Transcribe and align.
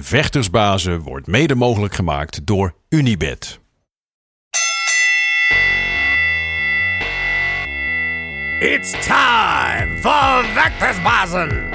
Vechtersbazen 0.00 1.00
wordt 1.00 1.26
mede 1.26 1.54
mogelijk 1.54 1.94
gemaakt 1.94 2.46
door 2.46 2.74
Unibed. 2.88 3.60
It's 8.58 8.90
time 8.90 9.98
for 10.00 10.44
Vectorsbazen! 10.54 11.70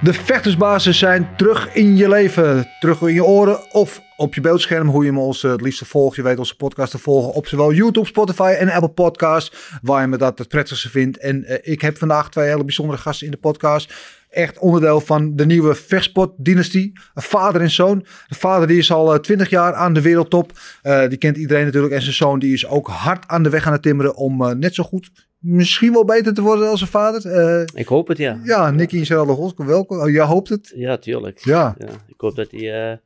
De 0.00 0.12
vechtersbazen 0.12 0.94
zijn 0.94 1.28
terug 1.36 1.74
in 1.74 1.96
je 1.96 2.08
leven, 2.08 2.66
terug 2.80 3.00
in 3.00 3.14
je 3.14 3.24
oren 3.24 3.72
of 3.72 4.02
op 4.16 4.34
je 4.34 4.40
beeldscherm. 4.40 4.88
Hoe 4.88 5.04
je 5.04 5.12
me 5.12 5.18
ons 5.18 5.44
eh, 5.44 5.50
het 5.50 5.60
liefste 5.60 5.84
volgt. 5.84 6.16
Je 6.16 6.22
weet 6.22 6.38
onze 6.38 6.56
podcast 6.56 6.90
te 6.90 6.98
volgen 6.98 7.32
op 7.32 7.46
zowel 7.46 7.72
YouTube, 7.72 8.06
Spotify 8.06 8.54
en 8.58 8.70
Apple 8.70 8.88
Podcasts. 8.88 9.78
Waar 9.82 10.00
je 10.00 10.06
me 10.06 10.16
dat 10.16 10.38
het 10.38 10.48
prettigste 10.48 10.90
vindt. 10.90 11.18
En 11.18 11.44
eh, 11.44 11.72
ik 11.72 11.80
heb 11.80 11.98
vandaag 11.98 12.30
twee 12.30 12.48
hele 12.48 12.64
bijzondere 12.64 12.98
gasten 12.98 13.26
in 13.26 13.32
de 13.32 13.38
podcast. 13.38 13.94
Echt 14.30 14.58
onderdeel 14.58 15.00
van 15.00 15.36
de 15.36 15.46
nieuwe 15.46 15.74
vechtsport-dynastie. 15.74 16.92
Een 17.14 17.22
vader 17.22 17.60
en 17.60 17.70
zoon. 17.70 18.06
De 18.28 18.34
vader 18.34 18.68
die 18.68 18.78
is 18.78 18.92
al 18.92 19.20
twintig 19.20 19.50
jaar 19.50 19.74
aan 19.74 19.92
de 19.92 20.00
wereldtop. 20.00 20.52
Eh, 20.82 21.08
die 21.08 21.18
kent 21.18 21.36
iedereen 21.36 21.64
natuurlijk. 21.64 21.94
En 21.94 22.02
zijn 22.02 22.14
zoon 22.14 22.38
die 22.38 22.52
is 22.52 22.66
ook 22.66 22.88
hard 22.88 23.28
aan 23.28 23.42
de 23.42 23.50
weg 23.50 23.66
aan 23.66 23.72
het 23.72 23.82
timmeren 23.82 24.16
om 24.16 24.58
net 24.58 24.74
zo 24.74 24.82
goed 24.82 25.10
misschien 25.44 25.92
wel 25.92 26.04
beter 26.04 26.34
te 26.34 26.42
worden 26.42 26.68
als 26.68 26.78
zijn 26.78 26.90
vader. 26.90 27.26
Uh, 27.26 27.64
ik 27.74 27.86
hoop 27.86 28.08
het, 28.08 28.18
ja. 28.18 28.40
Ja, 28.44 28.70
Nicky 28.70 28.98
en 28.98 29.06
Geraldo 29.06 29.34
Gosko, 29.34 29.64
welkom. 29.64 30.00
Oh, 30.00 30.10
jij 30.10 30.24
hoopt 30.24 30.48
het? 30.48 30.72
Ja, 30.74 30.96
tuurlijk. 30.96 31.38
Ja. 31.38 31.74
ja 31.78 31.86
ik 31.86 32.20
hoop 32.20 32.36
dat 32.36 32.50
hij 32.50 32.90
uh, 32.90 32.96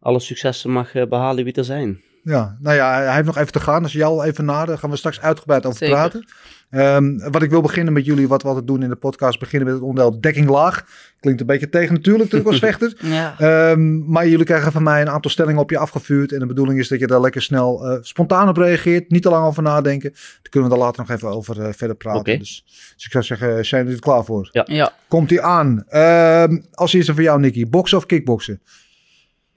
alle 0.00 0.20
successen 0.20 0.70
mag 0.70 0.94
uh, 0.94 1.06
behalen 1.06 1.44
wie 1.44 1.52
er 1.52 1.64
zijn. 1.64 2.00
Ja, 2.22 2.56
nou 2.60 2.76
ja, 2.76 3.02
hij 3.02 3.14
heeft 3.14 3.26
nog 3.26 3.36
even 3.36 3.52
te 3.52 3.60
gaan. 3.60 3.82
Dus 3.82 3.92
jou 3.92 4.24
even 4.24 4.44
nader. 4.44 4.78
gaan 4.78 4.90
we 4.90 4.96
straks 4.96 5.20
uitgebreid 5.20 5.66
over 5.66 5.78
Zeker. 5.78 5.96
praten. 5.96 6.24
Um, 6.70 7.30
wat 7.30 7.42
ik 7.42 7.50
wil 7.50 7.60
beginnen 7.60 7.92
met 7.92 8.04
jullie, 8.04 8.28
wat 8.28 8.42
we 8.42 8.48
altijd 8.48 8.66
doen 8.66 8.82
in 8.82 8.88
de 8.88 8.96
podcast, 8.96 9.38
beginnen 9.38 9.68
met 9.68 9.76
het 9.76 9.88
onderdeel 9.88 10.20
dekking 10.20 10.48
laag. 10.48 10.84
Klinkt 11.20 11.40
een 11.40 11.46
beetje 11.46 11.68
tegen 11.68 11.94
natuurlijk, 11.94 12.24
natuurlijk 12.24 12.50
als 12.50 12.58
vechter. 12.70 12.96
ja. 13.02 13.70
um, 13.70 14.04
maar 14.06 14.28
jullie 14.28 14.44
krijgen 14.44 14.72
van 14.72 14.82
mij 14.82 15.00
een 15.00 15.10
aantal 15.10 15.30
stellingen 15.30 15.60
op 15.60 15.70
je 15.70 15.78
afgevuurd. 15.78 16.32
En 16.32 16.38
de 16.38 16.46
bedoeling 16.46 16.78
is 16.78 16.88
dat 16.88 17.00
je 17.00 17.06
daar 17.06 17.20
lekker 17.20 17.42
snel 17.42 17.90
uh, 17.90 17.98
spontaan 18.00 18.48
op 18.48 18.56
reageert. 18.56 19.10
Niet 19.10 19.22
te 19.22 19.30
lang 19.30 19.46
over 19.46 19.62
nadenken. 19.62 20.10
Daar 20.12 20.50
kunnen 20.50 20.70
we 20.70 20.76
daar 20.76 20.84
later 20.84 21.00
nog 21.06 21.16
even 21.16 21.28
over 21.28 21.58
uh, 21.58 21.68
verder 21.72 21.96
praten. 21.96 22.20
Okay. 22.20 22.38
Dus, 22.38 22.64
dus, 22.94 23.04
ik 23.04 23.12
zou 23.12 23.24
zeggen, 23.24 23.66
zijn 23.66 23.82
jullie 23.82 23.96
er 23.96 24.04
klaar 24.04 24.24
voor? 24.24 24.48
Ja. 24.52 24.64
ja. 24.66 24.92
Komt 25.08 25.30
ie 25.30 25.42
aan. 25.42 25.84
Um, 25.90 26.66
als 26.72 26.92
eerste 26.92 27.14
voor 27.14 27.22
jou, 27.22 27.40
Nicky. 27.40 27.68
Boksen 27.68 27.98
of 27.98 28.06
kickboksen? 28.06 28.60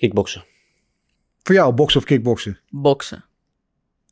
Kickboksen. 0.04 0.44
Voor 1.44 1.56
jou, 1.56 1.74
boksen 1.74 2.00
of 2.00 2.06
kickboksen? 2.06 2.60
Boksen. 2.70 3.26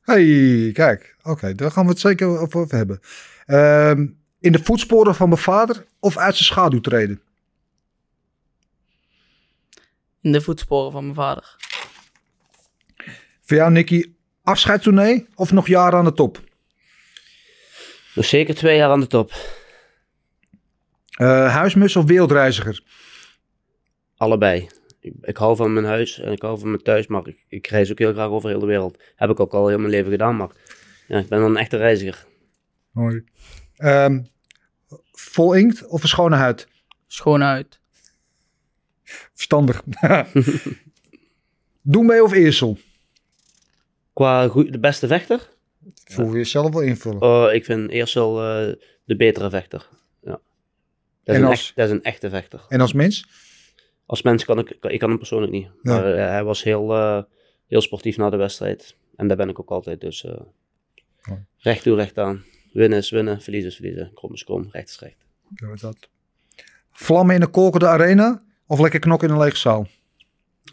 Hey, 0.01 0.71
kijk. 0.73 1.15
Oké, 1.19 1.29
okay, 1.29 1.55
daar 1.55 1.71
gaan 1.71 1.83
we 1.83 1.89
het 1.89 1.99
zeker 1.99 2.27
over 2.39 2.67
hebben. 2.67 2.99
Um, 3.47 4.19
in 4.39 4.51
de 4.51 4.63
voetsporen 4.63 5.15
van 5.15 5.29
mijn 5.29 5.41
vader 5.41 5.85
of 5.99 6.17
uit 6.17 6.33
zijn 6.35 6.45
schaduw 6.45 6.79
treden? 6.79 7.21
In 10.21 10.31
de 10.31 10.41
voetsporen 10.41 10.91
van 10.91 11.03
mijn 11.03 11.15
vader. 11.15 11.55
Voor 13.41 13.57
jou, 13.57 13.71
Nicky, 13.71 14.13
afscheidstournee 14.43 15.27
of 15.35 15.51
nog 15.51 15.67
jaren 15.67 15.99
aan 15.99 16.05
de 16.05 16.13
top? 16.13 16.41
Nog 18.15 18.25
zeker 18.25 18.55
twee 18.55 18.77
jaar 18.77 18.89
aan 18.89 18.99
de 18.99 19.07
top. 19.07 19.31
Uh, 21.17 21.53
huismus 21.53 21.95
of 21.95 22.05
wereldreiziger? 22.05 22.83
Allebei. 24.17 24.69
Ik, 25.01 25.13
ik, 25.21 25.37
hou 25.37 25.55
van 25.55 25.73
mijn 25.73 25.85
huis 25.85 26.19
en 26.19 26.31
ik 26.31 26.41
hou 26.41 26.59
van 26.59 26.69
mijn 26.69 26.83
thuis, 26.83 27.07
maar 27.07 27.27
ik, 27.27 27.45
ik, 27.47 27.67
reis 27.67 27.91
ook 27.91 27.99
heel 27.99 28.13
graag 28.13 28.29
over 28.29 28.49
heel 28.49 28.59
de 28.59 28.65
wereld. 28.65 28.97
Heb 29.15 29.29
ik 29.29 29.39
ook 29.39 29.53
al 29.53 29.67
heel 29.67 29.77
mijn 29.77 29.89
leven 29.89 30.11
gedaan, 30.11 30.35
maar 30.35 30.49
ja, 31.07 31.19
ik 31.19 31.27
ben 31.27 31.39
dan 31.39 31.49
een 31.49 31.57
echte 31.57 31.77
reiziger. 31.77 32.25
Mooi. 32.91 33.23
Um, 33.77 34.27
vol 35.11 35.53
inkt 35.53 35.87
of 35.87 36.01
een 36.03 36.09
schone 36.09 36.35
huid? 36.35 36.67
Schone 37.07 37.43
huid. 37.43 37.79
Verstandig. 39.33 39.83
Doe 41.81 42.03
mee 42.03 42.23
of 42.23 42.31
eersel? 42.31 42.77
Qua 44.13 44.47
de 44.47 44.79
beste 44.79 45.07
vechter? 45.07 45.49
Voel 46.03 46.31
je 46.31 46.37
jezelf 46.37 46.73
wel 46.73 46.81
invullen? 46.81 47.47
Uh, 47.47 47.53
ik 47.53 47.65
vind 47.65 47.89
eersel 47.89 48.37
uh, 48.37 48.73
de 49.05 49.15
betere 49.15 49.49
vechter. 49.49 49.87
Ja. 50.21 50.39
Dat, 51.23 51.35
is 51.35 51.41
als, 51.43 51.51
echt, 51.51 51.75
dat 51.75 51.85
is 51.85 51.91
een 51.91 52.03
echte 52.03 52.29
vechter. 52.29 52.65
En 52.69 52.81
als 52.81 52.93
mens? 52.93 53.27
Als 54.11 54.21
mens 54.21 54.45
kan 54.45 54.59
ik, 54.59 54.77
ik 54.81 54.99
kan 54.99 55.09
hem 55.09 55.17
persoonlijk 55.17 55.51
niet. 55.51 55.67
Ja. 55.81 55.93
Maar 55.93 56.09
uh, 56.09 56.15
hij 56.15 56.43
was 56.43 56.63
heel, 56.63 56.95
uh, 56.95 57.21
heel 57.67 57.81
sportief 57.81 58.17
na 58.17 58.29
de 58.29 58.37
wedstrijd. 58.37 58.95
En 59.15 59.27
daar 59.27 59.37
ben 59.37 59.49
ik 59.49 59.59
ook 59.59 59.69
altijd. 59.69 60.01
Dus 60.01 60.23
uh, 60.23 60.31
oh. 61.29 61.37
recht 61.57 61.83
toe, 61.83 61.95
recht 61.95 62.17
aan. 62.17 62.43
Winnen 62.73 62.97
is 62.97 63.09
winnen, 63.09 63.41
verliezen 63.41 63.69
is 63.69 63.75
verliezen. 63.75 64.11
Krom 64.13 64.33
is 64.33 64.43
krom, 64.43 64.67
recht 64.71 64.89
is 64.89 64.99
recht. 64.99 65.15
Ja, 65.55 65.75
dat. 65.75 66.09
Vlammen 66.91 67.35
in 67.35 67.41
een 67.41 67.51
kolkende 67.51 67.87
arena 67.87 68.43
of 68.67 68.79
lekker 68.79 68.99
knokken 68.99 69.27
in 69.27 69.33
een 69.33 69.39
lege 69.41 69.57
zaal? 69.57 69.87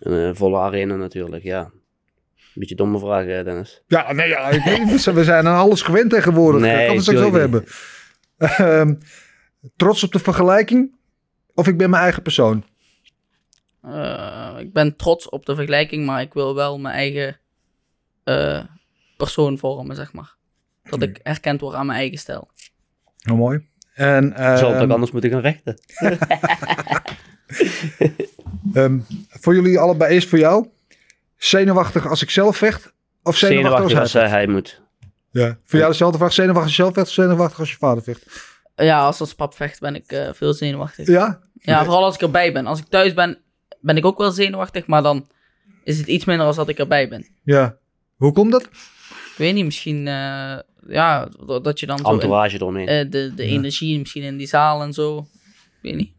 Een 0.01 0.37
volle 0.37 0.59
arena 0.59 0.97
natuurlijk, 0.97 1.43
ja. 1.43 1.61
Een 2.37 2.53
beetje 2.55 2.75
domme 2.75 2.99
vraag, 2.99 3.25
Dennis. 3.25 3.83
Ja, 3.87 4.13
nee, 4.13 4.29
ja, 4.29 4.49
ik 4.49 4.63
weet 4.63 5.05
we 5.05 5.25
zijn 5.25 5.47
aan 5.47 5.59
alles 5.59 5.83
gewend 5.83 6.11
tegenwoordig. 6.11 6.61
Nee, 6.61 6.87
gaan 6.87 6.97
we 6.97 7.03
straks 7.03 7.21
over 7.21 7.41
hebben. 7.41 7.65
Uh, 8.39 8.91
trots 9.77 10.05
op 10.05 10.13
de 10.13 10.19
vergelijking 10.19 10.97
of 11.55 11.69
ik 11.69 11.77
ben 11.77 11.91
mijn 11.91 12.03
eigen 12.03 12.23
persoon? 12.23 12.65
Uh, 13.89 14.55
ik 14.59 14.73
ben 14.73 14.97
trots 14.97 15.29
op 15.29 15.47
de 15.47 15.55
vergelijking, 15.55 16.07
maar 16.07 16.21
ik 16.21 16.33
wil 16.33 16.55
wel 16.55 16.79
mijn 16.79 16.95
eigen 16.95 17.37
uh, 18.25 18.61
persoon 19.17 19.59
vormen, 19.59 19.97
zeg 19.97 20.13
maar. 20.13 20.35
Dat 20.83 21.03
ik 21.03 21.19
erkend 21.23 21.61
word 21.61 21.75
aan 21.75 21.87
mijn 21.87 21.99
eigen 21.99 22.19
stijl. 22.19 22.51
Oh, 23.31 23.37
mooi. 23.37 23.67
En, 23.95 24.35
uh, 24.39 24.57
Zou 24.57 24.73
het 24.73 24.83
ook 24.83 24.91
anders 24.91 25.11
moeten 25.11 25.31
gaan 25.31 25.41
vechten? 25.43 25.79
um, 28.75 29.07
voor 29.43 29.55
jullie 29.55 29.79
allebei 29.79 30.17
is 30.17 30.27
voor 30.27 30.39
jou 30.39 30.69
zenuwachtig 31.37 32.07
als 32.07 32.23
ik 32.23 32.31
zelf 32.31 32.57
vecht 32.57 32.93
of 33.23 33.37
zenuwachtig, 33.37 33.69
zenuwachtig 33.69 34.01
als 34.01 34.13
hij, 34.13 34.23
als 34.23 34.31
hij 34.31 34.47
moet. 34.47 34.83
Ja. 35.31 35.59
Voor 35.65 35.79
jou 35.79 35.91
dezelfde 35.91 36.19
vraag, 36.19 36.33
zenuwachtig 36.33 36.65
als 36.65 36.77
je 36.77 36.83
zelf 36.83 36.95
vecht 36.95 37.07
of 37.07 37.13
zenuwachtig 37.13 37.59
als 37.59 37.71
je 37.71 37.77
vader 37.77 38.03
vecht? 38.03 38.27
Ja, 38.77 39.05
als 39.05 39.21
als 39.21 39.35
pap 39.35 39.55
vecht 39.55 39.81
ben 39.81 39.95
ik 39.95 40.13
uh, 40.13 40.29
veel 40.33 40.53
zenuwachtig. 40.53 41.07
Ja? 41.07 41.41
Ja, 41.61 41.85
vooral 41.85 42.05
als 42.05 42.15
ik 42.15 42.21
erbij 42.21 42.53
ben. 42.53 42.67
Als 42.67 42.79
ik 42.79 42.87
thuis 42.89 43.15
ben, 43.15 43.39
ben 43.81 43.97
ik 43.97 44.05
ook 44.05 44.19
wel 44.19 44.31
zenuwachtig, 44.31 44.87
maar 44.87 45.03
dan 45.03 45.29
is 45.85 45.99
het 45.99 46.07
iets 46.07 46.25
minder 46.25 46.47
als 46.47 46.57
dat 46.57 46.69
ik 46.69 46.79
erbij 46.79 47.09
ben. 47.09 47.27
Ja. 47.43 47.79
Hoe 48.17 48.33
komt 48.33 48.53
dat? 48.53 48.63
Ik 48.63 49.35
weet 49.37 49.55
niet, 49.55 49.65
misschien 49.65 49.97
uh, 49.97 50.59
ja, 50.87 51.29
dat 51.63 51.81
je 51.81 51.87
dan 51.87 52.05
Entourage 52.05 52.49
zo 52.49 52.55
in, 52.55 52.61
eromheen. 52.61 53.05
Uh, 53.05 53.11
de, 53.11 53.35
de 53.35 53.47
ja. 53.47 53.53
energie 53.53 53.99
misschien 53.99 54.23
in 54.23 54.37
die 54.37 54.47
zaal 54.47 54.83
en 54.83 54.93
zo. 54.93 55.19
Ik 55.19 55.79
weet 55.83 55.95
niet. 55.95 56.13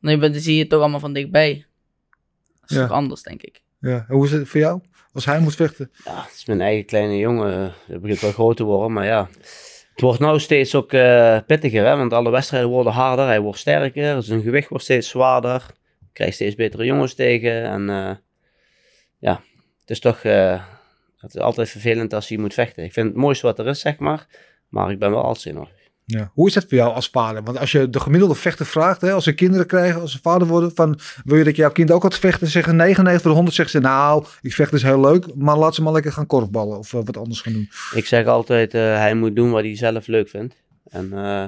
Nee, 0.00 0.18
dan 0.18 0.34
zie 0.34 0.54
je 0.54 0.60
het 0.60 0.68
toch 0.68 0.80
allemaal 0.80 1.00
van 1.00 1.12
dichtbij. 1.12 1.66
Dat 2.60 2.70
is 2.70 2.76
Ja. 2.76 2.82
toch 2.86 2.96
anders, 2.96 3.22
denk 3.22 3.42
ik. 3.42 3.62
Ja. 3.80 4.04
En 4.08 4.14
hoe 4.14 4.24
is 4.24 4.32
het 4.32 4.48
voor 4.48 4.60
jou? 4.60 4.80
Als 5.12 5.24
hij 5.24 5.40
moet 5.40 5.54
vechten? 5.54 5.90
Ja, 6.04 6.22
het 6.22 6.34
is 6.34 6.46
mijn 6.46 6.60
eigen 6.60 6.86
kleine 6.86 7.16
jongen. 7.16 7.72
Het 7.86 8.00
begint 8.00 8.20
wel 8.20 8.32
groot 8.32 8.56
te 8.56 8.64
worden, 8.64 8.92
maar 8.92 9.04
ja. 9.04 9.28
Het 9.90 10.00
wordt 10.00 10.20
nou 10.20 10.40
steeds 10.40 10.74
ook 10.74 10.92
uh, 10.92 11.38
pittiger, 11.46 11.86
hè? 11.86 11.96
want 11.96 12.12
alle 12.12 12.30
wedstrijden 12.30 12.68
worden 12.68 12.92
harder. 12.92 13.26
Hij 13.26 13.40
wordt 13.40 13.58
sterker, 13.58 14.22
zijn 14.22 14.42
gewicht 14.42 14.68
wordt 14.68 14.84
steeds 14.84 15.08
zwaarder. 15.08 15.66
Krijgt 16.18 16.34
steeds 16.34 16.54
betere 16.54 16.84
jongens 16.84 17.14
tegen. 17.14 17.64
En 17.64 17.88
uh, 17.88 18.10
ja, 19.18 19.40
het 19.80 19.90
is 19.90 20.00
toch 20.00 20.24
uh, 20.24 20.62
het 21.18 21.34
is 21.34 21.40
altijd 21.40 21.68
vervelend 21.68 22.14
als 22.14 22.28
je 22.28 22.38
moet 22.38 22.54
vechten. 22.54 22.84
Ik 22.84 22.92
vind 22.92 23.06
het 23.06 23.16
mooiste 23.16 23.46
wat 23.46 23.58
er 23.58 23.66
is, 23.66 23.80
zeg 23.80 23.98
maar. 23.98 24.26
Maar 24.68 24.90
ik 24.90 24.98
ben 24.98 25.10
wel 25.10 25.22
altijd 25.22 25.40
zenuwachtig. 25.40 25.80
Ja. 26.04 26.30
Hoe 26.34 26.46
is 26.46 26.54
dat 26.54 26.64
voor 26.68 26.78
jou 26.78 26.94
als 26.94 27.08
vader? 27.08 27.42
Want 27.42 27.58
als 27.58 27.72
je 27.72 27.90
de 27.90 28.00
gemiddelde 28.00 28.34
vechter 28.34 28.66
vraagt, 28.66 29.00
hè, 29.00 29.12
als 29.12 29.24
ze 29.24 29.34
kinderen 29.34 29.66
krijgen, 29.66 30.00
als 30.00 30.12
ze 30.12 30.18
vader 30.22 30.46
worden, 30.46 30.74
van 30.74 30.98
wil 31.24 31.38
je 31.38 31.44
dat 31.44 31.56
jouw 31.56 31.72
kind 31.72 31.90
ook 31.90 32.02
gaat 32.02 32.18
vechten? 32.18 32.46
Zeggen 32.46 32.76
99 32.76 33.22
van 33.22 33.30
de 33.30 33.36
100 33.36 33.56
zeggen 33.56 33.80
ze, 33.80 33.86
nou, 33.86 34.24
ik 34.40 34.52
vecht 34.52 34.72
is 34.72 34.82
heel 34.82 35.00
leuk, 35.00 35.34
maar 35.34 35.56
laat 35.56 35.74
ze 35.74 35.82
maar 35.82 35.92
lekker 35.92 36.12
gaan 36.12 36.26
korfballen 36.26 36.78
of 36.78 36.92
uh, 36.92 37.00
wat 37.04 37.16
anders 37.16 37.40
gaan 37.40 37.52
doen. 37.52 37.68
Ik 37.94 38.06
zeg 38.06 38.26
altijd, 38.26 38.74
uh, 38.74 38.80
hij 38.80 39.14
moet 39.14 39.36
doen 39.36 39.50
wat 39.50 39.62
hij 39.62 39.76
zelf 39.76 40.06
leuk 40.06 40.28
vindt. 40.28 40.54
En 40.88 41.10
uh, 41.12 41.44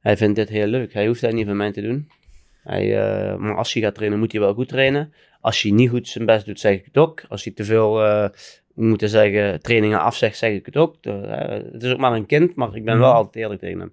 hij 0.00 0.16
vindt 0.16 0.36
dit 0.36 0.48
heel 0.48 0.66
leuk. 0.66 0.92
Hij 0.92 1.06
hoeft 1.06 1.20
dat 1.20 1.32
niet 1.32 1.46
van 1.46 1.56
mij 1.56 1.72
te 1.72 1.80
doen. 1.80 2.10
Hij, 2.62 2.94
maar 3.38 3.56
als 3.56 3.72
hij 3.72 3.82
gaat 3.82 3.94
trainen, 3.94 4.18
moet 4.18 4.32
hij 4.32 4.40
wel 4.40 4.54
goed 4.54 4.68
trainen. 4.68 5.12
Als 5.40 5.62
hij 5.62 5.70
niet 5.70 5.90
goed 5.90 6.08
zijn 6.08 6.26
best 6.26 6.46
doet, 6.46 6.60
zeg 6.60 6.72
ik 6.72 6.84
het 6.84 6.96
ook. 6.96 7.22
Als 7.28 7.44
hij 7.44 7.52
te 7.52 7.64
veel 7.64 8.00
moeten 8.74 9.08
zeggen, 9.08 9.60
trainingen 9.60 10.00
afzegt, 10.00 10.36
zeg 10.36 10.52
ik 10.52 10.66
het 10.66 10.76
ook. 10.76 11.02
De, 11.02 11.10
uh, 11.10 11.72
het 11.72 11.82
is 11.82 11.92
ook 11.92 11.98
maar 11.98 12.12
een 12.12 12.26
kind, 12.26 12.54
maar 12.54 12.74
ik 12.74 12.84
ben 12.84 12.98
wel 12.98 13.12
altijd 13.12 13.36
eerlijk 13.36 13.60
tegen 13.60 13.78
hem. 13.78 13.92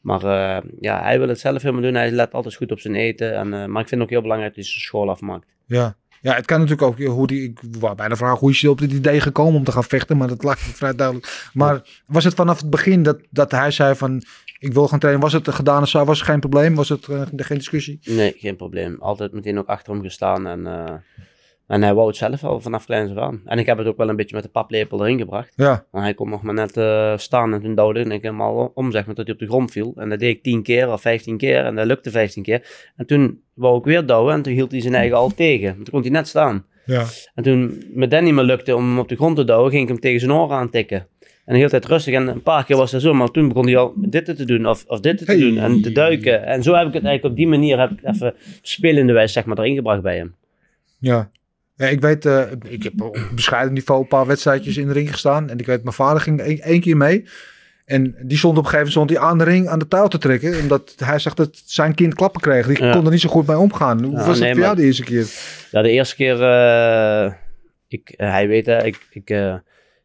Maar 0.00 0.24
uh, 0.24 0.70
ja, 0.80 1.02
hij 1.02 1.18
wil 1.18 1.28
het 1.28 1.40
zelf 1.40 1.62
helemaal 1.62 1.84
doen. 1.84 1.94
Hij 1.94 2.10
let 2.10 2.32
altijd 2.32 2.54
goed 2.54 2.72
op 2.72 2.80
zijn 2.80 2.94
eten. 2.94 3.34
En, 3.34 3.46
uh, 3.46 3.64
maar 3.64 3.82
ik 3.82 3.88
vind 3.88 3.90
het 3.90 4.00
ook 4.00 4.10
heel 4.10 4.20
belangrijk 4.20 4.54
dat 4.54 4.64
hij 4.64 4.72
zijn 4.72 4.84
school 4.84 5.10
afmaakt. 5.10 5.46
Ja. 5.66 5.96
Ja, 6.20 6.34
het 6.34 6.46
kan 6.46 6.60
natuurlijk 6.60 6.88
ook 6.88 6.98
hoe 6.98 7.26
die. 7.26 7.42
Ik 7.42 7.58
wou 7.80 7.94
bijna 7.94 8.16
vragen 8.16 8.38
hoe 8.38 8.50
is 8.50 8.60
je 8.60 8.70
op 8.70 8.78
dit 8.78 8.92
idee 8.92 9.20
gekomen 9.20 9.54
om 9.54 9.64
te 9.64 9.72
gaan 9.72 9.84
vechten, 9.84 10.16
maar 10.16 10.28
dat 10.28 10.42
lag 10.42 10.58
vrij 10.58 10.94
duidelijk. 10.94 11.48
Maar 11.52 11.82
was 12.06 12.24
het 12.24 12.34
vanaf 12.34 12.60
het 12.60 12.70
begin 12.70 13.02
dat, 13.02 13.18
dat 13.30 13.50
hij 13.50 13.70
zei 13.70 13.94
van. 13.94 14.22
Ik 14.58 14.72
wil 14.72 14.88
gaan 14.88 14.98
trainen. 14.98 15.22
Was 15.22 15.32
het 15.32 15.48
gedaan 15.48 15.82
of 15.82 15.88
zo? 15.88 16.04
Was 16.04 16.18
het 16.18 16.28
geen 16.28 16.40
probleem? 16.40 16.74
Was 16.74 16.88
het 16.88 17.06
geen 17.36 17.56
discussie? 17.56 17.98
Nee, 18.04 18.34
geen 18.38 18.56
probleem. 18.56 18.96
Altijd 19.00 19.32
meteen 19.32 19.58
ook 19.58 19.66
achter 19.66 19.92
hem 19.92 20.02
gestaan. 20.02 20.46
En 20.46 20.66
En 21.66 21.82
hij 21.82 21.94
wou 21.94 22.06
het 22.06 22.16
zelf 22.16 22.40
wel 22.40 22.60
vanaf 22.60 22.84
kleins 22.84 23.10
af 23.10 23.16
aan. 23.16 23.40
En 23.44 23.58
ik 23.58 23.66
heb 23.66 23.78
het 23.78 23.86
ook 23.86 23.96
wel 23.96 24.08
een 24.08 24.16
beetje 24.16 24.34
met 24.34 24.44
de 24.44 24.50
paplepel 24.50 25.00
erin 25.04 25.18
gebracht. 25.18 25.52
Ja, 25.56 25.84
Want 25.90 26.04
hij 26.04 26.14
kon 26.14 26.28
nog 26.30 26.42
maar 26.42 26.54
net 26.54 26.76
eh, 26.76 27.16
staan 27.16 27.52
en 27.54 27.62
toen 27.62 27.74
duwde 27.74 28.00
ik 28.14 28.22
hem 28.22 28.40
al 28.40 28.70
om, 28.74 28.90
zeg 28.90 29.06
maar, 29.06 29.14
tot 29.14 29.24
hij 29.24 29.34
op 29.34 29.40
de 29.40 29.46
grond 29.46 29.70
viel. 29.70 29.92
En 29.96 30.08
dat 30.08 30.18
deed 30.18 30.36
ik 30.36 30.42
10 30.42 30.62
keer 30.62 30.92
of 30.92 31.00
15 31.00 31.36
keer 31.36 31.64
en 31.64 31.74
dat 31.74 31.86
lukte 31.86 32.10
15 32.10 32.42
keer. 32.42 32.90
En 32.96 33.06
toen 33.06 33.40
wou 33.54 33.78
ik 33.78 33.84
weer 33.84 34.06
douwen 34.06 34.34
en 34.34 34.42
toen 34.42 34.52
hield 34.52 34.70
hij 34.70 34.80
zijn 34.80 34.94
eigen 34.94 35.16
al 35.16 35.34
tegen. 35.44 35.74
Toen 35.74 35.84
kon 35.90 36.00
hij 36.00 36.10
net 36.10 36.28
staan. 36.28 36.64
ja. 36.84 37.04
En 37.34 37.42
toen 37.42 37.82
met 37.94 38.20
niet 38.20 38.34
meer 38.34 38.44
lukte 38.44 38.76
om 38.76 38.84
hem 38.88 38.98
op 38.98 39.08
de 39.08 39.16
grond 39.16 39.36
te 39.36 39.44
douwen, 39.44 39.70
ging 39.70 39.82
ik 39.82 39.88
hem 39.88 40.00
tegen 40.00 40.20
zijn 40.20 40.32
oren 40.32 40.56
aantikken. 40.56 41.06
En 41.20 41.52
de 41.52 41.58
hele 41.58 41.70
tijd 41.70 41.84
rustig. 41.86 42.14
En 42.14 42.26
een 42.28 42.42
paar 42.42 42.64
keer 42.64 42.76
was 42.76 42.90
dat 42.90 43.00
zo, 43.02 43.14
maar 43.14 43.28
toen 43.30 43.48
begon 43.48 43.66
hij 43.66 43.76
al 43.76 43.92
dit 43.96 44.24
te 44.24 44.44
doen 44.44 44.66
of, 44.66 44.84
of 44.86 45.00
dit 45.00 45.18
te 45.18 45.24
Hey. 45.24 45.38
doen 45.38 45.58
en 45.58 45.82
te 45.82 45.92
duiken. 45.92 46.44
En 46.46 46.62
zo 46.62 46.74
heb 46.74 46.86
ik 46.86 46.92
het 46.92 47.04
eigenlijk 47.04 47.24
op 47.24 47.36
die 47.36 47.46
manier 47.48 47.78
heb 47.78 47.90
ik 47.90 47.98
even 48.02 48.34
spelende 48.62 49.12
wijze 49.12 49.32
zeg 49.32 49.44
maar 49.44 49.58
erin 49.58 49.74
gebracht 49.74 50.02
bij 50.02 50.16
hem. 50.16 50.34
Ja. 50.98 51.30
Ja, 51.76 51.86
ik 51.86 52.00
weet, 52.00 52.26
eh, 52.26 52.42
ik 52.68 52.82
heb 52.82 53.00
op 53.02 53.28
bescheiden 53.34 53.72
niveau 53.72 54.00
een 54.00 54.08
paar 54.08 54.26
wedstrijdjes 54.26 54.76
in 54.76 54.86
de 54.86 54.92
ring 54.92 55.10
gestaan. 55.10 55.50
En 55.50 55.58
ik 55.58 55.66
weet, 55.66 55.82
mijn 55.82 55.94
vader 55.94 56.20
ging 56.20 56.40
één, 56.40 56.80
keer 56.80 56.96
mee. 56.96 57.24
En 57.84 58.16
die 58.22 58.38
stond 58.38 58.58
op 58.58 58.64
een 58.64 58.70
gegeven 58.70 59.00
moment 59.00 59.18
aan 59.18 59.38
de 59.38 59.44
ring 59.44 59.68
aan 59.68 59.78
de 59.78 59.88
touw 59.88 60.06
te 60.08 60.18
trekken. 60.18 60.58
Omdat 60.60 60.94
hij 60.96 61.18
zag 61.18 61.34
dat 61.34 61.62
zijn 61.64 61.94
kind 61.94 62.14
klappen 62.14 62.40
kreeg. 62.40 62.66
Die 62.66 62.82
Ja. 62.84 62.92
kon 62.92 63.04
er 63.04 63.10
niet 63.10 63.20
zo 63.20 63.28
goed 63.28 63.46
mee 63.46 63.58
omgaan. 63.58 64.04
Hoe 64.04 64.16
Ja, 64.16 64.26
was 64.26 64.38
het 64.38 64.48
voor 64.50 64.58
jou 64.58 64.76
de 64.76 64.82
eerste 64.82 65.04
keer? 65.04 65.26
Ja, 65.70 65.82
de 65.82 65.90
eerste 65.90 66.14
keer, 66.14 66.42
eh, 66.42 67.32
ik, 67.88 68.08
eh, 68.16 68.30
hij 68.30 68.48
weet 68.48 68.66
hè, 68.66 68.84
ik, 68.84 69.06
ik, 69.10 69.30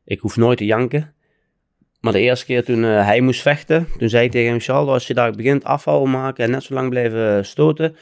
ik 0.05 0.19
hoef 0.19 0.37
nooit 0.37 0.57
te 0.57 0.65
janken. 0.65 1.13
Maar 1.99 2.13
de 2.13 2.19
eerste 2.19 2.45
keer 2.45 2.63
toen 2.63 2.83
hij 2.83 3.21
moest 3.21 3.41
vechten, 3.41 3.87
toen 3.97 4.09
zei 4.09 4.21
hij 4.21 4.31
tegen 4.31 4.49
hem, 4.49 4.59
Charles, 4.59 4.89
als 4.93 5.07
je 5.07 5.13
daar 5.13 5.31
begint 5.31 5.63
afval 5.63 6.05
maken 6.05 6.43
en 6.43 6.51
net 6.51 6.63
zo 6.63 6.73
lang 6.73 6.89
blijven 6.89 7.45
stoten, 7.45 7.95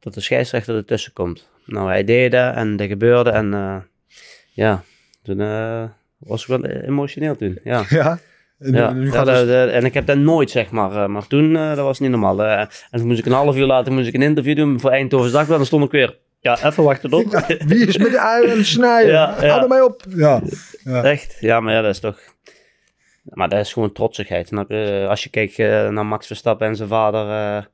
dat 0.00 0.14
de 0.14 0.20
scheidsrechter 0.20 0.74
ertussen 0.76 1.12
komt. 1.12 1.48
Nou, 1.68 1.88
hij 1.88 2.04
deed 2.04 2.32
dat 2.32 2.54
en 2.54 2.76
dat 2.76 2.88
gebeurde 2.88 3.30
en 3.30 3.54
eh, 3.54 3.76
ja, 4.52 4.82
toen 5.22 5.40
eh, 5.40 5.84
was 6.18 6.42
ik 6.42 6.48
wel 6.48 6.64
emotioneel 6.64 7.36
toen, 7.36 7.58
ja. 7.64 7.84
Ja. 7.98 8.18
En, 8.58 8.72
Ja, 8.72 8.92
nu 8.92 9.10
ja, 9.12 9.66
en 9.66 9.84
ik 9.84 9.94
heb 9.94 10.06
dat 10.06 10.16
nooit, 10.16 10.50
zeg 10.50 10.70
maar. 10.70 10.92
eh, 11.02 11.06
maar 11.06 11.26
toen, 11.26 11.56
eh, 11.56 11.68
dat 11.68 11.84
was 11.84 11.98
niet 11.98 12.10
normaal. 12.10 12.44
en 12.44 12.68
toen 12.90 13.06
moest 13.06 13.18
ik 13.18 13.26
een 13.26 13.32
half 13.32 13.56
uur 13.56 13.66
later 13.66 13.92
moest 13.92 14.06
ik 14.08 14.14
een 14.14 14.22
interview 14.22 14.56
doen 14.56 14.80
voor 14.80 14.90
Eindhoven 14.90 15.32
Dagblad. 15.32 15.50
En 15.50 15.56
dan 15.56 15.66
stond 15.66 15.84
ik 15.84 15.90
weer, 15.90 16.18
ja, 16.40 16.64
even 16.64 16.82
wachten 16.84 17.12
op. 17.12 17.24
Wie 17.66 17.86
is 17.86 17.98
met 17.98 18.10
de 18.10 18.20
ui 18.20 18.50
aan 18.50 18.56
het 18.56 18.66
snijden? 18.76 19.12
Ja, 19.12 19.36
ja. 19.40 19.66
Mee 19.66 19.84
op. 19.84 20.02
Ja. 20.08 20.42
Echt? 20.84 21.36
Ja, 21.40 21.60
maar 21.60 21.72
ja, 21.74 21.80
dat 21.80 21.90
is 21.90 22.00
toch... 22.00 22.18
Maar 23.22 23.48
dat 23.48 23.58
is 23.60 23.72
gewoon 23.72 23.92
trotsigheid. 23.92 24.52
Als 25.08 25.22
je 25.24 25.30
kijkt 25.30 25.58
naar 25.58 26.06
Max 26.06 26.26
Verstappen 26.26 26.66
en 26.66 26.76
zijn 26.76 26.88
vader 26.88 27.68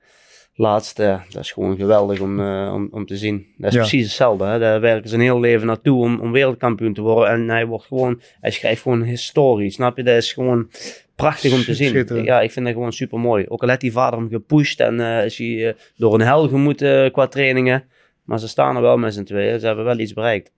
laatst, 0.55 0.99
eh, 0.99 1.21
dat 1.31 1.43
is 1.43 1.53
gewoon 1.53 1.77
geweldig 1.77 2.21
om, 2.21 2.41
eh, 2.41 2.71
om, 2.75 2.89
om 2.91 3.07
te 3.07 3.17
zien. 3.17 3.47
Dat 3.57 3.69
is 3.69 3.75
Ja. 3.75 3.81
precies 3.81 4.03
hetzelfde. 4.05 4.45
Hè? 4.45 4.59
Daar 4.59 4.81
werken 4.81 5.09
ze 5.09 5.15
een 5.15 5.21
heel 5.21 5.41
leven 5.41 5.67
naartoe 5.67 6.03
om, 6.03 6.21
om 6.21 6.33
wereldkampioen 6.33 6.95
te 6.95 7.01
worden. 7.01 7.29
En 7.33 7.49
hij 7.49 7.67
wordt 7.67 7.85
gewoon, 7.87 8.21
hij 8.41 8.51
schrijft 8.51 8.83
gewoon 8.83 9.03
historie, 9.03 9.71
snap 9.71 9.97
je? 9.97 10.03
Dat 10.03 10.17
is 10.17 10.33
gewoon 10.33 10.71
prachtig 11.15 11.53
om 11.53 11.63
te 11.63 11.75
zien. 11.75 12.25
Ja, 12.25 12.41
ik 12.41 12.51
vind 12.53 12.65
dat 12.67 12.75
gewoon 12.75 12.93
super 12.93 13.19
mooi. 13.19 13.45
Ook 13.49 13.63
al 13.63 13.69
heeft 13.69 13.81
die 13.81 13.93
vader 13.93 14.19
hem 14.19 14.29
gepusht 14.29 14.81
en 14.81 15.01
eh, 15.01 15.25
is 15.25 15.39
hij 15.39 15.69
eh, 15.69 15.75
door 15.97 16.15
een 16.15 16.21
hel 16.21 16.49
gemoeten 16.49 17.13
qua 17.13 17.27
trainingen. 17.27 17.85
Maar 18.25 18.39
ze 18.39 18.49
staan 18.49 18.77
er 18.77 18.83
wel 18.83 18.97
met 18.97 19.15
z'n 19.15 19.23
tweeën. 19.23 19.61
Ze 19.61 19.67
hebben 19.67 19.85
wel 19.85 19.99
iets 19.99 20.13
bereikt. 20.13 20.53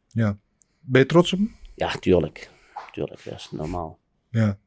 Ben 0.81 1.01
je 1.01 1.07
trots 1.07 1.33
op 1.33 1.39
hem? 1.39 1.55
Ja, 1.75 1.91
tuurlijk. 2.01 2.51
Tuurlijk, 2.93 3.21
dat 3.25 3.35
is 3.35 3.49
normaal. 3.51 3.99
Ja. 4.31 4.59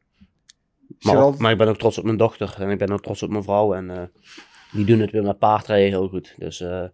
Maar, 0.99 1.17
ook- 1.23 1.37
maar 1.37 1.51
ik 1.51 1.57
ben 1.57 1.67
ook 1.67 1.77
trots 1.77 1.97
op 1.97 2.03
mijn 2.03 2.17
dochter 2.17 2.55
en 2.59 2.69
ik 2.69 2.77
ben 2.77 2.91
ook 2.91 3.01
trots 3.01 3.23
op 3.23 3.29
mijn 3.29 3.43
vrouw. 3.43 3.73
En 3.73 3.89
die 4.71 4.85
doen 4.85 4.99
het 4.99 5.11
weer 5.11 5.23
met 5.23 5.39
paardrijden 5.39 5.89
heel 5.89 6.07
goed. 6.07 6.33
Dus 6.37 6.61
eh, 6.61 6.85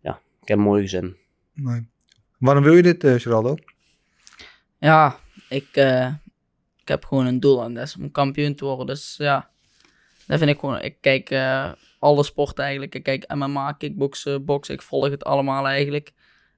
ja, 0.00 0.20
ik 0.42 0.48
heb 0.48 0.58
een 0.58 0.64
mooi 0.64 0.82
gezin. 0.82 1.16
Nee. 1.54 1.88
Waarom 2.38 2.62
wil 2.62 2.74
je 2.74 2.82
dit, 2.82 3.04
eh 3.04 3.14
Geraldo? 3.14 3.56
Ja, 4.78 5.18
ik, 5.48 5.68
eh, 5.72 6.12
ik 6.80 6.88
heb 6.88 7.04
gewoon 7.04 7.26
een 7.26 7.40
doel 7.40 7.62
en 7.62 7.74
dat 7.74 7.86
is 7.86 7.96
om 7.96 8.10
kampioen 8.10 8.54
te 8.54 8.64
worden. 8.64 8.86
Dus 8.86 9.14
ja, 9.16 9.50
dat 10.26 10.38
vind 10.38 10.50
ik 10.50 10.58
gewoon. 10.58 10.80
Ik 10.80 10.96
kijk 11.00 11.30
eh, 11.30 11.72
alle 11.98 12.22
sporten 12.22 12.64
eigenlijk. 12.64 12.94
Ik 12.94 13.02
kijk 13.02 13.34
MMA, 13.34 13.72
kickboksen, 13.72 14.44
boksen. 14.44 14.74
Ik 14.74 14.82
volg 14.82 15.10
het 15.10 15.24
allemaal 15.24 15.66
eigenlijk. 15.66 16.12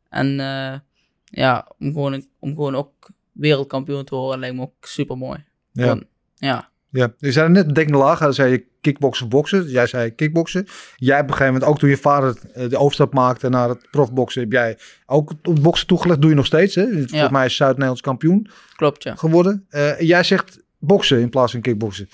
En 0.09 0.41
eh, 0.41 0.79
ja, 1.25 1.69
om 1.79 1.93
gewoon, 1.93 2.27
om 2.39 2.55
gewoon 2.55 2.75
ook 2.75 3.11
wereldkampioen 3.33 4.05
te 4.05 4.15
worden 4.15 4.41
lijkt 4.41 4.57
me 4.57 4.63
ook 4.63 4.87
super 4.87 5.17
mooi. 5.17 5.45
Ja. 5.73 6.01
ja. 6.35 6.71
Ja, 6.91 7.13
je 7.19 7.33
zei 7.33 7.49
net 7.49 7.75
dekking 7.75 7.97
laag, 7.97 8.19
dan 8.19 8.35
zei 8.35 8.51
je 8.51 8.67
kickboksen, 8.81 9.29
boksen. 9.29 9.69
Jij 9.69 9.87
zei 9.87 10.15
kickboksen. 10.15 10.67
Jij 10.97 11.17
hebt 11.17 11.31
op 11.31 11.31
een 11.31 11.37
gegeven 11.37 11.53
moment, 11.53 11.71
ook 11.71 11.79
toen 11.79 11.89
je 11.89 11.97
vader 11.97 12.37
eh, 12.55 12.69
de 12.69 12.79
overstap 12.79 13.15
maakte 13.15 13.49
naar 13.49 13.69
het 13.69 13.91
profboksen, 13.91 14.43
heb 14.43 14.53
jij 14.53 14.79
ook 15.07 15.33
het 15.43 15.63
boksen 15.63 15.87
toegelegd. 15.87 16.21
Doe 16.21 16.31
je 16.31 16.37
nog 16.37 16.47
steeds, 16.47 16.75
hè? 16.75 16.87
Volgens 16.87 17.31
mij 17.31 17.45
is 17.45 17.57
Zuid-Nederlands 17.57 18.01
kampioen 18.01 18.49
klopt 18.77 19.03
ja. 19.03 19.15
geworden. 19.15 19.67
Eh, 19.69 20.01
jij 20.01 20.23
zegt 20.23 20.63
boksen 20.79 21.21
in 21.21 21.31
plaats 21.31 21.53
van 21.53 21.61
kickboksen. 21.61 22.09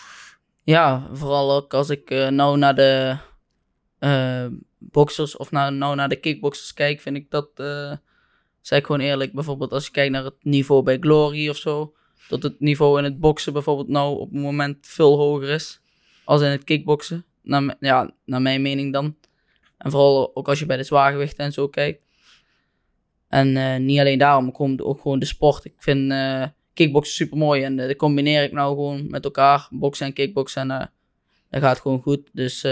Ja, 0.63 1.09
vooral 1.13 1.53
ook 1.53 1.75
als 1.75 1.91
ik 1.91 2.11
eh, 2.11 2.29
nou 2.29 2.59
naar 2.59 2.75
de 2.75 3.17
eh 3.99 4.47
boxers 4.79 5.37
of 5.37 5.51
nou, 5.51 5.75
nou 5.75 5.95
naar 5.95 6.09
de 6.09 6.21
kickboxers 6.21 6.73
kijk, 6.73 7.01
vind 7.01 7.17
ik 7.17 7.31
dat, 7.31 7.49
eh 7.55 7.93
zeg 8.61 8.79
ik 8.79 8.87
gewoon 8.87 9.01
eerlijk, 9.01 9.33
bijvoorbeeld 9.33 9.73
als 9.73 9.85
je 9.85 9.91
kijkt 9.91 10.13
naar 10.13 10.25
het 10.25 10.37
niveau 10.41 10.83
bij 10.83 10.97
Glory 11.01 11.49
of 11.49 11.57
zo, 11.57 11.95
dat 12.29 12.43
het 12.43 12.61
niveau 12.61 12.99
in 12.99 13.05
het 13.05 13.21
boksen 13.21 13.53
bijvoorbeeld 13.53 13.89
nou 13.89 14.19
op 14.19 14.33
het 14.33 14.41
moment 14.41 14.87
veel 14.87 15.17
hoger 15.17 15.49
is 15.49 15.81
als 16.25 16.41
in 16.41 16.51
het 16.51 16.65
kickboksen. 16.65 17.25
Naar, 17.43 17.77
ja, 17.81 18.11
naar 18.25 18.43
mijn 18.43 18.63
mening 18.63 18.93
dan. 18.93 19.17
En 19.79 19.91
vooral 19.91 20.37
ook 20.37 20.49
als 20.49 20.59
je 20.59 20.67
bij 20.67 20.77
de 20.77 20.83
zwaargewichten 20.83 21.45
en 21.45 21.53
zo 21.53 21.69
kijkt. 21.69 22.03
En 23.29 23.57
eh, 23.57 23.77
niet 23.77 23.99
alleen 23.99 24.19
daarom, 24.19 24.53
komt 24.53 24.83
ook 24.83 25.01
gewoon 25.01 25.19
de 25.19 25.27
sport. 25.27 25.65
Ik 25.65 25.75
vind 25.77 26.11
eh 26.11 26.45
kickboksen 26.75 27.15
super 27.15 27.39
mooi 27.39 27.63
en 27.63 27.79
eh, 27.79 27.87
dat 27.87 27.97
combineer 27.97 28.43
ik 28.43 28.53
nou 28.53 28.75
gewoon 28.75 29.11
met 29.11 29.25
elkaar. 29.25 29.69
Boksen 29.71 30.07
en 30.07 30.13
kickboksen 30.13 30.71
en 30.71 30.91
dat 31.51 31.63
gaat 31.63 31.81
gewoon 31.81 32.03
goed. 32.03 32.31
Dus 32.33 32.65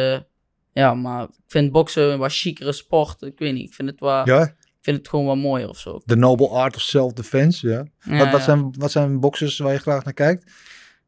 ja, 0.72 0.94
maar 0.94 1.22
ik 1.22 1.30
vind 1.46 1.72
boksen 1.72 2.12
een 2.12 2.18
wat 2.18 2.32
chicere 2.32 2.72
sport. 2.72 3.22
Ik 3.22 3.38
weet 3.38 3.52
niet, 3.52 3.68
ik 3.68 3.74
vind 3.74 3.90
het, 3.90 4.00
wat, 4.00 4.26
Ja, 4.26 4.54
vind 4.84 4.96
het 4.96 5.08
gewoon 5.08 5.24
wat 5.26 5.36
mooier 5.36 5.68
of 5.68 5.78
zo. 5.78 6.00
de 6.04 6.16
noble 6.16 6.48
art 6.48 6.74
of 6.76 6.80
self-defense. 6.82 7.68
Ja. 7.68 7.84
Ja, 8.00 8.18
wat, 8.18 8.30
wat, 8.30 8.38
ja. 8.38 8.44
zijn, 8.44 8.74
wat 8.78 8.90
zijn 8.90 9.20
boxers 9.20 9.58
waar 9.58 9.72
je 9.72 9.78
graag 9.78 10.04
naar 10.04 10.12
kijkt? 10.14 10.52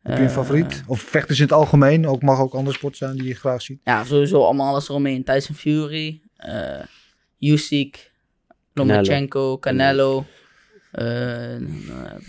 Heb 0.02 0.16
je 0.16 0.22
een 0.22 0.28
Eh, 0.28 0.34
favoriet? 0.34 0.82
Of 0.86 1.00
vechters 1.00 1.38
in 1.38 1.44
het 1.44 1.52
algemeen? 1.54 2.06
Ook 2.06 2.22
mag 2.22 2.38
ook 2.40 2.54
andere 2.54 2.76
sport 2.76 2.96
zijn 2.96 3.16
die 3.16 3.26
je 3.28 3.34
graag 3.34 3.62
ziet. 3.62 3.80
Ja, 3.84 4.04
sowieso 4.04 4.44
allemaal 4.44 4.68
alles 4.68 4.88
eromheen. 4.88 5.24
Tyson 5.24 5.54
Fury, 5.54 6.20
eh 6.36 6.80
Usyk, 7.40 8.12
Lomachenko, 8.74 9.58
Canelo. 9.58 10.24
eh, 10.92 11.56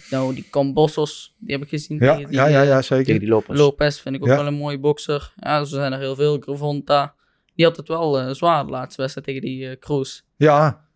nou, 0.10 0.34
die 0.36 0.48
Cambossos, 0.50 1.36
die 1.40 1.54
heb 1.54 1.64
ik 1.64 1.70
gezien. 1.70 1.98
Ja, 2.00 2.14
tegen 2.16 2.30
die, 2.30 2.38
ja, 2.40 2.48
ja, 2.48 2.62
ja 2.62 2.82
zeker. 2.82 3.20
die 3.20 3.28
lopers. 3.30 3.60
Lopez 3.60 4.00
vind 4.00 4.16
ik 4.16 4.22
ook 4.22 4.28
Ja. 4.28 4.36
wel 4.36 4.48
een 4.48 4.54
mooie 4.54 4.80
bokser. 4.80 5.34
Ja, 5.36 5.64
zo 5.64 5.76
zijn 5.76 5.94
er 5.94 6.00
heel 6.00 6.16
veel. 6.16 6.38
Gravonta. 6.40 7.14
Die 7.56 7.66
had 7.66 7.78
het 7.78 7.88
wel 7.88 8.20
eh, 8.20 8.34
zwaar 8.34 8.66
de 8.66 8.72
laatste 8.72 9.02
wedstrijd 9.02 9.28
tegen 9.28 9.42
die 9.44 9.70
eh 9.70 9.80
Kroes. 9.80 10.26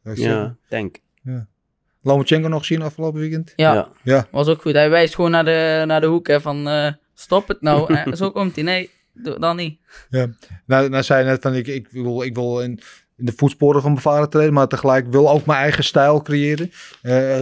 Ja, 0.03 0.15
zeker. 0.15 0.31
Ja, 0.31 0.55
denk. 0.70 1.00
Lomachenko 2.03 2.48
nog 2.48 2.60
gezien 2.60 2.81
afgelopen 2.81 3.20
weekend? 3.20 3.53
Ja, 3.55 3.89
Ja. 4.03 4.27
was 4.31 4.48
ook 4.48 4.62
goed. 4.62 4.74
Hij 4.74 4.89
wijst 4.89 5.15
gewoon 5.15 5.31
naar 5.31 5.46
de, 5.46 5.84
naar 5.88 6.01
de 6.01 6.08
hoek 6.08 6.27
hè, 6.27 6.41
van 6.41 6.67
eh, 6.67 6.91
stop 7.13 7.48
het 7.48 7.62
nou. 7.62 7.93
Eh, 7.93 8.13
zo 8.13 8.31
komt 8.31 8.55
hij. 8.55 8.63
Nee, 8.63 8.89
doe 9.13 9.39
dan 9.39 9.55
niet. 9.55 9.79
Nou, 10.65 10.89
nou 10.89 11.03
zei 11.03 11.24
je 11.24 11.29
net 11.29 11.41
van 11.41 11.53
ik, 11.53 11.67
ik 11.67 11.88
wil, 11.89 12.22
ik 12.22 12.36
wil 12.36 12.62
in, 12.62 12.79
in 13.17 13.25
de 13.25 13.34
voetsporen 13.36 13.81
van 13.81 13.91
mijn 13.91 14.03
vader 14.03 14.29
treden, 14.29 14.53
maar 14.53 14.67
tegelijk 14.67 15.08
wil 15.12 15.29
ook 15.29 15.46
mijn 15.46 15.60
eigen 15.60 15.84
stijl 15.84 16.22
creëren. 16.22 16.72
Eh, 17.01 17.41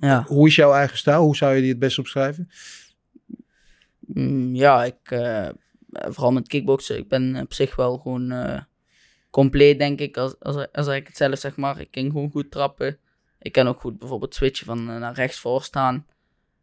Ja, 0.00 0.24
hoe 0.26 0.46
is 0.46 0.54
jouw 0.56 0.72
eigen 0.72 0.98
stijl? 0.98 1.22
Hoe 1.22 1.36
zou 1.36 1.54
je 1.54 1.60
die 1.60 1.70
het 1.70 1.78
best 1.78 1.98
omschrijven? 1.98 2.50
Mm, 4.00 4.54
ja 4.54 4.84
ik, 4.84 4.96
eh, 5.02 5.48
vooral 5.90 6.32
met 6.32 6.48
kickboksen, 6.48 6.98
ik 6.98 7.08
ben 7.08 7.36
op 7.42 7.52
zich 7.52 7.76
wel 7.76 7.98
gewoon 7.98 8.30
eh, 8.30 8.60
compleet, 9.36 9.78
denk 9.78 10.00
ik, 10.00 10.16
als, 10.16 10.40
als, 10.40 10.66
als 10.72 10.86
ik 10.86 11.06
het 11.06 11.16
zelf 11.16 11.38
zeg 11.38 11.56
maar. 11.56 11.80
Ik 11.80 11.90
kan 11.90 12.04
gewoon 12.04 12.30
goed 12.30 12.50
trappen. 12.50 12.98
Ik 13.38 13.52
kan 13.52 13.66
ook 13.68 13.80
goed 13.80 13.98
bijvoorbeeld 13.98 14.34
switchen 14.34 14.66
van 14.66 14.90
eh, 14.90 14.98
naar 14.98 15.14
rechts 15.14 15.38
voor 15.38 15.62
staan. 15.62 16.06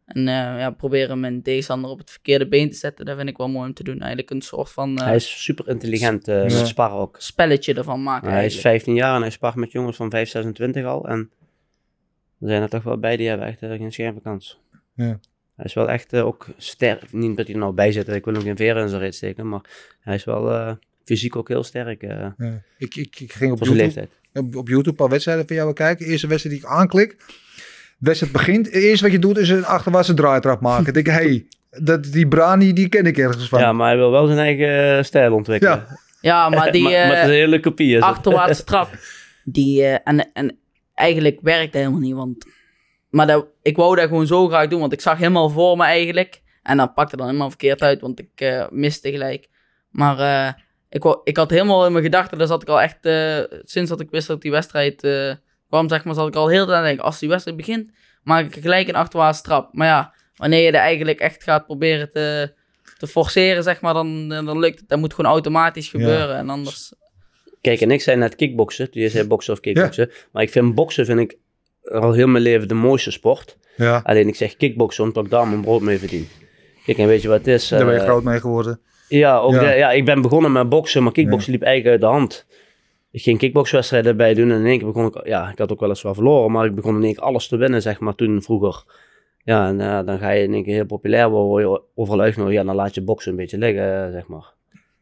En 0.04 0.28
eh, 0.28 0.34
ja, 0.34 0.70
proberen 0.70 1.20
mijn 1.20 1.42
tegenstander 1.42 1.90
op 1.90 1.98
het 1.98 2.10
verkeerde 2.10 2.48
been 2.48 2.70
te 2.70 2.76
zetten. 2.76 3.04
Dat 3.04 3.16
vind 3.16 3.28
ik 3.28 3.36
wel 3.36 3.48
mooi 3.48 3.68
om 3.68 3.74
te 3.74 3.82
doen. 3.84 3.98
Eigenlijk 3.98 4.30
een 4.30 4.42
soort 4.42 4.70
van 4.70 4.96
eh, 4.96 5.04
Hij 5.04 5.14
is 5.14 5.42
super 5.42 5.68
intelligent 5.68 6.28
eh 6.28 6.48
Ja. 6.48 6.64
sparren 6.64 6.98
ook. 6.98 7.16
spelletje 7.18 7.74
ervan 7.74 8.02
maken. 8.02 8.28
hij 8.28 8.36
is 8.46 8.52
eigenlijk. 8.54 8.84
15 8.84 8.94
jaar 8.94 9.14
en 9.14 9.20
hij 9.20 9.30
spart 9.30 9.54
met 9.54 9.72
jongens 9.72 9.96
van 9.96 10.10
5, 10.10 10.28
26 10.28 10.84
al. 10.84 11.08
En 11.08 11.30
er 12.40 12.48
zijn 12.48 12.62
er 12.62 12.68
toch 12.68 12.82
wel 12.82 12.98
bij 12.98 13.16
die 13.16 13.28
hebben 13.28 13.46
echt 13.46 13.58
geen 13.58 13.92
scherpe 13.92 14.20
kans. 14.20 14.60
Ja. 14.94 15.18
Hij 15.56 15.64
is 15.64 15.74
wel 15.74 15.88
echt 15.88 16.14
ook 16.14 16.46
sterk. 16.56 17.12
Niet 17.12 17.36
dat 17.36 17.46
hij 17.46 17.54
er 17.54 17.60
nou 17.60 17.74
bij 17.74 17.92
zit, 17.92 18.08
ik 18.08 18.24
wil 18.24 18.34
hem 18.34 18.42
geen 18.42 18.56
veren 18.56 18.82
in 18.82 18.88
zijn 18.88 19.00
reet 19.00 19.14
steken. 19.14 19.48
Maar 19.48 19.96
hij 20.00 20.14
is 20.14 20.24
wel 20.24 20.50
eh, 20.52 20.72
fysiek 21.04 21.36
ook 21.36 21.48
heel 21.48 21.64
sterk 21.64 22.02
eh, 22.02 22.26
Ja. 22.38 22.62
Ik, 22.78 22.96
ik, 22.96 23.20
ik 23.20 23.32
ging 23.32 23.52
op 23.52 23.58
YouTube, 23.58 23.76
leeftijd. 23.76 24.10
op, 24.32 24.56
op 24.56 24.68
YouTube 24.68 24.88
een 24.88 24.94
paar 24.94 25.08
wedstrijden 25.08 25.46
van 25.46 25.56
jou 25.56 25.72
kijken. 25.72 26.06
Eerste 26.06 26.26
wedstrijd 26.26 26.56
die 26.56 26.64
ik 26.64 26.72
aanklik. 26.72 27.16
Wedstrijd 27.98 28.32
begint. 28.32 28.66
Het 28.66 28.74
eerste 28.74 29.04
wat 29.04 29.12
je 29.12 29.18
doet 29.18 29.38
is 29.38 29.48
een 29.48 29.64
achterwaartse 29.64 30.14
draaitrap 30.14 30.60
maken. 30.60 30.86
ik 30.86 30.94
denk, 30.94 31.06
hey, 31.06 31.46
dat, 31.70 32.04
die 32.04 32.28
Brani, 32.28 32.72
die 32.72 32.88
ken 32.88 33.06
ik 33.06 33.18
ergens 33.18 33.48
van. 33.48 33.60
Ja, 33.60 33.72
maar 33.72 33.86
hij 33.86 33.96
wil 33.96 34.10
wel 34.10 34.26
zijn 34.26 34.38
eigen 34.38 34.96
eh, 34.96 35.02
stijl 35.04 35.34
ontwikkelen. 35.34 35.86
Ja. 35.88 35.98
Ja, 36.20 36.48
maar 36.50 36.72
die 36.72 36.82
maar, 36.82 36.92
maar 36.92 37.06
het 37.06 37.16
is 37.16 37.22
eh, 37.22 37.24
een 37.24 37.30
hele 37.30 37.60
kopie 37.60 38.02
achterwaartse 38.02 38.64
trap. 38.70 38.88
Die, 39.44 39.86
en, 39.86 40.32
en 40.32 40.58
eigenlijk 40.94 41.38
werkt 41.42 41.72
dat 41.72 41.80
helemaal 41.82 42.00
niet. 42.00 42.14
Want, 42.14 42.46
maar 43.10 43.26
dat, 43.26 43.46
ik 43.62 43.76
wou 43.76 43.96
dat 43.96 44.08
gewoon 44.08 44.26
zo 44.26 44.48
graag 44.48 44.68
doen, 44.68 44.80
want 44.80 44.92
ik 44.92 45.00
zag 45.00 45.18
helemaal 45.18 45.50
voor 45.50 45.76
me 45.76 45.84
eigenlijk. 45.84 46.42
En 46.62 46.76
dat 46.76 46.94
pakte 46.94 47.16
dan 47.16 47.26
helemaal 47.26 47.48
verkeerd 47.48 47.82
uit, 47.82 48.00
want 48.00 48.18
ik 48.18 48.30
eh, 48.34 48.66
miste 48.70 49.10
gelijk. 49.10 49.48
Maar 49.90 50.18
eh, 50.18 50.52
ik, 50.94 51.20
ik 51.24 51.36
had 51.36 51.50
helemaal 51.50 51.86
in 51.86 51.92
mijn 51.92 52.04
gedachten, 52.04 52.38
daar 52.38 52.46
zat 52.46 52.62
ik 52.62 52.68
al 52.68 52.80
echt, 52.80 53.06
eh, 53.06 53.38
sinds 53.62 53.90
dat 53.90 54.00
ik 54.00 54.10
wist 54.10 54.26
dat 54.26 54.42
die 54.42 54.50
wedstrijd 54.50 55.04
eh, 55.04 55.32
kwam, 55.68 55.88
zeg 55.88 56.04
maar, 56.04 56.14
zat 56.14 56.28
ik 56.28 56.34
al 56.34 56.48
heel 56.48 56.74
aan 56.74 56.82
denken, 56.84 57.04
als 57.04 57.18
die 57.18 57.28
wedstrijd 57.28 57.56
begint, 57.56 57.90
maak 58.22 58.44
ik 58.54 58.62
gelijk 58.62 58.88
een 58.88 58.94
achterwaartse 58.94 59.42
trap. 59.42 59.68
Maar 59.72 59.86
ja, 59.86 60.14
wanneer 60.36 60.60
je 60.60 60.68
er 60.68 60.74
eigenlijk 60.74 61.18
echt 61.18 61.42
gaat 61.42 61.64
proberen 61.66 62.10
te, 62.10 62.52
te 62.98 63.06
forceren, 63.06 63.62
zeg 63.62 63.80
maar, 63.80 63.94
dan, 63.94 64.28
dan 64.28 64.58
lukt 64.58 64.80
het. 64.80 64.88
Dat 64.88 64.98
moet 64.98 65.14
gewoon 65.14 65.30
automatisch 65.30 65.88
gebeuren. 65.88 66.36
En 66.36 66.50
anders, 66.50 66.92
Kijk, 67.60 67.80
en 67.80 67.90
ik 67.90 68.02
zei 68.02 68.16
net 68.16 68.34
kickboksen. 68.34 68.88
Je 68.90 69.08
zei 69.08 69.26
boksen 69.26 69.52
of 69.52 69.60
kickboksen. 69.60 70.10
Maar 70.32 70.42
ik 70.42 70.50
vind 70.50 70.74
boksen 70.74 71.06
vind 71.06 71.20
ik 71.20 71.36
al 71.82 72.12
heel 72.12 72.26
mijn 72.26 72.42
leven 72.42 72.68
de 72.68 72.74
mooiste 72.74 73.10
sport. 73.10 73.56
Ja, 73.76 74.00
Alleen 74.04 74.28
ik 74.28 74.36
zeg 74.36 74.56
kickboksen 74.56 75.04
omdat 75.04 75.24
ik 75.24 75.30
daar 75.30 75.48
mijn 75.48 75.60
brood 75.60 75.80
mee 75.80 75.98
verdien. 75.98 76.28
Kijk, 76.84 76.98
en 76.98 77.06
weet 77.06 77.22
je 77.22 77.28
wat 77.28 77.38
het 77.38 77.46
is? 77.46 77.68
daar 77.68 77.84
ben 77.84 77.94
je 77.94 78.00
Eh, 78.00 78.06
groot 78.06 78.22
mee 78.22 78.40
geworden. 78.40 78.80
Ja, 79.08 79.38
ook 79.38 79.52
Ja. 79.52 79.60
de- 79.60 79.76
ja, 79.76 79.90
ik 79.90 80.04
ben 80.04 80.22
begonnen 80.22 80.52
met 80.52 80.68
boksen, 80.68 81.02
maar 81.02 81.12
kickboksen 81.12 81.52
liep 81.52 81.62
eigenlijk 81.62 81.92
uit 82.02 82.10
de 82.12 82.16
hand. 82.18 82.46
Ik 83.10 83.22
ging 83.22 83.38
kickbokswedstrijden 83.38 84.16
bij 84.16 84.34
doen 84.34 84.50
en 84.50 84.58
in 84.60 84.66
één 84.66 84.78
keer 84.78 84.86
begon 84.92 85.06
ik, 85.06 85.26
ja, 85.26 85.50
ik 85.50 85.58
had 85.58 85.72
ook 85.72 85.80
wel 85.80 85.88
eens 85.88 86.02
wel 86.02 86.14
verloren, 86.14 86.52
maar 86.52 86.66
ik 86.66 86.74
begon 86.74 86.96
in 86.96 87.02
één 87.02 87.14
keer 87.14 87.22
alles 87.22 87.48
te 87.48 87.56
winnen, 87.56 87.82
zeg 87.82 88.00
maar, 88.00 88.14
toen 88.14 88.42
vroeger. 88.42 88.82
Ja, 89.44 89.66
en 89.68 89.80
eh, 89.80 90.06
dan 90.06 90.18
ga 90.18 90.30
je 90.30 90.42
in 90.42 90.52
één 90.54 90.62
keer 90.64 90.74
heel 90.74 90.84
populair 90.86 91.28
worden, 91.30 91.66
word 91.68 91.80
je 91.82 92.00
overal 92.00 92.20
uitgenodigd, 92.20 92.56
ja, 92.58 92.64
dan 92.64 92.74
laat 92.74 92.94
je 92.94 93.02
boksen 93.02 93.30
een 93.30 93.36
beetje 93.36 93.58
liggen, 93.58 94.04
eh, 94.06 94.12
zeg 94.12 94.26
maar. 94.26 94.52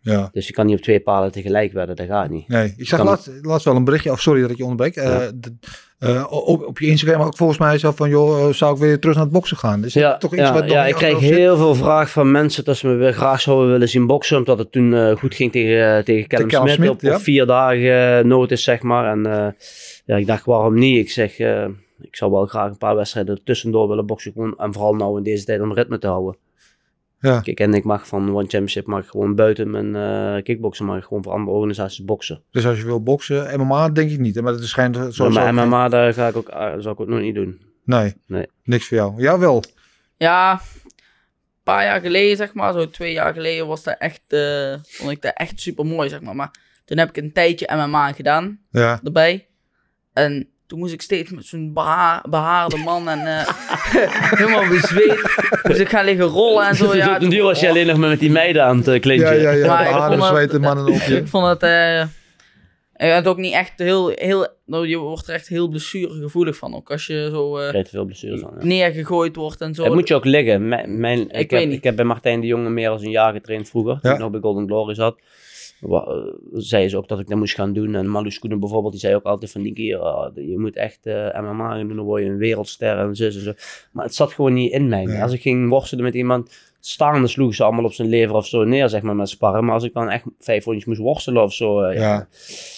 Ja. 0.00 0.28
Dus 0.32 0.46
je 0.46 0.52
kan 0.52 0.66
niet 0.66 0.76
op 0.76 0.82
twee 0.82 1.00
palen 1.00 1.32
tegelijk 1.32 1.72
wedden, 1.72 1.96
dat 1.96 2.06
gaat 2.06 2.30
niet. 2.30 2.48
Nee, 2.48 2.74
ik 2.76 2.86
zag 2.86 3.04
laatst, 3.04 3.30
laatst 3.42 3.64
wel 3.64 3.76
een 3.76 3.84
berichtje, 3.84 4.10
of 4.10 4.20
sorry 4.20 4.40
dat 4.40 4.50
ik 4.50 4.56
je 4.56 4.62
onderbreek. 4.62 4.96
eh, 4.96 5.18
de- 5.34 5.56
eh, 6.02 6.26
op, 6.30 6.66
op 6.66 6.78
je 6.78 6.86
Instagram 6.86 7.20
ook 7.20 7.36
volgens 7.36 7.58
mij 7.58 7.78
zo 7.78 7.90
van, 7.90 8.08
joh, 8.10 8.48
eh, 8.48 8.54
zou 8.54 8.74
ik 8.74 8.80
weer 8.80 8.98
terug 8.98 9.14
naar 9.14 9.24
het 9.24 9.32
boksen 9.32 9.56
gaan? 9.56 9.84
Is 9.84 9.92
Ja, 9.92 10.16
toch 10.16 10.32
iets 10.32 10.42
ja, 10.42 10.52
wat 10.52 10.70
ja 10.70 10.86
ik 10.86 10.96
zit? 10.96 11.18
heel 11.18 11.56
veel 11.56 11.74
vragen 11.74 12.08
van 12.08 12.30
mensen 12.30 12.64
dat 12.64 12.76
ze 12.76 12.86
me 12.86 12.94
weer 12.94 13.12
graag 13.12 13.40
zouden 13.40 13.70
willen 13.70 13.88
zien 13.88 14.06
boksen. 14.06 14.36
Omdat 14.36 14.58
het 14.58 14.72
toen 14.72 14.94
eh, 14.94 15.16
goed 15.16 15.34
ging 15.34 15.52
tegen, 15.52 16.04
tegen 16.04 16.28
Callum 16.28 16.48
Callum 16.48 16.68
Smith, 16.68 16.76
Smith, 16.76 16.90
op, 16.90 17.00
ja. 17.00 17.14
op 17.14 17.20
vier 17.20 17.46
dagen 17.46 18.28
notice, 18.28 18.62
zeg 18.62 18.82
maar. 18.82 19.12
En 19.12 19.54
ja, 20.04 20.16
ik 20.16 20.26
dacht, 20.26 20.44
waarom 20.44 20.74
niet? 20.74 20.98
Ik 20.98 21.10
zeg, 21.10 21.38
ik 22.00 22.16
zou 22.16 22.30
wel 22.30 22.46
graag 22.46 22.70
een 22.70 22.78
paar 22.78 22.96
wedstrijden 22.96 23.40
tussendoor 23.44 23.88
willen 23.88 24.06
boksen. 24.06 24.32
Gewoon, 24.32 24.54
en 24.58 24.72
vooral 24.72 24.94
nou 24.94 25.16
in 25.16 25.22
deze 25.22 25.44
tijd 25.44 25.60
om 25.60 25.72
ritme 25.72 25.98
te 25.98 26.06
houden. 26.06 26.36
Ja. 27.22 27.40
Kijk, 27.40 27.60
en 27.60 27.74
ik 27.74 27.84
mag 27.84 28.06
van 28.06 28.22
One 28.28 28.40
Championship 28.40 28.86
mag 28.86 29.02
ik 29.04 29.10
gewoon 29.10 29.34
buiten 29.34 29.70
mijn 29.70 29.94
uh, 30.36 30.42
kickboksen, 30.42 30.84
mag 30.84 30.96
ik 30.98 31.04
gewoon 31.04 31.22
voor 31.22 31.32
andere 31.32 31.56
organisaties 31.56 32.04
boksen. 32.04 32.42
Dus 32.50 32.66
als 32.66 32.78
je 32.78 32.84
wil 32.84 33.02
boksen, 33.02 33.60
MMA 33.60 33.88
denk 33.88 34.10
ik 34.10 34.18
niet, 34.18 34.34
hè, 34.34 34.42
maar 34.42 34.52
het 34.52 34.64
schijnt 34.66 34.96
sowieso... 34.96 35.28
Maar 35.30 35.54
geen- 35.54 35.68
MMA, 35.68 35.88
daar 35.88 36.14
ga 36.14 36.28
ik 36.28 36.36
ook, 36.36 36.50
dat 36.50 36.82
zou 36.82 36.94
ik 36.94 37.00
ook 37.00 37.08
nog 37.08 37.20
niet 37.20 37.34
doen. 37.34 37.60
Nee, 37.84 38.14
Nee. 38.26 38.46
niks 38.64 38.88
voor 38.88 38.96
jou. 38.96 39.22
Jawel. 39.22 39.62
Ja, 40.16 40.52
een 40.52 40.60
paar 41.62 41.84
jaar 41.84 42.00
geleden, 42.00 42.36
zeg 42.36 42.54
maar, 42.54 42.72
zo 42.72 42.90
twee 42.90 43.12
jaar 43.12 43.32
geleden, 43.32 43.66
was 43.66 43.82
dat 43.82 43.96
echt, 43.98 44.22
eh, 44.32 44.74
vond 44.82 45.10
ik 45.10 45.22
dat 45.22 45.32
echt 45.36 45.60
super 45.60 45.86
mooi, 45.86 46.08
zeg 46.08 46.20
maar. 46.20 46.36
Maar 46.36 46.50
toen 46.84 46.98
heb 46.98 47.08
ik 47.08 47.16
een 47.16 47.32
tijdje 47.32 47.68
MMA 47.72 48.12
gedaan 48.12 48.60
Ja. 48.70 49.00
erbij. 49.04 49.46
En 50.12 50.48
toen 50.72 50.80
moest 50.80 50.92
ik 50.92 51.02
steeds 51.02 51.30
met 51.30 51.44
zo'n 51.44 51.72
beha 51.72 52.24
behaarde 52.28 52.76
man 52.76 53.08
en 53.08 53.18
eh, 53.26 53.48
helemaal 54.38 54.68
bezweet. 54.68 55.22
Dus 55.62 55.78
ik 55.78 55.88
ga 55.88 56.02
liggen 56.02 56.24
rollen 56.26 56.66
en 56.68 56.74
zo. 56.74 56.94
Ja, 56.96 57.18
nu 57.18 57.42
was 57.42 57.60
je 57.60 57.68
alleen 57.68 57.86
nog 57.86 57.96
maar 57.96 58.08
met 58.08 58.20
die 58.20 58.30
meiden 58.30 58.64
aan 58.64 58.76
het 58.76 58.88
uh, 58.88 59.00
klintje. 59.00 59.26
Ja, 59.26 59.32
ja, 59.32 59.50
ja. 59.50 59.66
Maar 59.66 59.84
ik 59.86 59.92
Haren, 59.92 60.06
vond 60.08 60.20
dat- 60.20 60.28
zweten, 60.28 60.60
mannen 60.60 60.86
op 60.86 61.00
je. 61.00 61.16
ik 61.16 61.26
vond 61.28 61.46
het. 61.46 61.62
eh 61.62 62.02
ik 62.96 63.12
had 63.12 63.26
ook 63.26 63.36
niet 63.36 63.52
echt 63.52 63.72
heel. 63.76 64.08
heel 64.14 64.46
nou, 64.66 64.88
je 64.88 64.96
wordt 64.96 65.28
er 65.28 65.34
echt 65.34 65.48
heel 65.48 65.68
blessuregevoelig 65.68 66.56
van. 66.56 66.74
Ook 66.74 66.90
als 66.90 67.06
je 67.06 67.28
zo 67.32 67.58
eh, 67.58 67.84
veel 67.84 68.04
blessures 68.04 68.40
van. 68.40 68.52
Ja. 68.58 68.64
neergegooid 68.66 69.36
wordt 69.36 69.60
en 69.60 69.74
zo. 69.74 69.84
Het 69.84 69.92
moet 69.94 70.08
je 70.08 70.14
ook 70.14 70.24
liggen. 70.24 70.68
Mijn, 70.68 71.00
mijn, 71.00 71.20
ik, 71.20 71.50
weet 71.50 71.60
heb, 71.60 71.64
niet. 71.68 71.76
ik 71.78 71.84
heb 71.84 71.96
bij 71.96 72.04
Martijn 72.04 72.40
de 72.40 72.46
Jonge 72.46 72.68
meer 72.70 72.88
dan 72.88 73.02
een 73.04 73.10
jaar 73.10 73.32
getraind 73.32 73.68
vroeger. 73.68 73.92
Toen 74.00 74.10
Ja. 74.10 74.16
ik 74.16 74.22
nog 74.22 74.30
bij 74.30 74.40
Golden 74.40 74.66
Glory 74.66 74.94
zat. 74.94 75.16
Eh, 75.82 76.12
zei 76.52 76.88
ze 76.88 76.96
ook 76.96 77.08
dat 77.08 77.18
ik 77.18 77.28
dat 77.28 77.38
moest 77.38 77.54
gaan 77.54 77.72
doen. 77.72 77.94
En 77.94 78.10
Malou 78.10 78.30
Skoenen 78.30 78.60
bijvoorbeeld, 78.60 78.92
die 78.92 79.00
zei 79.00 79.14
ook 79.14 79.24
altijd 79.24 79.50
van 79.50 79.62
die 79.62 79.72
keer, 79.72 79.98
je 80.34 80.58
moet 80.58 80.76
echt 80.76 81.06
eh, 81.06 81.40
MMA 81.40 81.68
gaan 81.68 81.86
doen, 81.86 81.96
dan 81.96 82.04
word 82.04 82.22
je 82.22 82.28
een 82.28 82.36
wereldster 82.36 82.98
en 82.98 83.16
zus 83.16 83.36
en 83.36 83.42
zo. 83.42 83.52
Maar 83.92 84.04
het 84.04 84.14
zat 84.14 84.32
gewoon 84.32 84.52
niet 84.52 84.72
in 84.72 84.88
mij. 84.88 85.04
Nee. 85.04 85.22
Als 85.22 85.32
ik 85.32 85.40
ging 85.40 85.68
worstelen 85.68 86.04
met 86.04 86.14
iemand, 86.14 86.50
staande 86.80 87.26
sloegen 87.26 87.56
ze 87.56 87.64
allemaal 87.64 87.84
op 87.84 87.92
zijn 87.92 88.08
lever 88.08 88.34
of 88.34 88.46
zo 88.46 88.64
neer, 88.64 88.88
zeg 88.88 89.02
maar, 89.02 89.16
met 89.16 89.28
sparren. 89.28 89.64
Maar 89.64 89.74
als 89.74 89.84
ik 89.84 89.92
dan 89.92 90.10
echt 90.10 90.24
vijf 90.38 90.64
rondjes 90.64 90.86
moest 90.86 91.00
worstelen 91.00 91.42
of 91.42 91.52
zo, 91.52 91.80
eh, 91.82 91.96
ja, 91.96 92.02
Ja. 92.02 92.28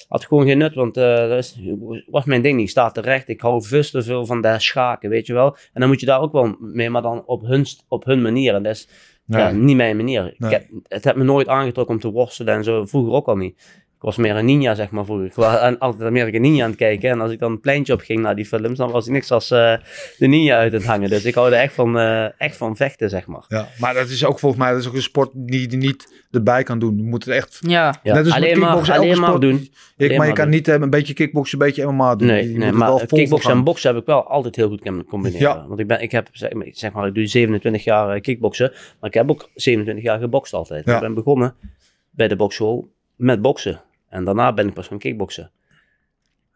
had 0.09 0.25
gewoon 0.25 0.47
geen 0.47 0.59
nut, 0.59 0.75
want 0.75 0.97
eh, 0.97 1.17
dat 1.17 1.39
is, 1.39 1.59
was 2.07 2.25
mijn 2.25 2.43
ding 2.43 2.55
niet. 2.57 2.65
Ik 2.65 2.71
sta 2.71 2.91
terecht, 2.91 3.29
ik 3.29 3.41
hou 3.41 3.67
vast 3.67 3.91
te 3.91 4.03
veel 4.03 4.27
van 4.27 4.41
dat 4.41 4.63
schaken, 4.63 5.11
weet 5.11 5.27
je 5.27 5.33
wel. 5.33 5.57
En 5.73 5.81
dan 5.81 5.89
moet 5.89 6.01
je 6.01 6.07
daar 6.07 6.21
ook 6.21 6.33
wel 6.33 6.57
mee, 6.59 6.91
maar 6.91 7.03
dan 7.03 7.23
op 7.27 7.43
hun, 7.43 7.67
op 7.89 8.05
hun 8.05 8.23
manier. 8.23 8.55
En 8.55 8.63
dat 8.63 8.73
is 8.73 8.89
ja, 9.27 9.51
niet 9.51 9.77
mijn 9.77 9.97
manier. 9.97 10.27
Ik 10.27 10.39
Nee. 10.39 10.51
heb, 10.53 10.67
het 10.89 11.05
heeft 11.05 11.17
me 11.17 11.25
nooit 11.25 11.49
aangetrokken 11.49 11.95
om 11.95 12.01
te 12.01 12.11
worstelen 12.11 12.55
en 12.55 12.65
zo, 12.65 12.85
vroeger 12.85 13.13
ook 13.13 13.27
al 13.27 13.37
niet. 13.37 13.84
Ik 14.05 14.11
was 14.11 14.19
meer 14.19 14.37
een 14.37 14.45
ninja, 14.45 14.75
zeg 14.75 14.91
maar, 14.91 15.05
vroeger. 15.05 15.27
Ik 15.27 15.35
was 15.35 15.57
aan- 15.57 15.79
altijd 15.79 16.03
Amerika 16.09 16.39
Ninja 16.39 16.63
aan 16.65 16.71
het 16.71 16.79
kijken. 16.79 17.11
En 17.11 17.21
als 17.21 17.31
ik 17.33 17.39
dan 17.39 17.51
een 17.53 17.61
pleintje 17.61 17.93
op 17.93 18.01
ging 18.01 18.21
naar 18.21 18.37
die 18.37 18.45
films, 18.47 18.79
dan 18.79 18.91
was 18.91 19.07
ik 19.07 19.13
niks 19.13 19.31
als 19.31 19.51
eh, 19.51 19.75
de 20.19 20.27
ninja 20.27 20.57
uit 20.57 20.73
het 20.73 20.85
hangen. 20.85 21.11
Dus 21.11 21.25
ik 21.25 21.35
hou 21.35 21.47
er 21.53 21.59
echt 21.59 21.75
van, 21.75 21.99
eh, 21.99 22.41
echt 22.41 22.57
van 22.57 22.77
vechten, 22.77 23.11
zeg 23.11 23.27
maar. 23.27 23.45
Ja, 23.49 23.69
maar 23.79 23.95
dat 23.95 24.09
is 24.09 24.25
ook 24.25 24.39
volgens 24.39 24.63
mij 24.63 24.71
dat 24.73 24.81
is 24.81 24.89
ook 24.89 24.95
een 24.95 25.03
sport 25.03 25.31
die 25.35 25.71
je 25.71 25.77
niet 25.77 26.25
erbij 26.31 26.63
kan 26.63 26.79
doen. 26.79 26.97
Je 26.97 27.03
moet 27.03 27.25
het 27.25 27.35
echt... 27.35 27.59
Ja, 27.61 27.95
Ja, 28.03 28.15
Net 28.15 28.25
als 28.25 28.35
alleen 28.35 28.59
maar, 28.59 28.93
alleen 28.93 29.19
maar 29.21 29.29
sport- 29.29 29.41
doen. 29.41 29.55
Ik, 29.57 29.71
Alleen 30.07 30.19
maar 30.19 30.27
je 30.27 30.33
kan 30.33 30.45
doen. 30.45 30.55
niet 30.55 30.69
eh, 30.69 30.75
een 30.81 30.91
beetje 30.91 31.15
kickboksen, 31.15 31.61
een 31.61 31.67
beetje 31.67 31.87
MMA 31.87 32.17
doen. 32.17 32.27
Nee, 32.29 32.47
nee 32.47 32.73
maar 32.73 33.07
kickboksen 33.07 33.51
en 33.51 33.65
boksen 33.65 33.91
heb 33.93 34.01
ik 34.01 34.07
wel 34.07 34.23
altijd 34.29 34.57
heel 34.57 34.69
goed 34.69 34.81
kunnen 34.81 35.05
combineren. 35.05 35.41
Ja. 35.49 35.67
Want 35.69 35.81
ik, 35.81 35.87
ben, 35.87 36.01
ik 36.03 36.11
heb, 36.11 36.29
zeg 36.33 36.53
maar, 36.53 36.67
zeg 36.71 36.93
maar, 36.93 37.07
ik 37.07 37.15
doe 37.15 37.27
27 37.27 37.85
jaar 37.85 38.21
kickboksen, 38.21 38.73
maar 39.01 39.11
ik 39.11 39.15
heb 39.15 39.31
ook 39.31 39.49
27 39.55 40.05
jaar 40.05 40.19
gebokst 40.19 40.53
altijd. 40.53 40.85
Ja. 40.85 40.95
Ik 40.95 41.01
ben 41.01 41.15
begonnen 41.15 41.55
bij 42.11 42.29
de 42.29 42.37
bokschool 42.37 42.93
met 43.17 43.43
boksen. 43.43 43.81
En 44.15 44.25
daarna 44.25 44.53
ben 44.53 44.67
ik 44.69 44.75
pas 44.75 44.87
gaan 44.87 44.99
kickboksen. 44.99 45.51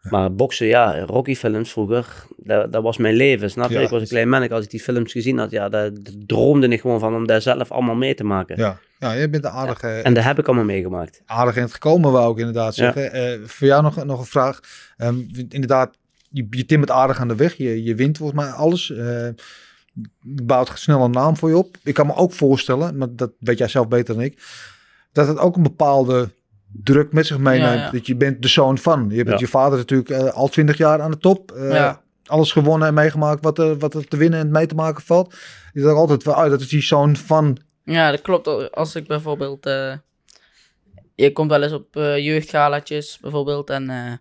Maar 0.01 0.33
boksen, 0.35 0.67
ja, 0.67 0.99
Rocky 1.05 1.35
films 1.35 1.71
vroeger, 1.71 2.25
dat, 2.37 2.71
dat 2.71 2.83
was 2.83 2.97
mijn 2.97 3.15
leven, 3.15 3.49
snap 3.51 3.69
je? 3.69 3.73
Ja. 3.75 3.81
Ik 3.81 3.89
was 3.89 4.01
een 4.01 4.07
klein 4.07 4.29
mannetje, 4.29 4.55
als 4.55 4.63
ik 4.63 4.71
die 4.71 4.79
films 4.79 5.11
gezien 5.11 5.37
had, 5.37 5.51
ja, 5.51 5.69
daar 5.69 5.93
daar 5.93 6.13
droomde 6.25 6.67
ik 6.67 6.81
gewoon 6.81 6.99
van 6.99 7.15
om 7.15 7.27
daar 7.27 7.41
zelf 7.41 7.71
allemaal 7.71 7.95
mee 7.95 8.13
te 8.15 8.23
maken. 8.23 8.57
Ja. 8.57 8.79
ja, 8.99 9.11
je 9.11 9.29
bent 9.29 9.43
een 9.43 9.49
aardig, 9.51 9.81
En 9.81 10.13
dat 10.13 10.23
heb 10.23 10.39
ik 10.39 10.47
allemaal 10.47 10.65
meegemaakt. 10.65 11.21
aardig 11.25 11.55
in 11.55 11.61
het 11.61 11.71
gekomen, 11.73 12.11
wou 12.11 12.31
ik 12.31 12.37
inderdaad 12.37 12.75
Ja. 12.75 12.83
zeggen. 12.91 13.11
Eh, 13.11 13.39
voor 13.47 13.67
jou 13.67 13.81
nog, 13.83 14.05
nog 14.05 14.19
een 14.19 14.25
vraag. 14.25 14.59
Ehm, 14.97 15.19
inderdaad, 15.49 15.97
je, 16.29 16.47
je 16.49 16.65
timmert 16.65 16.91
aardig 16.91 17.19
aan 17.19 17.27
de 17.27 17.35
weg. 17.35 17.53
Je, 17.57 17.83
je 17.83 17.95
wint 17.95 18.17
volgens 18.17 18.39
mij 18.41 18.49
alles. 18.51 18.87
Je 18.87 19.33
bouwt 20.43 20.71
snel 20.75 21.03
een 21.03 21.11
naam 21.11 21.37
voor 21.37 21.49
je 21.49 21.57
op. 21.57 21.75
Ik 21.83 21.93
kan 21.93 22.07
me 22.07 22.15
ook 22.15 22.33
voorstellen, 22.33 22.97
maar 22.97 23.07
dat 23.15 23.31
weet 23.39 23.57
jij 23.57 23.67
zelf 23.67 23.87
beter 23.87 24.15
dan 24.15 24.23
ik, 24.23 24.41
dat 25.11 25.27
het 25.27 25.37
ook 25.37 25.55
een 25.55 25.63
bepaalde 25.63 26.29
druk 26.83 27.11
met 27.13 27.25
zich 27.27 27.37
meeneemt. 27.37 27.73
Ja, 27.79 27.83
ja. 27.85 27.91
Dat 27.91 28.07
je 28.07 28.15
bent 28.15 28.41
de 28.41 28.47
zoon 28.47 28.77
van. 28.77 29.05
Je 29.09 29.15
bent 29.23 29.39
Ja. 29.39 29.45
je 29.45 29.47
vader 29.47 29.77
natuurlijk 29.77 30.09
eh, 30.09 30.33
al 30.33 30.47
twintig 30.47 30.77
jaar 30.77 31.01
aan 31.01 31.11
de 31.11 31.17
top. 31.17 31.51
Eh, 31.51 31.71
Ja. 31.71 32.01
Alles 32.25 32.51
gewonnen 32.51 32.87
en 32.87 32.93
meegemaakt 32.93 33.43
wat 33.43 33.59
er, 33.59 33.77
wat 33.77 33.93
er 33.93 34.07
te 34.07 34.17
winnen 34.17 34.39
en 34.39 34.51
mee 34.51 34.65
te 34.65 34.75
maken 34.75 35.03
valt. 35.03 35.35
Je 35.73 35.81
dacht 35.81 35.95
altijd 35.95 36.23
wel 36.23 36.35
uit, 36.35 36.51
dat 36.51 36.59
is 36.61 36.67
die 36.67 36.81
zoon 36.81 37.15
van. 37.15 37.57
ja, 37.83 38.11
dat 38.11 38.21
klopt. 38.21 38.71
Als 38.71 38.95
ik 38.95 39.07
bijvoorbeeld. 39.07 39.65
eh, 39.65 39.93
je 41.15 41.31
komt 41.31 41.49
wel 41.49 41.63
eens 41.63 41.71
op 41.73 41.95
eh 41.95 42.17
jeugdgalaatjes 42.17 43.17
bijvoorbeeld. 43.21 43.69
En 43.69 43.89
eh, 43.89 44.11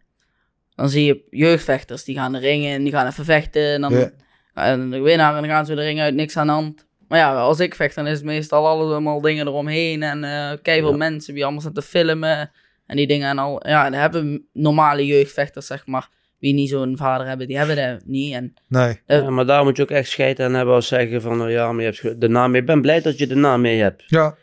dan 0.75 0.89
zie 0.89 1.05
je 1.05 1.23
jeugdvechters 1.31 2.05
die 2.05 2.15
gaan 2.15 2.33
de 2.33 2.39
ringen 2.39 2.73
en 2.75 2.83
die 2.83 2.93
gaan 2.93 3.07
even 3.07 3.25
vechten. 3.25 3.73
En 3.73 3.81
dan 3.81 3.93
Ja. 3.93 4.11
en 4.55 4.91
de 4.91 5.01
winnaar 5.01 5.35
en 5.35 5.41
dan 5.41 5.51
gaan 5.51 5.67
ze 5.67 5.75
de 5.75 5.83
ring 5.83 6.01
uit, 6.01 6.15
niks 6.15 6.37
aan 6.37 6.47
de 6.47 6.53
hand. 6.53 6.87
Maar 7.09 7.19
ja, 7.19 7.35
als 7.41 7.61
ik 7.61 7.75
vecht, 7.75 7.95
dan 7.95 8.07
is 8.07 8.17
het 8.17 8.25
meestal 8.25 8.67
allemaal 8.67 9.21
dingen 9.21 9.47
eromheen. 9.47 10.03
En 10.03 10.25
eh 10.25 10.51
kei 10.63 10.81
veel 10.81 10.91
Ja. 10.91 10.97
mensen 10.97 11.35
die 11.35 11.43
allemaal 11.43 11.63
zitten 11.63 11.83
te 11.83 11.89
filmen. 11.89 12.51
En 12.87 12.97
die 12.97 13.07
dingen 13.07 13.29
en 13.29 13.39
al. 13.39 13.69
Ja, 13.69 13.91
dat 13.91 14.01
hebben 14.01 14.47
normale 14.53 15.07
jeugdvechters, 15.07 15.67
zeg 15.67 15.87
maar. 15.87 16.09
Wie 16.39 16.55
niet 16.55 16.69
zo'n 16.69 16.97
vader 16.97 17.27
hebben, 17.27 17.47
die 17.47 17.57
hebben 17.59 17.77
dat 17.77 18.01
niet. 18.05 18.33
En 18.35 18.55
Nee. 18.69 19.01
Eh, 19.07 19.19
Ja, 19.23 19.31
maar 19.31 19.47
daar 19.47 19.65
moet 19.65 19.77
je 19.77 19.83
ook 19.83 19.91
echt 19.91 20.09
scheiden 20.09 20.47
aan 20.47 20.55
hebben 20.55 20.75
als 20.75 20.87
zeggen 20.89 21.23
van, 21.23 21.37
nou 21.37 21.51
ja, 21.51 21.73
maar 21.73 21.85
je 21.85 21.91
hebt 22.03 22.21
de 22.21 22.29
naam 22.29 22.51
mee. 22.51 22.61
Ik 22.61 22.67
ben 22.67 22.81
blij 22.81 23.01
dat 23.01 23.19
je 23.19 23.27
de 23.27 23.35
naam 23.35 23.61
mee 23.61 23.81
hebt. 23.81 24.03
Ja, 24.07 24.35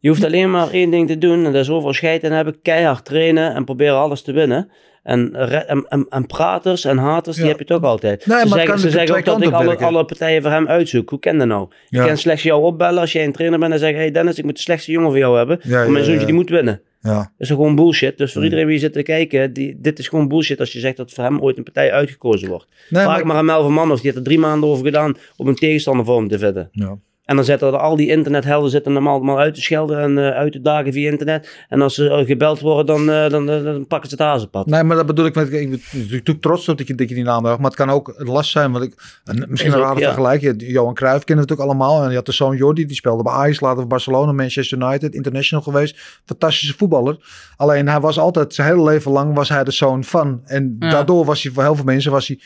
Je 0.00 0.08
hoeft 0.08 0.24
alleen 0.24 0.50
maar 0.50 0.70
één 0.70 0.90
ding 0.90 1.06
te 1.08 1.18
doen 1.18 1.44
en 1.44 1.52
dat 1.52 1.62
is 1.62 1.70
overal 1.70 1.92
scheid 1.94 2.22
en 2.22 2.32
hebben, 2.32 2.62
keihard 2.62 3.04
trainen 3.04 3.54
en 3.54 3.64
proberen 3.64 3.96
alles 3.98 4.22
te 4.22 4.32
winnen. 4.32 4.70
En, 5.08 6.26
praters 6.26 6.84
en 6.84 6.96
haters, 6.98 7.36
die 7.36 7.46
heb 7.46 7.58
je 7.58 7.64
toch 7.64 7.82
altijd. 7.82 8.26
Nee, 8.26 8.38
ze 8.40 8.48
zeggen, 8.48 8.78
ze 8.78 8.90
zeggen 8.90 9.16
ook 9.16 9.24
dat 9.24 9.42
ik 9.42 9.52
alle, 9.52 9.76
alle 9.76 10.04
partijen 10.04 10.42
voor 10.42 10.50
hem 10.50 10.68
uitzoek. 10.68 11.10
Hoe 11.10 11.18
ken 11.18 11.38
dat 11.38 11.46
nou? 11.46 11.68
Ja. 11.88 12.00
Ik 12.00 12.06
kan 12.08 12.16
slechts 12.16 12.42
jou 12.42 12.62
opbellen 12.62 13.00
als 13.00 13.12
jij 13.12 13.24
een 13.24 13.32
trainer 13.32 13.58
bent 13.58 13.72
en 13.72 13.78
zeggen, 13.78 13.98
hey 13.98 14.10
Dennis, 14.10 14.38
ik 14.38 14.44
moet 14.44 14.56
de 14.56 14.62
slechtste 14.62 14.92
jongen 14.92 15.08
voor 15.10 15.18
jou 15.18 15.36
hebben. 15.36 15.58
Ja, 15.62 15.78
want 15.78 15.90
mijn 15.90 16.04
zoontje 16.04 16.26
die 16.26 16.34
moet 16.34 16.48
winnen. 16.50 16.80
ja. 17.00 17.16
Dat 17.16 17.26
is 17.38 17.48
gewoon 17.48 17.74
bullshit. 17.74 18.18
Dus 18.18 18.32
voor 18.32 18.44
iedereen 18.44 18.66
wie 18.66 18.78
zit 18.78 18.92
te 18.92 19.02
kijken, 19.02 19.52
die, 19.52 19.76
dit 19.80 19.98
is 19.98 20.08
gewoon 20.08 20.28
bullshit 20.28 20.60
als 20.60 20.72
je 20.72 20.78
zegt 20.78 20.96
dat 20.96 21.12
voor 21.12 21.24
hem 21.24 21.40
ooit 21.40 21.56
een 21.58 21.62
partij 21.64 21.92
uitgekozen 21.92 22.48
wordt. 22.48 22.66
Nee, 22.88 23.02
Vraag 23.02 23.16
maar- 23.16 23.26
maar 23.26 23.36
aan 23.36 23.44
Melvin 23.44 23.78
of 23.78 24.00
die 24.00 24.00
heeft 24.02 24.16
er 24.16 24.22
drie 24.22 24.38
maanden 24.38 24.68
over 24.68 24.84
gedaan 24.84 25.16
om 25.36 25.48
een 25.48 25.54
tegenstander 25.54 26.04
voor 26.04 26.16
hem 26.16 26.28
te 26.28 26.38
vinden. 26.38 26.68
Ja. 26.72 26.98
En 27.28 27.36
dan 27.36 27.44
zitten 27.44 27.68
er 27.68 27.78
al 27.78 27.96
die 27.96 28.08
internethelden 28.08 28.70
zitten 28.70 28.94
hem 28.94 29.08
allemaal 29.08 29.38
uit 29.38 29.54
te 29.54 29.60
schelden 29.60 30.00
en 30.00 30.18
eh, 30.18 30.36
uit 30.36 30.52
te 30.52 30.60
dagen 30.60 30.92
via 30.92 31.10
internet. 31.10 31.64
En 31.68 31.82
als 31.82 31.94
ze 31.94 32.08
eh, 32.08 32.26
gebeld 32.26 32.60
worden, 32.60 32.86
dan, 32.86 33.10
eh, 33.10 33.30
dan, 33.30 33.46
dan, 33.46 33.86
pakken 33.86 34.10
ze 34.10 34.14
het 34.16 34.24
hazenpad. 34.24 34.66
Nee, 34.66 34.82
maar 34.82 34.96
dat 34.96 35.06
bedoel 35.06 35.26
ik 35.26 35.34
met. 35.34 35.52
Ik 35.52 35.70
ben 35.70 35.80
natuurlijk 35.92 36.40
trots 36.40 36.68
op 36.68 36.78
dat 36.78 36.86
je, 36.86 36.94
dat 36.94 37.08
je 37.08 37.14
die 37.14 37.24
naam 37.24 37.44
hebt. 37.44 37.58
Maar 37.58 37.66
het 37.66 37.76
kan 37.76 37.90
ook 37.90 38.14
last 38.16 38.50
zijn. 38.50 38.72
Want 38.72 38.84
ik, 38.84 39.20
en 39.24 39.36
misschien 39.48 39.70
Is 39.70 39.76
een 39.76 39.84
rare 39.84 40.00
ja. 40.00 40.06
vergelijking. 40.06 40.62
Johan 40.66 40.94
Cruijff 40.94 41.24
kennen 41.24 41.44
we 41.44 41.50
natuurlijk 41.50 41.80
allemaal. 41.80 42.04
En 42.04 42.10
je 42.10 42.16
had 42.16 42.26
de 42.26 42.32
zoon 42.32 42.56
Jordi, 42.56 42.86
die 42.86 42.96
speelde 42.96 43.22
bij 43.22 43.32
Ajax, 43.32 43.60
later 43.60 43.78
bij 43.78 43.86
Barcelona, 43.86 44.32
Manchester 44.32 44.78
United, 44.78 45.14
international 45.14 45.64
geweest. 45.64 46.20
Fantastische 46.24 46.74
voetballer. 46.76 47.16
Alleen 47.56 47.88
hij 47.88 48.00
was 48.00 48.18
altijd, 48.18 48.54
zijn 48.54 48.68
hele 48.68 48.84
leven 48.84 49.12
lang 49.12 49.34
was 49.34 49.48
hij 49.48 49.64
de 49.64 49.70
zoon 49.70 50.04
van. 50.04 50.40
En 50.44 50.76
Ja. 50.78 50.90
daardoor 50.90 51.24
was 51.24 51.42
hij 51.42 51.52
voor 51.52 51.62
heel 51.62 51.74
veel 51.74 51.84
mensen 51.84 52.10
was 52.10 52.28
hij 52.28 52.40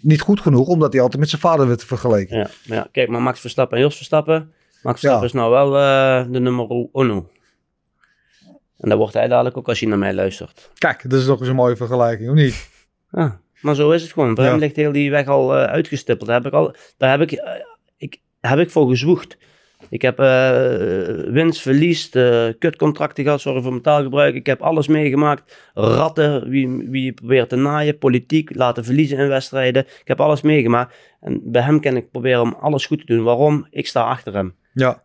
niet 0.00 0.20
goed 0.20 0.40
genoeg, 0.40 0.66
omdat 0.68 0.92
hij 0.92 1.02
altijd 1.02 1.20
met 1.20 1.28
zijn 1.30 1.40
vader 1.40 1.66
werd 1.68 1.84
vergeleken. 1.84 2.36
Ja, 2.38 2.50
maar 2.66 2.76
ja, 2.76 2.88
kijk, 2.92 3.08
maar 3.08 3.22
Max 3.22 3.40
Verstappen 3.40 3.76
en 3.76 3.82
Jos 3.82 3.96
Verstappen. 3.96 4.52
Max 4.82 5.00
Verstappen 5.00 5.18
Ja. 5.20 5.24
is 5.26 5.32
nou 5.32 5.50
wel 5.50 5.76
eh, 5.78 6.32
de 6.32 6.38
nummer 6.40 6.88
uno. 6.92 7.28
En 8.78 8.88
dat 8.88 8.98
wordt 8.98 9.14
hij 9.14 9.28
dadelijk 9.28 9.56
ook 9.56 9.68
als 9.68 9.80
hij 9.80 9.88
naar 9.88 9.98
mij 9.98 10.14
luistert. 10.14 10.70
Kijk, 10.78 11.10
dat 11.10 11.18
is 11.20 11.26
toch 11.26 11.40
eens 11.40 11.48
een 11.48 11.54
mooie 11.54 11.76
vergelijking, 11.76 12.28
of 12.28 12.34
niet? 12.34 12.68
Ja, 13.10 13.40
maar 13.60 13.74
zo 13.74 13.90
is 13.90 14.02
het 14.02 14.12
gewoon. 14.12 14.34
Ja. 14.34 14.42
hem 14.42 14.58
ligt 14.58 14.76
heel 14.76 14.92
die 14.92 15.10
weg 15.10 15.26
al 15.26 15.56
eh, 15.56 15.64
uitgestippeld. 15.64 16.28
Daar 16.28 16.36
heb 16.42 16.46
ik, 16.46 16.52
al, 16.52 16.74
daar 16.96 17.10
heb 17.10 17.20
ik, 17.20 17.32
eh, 17.38 17.52
ik, 17.96 18.20
heb 18.40 18.58
ik 18.58 18.70
voor 18.70 18.88
gezwoegd. 18.88 19.36
Ik 19.90 20.02
heb 20.02 20.18
eh, 20.18 21.32
winst, 21.32 21.60
verlies, 21.60 22.10
eh, 22.10 22.46
kutcontracten 22.58 23.24
gehad, 23.24 23.40
sorry 23.40 23.62
voor 23.62 23.70
mijn 23.70 23.82
taalgebruik. 23.82 24.34
Ik 24.34 24.46
heb 24.46 24.62
alles 24.62 24.88
meegemaakt. 24.88 25.56
Ratten, 25.74 26.48
wie, 26.48 26.68
wie 26.68 27.04
je 27.04 27.12
probeert 27.12 27.48
te 27.48 27.56
naaien, 27.56 27.98
politiek, 27.98 28.54
laten 28.54 28.84
verliezen 28.84 29.18
in 29.18 29.28
wedstrijden. 29.28 29.82
Ik 29.82 30.08
heb 30.08 30.20
alles 30.20 30.42
meegemaakt. 30.42 30.94
En 31.20 31.40
bij 31.44 31.62
hem 31.62 31.80
kan 31.80 31.96
ik 31.96 32.10
proberen 32.10 32.40
om 32.40 32.56
alles 32.60 32.86
goed 32.86 33.06
te 33.06 33.14
doen. 33.14 33.24
Waarom? 33.24 33.66
Ik 33.70 33.86
sta 33.86 34.02
achter 34.02 34.34
hem. 34.34 34.54
Ja. 34.72 35.02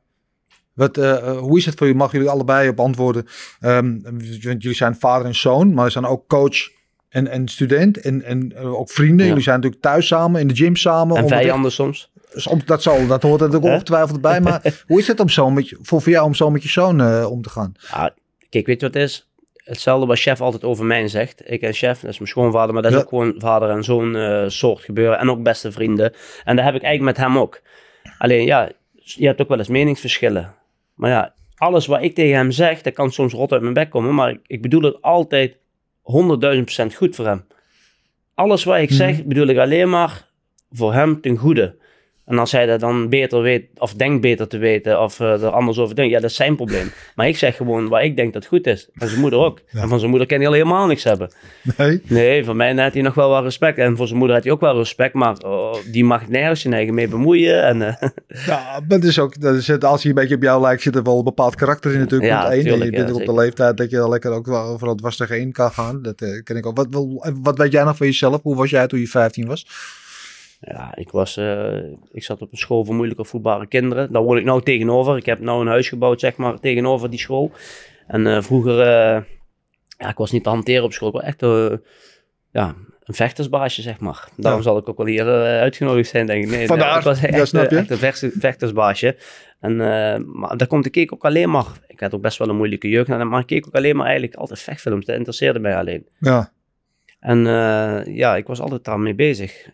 Wat, 0.73 0.97
eh, 0.97 1.37
hoe 1.37 1.57
is 1.57 1.65
het 1.65 1.75
voor 1.75 1.87
jullie? 1.87 2.01
Mag 2.01 2.11
jullie 2.11 2.29
allebei 2.29 2.69
op 2.69 2.79
antwoorden? 2.79 3.25
Want 3.59 4.41
jullie 4.41 4.73
zijn 4.73 4.95
vader 4.95 5.25
en 5.25 5.35
zoon, 5.35 5.73
maar 5.73 5.85
er 5.85 5.91
zijn 5.91 6.05
ook 6.05 6.27
coach 6.27 6.69
en, 7.09 7.27
en 7.27 7.47
student 7.47 7.97
en, 7.97 8.23
en 8.23 8.55
ook 8.55 8.89
vrienden. 8.91 9.19
Ja. 9.19 9.27
Jullie 9.27 9.43
zijn 9.43 9.55
natuurlijk 9.55 9.83
thuis 9.83 10.07
samen, 10.07 10.41
in 10.41 10.47
de 10.47 10.55
gym 10.55 10.75
samen. 10.75 11.17
En 11.17 11.27
vijanden 11.27 11.71
soms. 11.71 12.11
Soms- 12.35 12.65
Dat, 12.65 12.81
zal, 12.83 13.07
dat 13.07 13.21
hoort 13.23 13.41
er 13.41 13.47
natuurlijk 13.47 13.73
ongetwijfeld 13.73 14.21
bij. 14.21 14.41
Maar 14.41 14.61
hoe 14.87 14.99
is 14.99 15.07
het 15.07 15.19
om 15.19 15.29
zo 15.29 15.49
met 15.49 15.75
voor, 15.81 16.01
voor 16.01 16.11
jou 16.11 16.25
om 16.25 16.33
zo 16.33 16.49
met 16.49 16.63
je 16.63 16.69
zoon 16.69 17.01
eh, 17.01 17.27
om 17.31 17.41
te 17.41 17.49
gaan? 17.49 17.73
Ja, 17.91 18.13
kijk, 18.49 18.65
weet 18.65 18.79
je 18.81 18.85
wat 18.85 18.93
het 18.95 19.03
is? 19.03 19.27
Hetzelfde 19.63 20.05
wat 20.07 20.19
chef 20.19 20.41
altijd 20.41 20.63
over 20.63 20.85
mij 20.85 21.07
zegt. 21.07 21.41
Ik 21.51 21.61
en 21.61 21.73
chef, 21.73 21.99
dat 21.99 22.09
is 22.11 22.17
mijn 22.17 22.29
schoonvader, 22.29 22.73
maar 22.73 22.81
dat 22.83 22.91
is 22.91 22.97
Ja. 22.97 23.03
ook 23.03 23.09
gewoon 23.09 23.33
vader 23.37 23.69
en 23.69 23.83
zoon 23.83 24.15
eh, 24.15 24.43
soort 24.47 24.81
gebeuren. 24.81 25.19
En 25.19 25.29
ook 25.29 25.43
beste 25.43 25.71
vrienden. 25.71 26.13
En 26.43 26.55
dat 26.55 26.65
heb 26.65 26.75
ik 26.75 26.81
eigenlijk 26.83 27.17
met 27.17 27.25
hem 27.27 27.37
ook. 27.37 27.61
Alleen 28.17 28.45
ja, 28.45 28.69
je 28.93 29.25
hebt 29.25 29.41
ook 29.41 29.47
wel 29.47 29.57
eens 29.57 29.67
meningsverschillen. 29.67 30.53
Maar 30.95 31.09
ja, 31.09 31.33
alles 31.55 31.85
wat 31.85 32.01
ik 32.01 32.15
tegen 32.15 32.35
hem 32.35 32.51
zeg, 32.51 32.81
dat 32.81 32.93
kan 32.93 33.11
soms 33.11 33.33
rot 33.33 33.51
uit 33.51 33.61
mijn 33.61 33.73
bek 33.73 33.89
komen. 33.89 34.15
Maar 34.15 34.29
ik, 34.29 34.39
ik 34.47 34.61
bedoel 34.61 34.81
het 34.81 35.01
altijd 35.01 35.57
100.000 36.01 36.63
procent 36.63 36.93
goed 36.93 37.15
voor 37.15 37.25
hem. 37.25 37.45
Alles 38.33 38.63
wat 38.63 38.77
ik 38.77 38.89
Mhm. 38.89 38.97
zeg, 38.97 39.23
bedoel 39.23 39.47
ik 39.47 39.57
alleen 39.57 39.89
maar 39.89 40.27
voor 40.71 40.93
hem 40.93 41.21
ten 41.21 41.37
goede. 41.37 41.75
En 42.25 42.39
als 42.39 42.51
hij 42.51 42.65
dat 42.65 42.79
dan 42.79 43.09
beter 43.09 43.41
weet, 43.41 43.65
of 43.77 43.93
denkt 43.93 44.21
beter 44.21 44.47
te 44.47 44.57
weten, 44.57 45.01
of 45.01 45.19
eh, 45.19 45.43
er 45.43 45.49
anders 45.49 45.77
over 45.77 45.95
denkt, 45.95 46.11
ja, 46.11 46.19
dat 46.19 46.29
is 46.29 46.35
zijn 46.35 46.55
probleem. 46.55 46.91
Maar 47.15 47.27
ik 47.27 47.37
zeg 47.37 47.55
gewoon 47.55 47.87
wat 47.87 48.01
ik 48.01 48.15
denk 48.15 48.33
dat 48.33 48.45
goed 48.45 48.67
is. 48.67 48.89
En 48.93 49.07
zijn 49.07 49.19
moeder 49.19 49.39
ook. 49.39 49.59
Ja. 49.69 49.81
En 49.81 49.87
van 49.87 49.97
zijn 49.97 50.09
moeder 50.09 50.27
kan 50.27 50.37
hij 50.37 50.47
al 50.47 50.53
helemaal 50.53 50.87
niks 50.87 51.03
hebben. 51.03 51.31
Nee? 51.77 52.01
Nee, 52.07 52.45
van 52.45 52.55
mij 52.55 52.75
had 52.75 52.93
hij 52.93 53.01
nog 53.01 53.13
wel 53.13 53.29
wat 53.29 53.43
respect. 53.43 53.77
En 53.77 53.97
voor 53.97 54.07
zijn 54.07 54.17
moeder 54.17 54.35
had 54.35 54.45
hij 54.45 54.53
ook 54.53 54.61
wel 54.61 54.77
respect, 54.77 55.13
maar 55.13 55.37
oh, 55.37 55.75
die 55.91 56.03
mag 56.03 56.27
nergens 56.27 56.61
zijn 56.61 56.73
eigen 56.73 56.93
mee 56.93 57.07
bemoeien. 57.07 57.63
En, 57.63 57.81
eh, 57.81 58.09
Ja, 58.45 58.81
maar 58.87 59.03
is 59.03 59.19
ook, 59.19 59.41
dat 59.41 59.55
is 59.55 59.67
het, 59.67 59.83
als 59.83 60.01
hij 60.01 60.11
een 60.11 60.17
beetje 60.17 60.35
op 60.35 60.41
jou 60.41 60.61
lijkt, 60.61 60.81
zit 60.81 60.95
er 60.95 61.03
wel 61.03 61.17
een 61.17 61.23
bepaald 61.23 61.55
karakter 61.55 61.93
in 61.93 61.99
natuurlijk. 61.99 62.31
Ja, 62.31 62.51
één. 62.51 62.63
Tuurlijk, 62.63 62.83
je 62.83 62.97
bent 62.97 63.09
ja, 63.09 63.15
op 63.15 63.25
de 63.25 63.33
leeftijd 63.33 63.77
dat 63.77 63.89
je 63.89 64.09
lekker 64.09 64.31
ook 64.31 64.45
wel 64.45 64.63
overal 64.63 64.95
dwars 64.95 65.17
kan 65.51 65.71
gaan. 65.71 66.01
Dat 66.01 66.21
eh, 66.21 66.43
ken 66.43 66.55
ik 66.55 66.65
ook. 66.65 66.77
Wat, 66.77 66.87
wat, 66.89 67.33
wat 67.41 67.57
weet 67.57 67.71
jij 67.71 67.83
nog 67.83 67.97
van 67.97 68.07
jezelf? 68.07 68.41
Hoe 68.41 68.55
was 68.55 68.69
jij 68.69 68.87
toen 68.87 68.99
je 68.99 69.07
15 69.07 69.47
was? 69.47 69.65
Ja, 70.65 70.95
ik, 70.95 71.11
was, 71.11 71.37
eh, 71.37 71.75
ik 72.11 72.23
zat 72.23 72.41
op 72.41 72.51
een 72.51 72.57
school 72.57 72.85
voor 72.85 72.95
moeilijk 72.95 73.19
opvoedbare 73.19 73.67
kinderen. 73.67 74.11
Daar 74.11 74.21
woon 74.23 74.37
ik 74.37 74.43
nou 74.43 74.61
tegenover. 74.61 75.17
Ik 75.17 75.25
heb 75.25 75.39
nou 75.39 75.61
een 75.61 75.67
huis 75.67 75.89
gebouwd, 75.89 76.19
zeg 76.19 76.35
maar, 76.35 76.59
tegenover 76.59 77.09
die 77.09 77.19
school. 77.19 77.51
En 78.07 78.27
eh, 78.27 78.41
vroeger, 78.41 78.79
eh, 78.79 79.21
ja, 79.97 80.09
ik 80.09 80.17
was 80.17 80.31
niet 80.31 80.43
te 80.43 80.49
hanteren 80.49 80.83
op 80.83 80.93
school. 80.93 81.07
Ik 81.07 81.13
was 81.13 81.23
echt 81.23 81.41
ja, 82.51 82.75
een 83.03 83.13
vechtersbaasje, 83.13 83.81
zeg 83.81 83.99
maar. 83.99 84.29
Daarom 84.37 84.61
Ja. 84.61 84.67
zal 84.67 84.77
ik 84.77 84.89
ook 84.89 84.97
wel 84.97 85.05
hier 85.05 85.25
uitgenodigd 85.59 86.09
zijn, 86.09 86.25
denk 86.25 86.43
ik. 86.43 86.49
Nee, 86.49 86.67
Vandaar, 86.67 86.97
ik 86.97 87.03
was 87.03 87.21
ja, 87.21 87.27
echt, 87.27 87.47
snap 87.47 87.69
je. 87.69 87.77
echt 87.77 87.89
een 87.91 87.97
vechters- 87.97 88.33
vechtersbaasje. 88.39 89.17
En, 89.59 89.75
maar 90.39 90.57
daar 90.57 90.67
komt 90.67 90.85
ik 90.85 90.91
keek 90.91 91.13
ook 91.13 91.25
alleen 91.25 91.49
maar... 91.49 91.65
Ik 91.87 91.99
had 91.99 92.13
ook 92.13 92.21
best 92.21 92.37
wel 92.37 92.49
een 92.49 92.55
moeilijke 92.55 92.89
jeugd, 92.89 93.07
maar 93.07 93.39
ik 93.39 93.45
keek 93.45 93.67
ook 93.67 93.75
alleen 93.75 93.95
maar 93.95 94.05
eigenlijk 94.05 94.35
altijd 94.35 94.59
vechtfilms. 94.59 95.05
Dat 95.05 95.15
interesseerde 95.15 95.59
mij 95.59 95.75
alleen. 95.77 96.07
Ja. 96.19 96.51
En 97.19 97.39
ja, 98.13 98.35
ik 98.35 98.47
was 98.47 98.59
altijd 98.59 98.83
daarmee 98.83 99.15
bezig. 99.15 99.69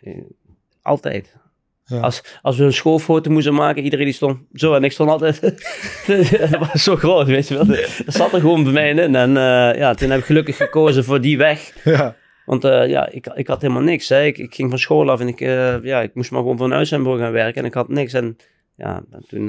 Altijd. 0.82 1.38
Ja. 1.86 2.00
Als, 2.00 2.24
als 2.42 2.58
we 2.58 2.64
een 2.64 2.74
schoolfoto 2.74 3.32
moesten 3.32 3.54
maken, 3.54 3.84
iedereen 3.84 4.06
die 4.06 4.14
stond 4.14 4.40
zo 4.54 4.74
en 4.74 4.84
ik 4.84 4.92
stond 4.92 5.10
altijd. 5.10 5.42
dat 6.52 6.60
was 6.60 6.84
zo 6.84 6.96
groot, 6.96 7.28
weet 7.28 7.48
je 7.48 7.54
wel. 7.54 7.66
Dat 7.66 8.04
zat 8.08 8.34
er 8.34 8.40
gewoon 8.40 8.64
bij 8.64 8.74
mij 8.74 8.90
in. 8.90 9.16
En 9.16 9.38
eh, 9.38 9.80
ja, 9.80 9.94
toen 9.94 10.10
heb 10.10 10.20
ik 10.20 10.26
gelukkig 10.26 10.58
gekozen 10.58 11.04
voor 11.04 11.22
die 11.22 11.38
weg. 11.38 11.74
Ja. 11.84 12.16
Want 12.46 12.64
eh, 12.64 12.88
ja, 12.88 13.10
ik, 13.10 13.28
ik 13.28 13.48
had 13.48 13.62
helemaal 13.62 13.82
niks. 13.84 14.10
Hè. 14.10 14.24
Ik, 14.24 14.38
ik 14.38 14.56
ging 14.56 14.70
van 14.70 14.80
school 14.80 15.12
af 15.12 15.20
en 15.20 15.28
ik, 15.28 15.42
eh, 15.42 15.84
ja, 15.84 16.02
ik 16.02 16.16
moest 16.16 16.32
maar 16.32 16.42
gewoon 16.42 16.58
voor 16.58 16.66
een 16.66 16.74
uitzendbureau 16.74 17.24
gaan 17.24 17.32
werken. 17.32 17.62
En 17.62 17.68
ik 17.68 17.74
had 17.74 17.88
niks. 17.90 18.14
En 18.14 18.38
ja, 18.76 19.04
en 19.12 19.26
toen 19.28 19.46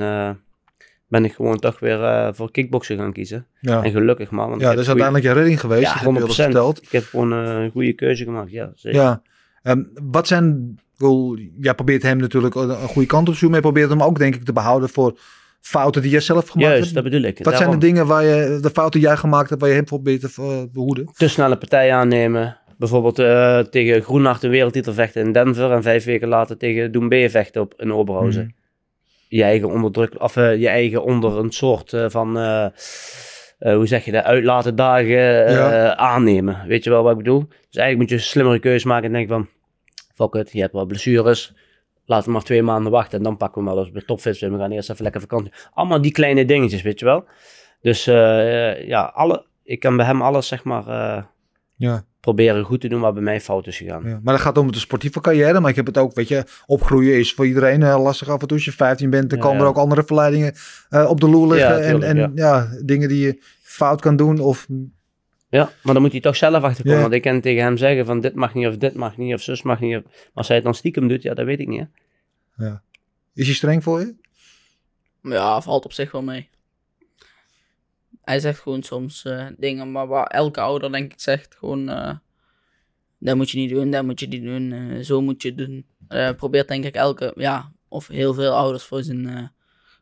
ben 1.09 1.25
ik 1.25 1.33
gewoon 1.33 1.59
toch 1.59 1.79
weer 1.81 2.35
voor 2.35 2.51
kickboksen 2.51 2.97
gaan 2.99 3.13
kiezen. 3.13 3.47
Ja. 3.61 3.83
En 3.83 3.91
gelukkig 3.91 4.31
maar. 4.31 4.49
Want 4.49 4.61
Ja, 4.61 4.71
dat 4.71 4.79
is 4.79 4.87
goeie- 4.89 5.03
uiteindelijk 5.03 5.25
je 5.25 5.41
redding 5.41 5.61
geweest. 5.61 5.83
Ja, 5.83 5.93
dat 5.93 6.03
heb 6.03 6.13
je 6.15 6.21
al 6.21 6.27
eens 6.27 6.39
100%. 6.39 6.43
verteld. 6.43 6.83
Ik 6.83 6.91
heb 6.93 7.05
gewoon 7.05 7.33
een 7.33 7.71
goede 7.71 7.93
keuze 7.93 8.25
gemaakt. 8.25 8.51
Ja, 8.51 8.73
zeker. 8.75 9.01
Ja. 9.01 9.23
Ehm, 9.63 9.83
wat 10.11 10.27
zijn, 10.27 10.79
bedoel, 11.01 11.39
jij 11.61 11.75
probeert 11.75 12.03
hem 12.03 12.17
natuurlijk 12.19 12.55
een 12.55 12.69
een 12.71 12.89
goede 12.89 13.09
kant 13.09 13.29
op 13.29 13.33
te 13.35 13.39
zoeken, 13.39 13.51
maar 13.61 13.67
je 13.67 13.73
probeert 13.73 13.91
hem 13.91 14.09
ook 14.09 14.19
denk 14.19 14.35
ik 14.35 14.45
te 14.45 14.53
behouden 14.53 14.89
voor 14.89 15.19
fouten 15.61 16.03
die 16.03 16.11
jij 16.11 16.21
zelf 16.21 16.49
gemaakt 16.49 16.71
Juist, 16.71 16.83
hebt. 16.83 16.95
dat 16.95 17.05
bedoel 17.05 17.23
ik. 17.23 17.45
Wat 17.45 17.57
zijn 17.57 17.71
de 17.71 17.79
dingen 17.79 18.07
waar 18.07 18.25
je, 18.25 18.59
de 18.63 18.71
fouten 18.71 19.01
die 19.01 19.09
jij 19.09 19.17
gemaakt 19.19 19.49
hebt, 19.49 19.61
waar 19.61 19.71
je 19.71 19.77
hem 19.77 19.85
probeert 19.85 20.21
te 20.21 20.31
eh, 20.37 20.63
behoeden? 20.73 21.11
te 21.17 21.29
snelle 21.29 21.57
partijen 21.57 21.95
aannemen. 21.95 22.59
Bijvoorbeeld 22.79 23.19
eh, 23.19 23.59
tegen 23.59 24.03
Groenhart 24.03 24.43
een 24.43 24.51
wereldtitel 24.51 24.93
vechten 24.93 25.23
in 25.25 25.33
Denver 25.33 25.71
en 25.73 25.83
vijf 25.83 26.05
weken 26.05 26.29
later 26.29 26.57
tegen 26.57 26.93
Doumbé 26.93 27.31
vechten 27.31 27.61
op 27.61 27.75
in 27.77 27.93
Oberhausen. 27.93 28.43
Mhm. 28.43 28.53
Je 29.29 29.43
eigen 29.43 29.69
onderdruk, 29.71 30.23
of 30.23 30.37
eh, 30.37 30.57
je 30.57 30.69
eigen 30.69 31.05
onder 31.05 31.39
een 31.39 31.53
soort 31.53 31.97
van, 32.07 32.37
hoe 33.59 33.87
zeg 33.87 34.05
je 34.05 34.13
dat, 34.13 34.25
uitlaten 34.25 34.77
dagen 34.77 35.09
Ja. 35.53 35.97
aannemen. 35.97 36.65
Weet 36.67 36.85
je 36.85 36.91
wel 36.91 37.03
wat 37.03 37.13
ik 37.13 37.19
bedoel? 37.19 37.45
Dus 37.49 37.81
eigenlijk 37.81 37.99
moet 37.99 38.09
je 38.09 38.15
een 38.15 38.31
slimmere 38.31 38.59
keuze 38.59 38.87
maken 38.87 39.07
en 39.07 39.13
denken 39.13 39.35
van, 39.35 39.49
fuck 40.21 40.35
it, 40.35 40.53
je 40.53 40.61
hebt 40.61 40.73
wel 40.73 40.87
blessures. 40.87 41.55
Laten 42.05 42.27
we 42.27 42.33
maar 42.33 42.43
twee 42.43 42.63
maanden 42.63 42.93
wachten 42.93 43.19
en 43.19 43.25
dan 43.25 43.37
pakken 43.37 43.63
we 43.63 43.69
wel 43.69 43.79
als 43.79 43.91
we 43.91 44.05
topfit 44.05 44.37
zijn. 44.37 44.53
We 44.53 44.59
gaan 44.59 44.71
eerst 44.71 44.91
even 44.91 45.03
lekker 45.03 45.21
vakantie. 45.21 45.53
Allemaal 45.75 46.01
die 46.01 46.13
kleine 46.13 46.45
dingetjes, 46.45 46.83
weet 46.83 46.99
je 46.99 47.05
wel. 47.05 47.25
Dus 47.81 48.07
eh, 48.07 48.87
ja, 48.87 49.03
alle, 49.15 49.47
ik 49.65 49.81
kan 49.81 49.97
bij 49.97 50.07
hem 50.07 50.23
alles 50.23 50.47
zeg 50.49 50.65
maar 50.65 50.87
eh, 50.87 51.23
Ja. 51.77 52.05
proberen 52.21 52.65
goed 52.65 52.81
te 52.81 52.89
doen 52.89 53.01
wat 53.01 53.15
bij 53.15 53.23
mij 53.23 53.41
fout 53.41 53.67
is 53.67 53.77
gegaan. 53.77 54.03
Ja, 54.09 54.21
maar 54.23 54.35
dat 54.35 54.43
gaat 54.43 54.59
om 54.59 54.73
de 54.73 54.79
sportieve 54.79 55.21
carrière. 55.21 55.61
Maar 55.61 55.71
ik 55.71 55.77
heb 55.77 55.87
het 55.87 55.99
ook, 55.99 56.15
weet 56.15 56.29
je, 56.29 56.45
opgroeien 56.67 57.19
is 57.19 57.35
voor 57.35 57.47
iedereen 57.47 57.83
eh, 57.83 58.03
lastig 58.03 58.29
af 58.29 58.41
en 58.41 58.47
toe. 58.49 58.57
Als 58.57 58.67
je 58.67 58.73
15 58.73 59.11
bent, 59.11 59.31
dan 59.31 59.39
Ja, 59.39 59.45
komen 59.45 59.61
er 59.61 59.67
ook 59.69 59.77
andere 59.77 60.05
verleidingen 60.05 60.55
eh, 60.89 61.11
op 61.11 61.21
de 61.21 61.29
loer 61.29 61.49
liggen. 61.55 61.83
En 61.83 62.03
en 62.03 62.33
ja. 62.35 62.69
dingen 62.85 63.09
die 63.09 63.27
je 63.27 63.43
fout 63.63 64.01
kan 64.01 64.17
doen. 64.17 64.39
Of, 64.41 64.67
Ja, 65.51 65.73
maar 65.83 65.93
dan 65.95 66.03
moet 66.03 66.13
hij 66.13 66.21
toch 66.21 66.37
zelf 66.37 66.63
achterkomen. 66.63 66.97
Ja. 66.97 67.03
Want 67.03 67.15
ik 67.15 67.23
kan 67.23 67.41
tegen 67.41 67.63
hem 67.63 67.77
zeggen 67.77 68.07
van 68.07 68.21
dit 68.21 68.35
mag 68.35 68.55
niet, 68.55 68.67
of 68.67 68.77
dit 68.77 68.95
mag 68.95 69.17
niet, 69.17 69.35
of 69.35 69.43
zus 69.43 69.63
mag 69.63 69.81
niet. 69.81 69.97
Of... 69.97 70.03
Maar 70.05 70.13
als 70.35 70.47
hij 70.47 70.57
het 70.57 70.65
dan 70.65 70.75
stiekem 70.75 71.09
doet, 71.09 71.23
ja, 71.23 71.35
dat 71.35 71.45
weet 71.47 71.61
ik 71.61 71.69
niet. 71.69 71.87
Hè? 72.57 72.73
is 73.35 73.47
hij 73.47 73.55
streng 73.55 73.83
voor 73.83 74.01
je? 74.01 74.15
Ja, 75.23 75.61
valt 75.61 75.85
op 75.85 75.93
zich 75.93 76.13
wel 76.13 76.23
mee. 76.23 76.49
Hij 78.23 78.41
zegt 78.41 78.61
gewoon 78.61 78.83
soms 78.83 79.25
eh, 79.25 79.47
dingen, 79.57 79.93
maar 79.93 80.07
waar 80.07 80.27
elke 80.27 80.61
ouder 80.61 80.93
denk 80.93 81.13
ik 81.13 81.21
zegt 81.21 81.55
gewoon... 81.55 81.89
eh, 81.89 82.15
dat 83.19 83.37
moet 83.37 83.51
je 83.51 83.59
niet 83.59 83.71
doen, 83.71 83.91
dat 83.91 84.05
moet 84.05 84.21
je 84.21 84.27
niet 84.27 84.43
doen, 84.43 84.73
eh, 84.73 84.99
zo 85.05 85.21
moet 85.21 85.43
je 85.43 85.49
het 85.49 85.59
doen. 85.59 85.87
Eh, 86.09 86.31
probeert 86.33 86.69
denk 86.69 86.85
ik 86.85 86.95
elke, 86.95 87.33
ja, 87.37 87.73
of 87.89 88.07
heel 88.07 88.35
veel 88.35 88.53
ouders 88.53 88.85
voor 88.85 89.03
zijn, 89.03 89.29
eh, 89.29 89.43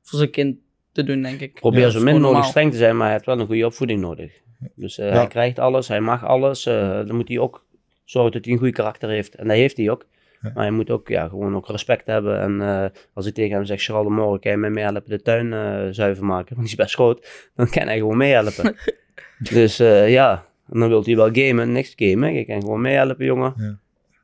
voor 0.02 0.18
zijn 0.18 0.30
kind 0.30 0.56
te 0.92 1.04
doen, 1.04 1.22
denk 1.22 1.40
ik. 1.40 1.54
Probeer 1.54 1.80
Ja, 1.80 1.90
zo 1.90 2.02
min 2.02 2.20
mogelijk 2.20 2.46
streng 2.46 2.70
te 2.70 2.76
zijn, 2.76 2.96
maar 2.96 3.04
hij 3.04 3.12
heeft 3.12 3.26
wel 3.26 3.40
een 3.40 3.46
goede 3.46 3.66
opvoeding 3.66 4.00
nodig. 4.00 4.32
Dus 4.74 4.98
eh, 4.98 5.08
Ja. 5.08 5.14
hij 5.14 5.26
krijgt 5.26 5.58
alles, 5.58 5.88
hij 5.88 6.00
mag 6.00 6.24
alles. 6.24 6.66
eh, 6.66 6.88
dan 7.06 7.16
moet 7.16 7.28
hij 7.28 7.38
ook 7.38 7.64
zorgen 8.04 8.32
dat 8.32 8.44
hij 8.44 8.52
een 8.54 8.58
goed 8.58 8.72
karakter 8.72 9.08
heeft. 9.08 9.34
En 9.34 9.46
dat 9.48 9.56
heeft 9.56 9.76
hij 9.76 9.90
ook. 9.90 10.06
Ja. 10.42 10.50
Maar 10.54 10.62
hij 10.62 10.72
moet 10.72 10.90
ook 10.90 11.08
ja, 11.08 11.28
gewoon 11.28 11.56
ook 11.56 11.68
respect 11.68 12.06
hebben. 12.06 12.40
En 12.40 12.60
eh, 12.60 12.84
als 13.14 13.26
ik 13.26 13.34
tegen 13.34 13.56
hem 13.56 13.64
zeg, 13.64 13.82
Charles, 13.82 14.12
morgen 14.12 14.40
kan 14.40 14.50
je 14.50 14.56
mij 14.56 14.70
meehelpen 14.70 15.10
de 15.10 15.22
tuin 15.22 15.94
zuiver 15.94 16.24
maken. 16.24 16.54
Want 16.56 16.68
die 16.68 16.76
is 16.78 16.84
best 16.84 16.94
groot. 16.94 17.50
Dan 17.54 17.70
kan 17.70 17.86
hij 17.86 17.98
gewoon 17.98 18.16
meehelpen. 18.16 18.76
dus 19.52 19.76
ja, 20.06 20.46
en 20.72 20.80
dan 20.80 20.88
wil 20.88 21.04
hij 21.04 21.16
wel 21.16 21.30
gamen. 21.32 21.72
Niks 21.72 21.92
gamen. 21.96 22.34
Ik 22.36 22.46
kan 22.46 22.60
gewoon 22.60 22.80
meehelpen, 22.80 23.24
jongen. 23.24 23.54
Ja. 23.56 23.78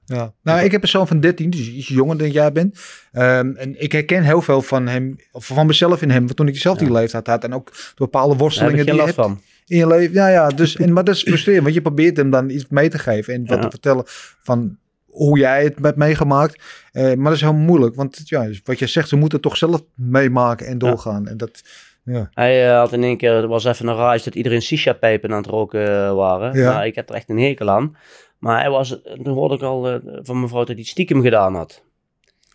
Ja. 0.07 0.33
Nou, 0.43 0.65
ik 0.65 0.73
heb 0.73 0.83
een 0.83 0.89
zoon 0.89 1.07
van 1.07 1.21
13, 1.21 1.51
dus 1.51 1.71
iets 1.71 1.89
jonger 1.89 2.19
dan 2.19 2.31
jij 2.31 2.53
bent. 2.53 2.79
Ehm, 3.13 3.53
en 3.57 3.83
ik 3.83 3.93
herken 3.93 4.23
heel 4.23 4.43
veel 4.43 4.63
van 4.63 4.87
hem, 4.87 5.17
of 5.33 5.47
van 5.47 5.67
mezelf 5.67 6.03
in 6.03 6.11
hem, 6.11 6.27
toen 6.27 6.49
ik 6.49 6.57
zelf 6.57 6.79
die 6.79 6.93
leeftijd 6.93 7.27
had. 7.27 7.45
En 7.45 7.55
ook 7.55 7.71
door 7.73 7.93
bepaalde 7.97 8.31
heb 8.31 8.39
worstelingen 8.41 8.79
ik 8.79 8.85
die 8.85 8.95
je 8.95 9.01
last 9.01 9.17
hebt 9.17 9.29
van. 9.29 9.41
In 9.67 9.77
je 9.77 9.87
leven. 9.87 10.15
Ja, 10.15 10.29
ja. 10.29 10.49
Dus, 10.49 10.77
en, 10.83 10.93
maar 10.93 11.05
dat 11.05 11.15
is 11.15 11.23
frustrerend, 11.23 11.63
want 11.63 11.75
je 11.75 11.83
probeert 11.83 12.17
hem 12.17 12.31
dan 12.31 12.51
iets 12.51 12.67
mee 12.69 12.89
te 12.89 12.99
geven 12.99 13.35
en 13.35 13.47
wat 13.47 13.57
Ja. 13.57 13.63
te 13.63 13.71
vertellen 13.71 14.03
van 14.43 14.79
hoe 15.07 15.39
jij 15.39 15.65
het 15.65 15.79
hebt 15.83 15.97
meegemaakt. 15.97 16.63
Eh, 16.93 17.05
maar 17.05 17.25
dat 17.25 17.33
is 17.33 17.41
heel 17.41 17.55
moeilijk, 17.55 17.95
want 17.95 18.21
ja, 18.25 18.49
wat 18.65 18.79
je 18.79 18.87
zegt, 18.87 19.09
ze 19.09 19.17
moeten 19.17 19.41
toch 19.41 19.57
zelf 19.57 19.83
meemaken 19.95 20.67
en 20.67 20.79
doorgaan. 20.79 21.29
En 21.29 21.37
dat, 21.37 21.63
ja. 22.05 22.31
Hij 22.35 22.69
eh, 22.71 22.79
had 22.79 22.93
in 22.93 23.03
één 23.03 23.17
keer, 23.17 23.31
er 23.33 23.49
was 23.49 23.65
even 23.65 23.89
een 23.89 23.97
race 23.97 24.25
dat 24.25 24.35
iedereen 24.35 24.63
shisha-pijpen 24.63 25.31
aan 25.31 25.37
het 25.37 25.47
roken 25.47 25.89
eh, 25.89 26.15
waren. 26.15 26.59
Ja. 26.59 26.73
Nou, 26.73 26.87
ik 26.87 26.95
heb 26.95 27.09
er 27.09 27.15
echt 27.15 27.29
een 27.29 27.39
hekel 27.39 27.71
aan. 27.71 27.97
Maar 28.39 28.61
hij 28.61 28.71
was, 28.71 29.01
toen 29.23 29.35
hoorde 29.35 29.55
ik 29.55 29.63
al 29.63 30.01
van 30.23 30.37
mijn 30.37 30.49
vrouw 30.49 30.59
dat 30.61 30.69
hij 30.69 30.77
het 30.79 30.87
stiekem 30.87 31.23
gedaan 31.23 31.55
had. 31.55 31.83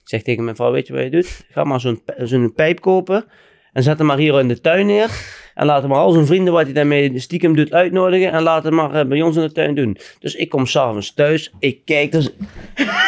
Ik 0.01 0.15
zeg 0.15 0.21
tegen 0.21 0.43
mijn 0.43 0.55
vrouw, 0.55 0.71
weet 0.71 0.87
je 0.87 0.93
wat 0.93 1.03
je 1.03 1.09
doet? 1.09 1.45
Ga 1.51 1.63
maar 1.63 1.79
zo'n 1.79 2.01
zo'n 2.17 2.53
pijp 2.53 2.81
kopen 2.81 3.25
en 3.73 3.83
zet 3.83 3.97
hem 3.97 4.07
maar 4.07 4.17
hier 4.17 4.39
in 4.39 4.47
de 4.47 4.61
tuin 4.61 4.85
neer. 4.85 5.09
En 5.55 5.65
laat 5.65 5.81
hem 5.81 5.89
maar 5.89 5.99
al 5.99 6.11
zijn 6.11 6.25
vrienden 6.25 6.53
wat 6.53 6.63
hij 6.63 6.73
daarmee 6.73 7.19
stiekem 7.19 7.55
doet 7.55 7.73
uitnodigen. 7.73 8.31
En 8.31 8.41
laat 8.43 8.63
hem 8.63 8.73
maar 8.73 8.93
eh, 8.93 9.05
bij 9.05 9.21
ons 9.21 9.35
in 9.35 9.41
de 9.41 9.51
tuin 9.51 9.75
doen. 9.75 9.97
Dus 10.19 10.35
ik 10.35 10.49
kom 10.49 10.65
s'avonds 10.65 11.13
thuis. 11.13 11.51
Ik 11.59 11.85
kijk. 11.85 12.11
Dus... 12.11 12.29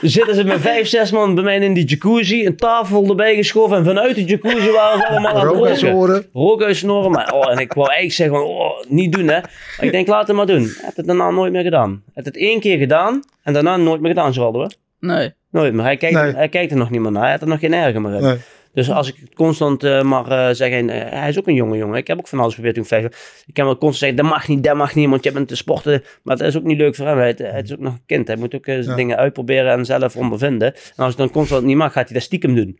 Dan 0.00 0.10
zitten 0.12 0.34
ze 0.34 0.44
met 0.44 0.60
vijf, 0.60 0.86
zes 0.88 1.10
man 1.10 1.34
bij 1.34 1.44
mij 1.44 1.58
in 1.58 1.74
die 1.74 1.84
jacuzzi. 1.84 2.46
Een 2.46 2.56
tafel 2.56 3.08
erbij 3.08 3.34
geschoven. 3.34 3.76
En 3.76 3.84
vanuit 3.84 4.14
de 4.14 4.24
jacuzzi 4.24 4.70
waren 4.70 4.98
ze 4.98 5.06
allemaal 5.08 5.30
aan 5.34 5.40
het 5.40 5.44
Rook 5.54 5.66
uit 5.66 5.78
zijn 5.78 5.92
roken. 5.92 6.08
oren. 6.10 6.26
Rook 6.32 6.62
uit 6.62 6.76
zijn 6.76 6.90
oren. 6.92 7.10
Maar, 7.10 7.32
oh, 7.32 7.50
en 7.50 7.58
ik 7.58 7.72
wou 7.72 7.88
eigenlijk 7.88 8.16
zeggen, 8.16 8.36
van, 8.36 8.46
oh, 8.46 8.84
niet 8.88 9.12
doen 9.12 9.28
hè. 9.28 9.40
Maar 9.40 9.84
ik 9.86 9.92
denk, 9.92 10.06
laat 10.06 10.26
het 10.26 10.36
maar 10.36 10.46
doen. 10.46 10.62
Hij 10.62 10.74
heeft 10.82 10.96
het 10.96 11.06
daarna 11.06 11.30
nooit 11.30 11.52
meer 11.52 11.62
gedaan. 11.62 11.90
Hij 11.90 12.12
heeft 12.14 12.26
het 12.26 12.36
één 12.36 12.60
keer 12.60 12.78
gedaan. 12.78 13.22
En 13.42 13.52
daarna 13.52 13.76
nooit 13.76 14.00
meer 14.00 14.10
gedaan, 14.10 14.32
Zwaldo. 14.34 14.58
hoor. 14.58 14.72
Nee. 15.00 15.32
Nooit 15.50 15.72
meer. 15.74 15.84
Hij 15.84 15.96
kijkt, 15.96 16.22
Nee. 16.22 16.32
hij 16.34 16.48
kijkt 16.48 16.70
er 16.72 16.78
nog 16.78 16.90
niet 16.90 17.00
meer 17.00 17.12
naar. 17.12 17.20
Hij 17.22 17.30
heeft 17.30 17.42
er 17.42 17.48
nog 17.48 17.60
geen 17.60 17.74
erger 17.74 18.00
meer 18.00 18.14
in. 18.14 18.22
Nee. 18.22 18.36
Dus 18.74 18.90
als 18.90 19.08
ik 19.08 19.34
constant 19.34 19.82
eh, 19.84 20.02
maar 20.02 20.26
eh, 20.30 20.54
zeggen, 20.54 20.90
eh, 20.90 21.18
hij 21.18 21.28
is 21.28 21.38
ook 21.38 21.46
een 21.46 21.54
jonge 21.54 21.76
jongen. 21.76 21.96
Ik 21.96 22.06
heb 22.06 22.18
ook 22.18 22.28
van 22.28 22.38
alles 22.38 22.54
geprobeerd 22.54 22.74
toen 22.76 22.84
vijf. 22.84 23.42
Ik 23.46 23.54
kan 23.54 23.64
wel 23.64 23.78
constant 23.78 23.96
zeggen, 23.96 24.16
dat 24.18 24.26
mag 24.26 24.48
niet, 24.48 24.64
dat 24.64 24.76
mag 24.76 24.94
niet, 24.94 25.08
want 25.08 25.24
je 25.24 25.32
bent 25.32 25.48
te 25.48 25.56
sporten. 25.56 26.02
Maar 26.22 26.36
dat 26.36 26.46
is 26.46 26.56
ook 26.56 26.62
niet 26.62 26.78
leuk 26.78 26.94
voor 26.94 27.06
hem. 27.06 27.18
Hij, 27.18 27.34
hij 27.36 27.60
is 27.62 27.72
ook 27.72 27.78
nog 27.78 27.92
een 27.92 28.02
kind. 28.06 28.26
Hij 28.26 28.36
moet 28.36 28.54
ook 28.54 28.66
Ja. 28.66 28.94
dingen 28.94 29.16
uitproberen 29.16 29.72
en 29.72 29.84
zelf 29.84 30.16
ondervinden. 30.16 30.74
En 30.74 31.04
als 31.04 31.12
ik 31.12 31.18
dan 31.18 31.30
constant 31.30 31.64
niet 31.64 31.76
mag, 31.76 31.92
gaat 31.92 32.04
hij 32.04 32.14
dat 32.14 32.22
stiekem 32.22 32.54
doen. 32.54 32.78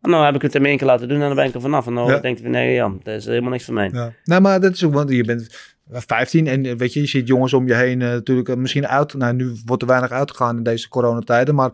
En 0.00 0.10
nou 0.10 0.24
heb 0.24 0.34
ik 0.34 0.42
het 0.42 0.52
hem 0.52 0.64
één 0.64 0.76
keer 0.76 0.86
laten 0.86 1.08
doen 1.08 1.20
en 1.20 1.26
dan 1.26 1.34
ben 1.36 1.44
ik 1.46 1.54
er 1.54 1.60
vanaf. 1.60 1.86
En 1.86 1.94
dan 1.94 2.06
Ja. 2.06 2.18
denk 2.18 2.36
ik, 2.36 2.42
van, 2.42 2.52
nee, 2.52 2.72
ja, 2.74 2.92
dat 3.02 3.14
is 3.14 3.24
helemaal 3.24 3.50
niks 3.50 3.64
voor 3.64 3.74
mij. 3.74 3.90
Ja. 3.92 4.12
Nou, 4.24 4.40
maar 4.40 4.60
dat 4.60 4.72
is 4.74 4.84
ook, 4.84 4.92
want 4.94 5.10
je 5.10 5.24
bent 5.24 5.74
15 5.90 6.46
en 6.46 6.76
weet 6.76 6.92
je, 6.92 7.00
je 7.00 7.06
ziet 7.06 7.28
jongens 7.28 7.52
om 7.52 7.66
je 7.66 7.74
heen 7.74 7.98
natuurlijk 7.98 8.56
misschien 8.56 8.86
uit. 8.88 9.14
Nou, 9.14 9.34
nu 9.34 9.52
wordt 9.64 9.82
er 9.82 9.88
weinig 9.88 10.10
uitgegaan 10.10 10.56
in 10.56 10.62
deze 10.62 10.88
coronatijden, 10.88 11.54
maar 11.54 11.70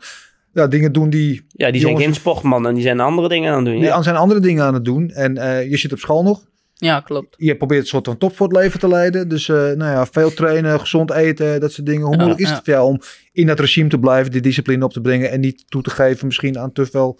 ja, 0.55 0.67
dingen 0.67 0.93
doen 0.93 1.11
die, 1.11 1.47
Ja, 1.49 1.71
die 1.71 1.81
zijn 1.81 1.93
Jongens- 1.93 2.05
geen 2.05 2.15
sportman 2.15 2.67
en 2.67 2.75
die 2.75 2.83
zijn 2.83 3.01
andere 3.01 3.29
dingen 3.29 3.51
aan 3.51 3.57
het 3.57 3.65
doen. 3.65 3.75
die 3.75 3.85
Ja. 3.85 3.93
aan 3.95 4.03
zijn 4.03 4.17
andere 4.17 4.41
dingen 4.41 4.65
aan 4.65 4.75
het 4.75 4.85
doen. 4.85 5.11
En 5.11 5.37
eh, 5.37 5.71
je 5.71 5.77
zit 5.77 5.93
op 5.93 5.99
school 5.99 6.23
nog. 6.23 6.45
Ja, 6.75 7.01
klopt. 7.01 7.35
Je 7.39 7.57
probeert 7.57 7.81
een 7.81 7.87
soort 7.87 8.07
van 8.07 8.19
topsportleven 8.19 8.81
te 8.81 8.89
leiden. 8.89 9.29
Dus 9.29 9.49
eh, 9.49 9.57
nou 9.57 9.79
ja, 9.79 10.07
veel 10.07 10.35
trainen, 10.35 10.81
gezond 10.81 11.11
eten, 11.13 11.61
dat 11.61 11.73
soort 11.73 11.87
dingen. 11.87 12.03
Hoe 12.03 12.11
Ja, 12.11 12.17
moeilijk 12.17 12.41
is 12.41 12.49
ja. 12.49 12.55
het 12.55 12.65
voor 12.65 12.75
jou 12.75 12.87
om 12.89 13.01
in 13.33 13.47
dat 13.47 13.61
regime 13.61 13.89
te 13.89 13.99
blijven, 13.99 14.33
die 14.33 14.41
discipline 14.41 14.85
op 14.85 14.93
te 14.93 15.01
brengen 15.01 15.31
en 15.31 15.41
niet 15.41 15.65
toe 15.71 15.83
te 15.83 15.91
geven 15.91 16.27
misschien 16.27 16.59
aan 16.59 16.73
te 16.73 16.87
veel 16.87 17.19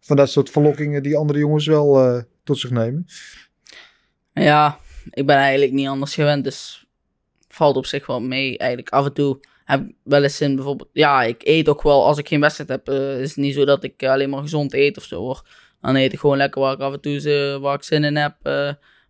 van 0.00 0.16
dat 0.16 0.30
soort 0.30 0.50
verlokkingen 0.50 1.02
die 1.02 1.16
andere 1.16 1.38
jongens 1.38 1.66
wel 1.66 2.00
eh, 2.04 2.22
tot 2.44 2.58
zich 2.58 2.70
nemen? 2.70 3.06
Ja, 4.32 4.78
ik 5.10 5.26
ben 5.26 5.36
eigenlijk 5.36 5.72
niet 5.72 5.88
anders 5.88 6.14
gewend, 6.14 6.44
dus 6.44 6.86
valt 7.48 7.76
op 7.76 7.86
zich 7.86 8.06
wel 8.06 8.20
mee. 8.20 8.58
Eigenlijk 8.58 8.90
af 8.90 9.04
en 9.04 9.12
toe 9.12 9.40
heb 9.78 9.88
ik 9.88 9.94
wel 10.04 10.22
eens 10.22 10.36
zin, 10.36 10.54
bijvoorbeeld, 10.56 10.88
ja, 10.92 11.22
ik 11.22 11.40
eet 11.44 11.68
ook 11.68 11.82
wel 11.82 12.04
als 12.06 12.18
ik 12.18 12.28
geen 12.28 12.40
wedstrijd 12.40 12.68
heb. 12.70 12.88
eh, 12.88 13.20
is 13.20 13.28
het 13.28 13.36
niet 13.36 13.54
zo 13.54 13.64
dat 13.64 13.84
ik 13.84 14.04
alleen 14.04 14.30
maar 14.30 14.40
gezond 14.42 14.74
eet 14.74 14.96
of 14.96 15.02
zo 15.04 15.16
hoor. 15.20 15.42
Dan 15.80 15.96
eet 15.96 16.12
ik 16.12 16.18
gewoon 16.18 16.36
lekker 16.36 16.60
waar 16.60 16.72
ik 16.72 16.80
af 16.80 16.92
en 16.92 17.00
toe 17.00 17.20
ze- 17.20 17.58
waar 17.60 17.74
ik 17.74 17.82
zin 17.82 18.04
in 18.04 18.16
heb. 18.16 18.34
eh, 18.42 18.52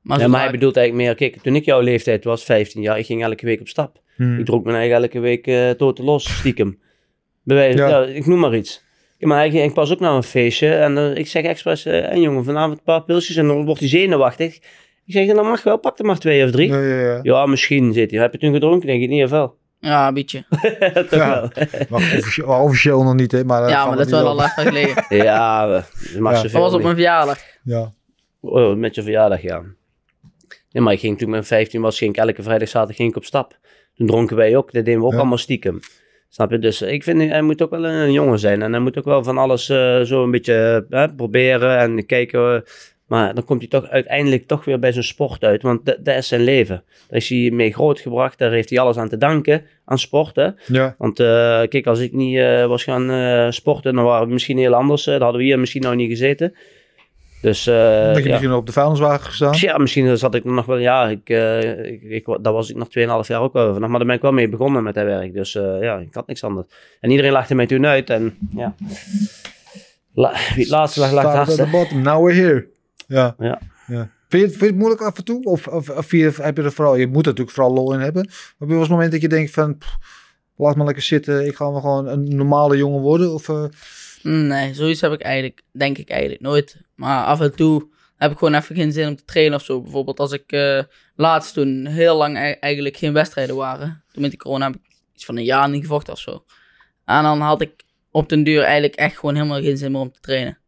maar 0.02 0.20
Ja, 0.20 0.26
maar 0.28 0.38
hij 0.38 0.46
ik- 0.48 0.54
bedoelt 0.54 0.76
eigenlijk 0.76 1.06
meer, 1.08 1.16
kijk, 1.30 1.42
toen 1.42 1.54
ik 1.56 1.64
jouw 1.64 1.80
leeftijd 1.80 2.24
was, 2.24 2.44
15 2.44 2.82
jaar, 2.82 2.98
ik 2.98 3.06
ging 3.06 3.22
elke 3.22 3.46
week 3.46 3.60
op 3.60 3.68
stap. 3.68 4.00
Hmm. 4.16 4.38
Ik 4.38 4.44
dronk 4.44 4.64
mijn 4.64 4.76
eigen 4.76 4.96
elke 4.96 5.18
week 5.20 5.46
eh 5.46 5.70
toten 5.70 6.04
los, 6.04 6.36
stiekem. 6.38 6.80
Bij 7.44 7.56
wijze- 7.56 7.78
Ja. 7.78 7.88
ja, 7.88 8.02
ik 8.04 8.26
noem 8.26 8.38
maar 8.38 8.56
iets. 8.56 8.82
Ja, 9.18 9.28
maar 9.28 9.38
hij 9.38 9.50
ging 9.50 9.64
ik 9.64 9.74
pas 9.74 9.92
ook 9.92 10.00
naar 10.00 10.14
een 10.14 10.22
feestje 10.22 10.74
en 10.74 10.98
eh, 10.98 11.14
ik 11.16 11.26
zeg 11.26 11.42
expres, 11.44 11.84
eh 11.84 12.10
en 12.12 12.20
jongen, 12.20 12.44
vanavond 12.44 12.78
een 12.78 12.84
paar 12.84 13.02
pilsjes 13.04 13.36
en 13.36 13.46
dan 13.46 13.64
wordt 13.64 13.80
hij 13.80 13.88
zenuwachtig. 13.88 14.54
Ik 15.06 15.12
zeg, 15.12 15.26
dan 15.26 15.44
mag 15.46 15.62
wel, 15.62 15.78
pak 15.78 15.98
er 15.98 16.04
maar 16.04 16.18
twee 16.18 16.44
of 16.44 16.50
drie. 16.50 16.68
Ja, 16.68 16.80
Ja, 16.80 17.00
ja, 17.00 17.20
ja. 17.22 17.46
misschien, 17.46 17.92
zit 17.92 18.10
hij. 18.10 18.20
Heb 18.20 18.32
je 18.32 18.38
toen 18.38 18.52
gedronken? 18.52 18.86
Denk 18.86 19.02
ik 19.02 19.08
niet, 19.08 19.24
of 19.24 19.30
wel? 19.30 19.56
Ja, 19.82 20.08
een 20.08 20.14
beetje. 20.14 20.44
Toch 20.94 21.10
Ja. 21.10 21.50
wel. 21.54 21.66
Maar 22.46 22.60
officieel, 22.60 23.02
nog 23.02 23.14
niet, 23.14 23.32
hè? 23.32 23.44
Maar, 23.44 23.62
eh, 23.62 23.68
ja, 23.70 23.86
maar 23.86 23.96
dat 23.96 24.06
is 24.06 24.12
wel 24.12 24.26
al 24.28 24.42
even 24.44 24.66
geleden. 24.66 25.04
Ja, 25.24 25.66
dat 25.66 25.84
mag 26.18 26.32
Ja. 26.32 26.38
zoveel 26.38 26.52
Dat 26.60 26.62
was 26.70 26.74
op 26.74 26.82
mijn 26.82 26.94
verjaardag. 26.94 27.38
Ja. 27.64 27.92
Oh, 28.40 28.76
met 28.76 28.94
je 28.94 29.02
verjaardag, 29.02 29.42
ja. 29.42 29.62
Nee, 30.70 30.82
maar 30.82 30.92
ik 30.92 31.00
ging 31.00 31.14
toen 31.18 31.26
ik 31.26 31.32
mijn 31.32 31.44
15 31.44 31.80
was, 31.80 31.98
ging 31.98 32.16
ik 32.16 32.22
elke 32.24 32.42
vrijdag, 32.42 32.68
zaterdag 32.68 32.96
ging 32.96 33.10
ik 33.10 33.16
op 33.16 33.24
stap. 33.24 33.58
Toen 33.94 34.06
dronken 34.06 34.36
wij 34.36 34.56
ook, 34.56 34.72
dat 34.72 34.84
deden 34.84 35.00
we 35.00 35.06
ook 35.06 35.12
Ja. 35.12 35.18
allemaal 35.18 35.38
stiekem. 35.38 35.80
Snap 36.28 36.50
je? 36.50 36.58
Dus 36.58 36.82
ik 36.82 37.02
vind, 37.02 37.30
hij 37.30 37.42
moet 37.42 37.62
ook 37.62 37.70
wel 37.70 37.84
een 37.86 38.12
jongen 38.12 38.38
zijn. 38.38 38.62
En 38.62 38.72
hij 38.72 38.80
moet 38.80 38.98
ook 38.98 39.04
wel 39.04 39.24
van 39.24 39.38
alles 39.38 39.68
eh, 39.68 40.00
zo 40.00 40.22
een 40.22 40.30
beetje 40.30 40.86
eh, 40.90 41.04
proberen 41.16 41.78
en 41.78 42.06
kijken. 42.06 42.64
Maar 43.12 43.34
dan 43.34 43.44
komt 43.44 43.60
hij 43.60 43.68
toch 43.68 43.88
uiteindelijk 43.88 44.46
toch 44.46 44.64
weer 44.64 44.78
bij 44.78 44.92
zijn 44.92 45.04
sport 45.04 45.44
uit. 45.44 45.62
Want 45.62 45.84
dat, 45.84 46.04
dat 46.04 46.16
is 46.16 46.28
zijn 46.28 46.40
leven. 46.40 46.82
Daar 47.08 47.18
is 47.18 47.28
hij 47.28 47.50
mee 47.50 47.72
grootgebracht. 47.72 48.38
Daar 48.38 48.50
heeft 48.50 48.70
hij 48.70 48.78
alles 48.78 48.96
aan 48.96 49.08
te 49.08 49.16
danken, 49.16 49.64
aan 49.84 49.98
sporten. 49.98 50.56
Ja. 50.66 50.94
Want 50.98 51.20
eh, 51.20 51.26
kijk, 51.68 51.86
als 51.86 51.98
ik 51.98 52.12
niet 52.12 52.38
eh, 52.38 52.66
was 52.66 52.84
gaan 52.84 53.10
eh, 53.10 53.50
sporten, 53.50 53.94
dan 53.94 54.04
waren 54.04 54.26
we 54.26 54.32
misschien 54.32 54.58
heel 54.58 54.74
anders. 54.74 55.04
dan 55.04 55.22
hadden 55.22 55.40
we 55.40 55.46
hier 55.46 55.58
misschien 55.58 55.82
nou 55.82 55.96
niet 55.96 56.08
gezeten. 56.08 56.54
Dus 57.42 57.64
dat 57.64 57.74
je 58.16 58.22
ja. 58.22 58.28
misschien 58.28 58.52
op 58.52 58.66
de 58.66 58.72
vuilniswagen 58.72 59.26
gestaan. 59.26 59.54
Ja, 59.56 59.78
misschien 59.78 60.18
zat 60.18 60.34
ik 60.34 60.44
nog 60.44 60.66
wel, 60.66 60.78
ja, 60.78 61.08
ik, 61.08 61.28
ik, 61.84 62.02
ik, 62.02 62.38
daar 62.40 62.52
was 62.52 62.70
ik 62.70 62.76
nog 62.76 62.88
2,5 62.88 63.28
jaar 63.28 63.40
ook 63.40 63.52
wel 63.52 63.74
vanaf, 63.74 63.88
maar 63.88 63.98
daar 63.98 64.06
ben 64.06 64.16
ik 64.16 64.22
wel 64.22 64.32
mee 64.32 64.48
begonnen 64.48 64.82
met 64.82 64.94
dat 64.94 65.04
werk. 65.04 65.34
Dus 65.34 65.52
ja, 65.80 65.98
ik 65.98 66.14
had 66.14 66.26
niks 66.26 66.44
anders. 66.44 66.66
En 67.00 67.10
iedereen 67.10 67.32
lachte 67.32 67.54
mij 67.54 67.66
toen 67.66 67.86
uit 67.86 68.10
en 68.10 68.36
ja. 68.56 68.74
La, 70.14 70.32
wie 70.54 70.62
het 70.64 70.68
laatste 70.68 71.00
lag, 71.00 71.12
lag 71.12 71.24
het 71.24 71.34
hardste. 71.34 71.68
we're 72.02 72.32
here. 72.32 72.70
Ja. 73.12 73.34
Ja. 73.38 73.60
ja. 73.86 74.10
Vind, 74.28 74.42
je, 74.42 74.48
het- 74.48 74.48
vind 74.48 74.60
je 74.60 74.66
het 74.66 74.76
moeilijk 74.76 75.00
af 75.02 75.16
en 75.18 75.24
toe? 75.24 75.44
Of, 75.44 75.66
of, 75.68 75.88
of 75.90 76.10
je, 76.10 76.32
heb 76.42 76.56
je 76.56 76.62
er 76.62 76.72
vooral, 76.72 76.96
je 76.96 77.06
moet 77.06 77.22
er 77.26 77.28
natuurlijk 77.30 77.56
vooral 77.56 77.74
lol 77.74 77.92
in 77.94 78.00
hebben. 78.00 78.24
Maar 78.26 78.34
heb 78.58 78.68
je 78.68 78.72
wel 78.74 78.78
eens 78.78 78.88
moment 78.88 79.12
dat 79.12 79.20
je 79.20 79.28
denkt 79.28 79.50
van, 79.50 79.78
pff, 79.78 79.96
laat 80.56 80.76
me 80.76 80.84
lekker 80.84 81.02
zitten, 81.02 81.46
ik 81.46 81.54
ga 81.56 81.70
wel 81.70 81.80
gewoon 81.80 82.06
een 82.08 82.36
normale 82.36 82.76
jongen 82.76 83.00
worden? 83.00 83.32
Of, 83.34 83.48
eh, 83.48 83.64
Nee, 84.22 84.74
zoiets 84.74 85.00
heb 85.00 85.12
ik 85.12 85.20
eigenlijk, 85.20 85.62
denk 85.72 85.98
ik 85.98 86.10
eigenlijk 86.10 86.40
nooit. 86.40 86.76
Maar 86.94 87.24
af 87.24 87.40
en 87.40 87.54
toe 87.56 87.88
heb 88.16 88.32
ik 88.32 88.38
gewoon 88.38 88.54
even 88.54 88.76
geen 88.76 88.92
zin 88.92 89.08
om 89.08 89.16
te 89.16 89.24
trainen 89.24 89.54
of 89.58 89.64
zo. 89.64 89.80
Bijvoorbeeld 89.82 90.20
als 90.20 90.32
ik 90.32 90.52
eh, 90.52 90.82
laatst 91.14 91.54
toen 91.54 91.86
heel 91.86 92.16
lang 92.16 92.36
e- 92.36 92.56
eigenlijk 92.60 92.96
geen 92.96 93.12
wedstrijden 93.12 93.56
waren. 93.56 94.04
Toen 94.12 94.22
met 94.22 94.30
die 94.30 94.40
corona 94.40 94.66
heb 94.66 94.74
ik 94.74 94.82
iets 95.14 95.24
van 95.24 95.36
een 95.36 95.44
jaar 95.44 95.68
niet 95.68 95.82
gevochten 95.82 96.12
of 96.12 96.18
zo. 96.18 96.44
En 97.04 97.22
dan 97.22 97.40
had 97.40 97.60
ik 97.60 97.84
op 98.10 98.28
den 98.28 98.42
duur 98.42 98.62
eigenlijk 98.62 98.94
echt 98.94 99.18
gewoon 99.18 99.34
helemaal 99.34 99.60
geen 99.62 99.76
zin 99.76 99.92
meer 99.92 100.00
om 100.00 100.12
te 100.12 100.20
trainen. 100.20 100.58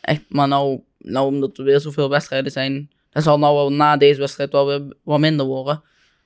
Echt, 0.00 0.22
maar 0.28 0.48
nou, 0.48 0.80
nou 0.98 1.26
omdat 1.26 1.58
er 1.58 1.64
weer 1.64 1.80
zoveel 1.80 2.08
wedstrijden 2.10 2.52
zijn, 2.52 2.90
dan 3.10 3.22
zal 3.22 3.38
nou 3.38 3.54
wel 3.54 3.72
na 3.72 3.96
deze 3.96 4.20
wedstrijd 4.20 4.52
wel 4.52 4.66
weer 4.66 4.96
wat 5.02 5.18
minder 5.18 5.46
worden. 5.46 5.82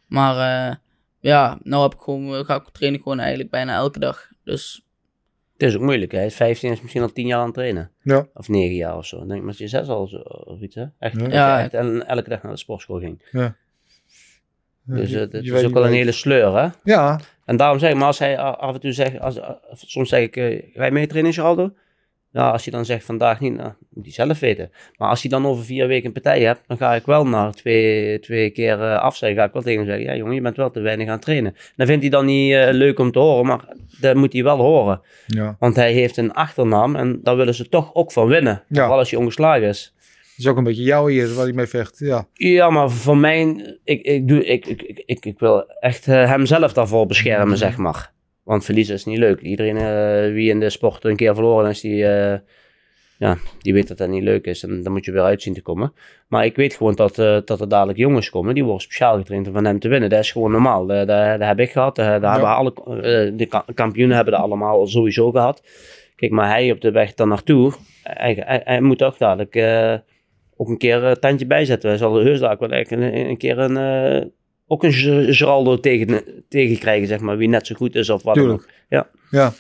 Maar 0.06 0.68
eh, 0.70 0.76
ja, 1.20 1.58
nou 1.62 1.82
heb 1.82 1.94
ik 1.94 2.00
gewoon, 2.00 2.44
ga 2.44 2.54
ik 2.54 2.68
trainen 2.72 3.00
gewoon 3.02 3.18
eigenlijk 3.18 3.50
bijna 3.50 3.74
elke 3.74 3.98
dag. 3.98 4.30
Dus 4.44 4.84
Het 5.52 5.62
is 5.70 5.76
ook 5.76 5.82
moeilijk, 5.82 6.12
hè. 6.12 6.30
15 6.30 6.72
is 6.72 6.80
misschien 6.80 7.02
al 7.02 7.12
10 7.12 7.26
jaar 7.26 7.38
aan 7.38 7.44
het 7.44 7.54
trainen. 7.54 7.90
ja. 8.02 8.26
Of 8.34 8.48
9 8.48 8.74
jaar 8.76 8.96
of 8.96 9.06
zo. 9.06 9.22
Ik 9.22 9.28
denk 9.28 9.42
met 9.42 9.58
je 9.58 9.68
6 9.68 9.88
al 9.88 10.06
zo, 10.06 10.16
of 10.18 10.60
iets, 10.60 10.74
hè. 10.74 10.84
Echt, 10.98 11.14
Ja. 11.14 11.18
dat 11.22 11.30
je 11.30 11.36
Ja. 11.36 11.60
echt 11.60 11.74
en 11.74 12.06
elke 12.06 12.28
dag 12.28 12.42
naar 12.42 12.52
de 12.52 12.58
sportschool 12.58 12.98
ging. 12.98 13.28
Ja. 13.30 13.56
Dus 14.84 15.12
eh, 15.12 15.20
het 15.20 15.34
is 15.34 15.64
ook 15.64 15.72
wel 15.72 15.86
een 15.86 15.92
hele 15.92 16.12
sleur, 16.12 16.56
hè. 16.56 16.68
Ja, 16.84 17.20
En 17.44 17.56
daarom 17.56 17.78
zeg 17.78 17.90
ik, 17.90 17.96
maar 17.96 18.06
als 18.06 18.18
hij 18.18 18.38
af 18.38 18.74
en 18.74 18.80
toe 18.80 18.92
zegt, 18.92 19.20
als, 19.20 19.40
soms 19.72 20.08
zeg 20.08 20.20
ik, 20.22 20.36
eh, 20.36 20.70
ga 20.74 20.84
je 20.84 20.90
mee 20.90 21.06
trainen, 21.06 21.32
Geraldo? 21.32 21.72
Ja, 22.32 22.50
als 22.50 22.64
hij 22.64 22.72
dan 22.72 22.84
zegt 22.84 23.04
vandaag 23.04 23.40
niet, 23.40 23.54
nou, 23.54 23.72
moet 23.88 24.04
hij 24.04 24.12
zelf 24.12 24.38
weten. 24.40 24.70
Maar 24.96 25.08
als 25.08 25.22
hij 25.22 25.30
dan 25.30 25.46
over 25.46 25.64
vier 25.64 25.86
weken 25.86 26.06
een 26.06 26.12
partij 26.12 26.40
hebt, 26.42 26.60
dan 26.66 26.76
ga 26.76 26.94
ik 26.94 27.06
wel 27.06 27.26
naar 27.26 27.52
twee, 27.52 28.20
twee 28.20 28.50
keer 28.50 28.78
uh, 28.78 28.98
afzeggen. 28.98 29.38
Ga 29.38 29.44
ik 29.44 29.52
wel 29.52 29.62
tegen 29.62 29.78
hem 29.78 29.88
zeggen, 29.88 30.06
ja 30.06 30.16
jongen, 30.16 30.34
je 30.34 30.40
bent 30.40 30.56
wel 30.56 30.70
te 30.70 30.80
weinig 30.80 31.06
aan 31.06 31.12
het 31.12 31.22
trainen. 31.22 31.56
Dan 31.76 31.86
vindt 31.86 32.02
hij 32.02 32.10
dan 32.10 32.26
niet 32.26 32.52
eh, 32.52 32.68
leuk 32.70 32.98
om 32.98 33.12
te 33.12 33.18
horen, 33.18 33.46
maar 33.46 33.64
dat 34.00 34.14
moet 34.14 34.32
hij 34.32 34.42
wel 34.42 34.58
horen. 34.58 35.00
ja. 35.26 35.56
Want 35.58 35.76
hij 35.76 35.92
heeft 35.92 36.16
een 36.16 36.32
achternaam 36.32 36.96
en 36.96 37.20
daar 37.22 37.36
willen 37.36 37.54
ze 37.54 37.68
toch 37.68 37.94
ook 37.94 38.12
van 38.12 38.26
winnen. 38.26 38.62
Ja. 38.68 38.80
Vooral 38.80 38.98
als 38.98 39.10
hij 39.10 39.20
ongeslagen 39.20 39.68
is. 39.68 39.94
Het 40.30 40.38
is 40.38 40.46
ook 40.46 40.56
een 40.56 40.64
beetje 40.64 40.82
jou 40.82 41.12
hier 41.12 41.34
waar 41.34 41.44
hij 41.44 41.52
mee 41.54 41.66
vecht. 41.66 41.98
Ja, 41.98 42.26
Ja, 42.32 42.70
maar 42.70 42.90
voor 42.90 43.16
mij, 43.16 43.66
ik, 43.84 44.02
ik, 44.02 44.28
doe, 44.28 44.44
ik, 44.44 44.66
ik, 44.66 44.82
ik, 44.82 45.02
ik, 45.06 45.24
ik 45.24 45.38
wil 45.38 45.64
echt 45.80 46.08
eh, 46.08 46.28
hem 46.28 46.46
zelf 46.46 46.72
daarvoor 46.72 47.06
beschermen, 47.06 47.58
zeg 47.58 47.76
maar. 47.76 48.12
Want 48.42 48.64
verliezen 48.64 48.94
is 48.94 49.04
niet 49.04 49.18
leuk. 49.18 49.40
Iedereen 49.40 49.76
eh, 49.76 50.32
wie 50.32 50.50
in 50.50 50.60
de 50.60 50.70
sport 50.70 51.04
een 51.04 51.16
keer 51.16 51.34
verloren 51.34 51.70
is, 51.70 51.80
die, 51.80 52.06
eh, 52.06 52.38
ja, 53.18 53.36
die 53.58 53.72
weet 53.72 53.88
dat 53.88 53.98
dat 53.98 54.08
niet 54.08 54.22
leuk 54.22 54.44
is 54.44 54.62
en 54.62 54.82
dan 54.82 54.92
moet 54.92 55.04
je 55.04 55.12
weer 55.12 55.22
uitzien 55.22 55.54
te 55.54 55.62
komen. 55.62 55.92
Maar 56.28 56.44
ik 56.44 56.56
weet 56.56 56.74
gewoon 56.74 56.94
dat, 56.94 57.18
eh, 57.18 57.38
dat 57.44 57.60
er 57.60 57.68
dadelijk 57.68 57.98
jongens 57.98 58.30
komen, 58.30 58.54
die 58.54 58.64
worden 58.64 58.82
speciaal 58.82 59.16
getraind 59.16 59.46
om 59.46 59.52
van 59.52 59.64
hem 59.64 59.78
te 59.78 59.88
winnen. 59.88 60.10
Dat 60.10 60.18
is 60.18 60.32
gewoon 60.32 60.50
normaal. 60.50 60.86
Dat, 60.86 61.06
dat, 61.06 61.38
dat 61.38 61.48
heb 61.48 61.58
ik 61.60 61.70
gehad. 61.70 61.96
Dat, 61.96 62.20
dat 62.20 62.30
hebben 62.30 62.48
alle, 62.48 62.72
de 63.36 63.46
ka- 63.46 63.64
kampioenen 63.74 64.16
hebben 64.16 64.34
dat 64.34 64.42
allemaal 64.42 64.86
sowieso 64.86 65.30
gehad. 65.30 65.62
Kijk, 66.16 66.32
maar 66.32 66.48
hij 66.48 66.70
op 66.70 66.80
de 66.80 66.90
weg 66.90 67.14
daar 67.14 67.26
naartoe, 67.26 67.72
hij, 68.02 68.42
hij, 68.46 68.60
hij 68.64 68.80
moet 68.80 69.02
ook 69.02 69.18
dadelijk 69.18 69.56
ook 70.56 70.68
een 70.68 70.78
keer 70.78 71.04
een 71.04 71.18
tandje 71.18 71.46
bijzetten. 71.46 71.88
Hij 71.88 71.98
zal 71.98 72.14
heus 72.14 72.40
dadelijk 72.40 72.90
wel 72.90 72.98
een, 73.00 73.28
een 73.28 73.36
keer 73.36 73.58
een, 73.58 73.76
ook 74.72 74.82
een 74.82 74.92
Ge- 74.92 75.26
Geraldo 75.30 75.80
tegen, 75.80 76.22
tegen 76.48 76.78
krijgen, 76.78 77.08
zeg 77.08 77.20
maar, 77.20 77.36
wie 77.36 77.48
net 77.48 77.66
zo 77.66 77.74
goed 77.74 77.94
is 77.94 78.10
of 78.10 78.22
wat 78.22 78.34
dan 78.34 78.44
Tuurlijk. 78.44 78.62
ook. 78.62 78.68
Ja. 78.88 79.08
Ja. 79.30 79.52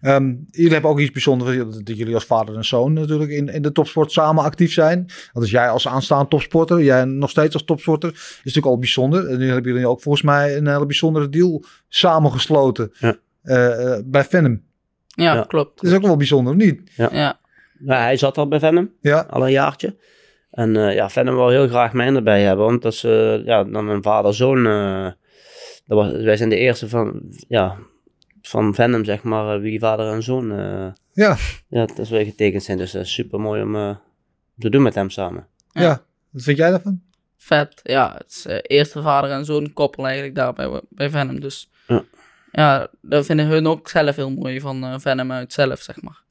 Ehm, 0.00 0.34
jullie 0.50 0.72
hebben 0.72 0.90
ook 0.90 0.98
iets 1.00 1.10
bijzonders, 1.10 1.56
dat 1.56 1.80
dat 1.86 1.96
jullie 1.98 2.14
als 2.14 2.24
vader 2.24 2.54
en 2.56 2.64
zoon 2.64 2.92
natuurlijk 2.92 3.30
in, 3.30 3.48
in 3.48 3.62
de 3.62 3.72
topsport 3.72 4.12
samen 4.12 4.44
actief 4.44 4.72
zijn. 4.72 5.06
Dat 5.32 5.42
is 5.42 5.50
jij 5.50 5.68
als 5.68 5.88
aanstaand 5.88 6.30
topsporter, 6.30 6.82
jij 6.82 7.04
nog 7.04 7.30
steeds 7.30 7.54
als 7.54 7.64
topsporter, 7.64 8.10
is 8.12 8.38
natuurlijk 8.44 8.66
al 8.66 8.78
bijzonder. 8.78 9.28
En 9.28 9.38
nu 9.38 9.46
hebben 9.50 9.72
jullie 9.72 9.88
ook 9.88 10.00
volgens 10.02 10.24
mij 10.24 10.56
een 10.56 10.66
hele 10.68 10.86
bijzondere 10.86 11.28
deal 11.28 11.64
samengesloten 11.88 12.92
Ja. 12.98 13.16
eh, 13.42 13.92
eh, 13.96 14.02
bij 14.04 14.24
Venom. 14.24 14.62
Ja, 15.06 15.34
Ja. 15.34 15.42
klopt. 15.42 15.80
Dat 15.80 15.90
is 15.90 15.96
ook 15.96 16.02
wel 16.02 16.16
bijzonder, 16.16 16.52
of 16.52 16.58
niet? 16.58 16.80
Ja, 16.96 17.08
Ja, 17.12 17.38
hij 18.02 18.16
zat 18.16 18.38
al 18.38 18.48
bij 18.48 18.58
Venom. 18.58 18.90
Ja, 19.00 19.26
al 19.30 19.44
een 19.44 19.50
jaartje. 19.52 19.96
En 20.54 20.76
eh, 20.76 20.94
ja, 20.94 21.10
Venom 21.10 21.34
wil 21.34 21.48
heel 21.48 21.68
graag 21.68 21.92
mij 21.92 22.14
erbij 22.14 22.42
hebben, 22.42 22.64
want 22.66 22.82
dat 22.82 22.92
is 22.92 23.04
eh, 23.04 23.44
ja, 23.44 23.64
dan 23.64 23.84
mijn 23.86 24.02
vader-zoon. 24.02 24.66
eh, 24.66 25.04
dat 25.86 25.98
was, 25.98 26.10
wij 26.22 26.36
zijn 26.36 26.48
de 26.48 26.56
eerste 26.56 26.88
van, 26.88 27.22
ja, 27.48 27.76
van 28.42 28.74
Venom, 28.74 29.04
zeg 29.04 29.22
maar, 29.22 29.60
wie 29.60 29.78
vader 29.78 30.12
en 30.12 30.22
zoon. 30.22 30.50
eh, 30.58 30.86
ja, 31.12 31.36
ja, 31.68 31.86
dat 31.86 31.98
is 31.98 32.10
weer 32.10 32.24
getekend 32.24 32.62
zijn. 32.62 32.78
Dus 32.78 32.92
dat 32.92 33.02
is 33.02 33.12
super 33.14 33.40
mooi 33.40 33.62
om 33.62 33.76
eh, 33.76 33.96
te 34.58 34.70
doen 34.70 34.82
met 34.82 34.94
hem 34.94 35.10
samen. 35.10 35.46
ja. 35.72 35.82
Ja. 35.82 36.02
Wat 36.30 36.42
vind 36.42 36.56
jij 36.56 36.70
daarvan? 36.70 37.02
vet. 37.36 37.80
Ja, 37.82 38.14
het 38.18 38.30
is 38.30 38.46
eh, 38.46 38.58
eerste 38.62 39.02
vader 39.02 39.30
en 39.30 39.44
zoon 39.44 39.72
koppel 39.72 40.04
eigenlijk 40.04 40.34
daar 40.36 40.52
bij, 40.52 40.80
bij 40.88 41.10
Venom. 41.10 41.40
Dus 41.40 41.70
Ja. 41.86 42.04
ja, 42.52 42.88
dat 43.00 43.26
vinden 43.26 43.46
hun 43.46 43.66
ook 43.66 43.88
zelf 43.88 44.16
heel 44.16 44.30
mooi 44.30 44.60
van 44.60 44.84
eh, 44.84 44.94
Venom 44.98 45.32
uit 45.32 45.52
zelf, 45.52 45.80
zeg 45.80 46.02
maar. 46.02 46.22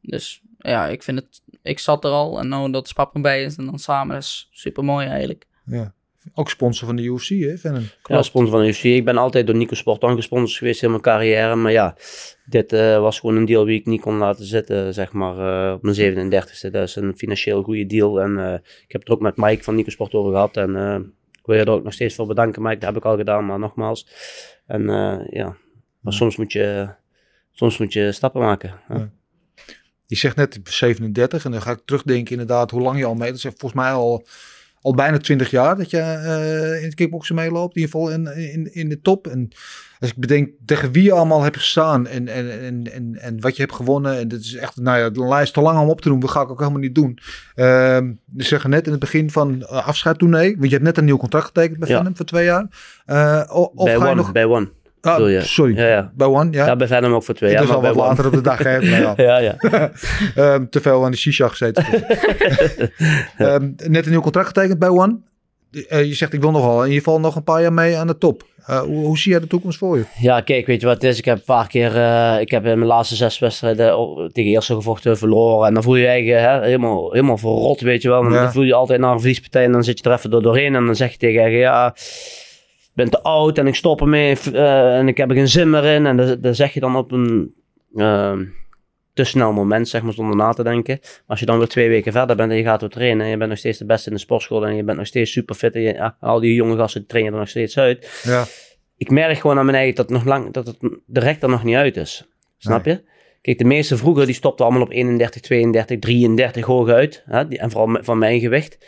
Dus 0.00 0.40
ja, 0.58 0.86
ik 0.88 1.02
vind 1.02 1.18
het, 1.18 1.42
ik 1.62 1.78
zat 1.78 2.04
er 2.04 2.10
al 2.10 2.38
en 2.38 2.48
nou 2.48 2.70
dat 2.70 2.88
Spap 2.88 3.18
bij 3.22 3.42
is 3.42 3.56
en 3.56 3.66
dan 3.66 3.78
samen, 3.78 4.14
dat 4.14 4.22
is 4.22 4.48
super 4.50 4.84
mooi 4.84 5.06
eigenlijk. 5.06 5.46
Ja. 5.64 5.94
Ook 6.34 6.50
sponsor 6.50 6.86
van 6.86 6.96
de 6.96 7.02
UFC, 7.02 7.28
hè, 7.28 7.58
Venom? 7.58 7.82
Ja, 8.02 8.22
sponsor 8.22 8.50
van 8.50 8.60
de 8.60 8.68
UFC. 8.68 8.82
Ik 8.82 9.04
ben 9.04 9.16
altijd 9.16 9.46
door 9.46 9.56
Nico 9.56 9.74
Sport 9.74 10.04
gesponsord 10.04 10.58
geweest 10.58 10.82
in 10.82 10.90
mijn 10.90 11.02
carrière. 11.02 11.54
Maar 11.54 11.72
ja, 11.72 11.96
dit 12.44 12.72
eh, 12.72 13.00
was 13.00 13.20
gewoon 13.20 13.36
een 13.36 13.44
deal 13.44 13.64
die 13.64 13.78
ik 13.78 13.86
niet 13.86 14.00
kon 14.00 14.16
laten 14.16 14.44
zitten, 14.44 14.94
zeg 14.94 15.12
maar, 15.12 15.66
eh, 15.68 15.72
op 15.74 15.82
mijn 15.82 15.94
37e. 15.94 16.70
Dat 16.70 16.88
is 16.88 16.96
een 16.96 17.16
financieel 17.16 17.62
goede 17.62 17.86
deal. 17.86 18.20
En 18.20 18.38
eh, 18.38 18.54
ik 18.54 18.92
heb 18.92 19.00
het 19.00 19.08
er 19.08 19.14
ook 19.14 19.20
met 19.20 19.36
Mike 19.36 19.62
van 19.62 19.74
Nico 19.74 19.90
Sport 19.90 20.14
over 20.14 20.32
gehad. 20.32 20.56
En 20.56 20.76
eh, 20.76 20.98
ik 21.40 21.46
wil 21.46 21.56
je 21.56 21.62
er 21.62 21.70
ook 21.70 21.84
nog 21.84 21.92
steeds 21.92 22.14
voor 22.14 22.26
bedanken, 22.26 22.62
Mike. 22.62 22.78
Dat 22.78 22.88
heb 22.88 22.96
ik 22.96 23.04
al 23.04 23.16
gedaan, 23.16 23.46
maar 23.46 23.58
nogmaals. 23.58 24.06
En 24.66 24.88
eh, 24.88 25.18
ja, 25.30 25.56
maar 26.00 26.12
soms 26.12 26.36
moet 26.36 26.52
je, 26.52 26.88
soms 27.50 27.78
moet 27.78 27.92
je 27.92 28.12
stappen 28.12 28.40
maken. 28.40 28.80
Ja. 28.88 29.10
Je 30.10 30.16
zegt 30.16 30.36
net 30.36 30.54
ik 30.54 30.62
ben 30.62 30.72
37 30.72 31.44
en 31.44 31.50
dan 31.50 31.62
ga 31.62 31.70
ik 31.70 31.80
terugdenken 31.84 32.32
inderdaad 32.32 32.70
hoe 32.70 32.80
lang 32.80 32.98
je 32.98 33.04
al 33.04 33.14
mee. 33.14 33.28
Dat 33.28 33.36
is 33.36 33.42
volgens 33.42 33.72
mij 33.72 33.92
al, 33.92 34.26
al 34.80 34.94
bijna 34.94 35.18
20 35.18 35.50
jaar 35.50 35.76
dat 35.76 35.90
je 35.90 35.98
eh, 35.98 36.78
in 36.78 36.84
het 36.84 36.94
kickboksen 36.94 37.34
meeloopt. 37.34 37.76
In 37.76 37.82
ieder 37.82 37.96
geval 37.96 38.12
in, 38.12 38.52
in, 38.52 38.74
in 38.74 38.88
de 38.88 39.00
top. 39.00 39.26
En 39.26 39.48
als 39.98 40.10
ik 40.10 40.16
bedenk 40.16 40.50
tegen 40.64 40.92
wie 40.92 41.02
je 41.02 41.12
allemaal 41.12 41.42
hebt 41.42 41.56
gestaan 41.56 42.06
en, 42.06 42.28
en, 42.28 42.60
en, 42.60 42.92
en, 42.92 43.16
en 43.20 43.40
wat 43.40 43.56
je 43.56 43.62
hebt 43.62 43.74
gewonnen. 43.74 44.18
En 44.18 44.28
dit 44.28 44.40
is 44.40 44.54
echt, 44.54 44.76
nou 44.76 44.98
ja, 44.98 45.10
de 45.10 45.24
lijst 45.24 45.52
te 45.52 45.60
lang 45.60 45.78
om 45.78 45.88
op 45.88 46.00
te 46.00 46.08
doen. 46.08 46.20
Dat 46.20 46.30
ga 46.30 46.42
ik 46.42 46.50
ook 46.50 46.58
helemaal 46.58 46.80
niet 46.80 46.94
doen. 46.94 47.18
Ehm 47.54 48.12
we 48.24 48.42
zeggen 48.42 48.70
net 48.70 48.84
in 48.84 48.90
het 48.90 49.00
begin 49.00 49.30
van 49.30 49.54
uh, 49.54 49.86
afscheidtournee. 49.86 50.52
Want 50.52 50.64
je 50.64 50.70
hebt 50.70 50.82
net 50.82 50.98
een 50.98 51.04
nieuw 51.04 51.16
contract 51.16 51.46
getekend 51.46 51.78
bij 51.78 51.88
Ja. 51.88 51.96
Venom 51.96 52.16
voor 52.16 52.26
twee 52.26 52.44
jaar. 52.44 52.66
Eh, 53.06 53.42
of 53.48 53.84
bij 53.84 53.96
One, 53.96 54.14
nog... 54.14 54.32
bij 54.32 54.44
One. 54.44 54.70
Ah, 55.00 55.30
je? 55.30 55.40
sorry, 55.42 55.76
Ja, 55.76 55.86
ja. 55.86 56.10
bij 56.14 56.26
One, 56.26 56.52
ja. 56.52 56.66
Ja, 56.66 56.76
bij 56.76 56.86
Venom 56.86 57.12
ook 57.12 57.22
voor 57.22 57.34
twee 57.34 57.52
jaar. 57.52 57.62
is 57.62 57.70
al 57.70 57.82
wat 57.82 57.94
later 57.94 58.26
op 58.26 58.32
de 58.32 58.40
dag. 58.40 58.58
hè. 58.58 58.78
Ja. 59.00 59.12
Ja, 59.16 59.38
ja. 59.38 59.56
Ehm, 60.34 60.66
te 60.70 60.80
veel 60.80 61.04
aan 61.04 61.10
de 61.10 61.16
shisha 61.16 61.48
gezeten. 61.48 61.84
Ehm, 63.38 63.70
net 63.76 64.04
een 64.04 64.10
nieuw 64.10 64.20
contract 64.20 64.46
getekend 64.46 64.78
bij 64.78 64.88
One. 64.88 65.18
Eh, 65.88 66.04
je 66.04 66.14
zegt 66.14 66.32
ik 66.32 66.40
wil 66.40 66.50
nog 66.50 66.64
wel 66.64 66.78
in 66.80 66.88
ieder 66.88 67.02
geval 67.04 67.20
nog 67.20 67.36
een 67.36 67.44
paar 67.44 67.62
jaar 67.62 67.72
mee 67.72 67.96
aan 67.96 68.06
de 68.06 68.18
top. 68.18 68.42
Eh, 68.66 68.80
hoe, 68.80 69.04
hoe 69.04 69.18
zie 69.18 69.30
jij 69.30 69.40
de 69.40 69.46
toekomst 69.46 69.78
voor 69.78 69.96
je? 69.96 70.04
Ja, 70.18 70.40
kijk, 70.40 70.66
weet 70.66 70.80
je 70.80 70.86
wat 70.86 70.94
het 70.94 71.04
is? 71.04 71.18
Ik 71.18 71.24
heb 71.24 71.36
een 71.36 71.42
paar 71.44 71.66
keer, 71.68 71.96
eh, 71.96 72.40
ik 72.40 72.50
heb 72.50 72.64
in 72.66 72.78
mijn 72.78 72.90
laatste 72.90 73.16
zes 73.16 73.38
wedstrijden 73.38 73.86
tegen 74.32 74.50
Eerste 74.50 74.74
gevochten 74.74 75.18
verloren. 75.18 75.66
En 75.68 75.74
dan 75.74 75.82
voel 75.82 75.94
je 75.96 76.02
je 76.02 76.08
eigen 76.08 76.42
hè, 76.42 76.60
helemaal, 76.64 77.12
helemaal 77.12 77.38
verrot, 77.38 77.80
weet 77.80 78.02
je 78.02 78.08
wel. 78.08 78.22
Ja. 78.22 78.42
Dan 78.42 78.52
voel 78.52 78.62
je 78.62 78.68
je 78.68 78.74
altijd 78.74 79.00
naar 79.00 79.12
een 79.12 79.18
verliespartij 79.18 79.64
en 79.64 79.72
dan 79.72 79.84
zit 79.84 79.98
je 79.98 80.04
er 80.10 80.16
even 80.16 80.30
door 80.30 80.42
doorheen. 80.42 80.74
En 80.74 80.86
dan 80.86 80.96
zeg 80.96 81.12
je 81.12 81.18
tegen 81.18 81.34
je 81.34 81.40
eigen, 81.40 81.58
ja, 81.58 81.94
ben 82.92 83.10
te 83.10 83.22
oud 83.22 83.58
en 83.58 83.66
ik 83.66 83.74
stop 83.74 84.00
ermee 84.00 84.36
eh, 84.52 84.98
en 84.98 85.08
ik 85.08 85.16
heb 85.16 85.28
er 85.30 85.36
geen 85.36 85.48
zin 85.48 85.70
meer 85.70 85.84
in. 85.84 86.06
En 86.06 86.16
dat, 86.16 86.42
dat 86.42 86.56
zeg 86.56 86.72
je 86.74 86.80
dan 86.80 86.96
op 86.96 87.12
een 87.12 87.54
ehm, 87.96 88.44
te 89.14 89.24
snel 89.24 89.52
moment, 89.52 89.88
zeg 89.88 90.02
maar, 90.02 90.12
zonder 90.12 90.36
na 90.36 90.52
te 90.52 90.62
denken. 90.62 90.98
Maar 91.00 91.10
als 91.26 91.40
je 91.40 91.46
dan 91.46 91.58
weer 91.58 91.68
twee 91.68 91.88
weken 91.88 92.12
verder 92.12 92.36
bent 92.36 92.50
en 92.50 92.56
je 92.56 92.62
gaat 92.62 92.80
weer 92.80 92.90
trainen 92.90 93.24
en 93.24 93.30
je 93.30 93.36
bent 93.36 93.50
nog 93.50 93.58
steeds 93.58 93.78
de 93.78 93.84
beste 93.84 94.08
in 94.08 94.14
de 94.14 94.20
sportschool 94.20 94.66
en 94.66 94.74
je 94.76 94.82
bent 94.84 94.98
nog 94.98 95.06
steeds 95.06 95.32
super 95.32 95.54
fit 95.54 95.74
en 95.74 95.80
je- 95.80 95.92
ja, 95.94 96.16
al 96.20 96.40
die 96.40 96.54
jonge 96.54 96.76
gasten 96.76 97.06
trainen 97.06 97.32
er 97.32 97.38
nog 97.38 97.48
steeds 97.48 97.78
uit 97.78 98.20
Ja, 98.22 98.44
ik 98.96 99.10
merk 99.10 99.38
gewoon 99.38 99.58
aan 99.58 99.64
mijn 99.64 99.76
eigen 99.76 99.94
dat, 99.94 100.08
het 100.08 100.14
nog 100.18 100.26
lang, 100.26 100.52
dat 100.52 100.66
het 100.66 100.76
direct 101.06 101.42
er 101.42 101.48
nog 101.48 101.64
niet 101.64 101.76
uit 101.76 101.96
is. 101.96 102.28
Snap 102.58 102.84
je? 102.84 103.02
Kijk, 103.42 103.58
de 103.58 103.64
meeste 103.64 103.96
vroeger 103.96 104.26
die 104.26 104.34
stopten 104.34 104.64
allemaal 104.64 104.82
op 104.82 104.90
31, 104.90 105.40
32, 105.40 105.98
33 105.98 106.64
hoog 106.64 106.88
uit. 106.88 107.22
Hè? 107.26 107.48
Die, 107.48 107.58
en 107.58 107.70
vooral 107.70 107.98
van 108.02 108.18
mijn 108.18 108.40
gewicht. 108.40 108.78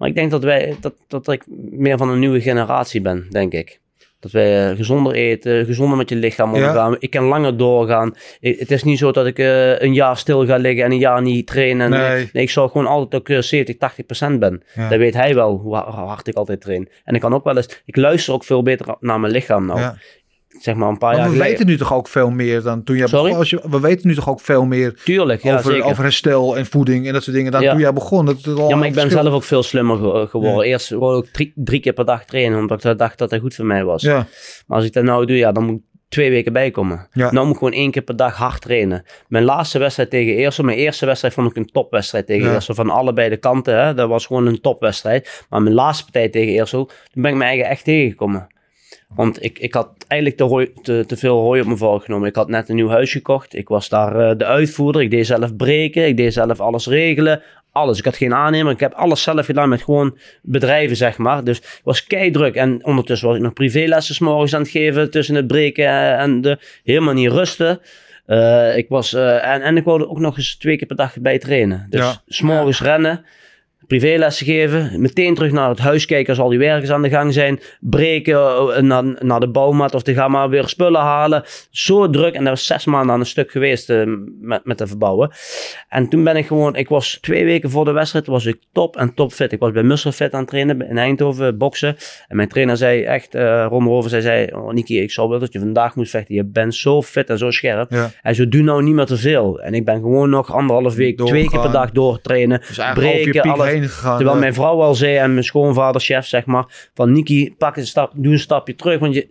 Maar 0.00 0.08
ik 0.08 0.14
denk 0.14 0.30
dat, 0.30 0.42
wij, 0.44 0.76
dat, 0.80 0.94
dat 1.08 1.28
ik 1.28 1.44
meer 1.70 1.98
van 1.98 2.08
een 2.08 2.18
nieuwe 2.18 2.40
generatie 2.40 3.00
ben, 3.00 3.26
denk 3.30 3.52
ik. 3.52 3.80
Dat 4.20 4.30
wij 4.30 4.70
eh, 4.70 4.76
gezonder 4.76 5.12
eten, 5.12 5.64
gezonder 5.66 5.96
met 5.96 6.08
je 6.08 6.16
lichaam 6.16 6.54
Ja. 6.56 6.68
omgaan. 6.68 6.96
Ik 6.98 7.10
kan 7.10 7.24
langer 7.24 7.56
doorgaan. 7.56 8.14
Ik- 8.40 8.58
het 8.58 8.70
is 8.70 8.82
niet 8.84 8.98
zo 8.98 9.10
dat 9.12 9.26
ik 9.26 9.38
eh, 9.38 9.78
een 9.80 9.94
jaar 9.94 10.16
stil 10.16 10.46
ga 10.46 10.56
liggen 10.56 10.84
en 10.84 10.90
een 10.92 10.98
jaar 10.98 11.22
niet 11.22 11.46
trainen. 11.46 11.90
Nee. 11.90 12.28
nee 12.32 12.42
ik 12.42 12.50
zou 12.50 12.70
gewoon 12.70 12.86
altijd 12.86 13.22
ook 13.22 13.28
eh, 13.28 13.40
70, 13.42 13.76
80 13.76 14.06
procent 14.06 14.38
ben. 14.38 14.62
Ja. 14.74 14.88
Dat 14.88 14.98
weet 14.98 15.14
hij 15.14 15.34
wel, 15.34 15.56
hoe 15.56 15.74
ha- 15.74 15.90
hard 15.90 16.28
ik 16.28 16.34
altijd 16.34 16.60
train. 16.60 16.88
En 17.04 17.14
ik 17.14 17.20
kan 17.20 17.34
ook 17.34 17.44
wel 17.44 17.56
eens, 17.56 17.82
ik 17.84 17.96
luister 17.96 18.34
ook 18.34 18.44
veel 18.44 18.62
beter 18.62 18.96
naar 19.00 19.20
mijn 19.20 19.32
lichaam 19.32 19.66
nou. 19.66 19.80
ja. 19.80 19.96
Zeg 20.60 20.74
maar 20.74 20.88
een 20.88 20.98
paar 20.98 21.10
Maar 21.10 21.18
jaar 21.18 21.28
we 21.28 21.32
geleden. 21.32 21.52
weten 21.52 21.66
nu 21.66 21.76
toch 21.76 21.94
ook 21.94 22.08
veel 22.08 22.30
meer 22.30 22.62
dan 22.62 22.82
toen 22.84 22.96
jij 22.96 23.06
Sorry? 23.06 23.22
begon. 23.24 23.38
Als 23.38 23.50
je, 23.50 23.60
we 23.70 23.80
weten 23.80 24.08
nu 24.08 24.14
toch 24.14 24.28
ook 24.28 24.40
veel 24.40 24.64
meer 24.64 24.94
Tuurlijk, 25.04 25.42
ja 25.42 25.54
over, 25.58 25.72
zeker. 25.72 25.86
over 25.86 26.02
herstel 26.02 26.56
en 26.56 26.66
voeding 26.66 27.06
en 27.06 27.12
dat 27.12 27.22
soort 27.22 27.36
dingen 27.36 27.52
dan 27.52 27.62
Ja. 27.62 27.70
toen 27.70 27.80
jij 27.80 27.92
begon. 27.92 28.26
Dat, 28.26 28.40
ja, 28.44 28.52
maar 28.54 28.64
ik 28.66 28.78
ben 28.78 28.92
verschil- 28.92 29.22
zelf 29.22 29.34
ook 29.34 29.42
veel 29.44 29.62
slimmer 29.62 29.96
ge- 29.96 30.26
geworden. 30.30 30.64
Eerst 30.66 30.90
wou 30.90 31.18
ik 31.24 31.32
drie, 31.32 31.52
drie 31.54 31.80
keer 31.80 31.92
per 31.92 32.04
dag 32.04 32.24
trainen, 32.24 32.58
omdat 32.58 32.84
ik 32.84 32.98
dacht 32.98 33.18
dat 33.18 33.30
dat 33.30 33.40
goed 33.40 33.54
voor 33.54 33.64
mij 33.66 33.84
was. 33.84 34.02
Ja, 34.02 34.26
Maar 34.66 34.76
als 34.76 34.86
ik 34.86 34.92
dat 34.92 35.04
nou 35.04 35.26
doe, 35.26 35.36
ja, 35.36 35.52
dan 35.52 35.64
moet 35.64 35.74
ik 35.74 35.82
twee 36.08 36.30
weken 36.30 36.52
bijkomen. 36.52 37.08
Ja. 37.12 37.30
Nou 37.32 37.44
moet 37.46 37.54
ik 37.54 37.58
gewoon 37.58 37.74
één 37.74 37.90
keer 37.90 38.02
per 38.02 38.16
dag 38.16 38.36
hard 38.36 38.60
trainen. 38.60 39.04
Mijn 39.28 39.44
laatste 39.44 39.78
wedstrijd 39.78 40.10
tegen 40.10 40.34
Eersel, 40.34 40.64
mijn 40.64 40.78
eerste 40.78 41.06
wedstrijd 41.06 41.34
vond 41.34 41.50
ik 41.50 41.56
een 41.56 41.66
topwedstrijd 41.72 42.26
tegen 42.26 42.46
Ja. 42.48 42.54
Eersel. 42.54 42.74
Van 42.74 42.90
allebei 42.90 43.28
de 43.28 43.36
kanten, 43.36 43.84
hè. 43.84 43.94
dat 43.94 44.08
was 44.08 44.26
gewoon 44.26 44.46
een 44.46 44.60
topwedstrijd. 44.60 45.44
Maar 45.48 45.62
mijn 45.62 45.74
laatste 45.74 46.04
partij 46.04 46.28
tegen 46.28 46.52
Eersel, 46.52 46.84
toen 46.86 47.22
ben 47.22 47.30
ik 47.30 47.36
mijn 47.36 47.50
eigen 47.50 47.68
echt 47.68 47.84
tegengekomen. 47.84 48.46
Want 49.14 49.42
ik, 49.44 49.58
ik 49.58 49.74
had 49.74 49.88
eigenlijk 50.06 50.40
te, 50.40 50.46
hooi- 50.46 50.72
te, 50.82 51.04
te 51.06 51.16
veel 51.16 51.38
hooi 51.40 51.60
op 51.60 51.66
mijn 51.66 51.78
vork 51.78 52.04
genomen. 52.04 52.28
Ik 52.28 52.34
had 52.36 52.48
net 52.48 52.68
een 52.68 52.74
nieuw 52.74 52.88
huis 52.88 53.12
gekocht. 53.12 53.54
Ik 53.56 53.68
was 53.68 53.88
daar 53.88 54.30
eh, 54.30 54.36
de 54.38 54.44
uitvoerder. 54.44 55.02
Ik 55.02 55.10
deed 55.10 55.26
zelf 55.26 55.56
breken. 55.56 56.06
Ik 56.06 56.16
deed 56.16 56.32
zelf 56.32 56.60
alles 56.60 56.86
regelen. 56.86 57.42
Alles. 57.72 57.98
Ik 57.98 58.04
had 58.04 58.16
geen 58.16 58.34
aannemer. 58.34 58.72
Ik 58.72 58.80
heb 58.80 58.92
alles 58.92 59.22
zelf 59.22 59.46
gedaan 59.46 59.68
met 59.68 59.82
gewoon 59.82 60.18
bedrijven, 60.42 60.96
zeg 60.96 61.18
maar. 61.18 61.44
Dus 61.44 61.58
ik 61.58 61.80
was 61.84 62.04
keidruk. 62.06 62.54
En 62.54 62.84
ondertussen 62.84 63.28
was 63.28 63.36
ik 63.36 63.42
nog 63.42 63.52
privélessen 63.52 64.14
's 64.14 64.18
morgens 64.18 64.54
aan 64.54 64.60
het 64.60 64.70
geven. 64.70 65.10
Tussen 65.10 65.34
het 65.34 65.46
breken 65.46 65.84
eh, 65.84 66.20
en 66.20 66.40
de 66.40 66.58
helemaal 66.84 67.14
niet 67.14 67.30
rusten. 67.32 67.80
Eh, 68.26 68.76
ik 68.76 68.88
was, 68.88 69.12
en, 69.14 69.62
en 69.62 69.76
ik 69.76 69.84
wilde 69.84 70.08
ook 70.08 70.18
nog 70.18 70.36
eens 70.36 70.56
twee 70.56 70.76
keer 70.76 70.86
per 70.86 70.96
dag 70.96 71.16
bij 71.20 71.38
trainen. 71.38 71.86
Dus 71.88 72.00
Ja. 72.00 72.22
s 72.26 72.40
morgens 72.40 72.80
rennen. 72.82 73.24
Privélessen 73.90 74.46
geven, 74.46 75.00
meteen 75.00 75.34
terug 75.34 75.52
naar 75.52 75.68
het 75.68 75.78
huis 75.78 76.06
kijken 76.06 76.28
als 76.28 76.42
al 76.42 76.48
die 76.48 76.58
werkers 76.58 76.90
aan 76.90 77.02
de 77.02 77.08
gang 77.08 77.32
zijn. 77.32 77.60
Breken 77.80 78.34
eh, 78.34 78.82
naar, 78.82 79.04
naar 79.18 79.40
de 79.40 79.48
bouwmat 79.48 79.94
of 79.94 80.02
te 80.02 80.14
gaan 80.14 80.30
maar 80.30 80.48
weer 80.48 80.68
spullen 80.68 81.00
halen. 81.00 81.42
Zo 81.70 82.10
druk 82.10 82.34
en 82.34 82.44
dat 82.44 82.52
was 82.52 82.66
zes 82.66 82.84
maanden 82.84 83.14
aan 83.14 83.20
een 83.20 83.26
stuk 83.26 83.50
geweest 83.50 83.90
eh, 83.90 84.02
met, 84.40 84.64
met 84.64 84.78
de 84.78 84.86
verbouwen. 84.86 85.30
En 85.88 86.08
toen 86.08 86.24
ben 86.24 86.36
ik 86.36 86.46
gewoon, 86.46 86.76
ik 86.76 86.88
was 86.88 87.18
twee 87.20 87.44
weken 87.44 87.70
voor 87.70 87.84
de 87.84 87.92
wedstrijd, 87.92 88.26
was 88.26 88.46
ik 88.46 88.58
top 88.72 88.96
en 88.96 89.14
topfit. 89.14 89.52
Ik 89.52 89.58
was 89.58 89.72
bij 89.72 89.82
Musselfit 89.82 90.32
aan 90.32 90.40
het 90.40 90.48
trainen 90.48 90.88
in 90.88 90.98
Eindhoven, 90.98 91.58
boksen. 91.58 91.96
En 92.28 92.36
mijn 92.36 92.48
trainer 92.48 92.76
zei 92.76 93.02
echt, 93.02 93.34
eh 93.34 93.66
Ron 93.68 93.86
Rover, 93.86 94.10
zij 94.10 94.20
zei, 94.20 94.46
oh 94.52 94.72
Niki, 94.72 95.00
ik 95.00 95.10
zou 95.10 95.26
willen 95.26 95.42
dat 95.42 95.52
je 95.52 95.58
vandaag 95.58 95.96
moet 95.96 96.10
vechten. 96.10 96.34
Je 96.34 96.44
bent 96.44 96.74
zo 96.74 97.02
fit 97.02 97.30
en 97.30 97.38
zo 97.38 97.50
scherp. 97.50 97.90
ja. 97.90 98.10
Hij 98.22 98.34
zei, 98.34 98.48
doe 98.48 98.62
nou 98.62 98.82
niet 98.82 98.94
meer 98.94 99.06
te 99.06 99.16
veel. 99.16 99.60
En 99.60 99.74
ik 99.74 99.84
ben 99.84 100.00
gewoon 100.00 100.30
nog 100.30 100.52
anderhalf 100.52 100.94
week, 100.94 101.18
twee 101.18 101.48
keer 101.48 101.60
per 101.60 101.72
dag 101.72 101.90
doortrainen. 101.90 102.60
Dus 102.66 102.80
breken, 102.94 103.42
alles. 103.42 103.79
Gegaan. 103.82 104.16
Terwijl 104.16 104.36
eh. 104.36 104.40
mijn 104.40 104.54
vrouw 104.54 104.80
al 104.80 104.94
zei 104.94 105.16
en 105.16 105.32
mijn 105.32 105.44
schoonvader, 105.44 106.00
chef, 106.00 106.26
zeg 106.26 106.46
maar, 106.46 106.90
van 106.94 107.12
Niki, 107.12 107.54
pak 107.58 107.76
een 107.76 107.86
stap, 107.86 108.12
doe 108.14 108.32
een 108.32 108.38
stapje 108.38 108.74
terug, 108.74 108.98
want 108.98 109.14
je, 109.14 109.28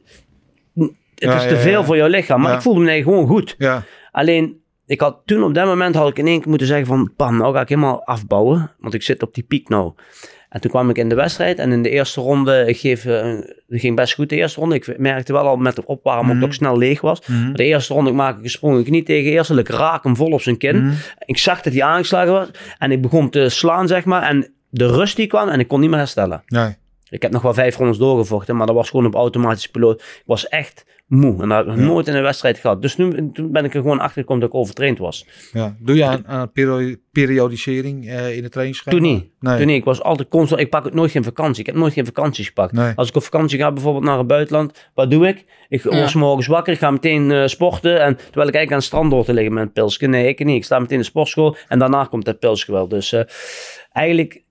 het 1.15 1.33
is 1.33 1.47
te 1.47 1.57
veel 1.57 1.83
voor 1.83 1.97
jouw 1.97 2.07
lichaam. 2.07 2.41
Maar 2.41 2.53
ik 2.53 2.61
voelde 2.61 2.79
me 2.79 3.03
gewoon 3.03 3.27
goed. 3.27 3.55
Ja, 3.57 3.83
Alleen, 4.11 4.61
ik 4.85 4.99
had 4.99 5.21
toen 5.25 5.43
op 5.43 5.53
dat 5.53 5.65
moment 5.65 5.95
had 5.95 6.09
ik 6.09 6.17
in 6.17 6.27
één 6.27 6.39
keer 6.39 6.49
moeten 6.49 6.67
zeggen 6.67 6.87
van, 6.87 7.13
pam, 7.15 7.37
nou 7.37 7.53
ga 7.53 7.61
ik 7.61 7.69
helemaal 7.69 8.05
afbouwen, 8.05 8.71
want 8.79 8.93
ik 8.93 9.01
zit 9.01 9.23
op 9.23 9.33
die 9.33 9.43
piek 9.43 9.69
nou. 9.69 9.93
En 10.49 10.61
toen 10.61 10.71
kwam 10.71 10.89
ik 10.89 10.97
in 10.97 11.09
de 11.09 11.15
wedstrijd 11.15 11.59
en 11.59 11.71
in 11.71 11.83
de 11.83 11.89
eerste 11.89 12.21
ronde, 12.21 12.63
ik 12.67 12.77
geef, 12.77 13.05
eh, 13.05 13.33
ging 13.69 13.95
best 13.95 14.13
goed 14.13 14.29
de 14.29 14.35
eerste 14.35 14.59
ronde. 14.59 14.75
Ik 14.75 14.97
merkte 14.97 15.33
wel 15.33 15.47
al 15.47 15.57
met 15.57 15.75
de 15.75 15.85
opwarmen 15.85 16.25
Mhm. 16.25 16.33
dat 16.33 16.37
ik 16.43 16.45
ook 16.45 16.53
snel 16.53 16.77
leeg 16.77 17.01
was. 17.01 17.27
Mhm. 17.27 17.53
De 17.53 17.63
eerste 17.63 17.93
ronde 17.93 18.09
ik 18.09 18.15
maak 18.15 18.37
ik 18.37 18.43
een 18.43 18.49
sprong 18.49 18.83
knie 18.83 19.03
tegen 19.03 19.31
eerste, 19.31 19.55
ik 19.59 19.69
raak 19.69 20.03
hem 20.03 20.15
vol 20.15 20.31
op 20.31 20.41
zijn 20.41 20.57
kin. 20.57 20.83
Mhm. 20.85 20.93
Ik 21.25 21.37
zag 21.37 21.61
dat 21.61 21.73
hij 21.73 21.83
aangeslagen 21.83 22.31
was 22.31 22.47
en 22.77 22.91
ik 22.91 23.01
begon 23.01 23.29
te 23.29 23.49
slaan, 23.49 23.87
zeg 23.87 24.05
maar. 24.05 24.21
En 24.21 24.51
de 24.69 24.87
rust 24.87 25.15
die 25.15 25.27
kwam 25.27 25.49
en 25.49 25.59
ik 25.59 25.67
kon 25.67 25.79
niet 25.79 25.89
meer 25.89 25.97
herstellen. 25.99 26.43
Nee. 26.47 26.75
Ik 27.09 27.21
heb 27.21 27.31
nog 27.31 27.41
wel 27.41 27.53
vijf 27.53 27.77
rondes 27.77 27.97
doorgevochten, 27.97 28.55
maar 28.55 28.65
dat 28.67 28.75
was 28.75 28.89
gewoon 28.89 29.05
op 29.05 29.15
automatisch 29.15 29.67
piloot. 29.67 30.01
Ik 30.01 30.23
was 30.25 30.47
echt 30.47 30.85
moe 31.07 31.41
en 31.41 31.49
dat 31.49 31.57
heb 31.57 31.67
ik 31.67 31.79
nog 31.81 31.85
nooit 31.93 32.07
in 32.07 32.15
een 32.15 32.21
wedstrijd 32.21 32.57
gehad. 32.57 32.81
Dus 32.81 32.97
nu, 32.97 33.31
toen 33.33 33.51
ben 33.51 33.65
ik 33.65 33.73
er 33.73 33.81
gewoon 33.81 33.99
achter 33.99 34.21
gekomen 34.21 34.41
dat 34.41 34.49
ik 34.49 34.55
overtraind 34.55 34.97
was. 34.97 35.25
Ja. 35.53 35.75
Doe 35.79 35.95
je 35.95 36.05
aan, 36.05 36.27
aan 36.27 36.51
peri- 36.51 36.97
periodisering 37.11 38.07
eh, 38.09 38.35
in 38.35 38.41
de 38.43 38.49
trainingsschema? 38.49 38.95
Toen 38.97 39.05
niet. 39.05 39.25
Nee. 39.39 39.57
Toen 39.57 39.65
niet. 39.67 39.77
Ik 39.77 39.83
was 39.83 40.01
altijd 40.01 40.27
constant. 40.29 40.61
Ik 40.61 40.69
pak 40.69 40.85
ook 40.85 40.93
nooit 40.93 41.11
geen 41.11 41.23
vakantie. 41.23 41.59
Ik 41.59 41.65
heb 41.65 41.75
nooit 41.75 41.93
geen 41.93 42.05
vakanties 42.05 42.47
gepakt. 42.47 42.71
Nee. 42.71 42.93
Als 42.95 43.09
ik 43.09 43.15
op 43.15 43.23
vakantie 43.23 43.59
ga, 43.59 43.71
bijvoorbeeld 43.71 44.03
naar 44.05 44.17
het 44.17 44.27
buitenland, 44.27 44.89
wat 44.93 45.11
doe 45.11 45.27
ik? 45.27 45.45
Ik 45.69 45.83
Ja. 45.83 45.89
word 45.89 46.09
's 46.09 46.13
morgens 46.13 46.47
wakker, 46.47 46.73
ik 46.73 46.79
ga 46.79 46.91
meteen 46.91 47.31
eh, 47.31 47.47
sporten. 47.47 48.01
En 48.01 48.15
terwijl 48.15 48.47
ik 48.47 48.55
eigenlijk 48.55 48.71
aan 48.71 48.77
het 48.77 48.83
strand 48.87 49.11
door 49.11 49.23
te 49.25 49.33
liggen 49.33 49.53
met 49.53 49.63
een 49.63 49.71
pilsje. 49.71 50.07
Nee, 50.07 50.27
ik 50.27 50.45
niet. 50.45 50.55
Ik 50.55 50.63
sta 50.63 50.79
meteen 50.79 50.93
in 50.97 50.99
de 51.03 51.05
sportschool 51.09 51.55
en 51.67 51.79
daarna 51.79 52.03
komt 52.05 52.25
dat 52.25 52.39
pilsje 52.39 52.71
wel. 52.71 52.87
Dus 52.87 53.11
eh, 53.13 53.21
eigenlijk, 53.91 54.43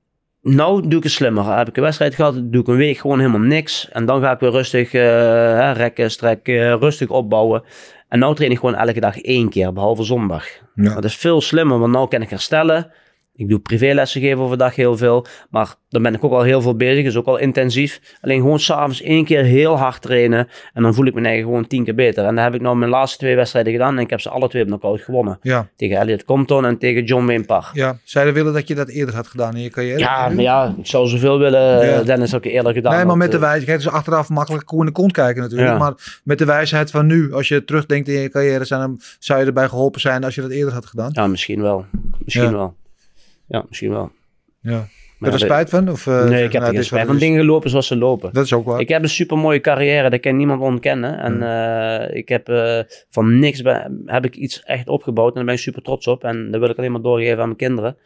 nou 0.54 0.88
doe 0.88 0.98
ik 0.98 1.02
het 1.02 1.12
slimmer. 1.12 1.56
Heb 1.56 1.68
ik 1.68 1.76
een 1.76 1.82
wedstrijd 1.82 2.14
gehad, 2.14 2.34
doe 2.34 2.60
ik 2.60 2.68
een 2.68 2.76
week 2.76 2.98
gewoon 2.98 3.18
helemaal 3.18 3.40
niks. 3.40 3.88
En 3.92 4.06
dan 4.06 4.20
ga 4.20 4.32
ik 4.32 4.40
weer 4.40 4.50
rustig 4.50 4.92
eh, 4.92 5.02
hè, 5.02 5.72
rekken, 5.72 6.10
strekken, 6.10 6.78
rustig 6.78 7.08
opbouwen. 7.08 7.62
En 8.08 8.18
nou 8.18 8.34
train 8.34 8.50
ik 8.50 8.58
gewoon 8.58 8.74
elke 8.74 9.00
dag 9.00 9.20
één 9.20 9.48
keer, 9.48 9.72
behalve 9.72 10.02
zondag. 10.02 10.46
Ja. 10.74 10.94
Dat 10.94 11.04
is 11.04 11.16
veel 11.16 11.40
slimmer, 11.40 11.78
want 11.78 11.96
nu 11.96 12.06
kan 12.06 12.22
ik 12.22 12.30
herstellen. 12.30 12.90
Ik 13.38 13.48
doe 13.48 13.58
privélessen 13.58 14.20
geven 14.20 14.38
overdag 14.38 14.74
heel 14.74 14.96
veel. 14.96 15.26
Maar 15.50 15.74
dan 15.88 16.02
ben 16.02 16.14
ik 16.14 16.24
ook 16.24 16.32
al 16.32 16.42
heel 16.42 16.60
veel 16.62 16.76
bezig. 16.76 17.04
is 17.04 17.16
ook 17.16 17.26
al 17.26 17.36
intensief. 17.38 18.00
Alleen 18.20 18.40
gewoon 18.40 18.60
s'avonds 18.60 19.02
één 19.02 19.24
keer 19.24 19.44
heel 19.44 19.78
hard 19.78 20.02
trainen. 20.02 20.48
En 20.72 20.82
dan 20.82 20.94
voel 20.94 21.06
ik 21.06 21.14
me 21.14 21.22
eigen 21.22 21.44
gewoon 21.44 21.66
tien 21.66 21.84
keer 21.84 21.94
beter. 21.94 22.24
En 22.24 22.34
dat 22.34 22.44
heb 22.44 22.54
ik 22.54 22.60
nou 22.60 22.76
mijn 22.76 22.90
laatste 22.90 23.18
twee 23.18 23.36
wedstrijden 23.36 23.72
gedaan. 23.72 23.96
En 23.96 24.02
ik 24.02 24.10
heb 24.10 24.20
ze 24.20 24.28
alle 24.30 24.48
twee 24.48 24.62
op 24.62 24.68
knockout 24.68 25.00
gewonnen. 25.00 25.38
Ja. 25.42 25.68
Tegen 25.76 25.96
Elliot 25.96 26.24
Compton 26.24 26.64
en 26.64 26.78
tegen 26.78 27.04
John 27.04 27.26
Wayne 27.26 27.44
Parr. 27.44 27.70
ja. 27.72 27.98
Zij 28.04 28.32
willen 28.32 28.52
dat 28.52 28.68
je 28.68 28.74
dat 28.74 28.88
eerder 28.88 29.14
had 29.14 29.26
gedaan 29.26 29.56
in 29.56 29.62
je 29.62 29.70
carrière? 29.70 29.98
Ja, 29.98 30.28
maar 30.28 30.42
ja, 30.44 30.74
ik 30.78 30.86
zou 30.86 31.08
zoveel 31.08 31.38
willen. 31.38 31.86
Ja. 31.86 32.02
Dennis 32.02 32.34
ook 32.34 32.44
eerder 32.44 32.72
gedaan. 32.72 32.96
Nee, 32.96 33.04
maar 33.04 33.16
met 33.16 33.30
de 33.30 33.36
eh, 33.36 33.42
wijsheid, 33.42 33.82
dus 33.82 33.88
achteraf 33.92 34.28
makkelijk 34.28 34.66
koe 34.66 34.80
in 34.80 34.86
de 34.86 34.92
kont 34.92 35.12
kijken 35.12 35.42
natuurlijk. 35.42 35.70
Ja. 35.70 35.78
Maar 35.78 36.20
met 36.24 36.38
de 36.38 36.44
wijsheid 36.44 36.90
van 36.90 37.06
nu, 37.06 37.32
als 37.32 37.48
je 37.48 37.64
terugdenkt 37.64 38.08
in 38.08 38.20
je 38.20 38.28
carrière, 38.28 38.64
zijn, 38.64 38.96
zou 39.18 39.40
je 39.40 39.46
erbij 39.46 39.68
geholpen 39.68 40.00
zijn 40.00 40.24
als 40.24 40.34
je 40.34 40.40
dat 40.40 40.50
eerder 40.50 40.72
had 40.74 40.86
gedaan? 40.86 41.10
Ja, 41.12 41.26
misschien 41.26 41.62
wel. 41.62 41.84
Misschien 42.24 42.44
Ja. 42.44 42.52
wel. 42.52 42.76
Ja, 43.48 43.64
misschien 43.68 43.90
wel. 43.90 44.10
Ja. 44.60 44.88
Maar 45.18 45.30
Heb 45.30 45.38
je 45.38 45.44
er 45.44 45.52
spijt 45.52 45.70
van? 45.70 45.90
Of, 45.90 46.06
eh, 46.06 46.24
Nee, 46.24 46.44
ik 46.44 46.52
heb 46.52 46.62
nou, 46.62 46.64
er 46.64 46.74
geen 46.74 46.84
spijt 46.84 47.06
van 47.06 47.18
dingen 47.18 47.40
gelopen 47.40 47.70
zoals 47.70 47.86
ze 47.86 47.96
lopen. 47.96 48.32
Dat 48.32 48.44
is 48.44 48.52
ook 48.52 48.64
waar. 48.64 48.80
Ik 48.80 48.88
heb 48.88 49.02
een 49.02 49.08
super 49.08 49.38
mooie 49.38 49.60
carrière, 49.60 50.10
dat 50.10 50.20
kan 50.20 50.36
niemand 50.36 50.60
ontkennen. 50.60 51.18
En 51.18 51.42
eh, 51.42 52.16
ik 52.16 52.28
heb 52.28 52.48
eh, 52.48 52.80
van 53.10 53.38
niks 53.38 53.62
heb 54.04 54.24
ik 54.24 54.36
iets 54.36 54.62
echt 54.62 54.88
opgebouwd 54.88 55.28
en 55.28 55.34
daar 55.34 55.44
ben 55.44 55.54
ik 55.54 55.60
super 55.60 55.82
trots 55.82 56.06
op. 56.06 56.24
En 56.24 56.50
dat 56.50 56.60
wil 56.60 56.70
ik 56.70 56.78
alleen 56.78 56.92
maar 56.92 57.02
doorgeven 57.02 57.38
aan 57.38 57.44
mijn 57.44 57.56
kinderen. 57.56 57.96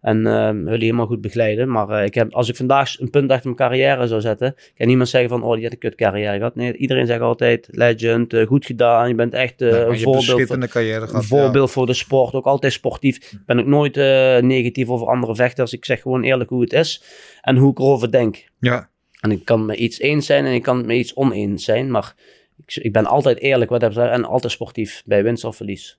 En 0.00 0.26
eh 0.26 0.50
wil 0.50 0.64
die 0.64 0.78
helemaal 0.78 1.06
goed 1.06 1.20
begeleiden. 1.20 1.70
Maar 1.70 1.88
eh, 1.88 2.04
ik 2.04 2.14
heb, 2.14 2.32
als 2.34 2.48
ik 2.48 2.56
vandaag 2.56 3.00
een 3.00 3.10
punt 3.10 3.30
achter 3.30 3.44
mijn 3.44 3.56
carrière 3.70 4.06
zou 4.06 4.20
zetten, 4.20 4.54
kan 4.76 4.86
niemand 4.86 5.08
zeggen 5.08 5.30
van, 5.30 5.42
oh, 5.42 5.54
die 5.54 5.62
had 5.62 5.72
een 5.72 5.78
kut 5.78 5.94
carrière 5.94 6.36
gehad. 6.36 6.54
Nee, 6.54 6.76
iedereen 6.76 7.06
zegt 7.06 7.20
altijd, 7.20 7.68
legend, 7.70 8.32
eh, 8.32 8.46
goed 8.46 8.66
gedaan, 8.66 9.08
je 9.08 9.14
bent 9.14 9.34
echt 9.34 9.60
eh, 9.62 9.68
Ja, 9.70 9.74
een 9.76 9.80
je 9.84 9.90
een 9.92 9.98
voorbeeld. 9.98 10.24
voor- 10.24 10.34
schitterende 10.34 10.68
carrière 10.68 11.00
een 11.00 11.08
gehad. 11.08 11.24
voorbeeld 11.24 11.70
voor 11.70 11.86
de 11.86 11.92
sport, 11.94 12.34
ook 12.34 12.44
altijd 12.46 12.72
sportief. 12.72 13.16
Ik 13.16 13.38
ben 13.46 13.58
ook 13.60 13.66
nooit 13.66 13.96
negatief 14.42 14.88
over 14.88 15.06
andere 15.06 15.34
vechters. 15.34 15.72
Ik 15.72 15.84
zeg 15.84 16.00
gewoon 16.02 16.22
eerlijk 16.22 16.50
hoe 16.50 16.60
het 16.60 16.72
is 16.72 17.02
en 17.40 17.56
hoe 17.56 17.70
ik 17.70 17.78
erover 17.78 18.10
denk. 18.12 18.44
Ja. 18.60 18.88
En 19.20 19.30
ik 19.30 19.44
kan 19.44 19.66
met 19.66 19.76
iets 19.76 19.98
eens 20.00 20.26
zijn 20.26 20.44
en 20.44 20.52
ik 20.52 20.62
kan 20.62 20.76
het 20.76 20.86
met 20.86 20.96
iets 20.96 21.14
oneens 21.14 21.64
zijn. 21.64 21.90
Maar 21.90 22.14
ik, 22.66 22.76
ik 22.76 22.92
ben 22.92 23.06
altijd 23.06 23.38
eerlijk 23.38 23.70
wat 23.70 23.80
betreft 23.80 24.10
en 24.10 24.24
altijd 24.24 24.52
sportief. 24.52 25.02
Bij 25.06 25.22
winst 25.22 25.44
of 25.44 25.56
verlies. 25.56 25.98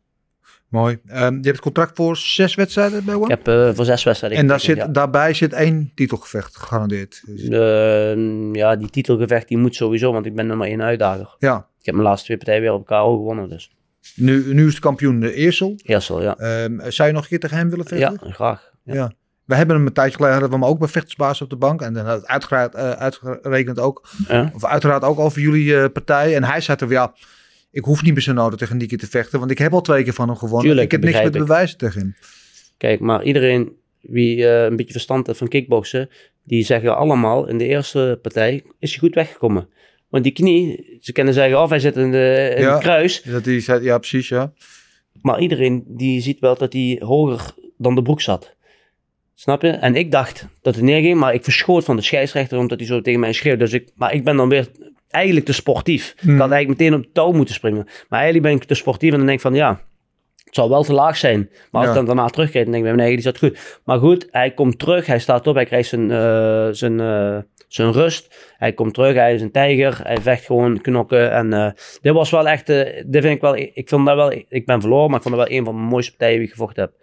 Mooi. 0.69 0.99
Ehm, 1.07 1.33
je 1.35 1.47
hebt 1.47 1.59
contract 1.59 1.95
voor 1.95 2.17
zes 2.17 2.55
wedstrijden 2.55 3.05
bij 3.05 3.15
One? 3.15 3.23
Ik 3.23 3.29
heb 3.29 3.47
eh, 3.47 3.69
voor 3.75 3.85
zes 3.85 4.03
wedstrijden 4.03 4.39
en 4.39 4.47
daar 4.47 4.59
zit, 4.59 4.93
daarbij 4.93 5.33
zit 5.33 5.53
één 5.53 5.91
titelgevecht 5.95 6.55
gegarandeerd. 6.57 7.21
Dus- 7.25 7.41
ja. 7.41 8.11
Eh, 8.11 8.53
ja, 8.53 8.75
die 8.75 8.89
titelgevecht 8.89 9.47
die 9.47 9.57
moet 9.57 9.75
sowieso, 9.75 10.11
want 10.11 10.25
ik 10.25 10.35
ben 10.35 10.47
nummer 10.47 10.67
één 10.67 10.81
uitdager. 10.81 11.35
ja. 11.39 11.67
Ik 11.79 11.85
heb 11.85 11.93
mijn 11.95 12.07
laatste 12.07 12.25
twee 12.25 12.37
partijen 12.37 12.61
weer 12.61 12.73
op 12.73 12.85
KO 12.85 13.17
gewonnen. 13.17 13.49
Dus 13.49 13.71
Nu, 14.15 14.53
nu 14.53 14.67
is 14.67 14.75
de 14.75 14.81
kampioen 14.81 15.19
de 15.19 15.33
Eersel. 15.33 15.73
eerst 15.83 16.07
wel, 16.07 16.21
ja. 16.21 16.35
Ehm, 16.37 16.89
zou 16.91 17.07
je 17.07 17.13
nog 17.13 17.23
een 17.23 17.29
keer 17.29 17.39
tegen 17.39 17.57
hem 17.57 17.69
willen 17.69 17.85
vechten? 17.85 18.19
Ja, 18.23 18.31
graag. 18.31 18.71
Ja. 18.83 18.93
Ja. 18.93 19.11
We 19.45 19.55
hebben 19.55 19.75
hem 19.75 19.85
een 19.85 19.93
tijdje 19.93 20.15
geleden 20.15 20.33
hadden 20.39 20.59
we 20.59 20.65
hem 20.65 20.73
ook 20.73 20.79
bij 20.79 20.87
vechtersbaas 20.87 21.41
op 21.41 21.49
de 21.49 21.55
bank. 21.55 21.81
En 21.81 21.93
dan 21.93 22.05
had 22.05 22.15
het 22.17 22.27
uitgerekend, 22.27 22.73
eh, 22.75 22.91
uitgerekend 22.91 23.79
ook, 23.79 24.07
Ja. 24.27 24.51
of 24.55 24.65
uiteraard 24.65 25.03
ook 25.03 25.19
over 25.19 25.41
jullie 25.41 25.77
eh, 25.77 25.85
partij. 25.93 26.35
En 26.35 26.43
hij 26.43 26.61
zei 26.61 26.77
toch, 26.77 26.89
ja, 26.89 27.13
ik 27.71 27.83
hoef 27.83 28.03
niet 28.03 28.13
meer 28.13 28.21
zo 28.21 28.33
nodig 28.33 28.59
tegen 28.59 28.77
Niki 28.77 28.95
te 28.97 29.07
vechten. 29.07 29.39
Want 29.39 29.51
ik 29.51 29.57
heb 29.57 29.73
al 29.73 29.81
twee 29.81 30.03
keer 30.03 30.13
van 30.13 30.27
hem 30.27 30.37
gewonnen. 30.37 30.63
Tuurlijk, 30.65 30.85
ik 30.85 30.91
heb 30.91 31.01
niks 31.01 31.13
meer 31.13 31.23
begrijp 31.23 31.45
te 31.45 31.51
bewijzen 31.51 31.77
tegen 31.77 31.99
hem. 32.01 32.15
Kijk, 32.77 32.99
maar 32.99 33.23
iedereen 33.23 33.71
wie 34.01 34.47
eh, 34.47 34.63
een 34.63 34.75
beetje 34.75 34.91
verstand 34.91 35.27
heeft 35.27 35.39
van 35.39 35.47
kickboksen, 35.47 36.09
die 36.43 36.63
zeggen 36.63 36.95
allemaal 36.97 37.47
in 37.47 37.57
de 37.57 37.65
eerste 37.65 38.19
partij 38.21 38.63
is 38.79 38.89
hij 38.89 38.99
goed 38.99 39.15
weggekomen. 39.15 39.69
Want 40.09 40.23
die 40.23 40.33
knie, 40.33 40.97
ze 41.01 41.11
kunnen 41.11 41.33
zeggen 41.33 41.61
of 41.61 41.69
hij 41.69 41.79
zit 41.79 41.95
in, 41.95 42.11
de, 42.11 42.53
in 42.55 42.61
Ja. 42.61 42.71
het 42.73 42.81
kruis, 42.81 43.21
Dat 43.21 43.45
hij 43.45 43.59
zei, 43.59 43.83
ja, 43.83 43.97
precies, 43.97 44.27
ja. 44.27 44.53
maar 45.21 45.39
iedereen 45.39 45.83
die 45.87 46.21
ziet 46.21 46.39
wel 46.39 46.57
dat 46.57 46.73
hij 46.73 46.97
hoger 47.03 47.53
dan 47.77 47.95
de 47.95 48.01
broek 48.01 48.21
zat. 48.21 48.55
Snap 49.35 49.61
je? 49.61 49.69
En 49.69 49.95
ik 49.95 50.11
dacht 50.11 50.47
dat 50.61 50.75
het 50.75 50.83
neerging, 50.83 51.17
maar 51.19 51.33
ik 51.33 51.43
verschoot 51.43 51.83
van 51.83 51.95
de 51.95 52.01
scheidsrechter 52.01 52.57
omdat 52.57 52.77
hij 52.79 52.87
zo 52.87 53.01
tegen 53.01 53.19
mij 53.19 53.33
schreeuwde. 53.33 53.63
Dus 53.63 53.73
ik, 53.73 53.89
maar 53.95 54.13
ik 54.13 54.23
ben 54.23 54.35
dan 54.37 54.49
weer 54.49 54.67
eigenlijk 55.09 55.45
te 55.45 55.53
sportief. 55.53 56.15
Hmm. 56.19 56.33
Ik 56.33 56.39
had 56.39 56.51
eigenlijk 56.51 56.79
meteen 56.81 56.99
op 56.99 57.05
touw 57.13 57.31
moeten 57.31 57.55
springen. 57.55 57.83
Maar 57.85 58.19
eigenlijk 58.19 58.43
ben 58.43 58.55
ik 58.61 58.63
te 58.63 58.73
sportief 58.75 59.11
en 59.11 59.17
dan 59.17 59.25
denk 59.25 59.37
ik 59.37 59.43
van 59.43 59.53
ja, 59.53 59.81
het 60.43 60.55
zal 60.55 60.69
wel 60.69 60.83
te 60.83 60.93
laag 60.93 61.17
zijn. 61.17 61.39
Maar 61.49 61.81
als 61.81 61.83
Ja. 61.83 61.89
ik 61.89 61.95
dan 61.95 62.05
daarna 62.05 62.25
terugkijk, 62.27 62.63
dan 62.63 62.73
denk 62.73 62.85
ik 62.85 62.89
bij 62.89 62.97
mijn 63.05 63.07
eigen, 63.09 63.23
die 63.23 63.31
zat 63.31 63.37
goed. 63.51 63.79
Maar 63.85 63.97
goed, 63.99 64.27
hij 64.31 64.51
komt 64.51 64.79
terug, 64.79 65.05
hij 65.05 65.19
staat 65.19 65.47
op, 65.47 65.55
hij 65.55 65.65
krijgt 65.65 65.89
zijn, 65.89 66.11
eh, 66.11 66.67
zijn, 66.71 66.99
eh, 66.99 67.37
zijn 67.67 67.91
rust. 67.91 68.53
Hij 68.57 68.73
komt 68.73 68.93
terug, 68.93 69.15
hij 69.15 69.33
is 69.33 69.41
een 69.41 69.51
tijger, 69.51 69.99
hij 70.03 70.17
vecht 70.17 70.45
gewoon 70.45 70.81
knokken. 70.81 71.31
En 71.31 71.53
eh, 71.53 71.71
dit 72.01 72.13
was 72.13 72.29
wel 72.29 72.47
echt, 72.47 72.67
dit 72.67 73.05
vind 73.09 73.25
ik 73.25 73.41
wel, 73.41 73.55
ik 73.55 73.89
vind 73.89 74.05
dat 74.05 74.15
wel, 74.15 74.31
ik 74.31 74.65
ben 74.65 74.81
verloren, 74.81 75.07
maar 75.09 75.17
ik 75.17 75.23
vond 75.23 75.35
dat 75.35 75.47
wel 75.47 75.57
een 75.57 75.65
van 75.65 75.75
de 75.75 75.81
mooiste 75.81 76.11
partijen 76.11 76.37
die 76.37 76.45
ik 76.47 76.51
gevochten 76.53 76.83
heb. 76.83 76.93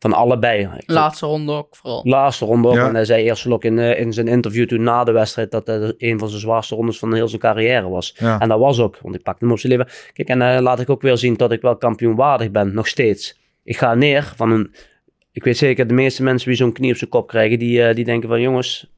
Van 0.00 0.12
allebei. 0.12 0.68
Ik 0.76 0.90
Laatste 0.90 1.26
ronde 1.26 1.52
ook 1.52 1.76
vooral. 1.76 2.00
Laatste 2.04 2.44
ronde 2.44 2.68
ook. 2.68 2.74
Ja. 2.74 2.88
En 2.88 2.94
hij 2.94 3.04
zei 3.04 3.24
eerst 3.24 3.46
ook 3.46 3.64
in, 3.64 3.78
eh, 3.78 4.00
in 4.00 4.12
zijn 4.12 4.28
interview 4.28 4.68
toen 4.68 4.82
na 4.82 5.04
de 5.04 5.12
wedstrijd 5.12 5.50
dat 5.50 5.66
het 5.66 5.94
een 5.98 6.18
van 6.18 6.28
zijn 6.28 6.40
zwaarste 6.40 6.74
rondes 6.74 6.98
van 6.98 7.14
heel 7.14 7.28
zijn 7.28 7.40
carrière 7.40 7.88
was. 7.88 8.14
Ja. 8.18 8.40
En 8.40 8.48
dat 8.48 8.58
was 8.58 8.80
ook, 8.80 8.98
want 9.02 9.14
ik 9.14 9.22
pakte 9.22 9.44
hem 9.44 9.52
op 9.52 9.58
zijn 9.58 9.72
leven. 9.72 9.92
Kijk, 10.12 10.28
en 10.28 10.42
eh, 10.42 10.60
laat 10.60 10.80
ik 10.80 10.90
ook 10.90 11.02
weer 11.02 11.16
zien 11.16 11.36
dat 11.36 11.52
ik 11.52 11.60
wel 11.60 11.76
kampioenwaardig 11.76 12.50
ben, 12.50 12.74
nog 12.74 12.86
steeds. 12.86 13.38
Ik 13.64 13.76
ga 13.76 13.94
neer 13.94 14.32
van 14.36 14.50
een... 14.50 14.74
Ik 15.32 15.44
weet 15.44 15.56
zeker, 15.56 15.86
de 15.86 15.94
meeste 15.94 16.22
mensen 16.22 16.48
die 16.48 16.56
zo'n 16.56 16.72
knie 16.72 16.90
op 16.90 16.96
zijn 16.96 17.10
kop 17.10 17.28
krijgen, 17.28 17.58
die, 17.58 17.82
eh, 17.82 17.94
die 17.94 18.04
denken 18.04 18.28
van 18.28 18.40
jongens, 18.40 18.90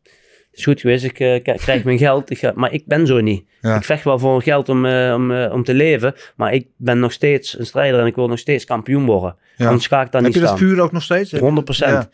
het 0.52 0.60
is 0.60 0.66
goed 0.66 0.80
geweest, 0.80 1.04
ik 1.04 1.20
eh, 1.20 1.56
krijg 1.56 1.84
mijn 1.84 1.98
geld. 1.98 2.30
Ik 2.30 2.38
ga, 2.38 2.52
maar 2.54 2.72
ik 2.72 2.86
ben 2.86 3.06
zo 3.06 3.20
niet. 3.20 3.44
Ja. 3.60 3.76
Ik 3.76 3.84
vecht 3.84 4.04
wel 4.04 4.18
voor 4.18 4.42
geld 4.42 4.68
om, 4.68 4.86
eh, 4.86 5.12
om, 5.14 5.30
eh, 5.30 5.52
om 5.52 5.64
te 5.64 5.74
leven, 5.74 6.14
maar 6.36 6.54
ik 6.54 6.66
ben 6.76 6.98
nog 6.98 7.12
steeds 7.12 7.58
een 7.58 7.66
strijder 7.66 8.00
en 8.00 8.06
ik 8.06 8.14
wil 8.14 8.28
nog 8.28 8.38
steeds 8.38 8.64
kampioen 8.64 9.04
worden. 9.04 9.36
Ja. 9.56 9.66
Anders 9.66 9.86
ga 9.86 10.02
ik 10.02 10.12
daar 10.12 10.22
Heb 10.22 10.30
niet 10.30 10.34
je 10.34 10.46
dat 10.46 10.56
staan. 10.56 10.68
vuur 10.68 10.80
ook 10.80 10.92
nog 10.92 11.02
steeds? 11.02 11.32
100 11.32 11.64
procent. 11.64 11.90
Ja. 11.92 12.08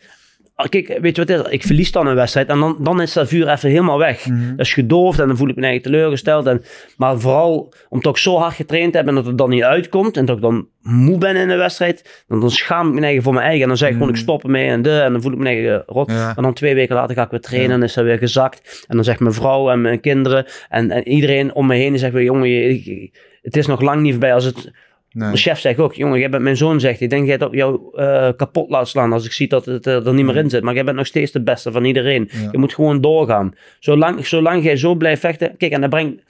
Kijk, 0.69 0.87
weet 1.01 1.15
je 1.15 1.25
wat 1.25 1.37
het 1.37 1.45
is? 1.45 1.51
Ik 1.51 1.63
verlies 1.63 1.91
dan 1.91 2.07
een 2.07 2.15
wedstrijd 2.15 2.47
en 2.47 2.59
dan, 2.59 2.77
dan 2.81 3.01
is 3.01 3.13
dat 3.13 3.27
vuur 3.27 3.47
even 3.49 3.69
helemaal 3.69 3.97
weg. 3.97 4.25
Mhm. 4.25 4.49
Dat 4.55 4.65
is 4.65 4.73
gedoofd 4.73 5.19
en 5.19 5.27
dan 5.27 5.37
voel 5.37 5.49
ik 5.49 5.55
me 5.55 5.61
eigen 5.63 5.81
teleurgesteld. 5.81 6.45
En, 6.45 6.63
maar 6.97 7.19
vooral 7.19 7.73
omdat 7.89 8.11
ik 8.15 8.21
zo 8.21 8.37
hard 8.37 8.53
getraind 8.55 8.93
heb 8.93 9.07
en 9.07 9.15
dat 9.15 9.25
het 9.25 9.37
dan 9.37 9.49
niet 9.49 9.63
uitkomt 9.63 10.17
en 10.17 10.25
dat 10.25 10.35
ik 10.35 10.41
dan 10.41 10.67
moe 10.81 11.17
ben 11.17 11.35
in 11.35 11.47
de 11.47 11.55
wedstrijd, 11.55 12.23
dan, 12.27 12.39
dan 12.39 12.51
schaam 12.51 12.87
ik 12.87 12.93
me 12.93 13.01
eigen 13.01 13.23
voor 13.23 13.33
mijn 13.33 13.45
eigen. 13.45 13.61
En 13.61 13.67
dan 13.67 13.77
zeg 13.77 13.87
ik 13.89 13.93
gewoon, 13.95 14.09
ik 14.09 14.15
stop 14.15 14.43
ermee 14.43 14.67
en 14.67 14.81
de, 14.81 14.99
en 14.99 15.11
dan 15.11 15.21
voel 15.21 15.31
ik 15.31 15.37
me 15.37 15.45
eigen 15.45 15.83
rot. 15.85 16.07
Mhm. 16.07 16.17
Ja. 16.17 16.33
En 16.35 16.43
dan 16.43 16.53
twee 16.53 16.75
weken 16.75 16.95
later 16.95 17.15
ga 17.15 17.23
ik 17.23 17.29
weer 17.31 17.39
trainen 17.39 17.69
Ja. 17.69 17.75
en 17.75 17.83
is 17.83 17.93
dat 17.93 18.03
weer 18.05 18.17
gezakt. 18.17 18.83
En 18.87 18.95
dan 18.95 19.03
zegt 19.05 19.19
mijn 19.19 19.33
vrouw 19.33 19.69
en 19.69 19.81
mijn 19.81 19.99
kinderen 19.99 20.45
en, 20.69 20.91
en 20.91 21.07
iedereen 21.07 21.53
om 21.53 21.67
me 21.67 21.75
heen, 21.75 21.89
die 21.89 21.99
zegt 21.99 22.13
weer, 22.13 22.23
jongen, 22.23 22.49
je- 22.49 23.11
het 23.41 23.57
is 23.57 23.67
nog 23.67 23.81
lang 23.81 24.01
niet 24.01 24.11
voorbij 24.11 24.33
als 24.33 24.45
het 24.45 24.71
Nee. 25.11 25.31
de 25.31 25.37
chef 25.37 25.59
zegt 25.59 25.79
ook, 25.79 25.93
jongen, 25.93 26.19
jij 26.19 26.29
bent 26.29 26.43
mijn 26.43 26.57
zoon, 26.57 26.79
zegt 26.79 26.99
hij. 26.99 27.07
Ik 27.07 27.09
denk 27.09 27.27
dat 27.27 27.29
jij 27.29 27.37
het 27.37 27.47
op 27.47 27.53
jou 27.53 27.97
eh, 28.03 28.29
kapot 28.37 28.69
laat 28.69 28.87
slaan 28.87 29.13
als 29.13 29.25
ik 29.25 29.31
zie 29.31 29.47
dat 29.47 29.65
het 29.65 29.87
eh, 29.87 30.05
er 30.05 30.13
niet 30.13 30.25
meer 30.25 30.37
in 30.37 30.49
zit. 30.49 30.63
Maar 30.63 30.73
jij 30.73 30.83
bent 30.83 30.97
nog 30.97 31.05
steeds 31.05 31.31
de 31.31 31.41
beste 31.41 31.71
van 31.71 31.85
iedereen. 31.85 32.29
Ja. 32.31 32.47
Je 32.51 32.57
moet 32.57 32.73
gewoon 32.73 33.01
doorgaan. 33.01 33.55
Zolang, 33.79 34.27
zolang 34.27 34.63
jij 34.63 34.77
zo 34.77 34.95
blijft 34.95 35.21
vechten... 35.21 35.57
Kijk, 35.57 35.71
en 35.71 35.81
dan, 35.81 35.89
breng, 35.89 36.23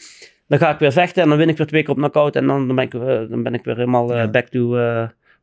dan 0.48 0.60
ga 0.60 0.74
ik 0.74 0.80
weer 0.80 0.92
vechten 0.92 1.24
en 1.24 1.30
dan 1.30 1.38
win 1.38 1.50
ik 1.50 1.58
weer 1.58 1.68
twee 1.68 1.82
keer 1.82 1.92
op 1.92 1.98
knockout. 1.98 2.36
En 2.36 2.48
dan, 2.48 2.68
dan, 2.68 2.76
ben, 2.76 2.86
ik, 2.86 2.94
eh, 2.94 3.30
dan 3.30 3.44
ben 3.44 3.54
ik 3.54 3.64
weer 3.64 3.76
helemaal 3.76 4.30
back 4.30 4.48
to 4.48 4.70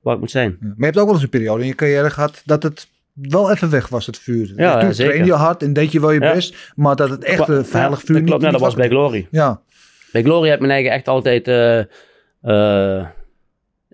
waar 0.01 0.14
ik 0.14 0.20
moet 0.20 0.30
zijn. 0.30 0.57
Ja. 0.61 0.66
Maar 0.66 0.74
je 0.78 0.84
hebt 0.84 0.99
ook 0.99 1.05
wel 1.05 1.14
eens 1.14 1.22
een 1.22 1.28
periode 1.28 1.62
in 1.62 1.68
je 1.68 1.74
carrière 1.74 2.11
gehad 2.11 2.43
dat 2.45 2.62
het 2.62 2.89
wel 3.12 3.51
even 3.51 3.70
weg 3.70 3.89
was, 3.89 4.07
het 4.07 4.18
vuur. 4.18 4.53
Ja, 4.57 4.80
toen 4.80 4.91
trainde 4.91 5.24
je 5.24 5.32
hard 5.32 5.62
en 5.62 5.72
deed 5.72 5.93
je 5.93 6.01
wel 6.01 6.11
je 6.11 6.20
best, 6.20 6.72
maar 6.74 6.97
dat 6.97 7.11
het 7.11 7.24
echt 7.24 7.49
een 7.49 7.64
veilig 7.64 8.01
vuur 8.01 8.16
dat 8.16 8.24
klopt, 8.24 8.43
niet, 8.43 8.53
dat 8.53 8.61
was 8.61 8.74
bij 8.74 8.89
Glory. 8.89 9.26
Ja, 9.30 9.61
Bij 10.12 10.22
Glory 10.22 10.49
heb 10.49 10.61
ik 10.61 10.66
mijn 10.66 10.72
eigen 10.72 10.93
echt 10.93 11.09
altijd... 11.09 11.47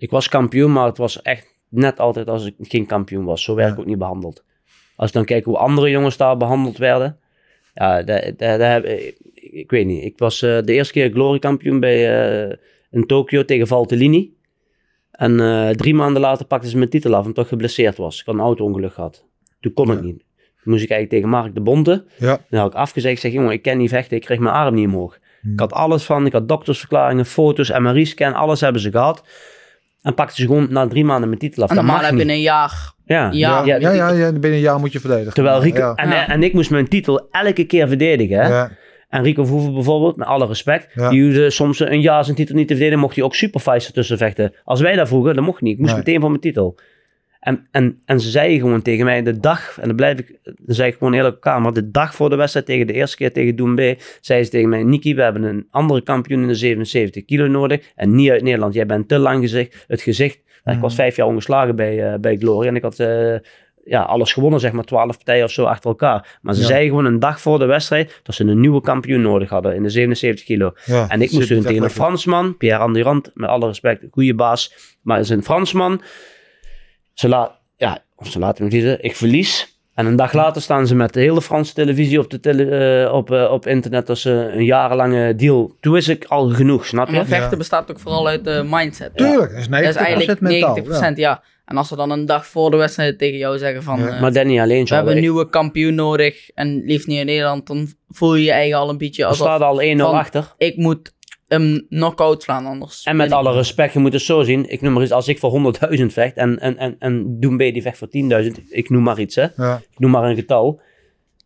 ik 0.03 0.09
was 0.09 0.29
kampioen, 0.29 0.71
maar 0.73 0.85
het 0.85 0.97
was 0.97 1.21
echt 1.21 1.55
net 1.69 1.99
altijd 1.99 2.27
als 2.27 2.45
ik 2.45 2.55
geen 2.59 2.85
kampioen 2.85 3.25
was. 3.25 3.43
Zo 3.43 3.55
werd 3.55 3.67
Ja. 3.67 3.73
ik 3.73 3.79
ook 3.79 3.85
niet 3.85 3.97
behandeld. 3.97 4.43
Als 4.95 5.07
ik 5.09 5.15
dan 5.15 5.25
kijk 5.25 5.45
hoe 5.45 5.57
andere 5.57 5.89
jongens 5.89 6.17
daar 6.17 6.37
behandeld 6.37 6.77
werden. 6.77 7.17
Ja, 7.73 8.03
daar, 8.03 8.31
daar 8.37 8.71
heb- 8.71 8.85
ik, 8.85 9.17
ik 9.33 9.71
weet 9.71 9.85
niet. 9.85 10.03
Ik 10.03 10.17
was 10.17 10.41
eh, 10.41 10.57
de 10.63 10.73
eerste 10.73 10.93
keer 10.93 11.11
glory 11.11 11.39
kampioen 11.39 11.79
bij, 11.79 11.97
eh, 12.49 12.55
in 12.91 13.05
Tokio 13.05 13.45
tegen 13.45 13.67
Valtellini. 13.67 14.33
En 15.11 15.39
eh, 15.39 15.69
drie 15.69 15.93
maanden 15.93 16.21
later 16.21 16.45
pakte 16.45 16.69
ze 16.69 16.77
mijn 16.77 16.89
titel 16.89 17.11
af 17.11 17.17
omdat 17.17 17.29
ik 17.29 17.35
toch 17.35 17.47
geblesseerd 17.47 17.97
was. 17.97 18.19
Ik 18.19 18.25
had 18.25 18.35
een 18.35 18.41
auto-ongeluk 18.41 18.93
gehad. 18.93 19.25
Toen 19.59 19.73
kon 19.73 19.91
ik 19.91 20.01
niet. 20.01 20.17
Toen 20.63 20.71
moest 20.73 20.83
ik 20.83 20.89
eigenlijk 20.89 21.09
tegen 21.09 21.29
Mark 21.29 21.53
de 21.55 21.61
Bonte. 21.61 22.05
Ja. 22.17 22.39
Dan 22.49 22.59
had 22.59 22.71
ik 22.71 22.77
afgezegd. 22.77 23.13
Ik 23.15 23.19
zeg, 23.21 23.31
jongen, 23.31 23.51
ik 23.51 23.61
kan 23.61 23.77
niet 23.77 23.89
vechten. 23.89 24.17
Ik 24.17 24.23
kreeg 24.23 24.39
mijn 24.39 24.55
arm 24.55 24.73
niet 24.75 24.87
omhoog. 24.87 25.19
Hmm. 25.41 25.53
Ik 25.53 25.59
had 25.59 25.73
alles 25.73 26.03
van. 26.03 26.25
Ik 26.25 26.31
had 26.33 26.47
doktersverklaringen, 26.47 27.25
foto's, 27.25 27.69
MRI-scan. 27.79 28.33
Alles 28.33 28.61
hebben 28.61 28.81
ze 28.81 28.91
gehad. 28.91 29.23
En 30.03 30.13
pakten 30.13 30.35
ze 30.35 30.45
gewoon 30.45 30.67
na 30.69 30.87
drie 30.87 31.05
maanden 31.05 31.27
mijn 31.27 31.39
titel 31.41 31.63
af. 31.63 31.69
En 31.69 31.75
Dat 31.75 31.83
normaal 31.85 32.01
mag 32.01 32.09
heb 32.11 32.19
je 32.19 32.25
niet. 32.25 32.35
een 32.35 32.41
jaar. 32.41 32.91
Ja, 33.05 33.29
Ja. 33.31 33.63
Ja, 33.65 33.75
ja, 33.79 33.91
ja, 33.91 34.09
ja, 34.09 34.31
binnen 34.31 34.51
een 34.53 34.59
jaar 34.59 34.79
moet 34.79 34.91
je 34.91 34.99
verdedigen. 34.99 35.33
Terwijl 35.33 35.61
Rico... 35.61 35.77
Ja. 35.77 35.95
En, 35.95 36.09
Ja. 36.09 36.27
en 36.27 36.43
ik 36.43 36.53
moest 36.53 36.69
mijn 36.69 36.87
titel 36.87 37.27
elke 37.31 37.63
keer 37.63 37.87
verdedigen. 37.87 38.37
Hè? 38.39 38.47
Ja. 38.49 38.71
En 39.09 39.23
Rico 39.23 39.43
Verhoeven 39.43 39.73
bijvoorbeeld, 39.73 40.15
met 40.15 40.27
alle 40.27 40.45
respect, 40.47 40.87
Ja. 40.93 41.09
die 41.09 41.23
hoefde 41.25 41.49
soms 41.49 41.79
een 41.79 42.01
jaar 42.01 42.23
zijn 42.23 42.35
titel 42.35 42.55
niet 42.55 42.67
te 42.67 42.73
verdedigen, 42.73 43.01
mocht 43.03 43.15
hij 43.15 43.23
ook 43.23 43.35
superfights 43.35 43.87
ertussen 43.87 44.17
vechten. 44.17 44.53
Als 44.63 44.81
wij 44.81 44.95
dat 44.95 45.07
vroegen, 45.07 45.35
dat 45.35 45.43
mocht 45.43 45.61
niet. 45.61 45.73
Ik 45.73 45.79
moest 45.79 45.91
Nee. 45.95 45.99
meteen 46.05 46.19
voor 46.19 46.29
mijn 46.29 46.41
titel. 46.41 46.75
En, 47.43 47.67
en, 47.71 48.01
en 48.05 48.19
ze 48.19 48.29
zeiden 48.29 48.59
gewoon 48.59 48.81
tegen 48.81 49.05
mij 49.05 49.23
de 49.23 49.39
dag, 49.39 49.77
en 49.79 49.87
dat 49.87 49.95
blijf 49.95 50.19
ik, 50.19 50.37
dat 50.43 50.75
zei 50.75 50.89
ik 50.89 50.97
gewoon 50.97 51.13
eerlijk 51.13 51.35
op 51.35 51.41
kamer, 51.41 51.73
de 51.73 51.91
dag 51.91 52.15
voor 52.15 52.29
de 52.29 52.35
wedstrijd 52.35 52.65
tegen 52.65 52.87
de 52.87 52.93
eerste 52.93 53.17
keer 53.17 53.33
tegen 53.33 53.55
Doumbé, 53.55 53.95
zeiden 54.21 54.47
ze 54.47 54.53
tegen 54.53 54.69
mij, 54.69 54.83
Niki, 54.83 55.15
we 55.15 55.21
hebben 55.21 55.43
een 55.43 55.67
andere 55.71 56.01
kampioen 56.01 56.41
in 56.41 56.47
de 56.47 56.55
77 56.55 57.25
kilo 57.25 57.47
nodig 57.47 57.91
en 57.95 58.15
niet 58.15 58.29
uit 58.29 58.41
Nederland. 58.41 58.73
Jij 58.73 58.85
bent 58.85 59.07
te 59.07 59.17
lang 59.17 59.41
gezicht, 59.41 59.85
het 59.87 60.01
gezicht. 60.01 60.39
Ik 60.65 60.79
was 60.79 60.95
vijf 60.95 61.15
jaar 61.15 61.27
ongeslagen 61.27 61.75
bij, 61.75 62.11
eh, 62.13 62.19
bij 62.19 62.37
Glory 62.37 62.67
en 62.67 62.75
ik 62.75 62.81
had 62.81 62.99
eh, 62.99 63.35
ja, 63.85 64.01
alles 64.01 64.33
gewonnen, 64.33 64.59
zeg 64.59 64.71
maar, 64.71 64.83
twaalf 64.83 65.15
partijen 65.15 65.43
of 65.43 65.51
zo 65.51 65.63
achter 65.63 65.89
elkaar. 65.89 66.37
Maar 66.41 66.53
ze 66.53 66.61
Ja. 66.61 66.67
zeiden 66.67 66.89
gewoon 66.89 67.05
een 67.05 67.19
dag 67.19 67.41
voor 67.41 67.59
de 67.59 67.65
wedstrijd 67.65 68.19
dat 68.23 68.35
ze 68.35 68.43
een 68.43 68.59
nieuwe 68.59 68.81
kampioen 68.81 69.21
nodig 69.21 69.49
hadden 69.49 69.75
in 69.75 69.83
de 69.83 69.89
77 69.89 70.45
kilo. 70.45 70.71
Ja. 70.85 71.09
En 71.09 71.21
ik 71.21 71.31
moest 71.31 71.47
toen 71.47 71.61
tegen 71.61 71.83
een. 71.83 71.89
Fransman, 71.89 72.57
Pierre 72.57 72.79
Andurant, 72.83 73.31
met 73.33 73.49
alle 73.49 73.67
respect, 73.67 74.03
een 74.03 74.09
goede 74.11 74.35
baas, 74.35 74.73
maar 75.01 75.19
is 75.19 75.29
een 75.29 75.43
Fransman. 75.43 76.01
Ze, 77.13 77.27
la 77.27 77.59
ja, 77.77 77.99
of 78.15 78.27
ze 78.27 78.39
laten 78.39 78.63
me 78.63 78.69
kiezen, 78.69 79.03
ik 79.03 79.15
verlies. 79.15 79.71
En 79.93 80.05
een 80.05 80.15
dag 80.15 80.33
later 80.33 80.61
staan 80.61 80.87
ze 80.87 80.95
met 80.95 81.13
de 81.13 81.19
hele 81.19 81.41
Franse 81.41 81.73
televisie 81.73 82.19
op, 82.19 82.29
de 82.29 82.39
tele, 82.39 82.65
eh, 83.05 83.13
op, 83.13 83.31
eh, 83.31 83.51
op 83.51 83.67
internet 83.67 84.09
als 84.09 84.21
ze 84.21 84.31
een 84.31 84.65
jarenlange 84.65 85.35
deal. 85.35 85.75
Toen 85.79 85.93
wist 85.93 86.09
ik 86.09 86.25
al 86.25 86.49
genoeg, 86.49 86.85
snap 86.85 87.07
je? 87.07 87.13
Maar 87.15 87.25
vechten 87.25 87.51
Ja. 87.51 87.57
bestaat 87.57 87.91
ook 87.91 87.99
vooral 87.99 88.27
uit 88.27 88.43
de 88.43 88.63
mindset. 88.69 89.17
Tuurlijk, 89.17 89.51
dat 89.51 89.59
is 89.59 89.67
90% 89.67 89.83
Dat 89.83 89.95
is 89.95 89.95
eigenlijk 89.95 90.39
mentaal. 90.39 90.75
90%, 90.75 91.17
ja. 91.17 91.43
En 91.65 91.77
als 91.77 91.87
ze 91.87 91.95
dan 91.95 92.11
een 92.11 92.25
dag 92.25 92.47
voor 92.47 92.71
de 92.71 92.77
wedstrijd 92.77 93.17
tegen 93.17 93.37
jou 93.37 93.57
zeggen 93.57 93.83
van... 93.83 93.99
Ja. 93.99 94.07
eh, 94.07 94.21
Maar 94.21 94.33
Danny 94.33 94.59
alleen 94.59 94.85
we 94.85 94.95
hebben 94.95 95.13
een 95.15 95.21
nieuwe 95.21 95.49
kampioen 95.49 95.95
nodig 95.95 96.49
en 96.49 96.81
liefst 96.85 97.07
niet 97.07 97.19
in 97.19 97.25
Nederland, 97.25 97.67
dan 97.67 97.87
voel 98.09 98.35
je 98.35 98.43
je 98.43 98.51
eigen 98.51 98.77
al 98.77 98.89
een 98.89 98.97
beetje 98.97 99.21
Er 99.23 99.27
alsof 99.27 99.47
staat 99.47 99.61
al 99.61 99.81
1-0 99.81 99.97
van- 99.97 100.13
achter. 100.19 100.53
ik 100.57 100.77
moet 100.77 101.13
hem 101.53 101.85
knock-out 101.89 102.43
slaan 102.43 102.65
anders. 102.65 103.03
En 103.03 103.15
met 103.15 103.31
alle 103.31 103.53
respect, 103.53 103.93
je 103.93 103.99
moet 103.99 104.13
het 104.13 104.21
zo 104.21 104.43
zien. 104.43 104.69
Ik 104.71 104.81
noem 104.81 104.93
maar 104.93 105.03
iets, 105.03 105.11
als 105.11 105.27
ik 105.27 105.39
voor 105.39 105.73
100.000 105.99 106.05
vecht 106.05 106.35
en, 106.35 106.59
en, 106.59 106.77
en, 106.77 106.95
en 106.99 107.39
die 107.39 107.81
vecht 107.81 107.97
voor 107.97 108.07
10.000, 108.43 108.51
ik 108.69 108.89
noem 108.89 109.03
maar 109.03 109.19
iets 109.19 109.35
hè. 109.35 109.45
Ja. 109.57 109.81
ik 109.91 109.99
noem 109.99 110.11
maar 110.11 110.23
een 110.29 110.35
getal. 110.35 110.81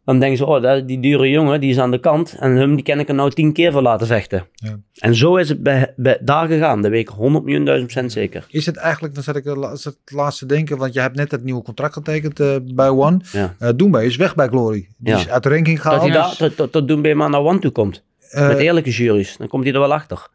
Dan 0.05 0.20
denken 0.20 0.38
ze, 0.38 0.45
oh, 0.45 0.62
dat- 0.62 0.88
die 0.88 0.99
dure 0.99 1.30
jongen, 1.30 1.60
die 1.62 1.70
is 1.70 1.78
aan 1.80 1.91
de 1.91 1.99
kant. 1.99 2.36
En 2.39 2.55
hem, 2.55 2.76
die 2.76 2.84
kan 2.84 2.99
ik 2.99 3.08
er 3.08 3.16
nou 3.16 3.32
tien 3.32 3.53
keer 3.53 3.72
voor 3.72 3.82
laten 3.82 4.08
vechten. 4.08 4.47
Ja. 4.53 4.80
En 4.93 5.16
zo 5.16 5.36
is 5.36 5.49
het 5.49 5.64
bij, 5.64 5.93
bij, 5.95 6.18
daar 6.22 6.47
gegaan. 6.47 6.82
Dat 6.82 6.91
weet 6.91 7.10
ik 7.10 7.16
100 7.16 7.45
miljoen 7.45 7.66
duizend 7.66 7.91
procent 7.91 8.12
zeker. 8.12 8.45
Is 8.49 8.66
het 8.66 8.76
eigenlijk, 8.76 9.14
dan 9.14 9.24
zat 9.24 9.36
ik 9.36 9.43
het 9.43 9.93
laatste 10.05 10.45
denken, 10.45 10.78
want 10.78 10.93
je 10.93 10.99
hebt 10.99 11.16
net 11.16 11.32
het 11.32 11.43
nieuwe 11.43 11.62
contract 11.62 11.93
getekend 11.93 12.39
eh, 12.39 12.55
bij 12.76 12.89
One. 12.89 13.20
Ja. 13.32 13.55
Eh 13.60 13.70
Doembe 13.76 14.05
is 14.05 14.16
weg 14.16 14.36
bij 14.36 14.47
Glory. 14.47 14.88
Die 14.97 15.14
Ja. 15.14 15.20
is 15.20 15.30
uit 15.30 15.43
de 15.43 15.49
ranking 15.49 15.76
Dat 15.82 15.86
gehaald. 15.86 16.01
hij 16.01 16.12
daar, 16.12 16.36
tot, 16.55 16.72
tot, 16.72 16.88
tot 16.88 17.14
maar 17.16 17.30
naar 17.30 17.41
One 17.41 17.60
toe 17.60 17.72
komt. 17.72 18.03
Eh, 18.30 18.47
met 18.47 18.57
eerlijke 18.57 18.89
juries. 18.89 19.38
Dan 19.38 19.47
komt 19.47 19.63
hij 19.63 19.73
er 19.73 19.80
wel 19.80 19.93
achter. 19.93 20.28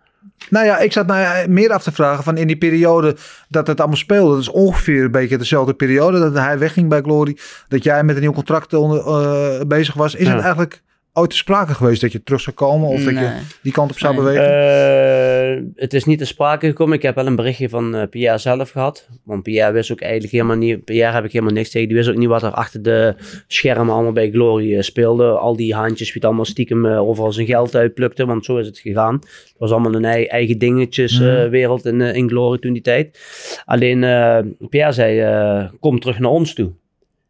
Nou 0.50 0.66
ja, 0.66 0.78
ik 0.78 0.92
zat 0.92 1.06
mij 1.06 1.48
meer 1.48 1.72
af 1.72 1.82
te 1.82 1.92
vragen 1.92 2.24
van 2.24 2.36
in 2.36 2.46
die 2.46 2.56
periode 2.56 3.16
dat 3.48 3.66
het 3.66 3.78
allemaal 3.78 3.96
speelde. 3.96 4.30
Dat 4.30 4.40
is 4.40 4.48
ongeveer 4.48 5.04
een 5.04 5.10
beetje 5.10 5.38
dezelfde 5.38 5.74
periode 5.74 6.18
dat 6.18 6.34
hij 6.34 6.58
wegging 6.58 6.88
bij 6.88 7.00
Glory. 7.00 7.36
Dat 7.68 7.84
jij 7.84 8.04
met 8.04 8.14
een 8.14 8.20
nieuw 8.22 8.32
contract 8.32 8.74
onder, 8.74 9.06
eh, 9.06 9.60
bezig 9.66 9.94
was. 9.94 10.14
Is 10.14 10.26
Ja. 10.26 10.32
het 10.32 10.42
eigenlijk 10.42 10.82
ooit 11.12 11.30
te 11.30 11.36
sprake 11.36 11.74
geweest 11.74 12.00
dat 12.00 12.12
je 12.12 12.22
terug 12.22 12.40
zou 12.40 12.56
komen? 12.56 12.88
Of 12.88 13.04
dat 13.04 13.14
je 13.14 13.30
die 13.62 13.72
kant 13.72 13.90
op 13.90 13.98
zou 13.98 14.14
Nee. 14.14 14.22
bewegen? 14.22 14.46
Eh, 14.46 15.62
het 15.74 15.94
is 15.94 16.04
niet 16.04 16.18
te 16.18 16.24
sprake 16.24 16.66
gekomen. 16.66 16.96
Ik 16.96 17.02
heb 17.02 17.14
wel 17.14 17.26
een 17.26 17.36
berichtje 17.36 17.68
van 17.68 17.94
eh, 17.94 18.08
Pierre 18.08 18.38
zelf 18.38 18.70
gehad. 18.70 19.08
Want 19.24 19.42
Pierre 19.42 19.72
wist 19.72 19.92
ook 19.92 20.00
eigenlijk 20.00 20.32
helemaal 20.32 20.56
niet... 20.56 20.84
Pierre 20.84 21.12
heb 21.14 21.24
ik 21.24 21.32
helemaal 21.32 21.54
niks 21.54 21.70
tegen. 21.70 21.88
Die 21.88 21.96
wist 21.96 22.08
ook 22.08 22.16
niet 22.16 22.28
wat 22.28 22.42
er 22.42 22.50
achter 22.50 22.82
de 22.82 23.14
schermen 23.46 23.94
allemaal 23.94 24.12
bij 24.12 24.30
Glory 24.30 24.74
eh, 24.76 24.82
speelde. 24.82 25.24
Al 25.30 25.56
die 25.56 25.74
haantjes 25.74 26.06
wie 26.06 26.16
het 26.16 26.24
allemaal 26.24 26.44
stiekem 26.44 26.86
overal 26.86 27.32
zijn 27.32 27.46
geld 27.46 27.74
uitplukte. 27.74 28.26
Want 28.26 28.44
zo 28.44 28.56
is 28.56 28.66
het 28.66 28.78
gegaan. 28.78 29.14
Het 29.14 29.54
was 29.58 29.70
allemaal 29.70 29.94
een 29.94 30.04
ei- 30.04 30.24
eigen 30.26 30.58
dingetjes 30.58 31.20
eh, 31.20 31.26
Mhm. 31.26 31.48
wereld 31.50 31.84
in, 31.86 32.00
in 32.00 32.28
Glory 32.28 32.58
toen 32.58 32.72
die 32.72 32.82
tijd. 32.82 33.18
Alleen 33.64 34.04
eh, 34.04 34.38
Pierre 34.68 34.92
zei, 34.92 35.20
eh, 35.20 35.70
kom 35.80 36.00
terug 36.00 36.18
naar 36.18 36.30
ons 36.30 36.54
toe. 36.54 36.70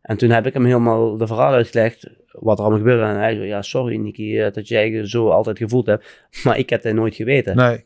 En 0.03 0.17
toen 0.17 0.31
heb 0.31 0.47
ik 0.47 0.53
hem 0.55 0.65
helemaal 0.65 1.17
de 1.17 1.27
verhaal 1.27 1.53
uitgelegd 1.53 2.07
wat 2.33 2.57
er 2.59 2.65
allemaal 2.65 2.81
gebeurde. 2.83 3.03
En 3.03 3.17
hij 3.19 3.35
zei, 3.35 3.47
ja 3.47 3.63
sorry 3.63 3.97
Niki, 3.97 4.41
eh, 4.41 4.53
dat 4.53 4.69
jij 4.69 4.91
je 4.91 5.09
zo 5.09 5.29
altijd 5.29 5.59
gevoeld 5.59 5.87
hebt. 5.87 6.07
Maar 6.45 6.59
ik 6.59 6.71
heb 6.71 6.83
dat 6.83 6.95
nooit 6.95 7.15
geweten. 7.15 7.57
Nee. 7.57 7.85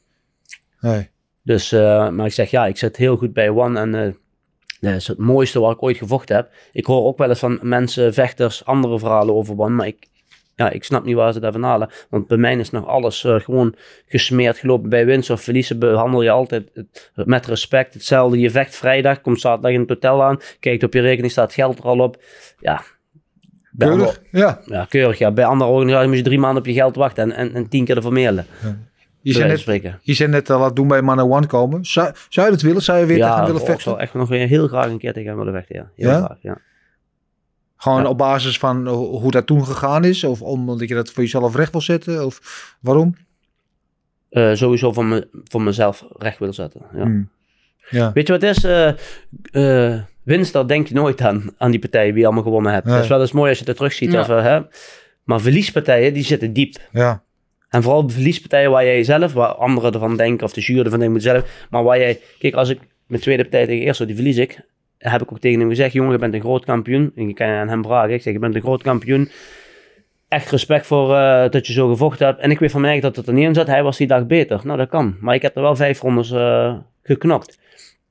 Nee. 0.80 1.08
Dus, 1.42 1.72
eh, 1.72 2.08
maar 2.08 2.26
ik 2.26 2.32
zeg 2.32 2.50
ja, 2.50 2.66
ik 2.66 2.76
zit 2.76 2.96
heel 2.96 3.16
goed 3.16 3.32
bij 3.32 3.50
One 3.50 3.80
en 3.80 3.94
eh, 3.94 4.12
dat 4.80 4.94
is 4.94 5.06
het 5.06 5.18
mooiste 5.18 5.60
waar 5.60 5.72
ik 5.72 5.82
ooit 5.82 5.96
gevochten 5.96 6.36
heb. 6.36 6.50
Ik 6.72 6.86
hoor 6.86 7.04
ook 7.04 7.18
wel 7.18 7.28
eens 7.28 7.38
van 7.38 7.58
mensen, 7.62 8.14
vechters, 8.14 8.64
andere 8.64 8.98
verhalen 8.98 9.34
over 9.34 9.58
One, 9.58 9.74
maar 9.74 9.86
ik, 9.86 10.06
ja, 10.56 10.70
ik 10.70 10.84
snap 10.84 11.04
niet 11.04 11.14
waar 11.14 11.32
ze 11.32 11.40
dat 11.40 11.52
van 11.52 11.62
halen. 11.62 11.90
Want 12.10 12.26
bij 12.26 12.36
mij 12.36 12.56
is 12.56 12.70
nog 12.70 12.86
alles 12.86 13.20
gewoon 13.26 13.74
gesmeerd 14.06 14.58
gelopen. 14.58 14.88
Bij 14.88 15.06
winst 15.06 15.30
of 15.30 15.40
verliezen 15.42 15.78
behandel 15.78 16.22
je 16.22 16.30
altijd 16.30 16.70
het- 16.74 17.12
met 17.14 17.46
respect. 17.46 17.94
Hetzelfde, 17.94 18.38
je 18.38 18.50
vecht 18.50 18.76
vrijdag, 18.76 19.20
komt 19.20 19.40
zaterdag 19.40 19.72
in 19.72 19.80
het 19.80 19.88
hotel 19.88 20.22
aan, 20.22 20.38
kijkt 20.60 20.82
op 20.82 20.92
je 20.92 21.00
rekening, 21.00 21.32
staat 21.32 21.52
geld 21.54 21.78
er 21.78 21.84
al 21.84 21.98
op. 21.98 22.22
Ja, 22.60 22.82
bij 23.76 23.88
Keurig? 23.88 24.22
Ja. 24.30 24.60
ja, 24.66 24.84
keurig. 24.84 25.18
Ja. 25.18 25.32
Bij 25.32 25.44
andere 25.44 25.70
organisaties 25.70 26.08
moet 26.08 26.16
je 26.16 26.22
drie 26.22 26.38
maanden 26.38 26.58
op 26.58 26.66
je 26.66 26.72
geld 26.74 26.96
wachten 26.96 27.24
en, 27.24 27.36
en, 27.36 27.54
en 27.54 27.68
tien 27.68 27.84
keer 27.84 27.96
ervoor 27.96 28.12
mailen. 28.12 28.46
Je 29.20 29.32
Bij 29.32 29.32
zei 29.32 29.58
van 29.58 29.80
net, 29.82 29.98
je 30.02 30.14
zei 30.14 30.28
net 30.30 30.50
al, 30.50 30.58
laat 30.60 30.76
doen 30.76 30.88
bij 30.88 31.02
Man 31.02 31.20
One 31.20 31.46
komen. 31.46 31.84
Zou, 31.84 32.12
zou 32.28 32.46
je 32.46 32.52
dat 32.52 32.62
willen? 32.62 32.82
Zou 32.82 32.98
je 32.98 33.06
weer 33.06 33.16
tegen 33.16 33.34
hem 33.34 33.44
willen 33.44 33.54
oh, 33.60 33.60
ik 33.60 33.66
vechten? 33.66 33.90
zou 33.90 34.02
echt 34.02 34.14
nog 34.14 34.28
weer 34.28 34.46
heel 34.46 34.68
graag 34.68 34.86
een 34.86 34.98
keer 34.98 35.12
tegen 35.12 35.28
hem 35.28 35.38
willen 35.38 35.52
vechten. 35.52 35.76
Ja, 35.76 35.90
heel 35.94 36.10
Ja? 36.10 36.24
graag. 36.24 36.38
Ja. 36.40 36.58
Gewoon 37.76 38.02
Ja. 38.02 38.08
op 38.08 38.18
basis 38.18 38.58
van 38.58 38.86
ho- 38.86 39.18
hoe 39.18 39.30
dat 39.30 39.46
toen 39.46 39.64
gegaan 39.64 40.04
is? 40.04 40.24
Of 40.24 40.42
omdat 40.42 40.88
je 40.88 40.94
dat 40.94 41.10
voor 41.10 41.22
jezelf 41.22 41.56
recht 41.56 41.72
wil 41.72 41.80
zetten? 41.80 42.24
Of 42.26 42.76
waarom? 42.80 43.16
Eh, 44.28 44.54
sowieso 44.54 44.92
voor, 44.92 45.04
me, 45.04 45.28
voor 45.44 45.62
mezelf 45.62 46.04
recht 46.18 46.38
wil 46.38 46.52
zetten. 46.52 46.80
Ja. 46.94 47.02
Hmm. 47.02 47.30
Ja. 47.90 48.12
Weet 48.12 48.26
je 48.26 48.32
wat 48.32 48.42
is? 48.42 48.64
Eh 48.64 48.88
eh, 49.92 50.02
winst, 50.26 50.52
daar 50.52 50.66
denk 50.66 50.86
je 50.86 50.94
nooit 50.94 51.20
aan, 51.20 51.50
aan 51.58 51.70
die 51.70 51.80
partijen 51.80 52.10
die 52.10 52.18
je 52.18 52.24
allemaal 52.24 52.44
gewonnen 52.44 52.72
hebt. 52.72 52.84
Nee. 52.84 52.94
Het 52.94 53.04
is 53.04 53.10
wel 53.10 53.20
eens 53.20 53.32
mooi 53.32 53.50
als 53.50 53.58
je 53.58 53.64
dat 53.64 53.76
terugziet. 53.76 54.12
Ja. 54.12 54.20
Of, 54.20 54.26
hè? 54.26 54.60
Maar 55.24 55.40
verliespartijen, 55.40 56.14
die 56.14 56.24
zitten 56.24 56.52
diep. 56.52 56.76
Ja. 56.92 57.22
En 57.68 57.82
vooral 57.82 58.06
de 58.06 58.12
verliespartijen 58.12 58.70
waar 58.70 58.84
jij 58.84 59.04
zelf, 59.04 59.32
waar 59.32 59.48
anderen 59.48 59.92
ervan 59.92 60.16
denken, 60.16 60.46
of 60.46 60.52
de 60.52 60.60
jury 60.60 60.78
ervan 60.78 60.98
denken, 60.98 61.12
moet 61.12 61.22
zelf. 61.22 61.66
Maar 61.70 61.82
waar 61.82 61.98
jij, 61.98 62.20
kijk, 62.38 62.54
als 62.54 62.68
ik 62.68 62.78
mijn 63.06 63.22
tweede 63.22 63.42
partij 63.42 63.66
tegen 63.66 63.84
eerste, 63.84 64.06
die 64.06 64.14
verlies 64.14 64.36
ik, 64.36 64.60
heb 64.98 65.22
ik 65.22 65.32
ook 65.32 65.38
tegen 65.38 65.60
hem 65.60 65.68
gezegd, 65.68 65.92
jongen, 65.92 66.12
je 66.12 66.18
bent 66.18 66.34
een 66.34 66.40
groot 66.40 66.64
kampioen. 66.64 67.12
En 67.16 67.28
je 67.28 67.34
kan 67.34 67.46
aan 67.46 67.68
hem 67.68 67.84
vragen, 67.84 68.14
ik 68.14 68.22
zeg, 68.22 68.32
je 68.32 68.38
bent 68.38 68.54
een 68.54 68.60
groot 68.60 68.82
kampioen. 68.82 69.30
Echt 70.28 70.50
respect 70.50 70.86
voor 70.86 71.16
eh, 71.16 71.50
dat 71.50 71.66
je 71.66 71.72
zo 71.72 71.88
gevochten 71.88 72.26
hebt. 72.26 72.40
En 72.40 72.50
ik 72.50 72.58
weet 72.58 72.70
van 72.70 72.80
mij 72.80 73.00
dat 73.00 73.16
het 73.16 73.26
er 73.26 73.32
niet 73.32 73.44
in 73.44 73.54
zat. 73.54 73.66
Hij 73.66 73.82
was 73.82 73.96
die 73.96 74.06
dag 74.06 74.26
beter. 74.26 74.60
Nou, 74.64 74.78
dat 74.78 74.88
kan. 74.88 75.16
Maar 75.20 75.34
ik 75.34 75.42
heb 75.42 75.56
er 75.56 75.62
wel 75.62 75.76
vijf 75.76 76.00
rondes 76.00 76.30
eh, 76.30 76.76
geknokt. 77.02 77.58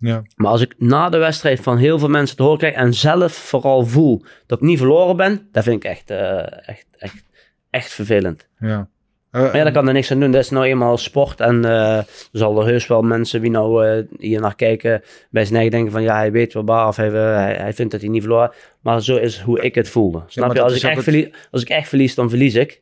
Ja. 0.08 0.22
Maar 0.36 0.52
als 0.52 0.62
ik 0.62 0.74
na 0.78 1.10
de 1.10 1.18
wedstrijd 1.18 1.60
van 1.60 1.78
heel 1.78 2.00
veel 2.00 2.08
mensen 2.10 2.36
te 2.38 2.44
horen 2.44 2.58
krijg 2.58 2.74
en 2.76 2.94
zelf 2.94 3.34
vooral 3.34 3.86
voel 3.86 4.24
dat 4.46 4.58
ik 4.62 4.64
niet 4.68 4.78
verloren 4.78 5.18
ben, 5.18 5.48
dat 5.52 5.64
vind 5.64 5.84
ik 5.84 5.90
echt, 5.90 6.10
eh, 6.10 6.38
echt, 6.70 6.86
echt, 6.98 7.24
echt 7.70 7.92
vervelend. 7.94 8.48
Ja. 8.60 8.88
Eh, 9.32 9.42
Maar 9.42 9.56
ja, 9.56 9.64
daar 9.64 9.72
kan 9.72 9.88
er 9.88 9.94
niks 9.94 10.12
aan 10.12 10.20
doen. 10.20 10.32
Dat 10.32 10.42
is 10.44 10.50
nou 10.50 10.66
eenmaal 10.66 10.98
sport. 10.98 11.40
En 11.40 11.66
eh, 11.66 11.98
er 11.98 12.06
zal 12.32 12.60
er 12.60 12.66
heus 12.68 12.88
wel 12.88 13.02
mensen 13.02 13.42
die 13.42 13.52
nou 13.52 13.88
eh, 13.88 14.04
hier 14.20 14.42
naar 14.42 14.56
kijken, 14.56 15.02
bij 15.30 15.44
zijn 15.44 15.56
eigen 15.56 15.72
denken 15.74 15.92
van 15.92 16.02
ja, 16.04 16.16
hij 16.16 16.32
weet 16.32 16.54
wel 16.54 16.66
waar 16.66 16.88
of 16.88 16.96
hij, 16.96 17.08
eh, 17.08 17.14
hij, 17.36 17.54
hij 17.56 17.74
vindt 17.74 17.92
dat 17.92 18.02
hij 18.02 18.10
niet 18.10 18.22
verloren. 18.22 18.52
Maar 18.82 19.02
zo 19.04 19.16
is 19.16 19.40
hoe 19.40 19.62
ik 19.62 19.76
het 19.76 19.90
voelde. 19.90 20.24
Snap 20.28 20.54
je? 20.54 20.62
Als 20.62 20.76
ik, 20.76 20.84
echt 20.84 20.96
het- 20.96 21.04
verlie- 21.04 21.34
als 21.52 21.62
ik 21.62 21.70
echt 21.70 21.90
verlies, 21.90 22.16
dan 22.16 22.30
verlies 22.30 22.56
ik. 22.56 22.82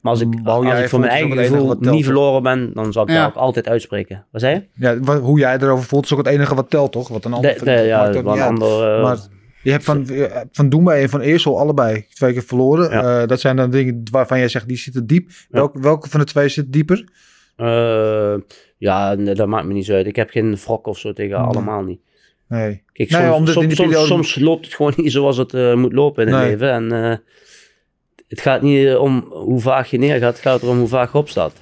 Maar 0.00 0.12
als 0.12 0.20
ik, 0.20 0.28
als 0.44 0.78
ik 0.80 0.88
voor 0.88 0.98
mijn 1.00 1.12
eigen 1.12 1.36
gevoel 1.38 1.66
wat 1.66 1.80
niet 1.80 2.04
verloren 2.04 2.42
ben, 2.42 2.70
dan 2.74 2.92
zal 2.92 3.02
ik 3.02 3.08
Ja. 3.10 3.20
dat 3.24 3.28
ook 3.28 3.36
altijd 3.36 3.68
uitspreken. 3.68 4.26
Wat 4.30 4.40
zei 4.40 4.54
je? 4.74 4.86
ja, 5.02 5.18
hoe 5.20 5.38
jij 5.38 5.56
erover 5.58 5.84
voelt 5.84 6.04
is 6.04 6.12
ook 6.12 6.18
het 6.18 6.26
enige 6.26 6.54
wat 6.54 6.70
telt, 6.70 6.92
toch? 6.92 7.08
Wat 7.08 7.24
een 7.24 7.32
ander 7.32 7.58
De, 7.58 7.64
de, 7.64 7.70
ja, 7.70 8.06
niet 8.06 8.16
een 8.16 8.26
ander... 8.26 8.94
eh, 8.96 9.02
Maar 9.02 9.18
je 9.62 9.70
hebt 9.70 9.84
van, 9.84 10.08
eh, 10.08 10.36
van 10.52 10.68
Doemba 10.68 10.94
en 10.94 11.08
van 11.08 11.20
Eersel 11.20 11.58
allebei 11.58 12.06
twee 12.14 12.32
keer 12.32 12.42
verloren. 12.42 12.90
Ja. 12.90 13.20
Eh, 13.22 13.28
dat 13.28 13.40
zijn 13.40 13.56
dan 13.56 13.70
dingen 13.70 14.02
waarvan 14.10 14.38
jij 14.38 14.48
zegt, 14.48 14.68
die 14.68 14.76
zitten 14.76 15.06
diep. 15.06 15.30
Welke, 15.48 15.80
welke 15.80 16.08
van 16.08 16.20
de 16.20 16.26
twee 16.26 16.48
zit 16.48 16.72
dieper? 16.72 17.04
eh, 17.56 18.34
ja, 18.78 19.14
nee, 19.14 19.34
dat 19.34 19.48
maakt 19.48 19.66
me 19.66 19.72
niet 19.72 19.84
zo 19.84 19.94
uit. 19.94 20.06
Ik 20.06 20.16
heb 20.16 20.30
geen 20.30 20.56
wrok 20.64 20.86
of 20.86 20.98
zo 20.98 21.12
tegen 21.12 21.36
Nee. 21.38 21.46
allemaal 21.46 21.82
niet. 21.82 22.00
Nee. 22.48 22.82
Kijk, 22.92 23.10
Nee, 23.10 23.20
soms, 23.22 23.34
omdat 23.36 23.48
in 23.48 23.54
soms, 23.54 23.66
die 23.66 23.76
soms, 23.76 23.88
periode- 23.88 24.06
soms 24.06 24.34
loopt 24.38 24.64
het 24.64 24.74
gewoon 24.74 24.92
niet 24.96 25.12
zoals 25.12 25.36
het 25.36 25.54
eh, 25.54 25.74
moet 25.74 25.92
lopen 25.92 26.26
in 26.26 26.32
het 26.32 26.42
Nee. 26.42 26.50
leven. 26.50 26.70
En 26.72 26.92
eh, 27.10 27.16
het 28.30 28.40
gaat 28.40 28.62
niet 28.62 28.94
om 28.96 29.26
hoe 29.30 29.60
vaak 29.60 29.86
je 29.86 29.98
neergaat, 29.98 30.32
het 30.32 30.42
gaat 30.42 30.62
erom 30.62 30.78
hoe 30.78 30.88
vaak 30.88 31.12
je 31.12 31.18
opstaat. 31.18 31.52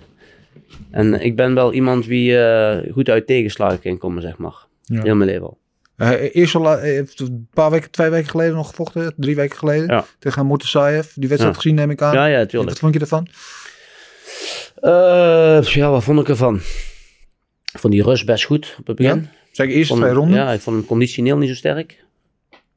En 0.90 1.20
ik 1.20 1.36
ben 1.36 1.54
wel 1.54 1.72
iemand 1.72 2.04
die 2.04 2.38
eh, 2.38 2.92
goed 2.92 3.08
uit 3.08 3.26
tegenslagen 3.26 3.80
kan 3.80 3.98
komen, 3.98 4.22
zeg 4.22 4.36
maar. 4.38 4.66
Ja. 4.82 5.02
Heel 5.02 5.14
mijn 5.14 5.30
leven 5.30 5.46
al. 5.46 5.58
Eh, 5.96 6.34
eerst 6.36 6.54
al, 6.54 6.78
eh, 6.78 6.96
een 6.96 7.48
paar 7.54 7.70
weken, 7.70 7.90
twee 7.90 8.10
weken 8.10 8.28
geleden 8.30 8.54
nog 8.54 8.68
gevochten. 8.68 9.12
Drie 9.16 9.36
weken 9.36 9.56
geleden. 9.58 9.86
Ja. 9.86 10.04
Tegen 10.18 10.46
Motorsaev. 10.46 11.12
Die 11.14 11.28
wedstrijd 11.28 11.54
Ja. 11.54 11.60
gezien 11.60 11.76
neem 11.76 11.90
ik 11.90 12.02
aan. 12.02 12.14
Ja, 12.14 12.26
ja, 12.26 12.46
tuurlijk. 12.46 12.70
Wat 12.70 12.78
vond 12.78 12.94
je 12.94 13.00
ervan? 13.00 13.26
Eh, 14.80 15.62
ja, 15.62 15.90
wat 15.90 16.04
vond 16.04 16.20
ik 16.20 16.28
ervan? 16.28 16.54
Ik 17.72 17.78
vond 17.78 17.92
die 17.92 18.02
rust 18.02 18.26
best 18.26 18.44
goed 18.44 18.76
op 18.78 18.86
het 18.86 18.96
begin. 18.96 19.28
Eerste 19.52 19.86
Vond- 19.86 20.00
twee 20.00 20.12
ronden. 20.12 20.38
Ja, 20.38 20.52
ik 20.52 20.60
vond 20.60 20.76
hem 20.76 20.86
conditioneel 20.86 21.36
niet 21.36 21.48
zo 21.48 21.54
sterk. 21.54 22.04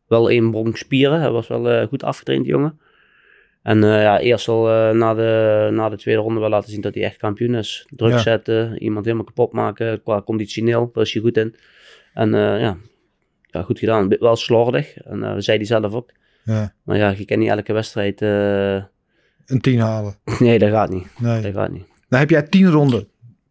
Wel 0.07 0.29
één 0.29 0.51
bronk 0.51 0.77
spieren. 0.77 1.19
Hij 1.19 1.29
was 1.31 1.47
wel 1.47 1.69
eh, 1.69 1.87
goed 1.87 2.03
afgetraind, 2.03 2.45
jongen. 2.45 2.79
En 3.63 3.83
eh, 3.83 4.01
ja, 4.01 4.19
eerst 4.19 4.47
al 4.47 4.69
eh, 4.69 4.91
na, 4.95 5.13
de, 5.13 5.69
na 5.71 5.89
de 5.89 5.97
tweede 5.97 6.21
ronde 6.21 6.39
wel 6.39 6.49
laten 6.49 6.71
zien 6.71 6.81
dat 6.81 6.93
hij 6.93 7.03
echt 7.03 7.17
kampioen 7.17 7.55
is. 7.55 7.87
Druk 7.89 8.11
Ja. 8.11 8.17
zetten, 8.17 8.77
iemand 8.83 9.05
helemaal 9.05 9.25
kapot 9.25 9.51
maken 9.53 10.01
qua 10.03 10.21
conditioneel. 10.21 10.89
Daar 10.93 11.03
is 11.03 11.13
hij 11.13 11.21
goed 11.21 11.37
in. 11.37 11.55
En 12.13 12.33
eh, 12.33 12.61
ja. 12.61 12.77
ja, 13.41 13.61
goed 13.61 13.79
gedaan. 13.79 14.07
Wel 14.19 14.35
slordig. 14.35 14.97
En 14.97 15.23
eh 15.23 15.33
zei 15.37 15.57
hij 15.57 15.65
zelf 15.65 15.93
ook. 15.93 16.09
Ja. 16.43 16.73
Maar 16.83 16.97
ja, 16.97 17.13
je 17.17 17.25
kan 17.25 17.39
niet 17.39 17.49
elke 17.49 17.73
wedstrijd... 17.73 18.21
Een 18.21 19.61
tien 19.61 19.79
halen. 19.79 20.15
nee, 20.39 20.59
dat 20.59 20.69
gaat 20.69 20.89
niet. 20.89 21.07
Nee. 21.17 21.41
Dat 21.41 21.53
gaat 21.53 21.71
niet. 21.71 21.85
Dan 22.09 22.19
heb 22.19 22.29
jij 22.29 22.41
tien 22.41 22.69
ronden. 22.69 23.07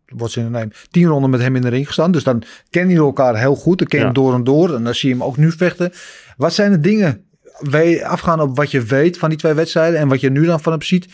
Wordt 0.07 0.37
in 0.37 0.45
de 0.45 0.51
neem. 0.51 0.71
Tien 0.91 1.07
ronden 1.07 1.31
met 1.31 1.41
hem 1.41 1.57
in 1.57 1.63
de 1.63 1.69
ring 1.69 1.87
gestaan. 1.87 2.13
Dus 2.13 2.25
dan 2.25 2.43
kennen 2.71 2.91
jullie 2.93 3.07
elkaar 3.07 3.39
heel 3.39 3.55
goed. 3.55 3.79
Dan 3.79 3.87
ken 3.87 3.99
je 3.99 4.05
Ja. 4.05 4.11
hem 4.13 4.23
door 4.23 4.35
en 4.35 4.45
door. 4.45 4.75
En 4.75 4.85
dan 4.85 4.95
zie 4.95 5.09
je 5.09 5.15
hem 5.15 5.25
ook 5.25 5.37
nu 5.37 5.51
vechten. 5.53 5.93
Wat 6.37 6.53
zijn 6.53 6.71
de 6.71 6.81
dingen? 6.81 7.25
Wij 7.61 8.05
afgaan 8.07 8.41
op 8.41 8.57
wat 8.57 8.71
je 8.71 8.83
weet 8.83 9.19
van 9.19 9.29
die 9.29 9.39
twee 9.39 9.53
wedstrijden. 9.53 9.99
En 9.99 10.09
wat 10.09 10.21
je 10.21 10.31
nu 10.31 10.45
dan 10.47 10.61
van 10.61 10.73
hem 10.73 10.83
ziet. 10.83 11.09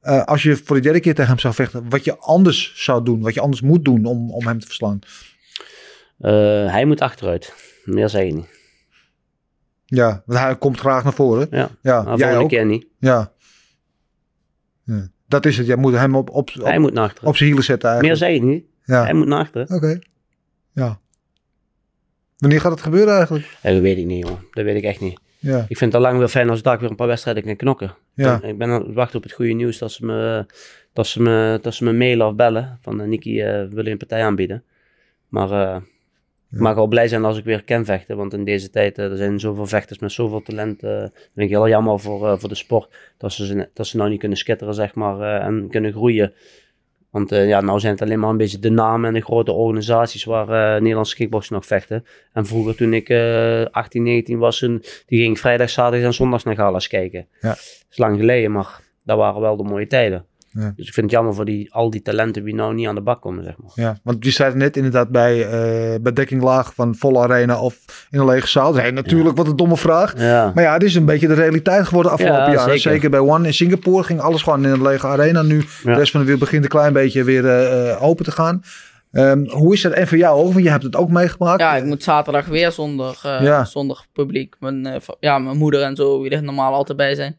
eh, 0.00 0.24
als 0.24 0.42
je 0.42 0.56
voor 0.56 0.76
de 0.76 0.82
derde 0.82 1.00
keer 1.00 1.14
tegen 1.14 1.30
hem 1.30 1.38
zou 1.38 1.54
vechten. 1.54 1.88
Wat 1.88 2.04
je 2.04 2.16
anders 2.18 2.72
zou 2.84 3.04
doen. 3.04 3.20
Wat 3.20 3.34
je 3.34 3.40
anders 3.40 3.60
moet 3.62 3.84
doen 3.84 4.04
om, 4.04 4.30
om 4.30 4.46
hem 4.46 4.58
te 4.60 4.66
verslaan. 4.66 4.98
Eh, 6.18 6.32
hij 6.72 6.84
moet 6.84 7.00
achteruit. 7.00 7.54
Meer 7.84 8.08
zeg 8.08 8.22
ik 8.22 8.34
niet. 8.34 8.48
Ja, 9.86 10.22
want 10.26 10.38
hij 10.40 10.58
komt 10.58 10.78
graag 10.80 11.04
naar 11.04 11.12
voren. 11.12 11.46
Ja, 11.50 11.70
Ja, 11.82 12.02
maar 12.02 12.18
jij 12.18 12.36
ook. 12.36 12.48
keer 12.48 12.66
niet. 12.66 12.86
Ja. 12.98 13.32
Ja. 14.84 15.08
Dat 15.28 15.46
is 15.46 15.56
het. 15.58 15.66
Jij 15.66 15.76
moet 15.76 15.92
hem 15.92 16.14
op, 16.16 16.30
op, 16.30 16.50
op, 16.58 16.64
Hij 16.64 16.78
moet 16.78 16.92
naar 16.92 17.04
achteren. 17.04 17.28
op 17.28 17.36
zijn 17.36 17.48
hielen 17.48 17.64
zetten 17.64 17.90
Meer 17.90 17.98
eigenlijk. 18.02 18.32
zeg 18.32 18.42
ik 18.42 18.48
niet. 18.54 18.64
Ja. 18.84 19.02
Hij 19.04 19.12
moet 19.14 19.26
naar 19.26 19.38
achteren. 19.40 19.70
Oké. 19.76 19.98
Ja. 20.72 21.00
Wanneer 22.38 22.60
gaat 22.60 22.70
het 22.72 22.80
gebeuren 22.80 23.14
eigenlijk? 23.14 23.58
Ja, 23.62 23.70
dat 23.70 23.80
weet 23.80 23.98
ik 23.98 24.04
niet, 24.06 24.26
jongen. 24.26 24.44
Dat 24.50 24.64
weet 24.64 24.76
ik 24.76 24.84
echt 24.84 25.00
niet. 25.00 25.20
Ja. 25.40 25.58
Ik 25.68 25.76
vind 25.78 25.92
het 25.92 25.94
al 25.94 26.00
lang 26.00 26.18
weer 26.18 26.28
fijn 26.28 26.48
als 26.50 26.58
ik 26.58 26.64
daar 26.64 26.78
weer 26.78 26.90
een 26.90 26.96
paar 26.96 27.06
wedstrijden 27.06 27.44
kan 27.44 27.56
knokken. 27.56 27.94
Ja. 28.14 28.42
Ik 28.42 28.58
ben 28.58 28.68
aan 28.70 28.82
het 28.84 28.94
wachten 28.94 29.16
op 29.16 29.22
het 29.22 29.32
goede 29.32 29.52
nieuws 29.52 29.78
dat 29.78 29.92
ze 29.92 30.06
me, 30.06 30.46
dat 30.92 31.06
ze 31.06 31.22
me, 31.22 31.58
dat 31.62 31.74
ze 31.74 31.84
me 31.84 31.92
mailen 31.92 32.26
of 32.26 32.34
bellen. 32.34 32.78
Van 32.80 33.00
uh, 33.00 33.06
Nicky, 33.06 33.40
eh 33.40 33.64
wil 33.70 33.84
je 33.84 33.90
een 33.90 33.96
partij 33.96 34.24
aanbieden? 34.24 34.64
Maar 35.28 35.50
eh, 35.50 35.76
ik 36.52 36.58
mag 36.58 36.74
wel 36.74 36.86
blij 36.86 37.08
zijn 37.08 37.24
als 37.24 37.38
ik 37.38 37.44
weer 37.44 37.64
kan 37.64 37.84
vechten. 37.84 38.16
Want 38.16 38.32
in 38.32 38.44
deze 38.44 38.70
tijd, 38.70 38.98
eh, 38.98 39.10
er 39.10 39.16
zijn 39.16 39.40
zoveel 39.40 39.66
vechters 39.66 39.98
met 39.98 40.12
zoveel 40.12 40.42
talent. 40.42 40.82
eh 40.82 41.00
dat 41.00 41.12
vind 41.34 41.46
ik 41.46 41.48
heel 41.48 41.68
jammer 41.68 42.00
voor, 42.00 42.28
eh, 42.28 42.38
voor 42.38 42.48
de 42.48 42.54
sport. 42.54 42.94
Dat 43.18 43.32
ze, 43.32 43.68
dat 43.74 43.86
ze 43.86 43.96
nou 43.96 44.10
niet 44.10 44.18
kunnen 44.18 44.38
schitteren, 44.38 44.74
zeg 44.74 44.94
maar. 44.94 45.20
eh, 45.20 45.46
en 45.46 45.68
kunnen 45.70 45.92
groeien. 45.92 46.32
Want 47.10 47.32
eh, 47.32 47.48
ja, 47.48 47.60
nou 47.60 47.80
zijn 47.80 47.92
het 47.92 48.02
alleen 48.02 48.20
maar 48.20 48.30
een 48.30 48.36
beetje 48.36 48.58
de 48.58 48.70
namen 48.70 49.08
en 49.08 49.14
de 49.14 49.20
grote 49.20 49.52
organisaties 49.52 50.24
waar 50.24 50.48
eh 50.48 50.80
Nederlandse 50.80 51.16
kickboxers 51.16 51.54
nog 51.54 51.66
vechten. 51.66 52.04
En 52.32 52.46
vroeger 52.46 52.76
toen 52.76 52.92
ik 52.92 53.08
eh 53.08 53.64
18, 53.70 54.02
19 54.02 54.38
was, 54.38 54.58
die 54.58 54.80
ging 55.06 55.32
ik 55.32 55.38
vrijdag, 55.38 55.70
zaterdag 55.70 56.06
en 56.06 56.14
zondags 56.14 56.44
naar 56.44 56.54
galas 56.54 56.88
kijken. 56.88 57.26
Ja. 57.40 57.48
Dat 57.48 57.86
is 57.90 57.98
lang 57.98 58.18
geleden, 58.18 58.52
maar 58.52 58.80
dat 59.04 59.16
waren 59.16 59.40
wel 59.40 59.56
de 59.56 59.62
mooie 59.62 59.86
tijden. 59.86 60.24
Ja. 60.52 60.72
Dus 60.76 60.86
ik 60.86 60.92
vind 60.94 61.06
het 61.06 61.14
jammer 61.14 61.34
voor 61.34 61.44
die, 61.44 61.72
al 61.74 61.90
die 61.90 62.02
talenten 62.02 62.44
die 62.44 62.54
nou 62.54 62.74
niet 62.74 62.86
aan 62.86 62.94
de 62.94 63.00
bak 63.00 63.20
komen, 63.22 63.44
zeg 63.44 63.54
maar. 63.58 63.70
Ja, 63.74 63.98
want 64.02 64.24
je 64.24 64.30
zei 64.30 64.54
net 64.54 64.76
inderdaad 64.76 65.08
bij, 65.08 65.44
eh 65.44 66.00
bij 66.00 66.12
dekking 66.12 66.42
laag 66.42 66.74
van 66.74 66.94
volle 66.94 67.18
arena 67.18 67.60
of 67.60 68.06
in 68.10 68.18
een 68.20 68.26
lege 68.26 68.46
zaal. 68.48 68.74
Hey, 68.74 68.90
natuurlijk, 68.90 69.36
wat 69.36 69.46
een 69.46 69.56
domme 69.56 69.76
vraag. 69.76 70.14
Ja, 70.18 70.52
Maar 70.54 70.64
ja, 70.64 70.72
het 70.72 70.82
is 70.82 70.94
een 70.94 71.04
beetje 71.04 71.28
de 71.28 71.34
realiteit 71.34 71.86
geworden 71.86 72.12
afgelopen 72.12 72.38
Ja, 72.44 72.52
jaren. 72.52 72.64
zeker. 72.78 72.90
Zeker 72.92 73.10
bij 73.10 73.20
One 73.20 73.46
in 73.46 73.54
Singapore 73.54 74.02
ging 74.02 74.20
alles 74.20 74.42
gewoon 74.42 74.64
in 74.64 74.70
een 74.70 74.82
lege 74.82 75.06
arena. 75.06 75.42
Nu 75.42 75.56
Ja. 75.56 75.92
de 75.92 75.98
rest 75.98 76.10
van 76.10 76.20
de 76.20 76.26
wereld 76.26 76.44
begint 76.44 76.62
een 76.64 76.70
klein 76.70 76.92
beetje 76.92 77.24
weer 77.24 77.46
eh, 77.46 77.90
eh, 77.90 78.02
open 78.02 78.24
te 78.24 78.30
gaan. 78.32 78.62
Ehm, 79.12 79.44
hoe 79.48 79.72
is 79.74 79.80
dat? 79.82 79.92
En 79.92 80.08
voor 80.08 80.18
jou 80.18 80.38
ook, 80.40 80.52
want 80.52 80.64
je 80.64 80.70
hebt 80.70 80.82
het 80.82 80.96
ook 80.96 81.10
meegemaakt. 81.10 81.60
Ja, 81.60 81.76
ik 81.76 81.84
moet 81.84 82.02
zaterdag 82.02 82.46
weer 82.46 82.72
zonder, 82.72 83.20
eh, 83.22 83.42
Ja. 83.42 83.64
zonder 83.64 84.04
publiek. 84.12 84.56
Mijn, 84.60 84.86
eh, 84.86 84.96
ja, 85.20 85.38
mijn 85.38 85.56
moeder 85.56 85.82
en 85.82 85.96
zo, 85.96 86.22
die 86.22 86.30
er 86.30 86.42
normaal 86.42 86.74
altijd 86.74 86.98
bij 86.98 87.14
zijn, 87.14 87.36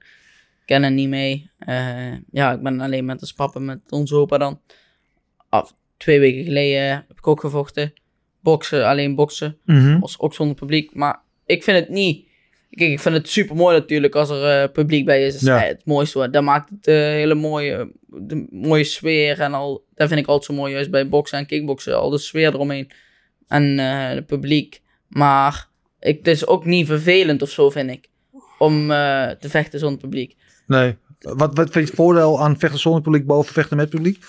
kennen 0.71 0.93
niet 0.93 1.09
mee. 1.09 1.51
Eh, 1.59 2.13
ja, 2.31 2.51
ik 2.51 2.61
ben 2.61 2.79
alleen 2.79 3.05
met 3.05 3.19
de 3.19 3.25
spappen 3.25 3.65
met 3.65 3.79
onze 3.89 4.15
opa 4.15 4.37
dan. 4.37 4.61
Af, 5.49 5.73
twee 5.97 6.19
weken 6.19 6.43
geleden 6.43 6.89
heb 6.89 7.17
ik 7.17 7.27
ook 7.27 7.39
gevochten. 7.39 7.93
Boksen, 8.39 8.87
alleen 8.87 9.15
boksen. 9.15 9.57
Was 9.99 10.19
ook 10.19 10.33
zonder 10.33 10.55
publiek. 10.55 10.95
Maar 10.95 11.21
ik 11.45 11.63
vind 11.63 11.79
het 11.79 11.89
niet. 11.89 12.27
Kijk, 12.69 12.91
ik 12.91 12.99
vind 12.99 13.15
het 13.15 13.29
super 13.29 13.55
mooi 13.55 13.77
natuurlijk 13.77 14.15
als 14.15 14.29
er 14.29 14.61
eh, 14.61 14.71
publiek 14.71 15.05
bij 15.05 15.25
is. 15.25 15.41
Ja. 15.41 15.59
het 15.59 15.85
mooiste. 15.85 16.29
Dat 16.29 16.43
maakt 16.43 16.69
het 16.69 16.87
eh, 16.87 16.95
hele 16.95 17.35
mooie, 17.35 17.91
de 18.07 18.47
mooie 18.49 18.83
sfeer. 18.83 19.39
En 19.39 19.53
al, 19.53 19.85
dat 19.93 20.07
vind 20.07 20.19
ik 20.19 20.27
altijd 20.27 20.45
zo 20.45 20.53
mooi, 20.53 20.73
juist 20.73 20.91
bij 20.91 21.09
boksen 21.09 21.37
en 21.37 21.45
kickboksen. 21.45 21.97
Al 21.97 22.09
de 22.09 22.17
sfeer 22.17 22.53
eromheen. 22.53 22.91
En 23.47 23.77
het 23.77 24.25
publiek. 24.25 24.81
Maar 25.07 25.67
ik, 25.99 26.17
het 26.17 26.27
is 26.27 26.47
ook 26.47 26.65
niet 26.65 26.87
vervelend 26.87 27.41
of 27.41 27.49
zo, 27.49 27.69
vind 27.69 27.89
ik. 27.89 28.09
Om 28.57 28.87
te 28.87 29.49
vechten 29.49 29.79
zonder 29.79 29.99
publiek. 29.99 30.35
Nee. 30.79 30.95
Wat, 31.19 31.37
wat 31.55 31.55
vind 31.71 31.73
je 31.73 31.79
het 31.79 31.89
voordeel 31.95 32.41
aan 32.41 32.59
vechten 32.59 32.79
zonder 32.79 33.01
publiek 33.01 33.25
boven 33.25 33.53
vechten 33.53 33.77
met 33.77 33.89
publiek? 33.89 34.23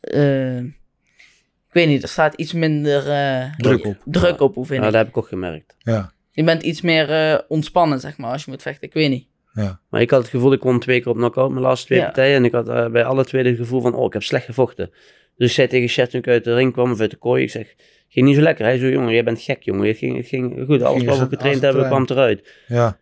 Eh, 0.00 0.58
ik 0.58 1.80
weet 1.80 1.86
niet, 1.88 2.02
er 2.02 2.08
staat 2.08 2.34
iets 2.34 2.52
minder 2.52 3.10
eh, 3.10 3.52
Druk 3.56 3.84
op. 3.86 3.96
druk 4.04 4.40
op, 4.40 4.54
hoe 4.54 4.66
vind 4.66 4.80
Ja, 4.80 4.86
ik. 4.86 4.92
dat 4.92 5.00
heb 5.02 5.10
ik 5.10 5.16
ook 5.16 5.28
gemerkt. 5.28 5.76
Ja. 5.78 6.12
Je 6.30 6.44
bent 6.44 6.62
iets 6.62 6.80
meer 6.80 7.10
eh, 7.10 7.38
ontspannen, 7.48 8.00
zeg 8.00 8.16
maar, 8.16 8.30
als 8.32 8.44
je 8.44 8.50
moet 8.50 8.62
vechten. 8.62 8.88
Ik 8.88 8.94
weet 8.94 9.10
niet. 9.10 9.26
ja. 9.52 9.80
Maar 9.90 10.00
ik 10.00 10.10
had 10.10 10.20
het 10.20 10.30
gevoel, 10.30 10.52
ik 10.52 10.62
won 10.62 10.78
twee 10.80 11.00
keer 11.00 11.10
op 11.10 11.16
knockout, 11.16 11.50
mijn 11.50 11.62
laatste 11.62 11.86
twee 11.86 11.98
Ja. 11.98 12.04
partijen. 12.04 12.36
En 12.36 12.44
ik 12.44 12.52
had 12.52 12.92
bij 12.92 13.04
alle 13.04 13.24
twee 13.24 13.44
het 13.44 13.56
gevoel 13.56 13.80
van, 13.80 13.94
oh, 13.94 14.04
ik 14.06 14.12
heb 14.12 14.22
slecht 14.22 14.44
gevochten. 14.44 14.90
Dus 15.36 15.48
ik 15.48 15.54
zei 15.54 15.68
tegen 15.68 15.88
Chet 15.88 16.10
toen 16.10 16.20
ik 16.20 16.28
uit 16.28 16.44
de 16.44 16.54
ring 16.54 16.72
kwam, 16.72 16.90
of 16.90 17.00
uit 17.00 17.10
de 17.10 17.16
kooi, 17.16 17.42
ik 17.42 17.50
zeg, 17.50 17.74
ging 18.08 18.26
niet 18.26 18.36
zo 18.36 18.42
lekker. 18.42 18.64
Hij 18.64 18.78
zo, 18.78 18.86
jongen, 18.88 19.12
jij 19.12 19.24
bent 19.24 19.40
gek, 19.40 19.62
jongen. 19.62 19.86
Het 19.86 19.98
ging, 19.98 20.16
het 20.16 20.26
ging 20.26 20.64
goed, 20.66 20.82
alles 20.82 21.04
wat 21.04 21.18
we 21.18 21.26
getraind 21.28 21.60
hebben, 21.62 21.86
kwam 21.86 22.04
eruit. 22.08 22.52
Ja. 22.66 22.98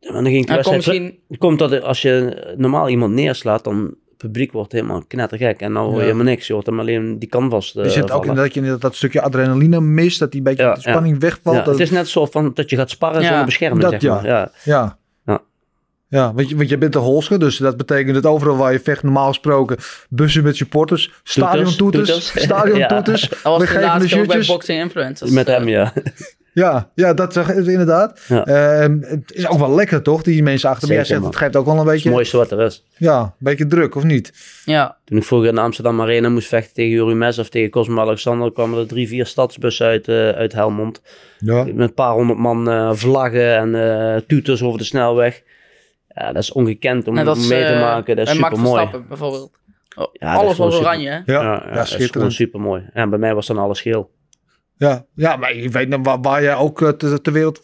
Dan 0.00 0.24
ging 0.24 0.36
ik 0.36 0.46
de 0.46 0.52
En 0.52 0.62
kom 0.62 0.72
wedstrijd... 0.72 0.76
misschien 0.76 1.18
Het 1.28 1.38
komt 1.38 1.58
dat 1.58 1.82
als 1.82 2.02
je 2.02 2.36
normaal 2.56 2.88
iemand 2.88 3.14
neerslaat, 3.14 3.64
dan 3.64 3.84
het 3.84 4.16
publiek 4.16 4.52
wordt 4.52 4.72
helemaal 4.72 5.02
knettergek. 5.08 5.60
En 5.60 5.72
nou 5.72 5.84
hoor 5.84 5.94
je 5.94 5.98
Ja. 6.00 6.04
helemaal 6.04 6.24
niks. 6.32 6.46
Je 6.46 6.52
hoort 6.52 6.66
hem 6.66 6.80
alleen 6.80 7.18
die 7.18 7.28
canvas 7.28 7.74
uh, 7.76 7.84
Je 7.84 7.90
zit 7.90 8.10
ook 8.10 8.26
in 8.26 8.34
dat 8.34 8.54
je 8.54 8.76
dat 8.78 8.94
stukje 8.94 9.20
adrenaline 9.22 9.80
mist. 9.80 10.18
Dat 10.18 10.32
die 10.32 10.42
beetje 10.42 10.62
Ja, 10.62 10.74
de 10.74 10.80
spanning 10.80 11.20
wegvalt. 11.20 11.56
Ja, 11.56 11.62
dat, 11.62 11.72
het 11.72 11.82
is 11.82 11.90
net 11.90 12.08
zo 12.08 12.26
van 12.26 12.50
dat 12.54 12.70
je 12.70 12.76
gaat 12.76 12.90
sparren 12.90 13.20
Ja. 13.20 13.26
zonder 13.28 13.44
bescherming, 13.44 13.82
Dat 13.82 13.90
zeg 13.90 14.00
ja. 14.02 14.14
maar. 14.14 14.26
Ja. 14.26 14.50
Ja. 14.64 14.98
Ja. 16.08 16.34
Want 16.34 16.48
je, 16.48 16.56
want 16.56 16.68
je 16.68 16.78
bent 16.78 16.92
de 16.92 16.98
holsker, 16.98 17.38
dus 17.38 17.56
dat 17.56 17.76
betekent 17.76 18.14
dat 18.14 18.26
overal 18.32 18.56
waar 18.56 18.72
je 18.72 18.80
vecht, 18.80 19.02
normaal 19.02 19.28
gesproken, 19.28 19.76
bussen 20.08 20.42
met 20.42 20.56
supporters, 20.56 21.12
stadiontoeters, 21.22 22.08
toeters. 22.08 22.42
stadiontoeters, 22.44 23.28
Dat 23.28 23.42
was 23.42 23.52
de 23.58 23.58
weggevende 23.58 23.86
laatste 23.86 24.04
ook 24.04 24.08
bij 24.10 24.18
shirtjes. 24.26 24.46
Boxing 24.46 24.80
Influencers. 24.80 25.30
Met 25.30 25.48
Eh, 25.48 25.54
hem, 25.56 25.68
ja. 25.68 25.92
Ja, 26.60 26.90
ja, 26.94 27.14
dat 27.14 27.32
zeg 27.32 27.48
ik 27.50 27.66
inderdaad. 27.66 28.20
Ja. 28.28 28.44
Ehm, 28.44 28.98
het 29.00 29.32
is 29.32 29.48
ook 29.48 29.58
wel 29.58 29.74
lekker, 29.74 30.02
toch? 30.02 30.22
Die 30.22 30.42
mensen 30.42 30.68
achter 30.70 30.88
me. 30.88 30.94
Jij 30.94 31.04
Zeker, 31.04 31.20
zegt, 31.22 31.34
het 31.34 31.42
geeft 31.42 31.56
ook 31.56 31.64
wel 31.64 31.74
een 31.74 31.80
Het 31.80 31.88
beetje, 31.90 32.10
mooiste 32.10 32.36
wat 32.36 32.50
er 32.50 32.60
is. 32.60 32.84
ja, 32.96 33.20
een 33.22 33.30
beetje 33.38 33.66
druk, 33.66 33.94
of 33.94 34.02
niet? 34.04 34.32
Ja, 34.64 34.96
Toen 35.04 35.18
ik 35.18 35.24
vroeger 35.24 35.48
in 35.48 35.54
de 35.54 35.60
Amsterdam 35.60 36.00
Arena 36.00 36.28
moest 36.28 36.48
vechten 36.48 36.74
tegen 36.74 36.90
Juri 36.90 37.14
Mes 37.14 37.38
of 37.38 37.48
tegen 37.48 37.70
Cosmo 37.70 38.00
Alexander, 38.00 38.52
kwamen 38.52 38.78
er 38.78 38.86
drie, 38.86 39.08
vier 39.08 39.26
stadsbussen 39.26 39.86
uit, 39.86 40.08
eh, 40.08 40.28
uit 40.28 40.52
Helmond. 40.52 41.02
Ja. 41.38 41.64
Met 41.64 41.78
een 41.78 41.94
paar 41.94 42.12
honderd 42.12 42.38
man 42.38 42.70
eh, 42.70 42.90
vlaggen 42.92 43.56
en 43.56 43.74
eh 44.14 44.20
tuters 44.26 44.62
over 44.62 44.78
de 44.78 44.84
snelweg. 44.84 45.42
Ja, 46.08 46.32
dat 46.32 46.42
is 46.42 46.52
ongekend 46.52 47.08
om, 47.08 47.14
mee 47.14 47.24
te 47.24 47.76
maken. 47.80 48.16
Dat 48.16 48.26
is 48.26 48.32
bij 48.32 48.40
Max 48.40 48.54
super 48.56 48.68
mooi. 48.70 48.80
Verstappen 48.80 49.08
bijvoorbeeld. 49.08 49.50
Oh, 49.96 50.06
Ja, 50.12 50.32
is 50.32 50.38
alles 50.38 50.56
was 50.56 50.72
super. 50.74 50.88
oranje, 50.88 51.08
hè? 51.08 51.14
Ja, 51.16 51.22
Ja, 51.24 51.42
ja, 51.42 51.52
ja, 51.52 51.58
dat 51.58 51.62
is 51.64 51.72
gewoon 51.74 51.86
schitterend. 51.86 52.32
super 52.32 52.60
mooi. 52.60 52.82
En 52.92 53.10
bij 53.10 53.18
mij 53.18 53.34
was 53.34 53.46
dan 53.46 53.58
alles 53.58 53.80
geel. 53.80 54.10
Ja, 54.80 55.04
ja, 55.14 55.36
maar 55.36 55.54
je 55.56 55.68
weet 55.68 55.88
nou 55.88 56.02
waar, 56.02 56.20
waar 56.20 56.42
jij 56.42 56.54
ook 56.54 56.82
eh, 56.82 56.88
ter, 56.88 57.20
ter 57.22 57.32
wereld 57.32 57.60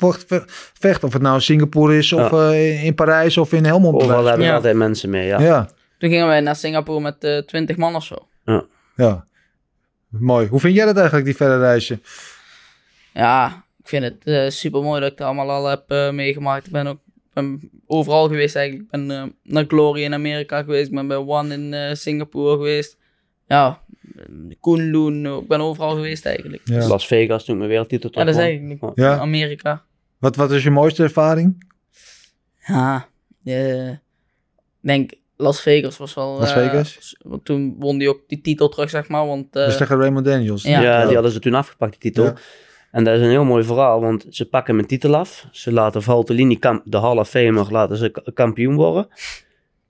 vecht. 0.79 1.05
Of 1.05 1.13
het 1.13 1.23
nou 1.23 1.35
in 1.35 1.41
Singapore 1.43 1.97
is, 1.99 2.13
of 2.13 2.31
Ja. 2.31 2.51
eh, 2.51 2.85
in 2.85 2.95
Parijs, 2.95 3.37
of 3.39 3.53
in 3.53 3.65
Helmond. 3.65 3.95
Overal 4.03 4.25
hebben 4.25 4.39
we 4.45 4.49
Ja. 4.51 4.55
altijd 4.55 4.77
mensen 4.77 5.11
mee, 5.11 5.27
ja. 5.27 5.41
ja. 5.41 5.69
Toen 5.99 6.11
gingen 6.11 6.27
wij 6.27 6.41
naar 6.41 6.57
Singapore 6.57 7.01
met 7.01 7.25
eh 7.25 7.39
20 7.39 7.77
man 7.77 7.95
of 7.95 8.05
zo. 8.05 8.17
ja. 8.97 9.25
Mooi. 10.09 10.47
Hoe 10.49 10.61
vind 10.61 10.75
jij 10.75 10.85
dat 10.85 10.97
eigenlijk, 10.97 11.25
die 11.27 11.37
verre 11.37 11.59
reisje? 11.59 12.01
Ja, 13.13 13.65
ik 13.83 13.89
vind 13.89 14.05
het 14.25 14.53
super 14.53 14.83
mooi 14.83 15.01
dat 15.01 15.13
ik 15.13 15.19
het 15.19 15.27
allemaal 15.27 15.51
al 15.51 15.67
heb 15.67 15.83
eh, 15.91 16.11
meegemaakt. 16.11 16.67
Ik 16.67 16.73
ben 16.73 16.87
ook 16.87 16.99
ben 17.33 17.71
overal 17.87 18.29
geweest 18.29 18.57
eigenlijk. 18.57 18.85
Ik 18.85 18.91
ben 18.91 19.11
eh, 19.11 19.25
naar 19.43 19.65
Glory 19.69 20.03
in 20.03 20.15
Amerika 20.15 20.63
geweest. 20.63 20.89
Ik 20.89 20.95
ben 20.95 21.07
bij 21.09 21.17
One 21.17 21.55
in 21.55 21.75
eh, 21.75 21.95
Singapore 21.95 22.57
geweest. 22.57 22.97
Ja, 23.47 23.83
Koenloen, 24.61 25.27
ik 25.27 25.49
ben 25.49 25.61
overal 25.61 25.95
geweest 25.95 26.27
eigenlijk. 26.27 26.63
Ja. 26.65 26.87
Las 26.87 27.07
Vegas 27.07 27.45
toen 27.45 27.57
mijn 27.57 27.69
wereldtitel 27.69 28.09
Ja, 28.13 28.21
terug 28.21 28.35
dat 28.35 28.45
zei 28.45 28.71
ik. 28.71 28.91
Ja. 28.95 29.19
Amerika. 29.19 29.85
Wat, 30.19 30.37
wat 30.37 30.51
is 30.51 30.63
je 30.63 30.71
mooiste 30.71 31.03
ervaring? 31.03 31.65
Ja, 32.67 33.09
eh, 33.45 33.91
ik 33.91 33.99
denk 34.81 35.13
Las 35.37 35.61
Vegas 35.61 35.97
was 35.97 36.15
wel... 36.15 36.39
Las 36.39 36.53
eh, 36.53 36.57
Vegas? 36.57 37.17
want 37.23 37.45
toen 37.45 37.77
won 37.79 37.99
hij 37.99 38.09
ook 38.09 38.21
die 38.27 38.41
titel 38.41 38.69
terug, 38.69 38.91
zeg 38.91 39.09
maar. 39.09 39.27
Want, 39.27 39.57
eh, 39.57 39.65
dus 39.65 39.77
tegen 39.77 39.99
Raymond 39.99 40.25
Daniels. 40.25 40.63
Ja. 40.63 40.81
Ja, 40.81 41.05
die 41.05 41.15
hadden 41.15 41.33
ze 41.33 41.39
toen 41.39 41.55
afgepakt, 41.55 41.91
die 41.91 42.01
titel. 42.01 42.25
Ja. 42.25 42.35
En 42.91 43.05
dat 43.05 43.15
is 43.15 43.21
een 43.21 43.31
heel 43.31 43.45
mooi 43.45 43.65
verhaal, 43.65 44.01
want 44.01 44.27
ze 44.29 44.49
pakken 44.49 44.75
mijn 44.75 44.87
titel 44.87 45.17
af. 45.17 45.49
Ze 45.51 45.73
laten 45.73 46.03
Valtellini, 46.03 46.59
kamp- 46.59 46.83
de 46.85 46.99
Hall 46.99 47.19
of 47.19 47.29
Famer, 47.29 47.73
laten 47.73 47.97
ze 47.97 48.31
kampioen 48.35 48.75
worden. 48.75 49.09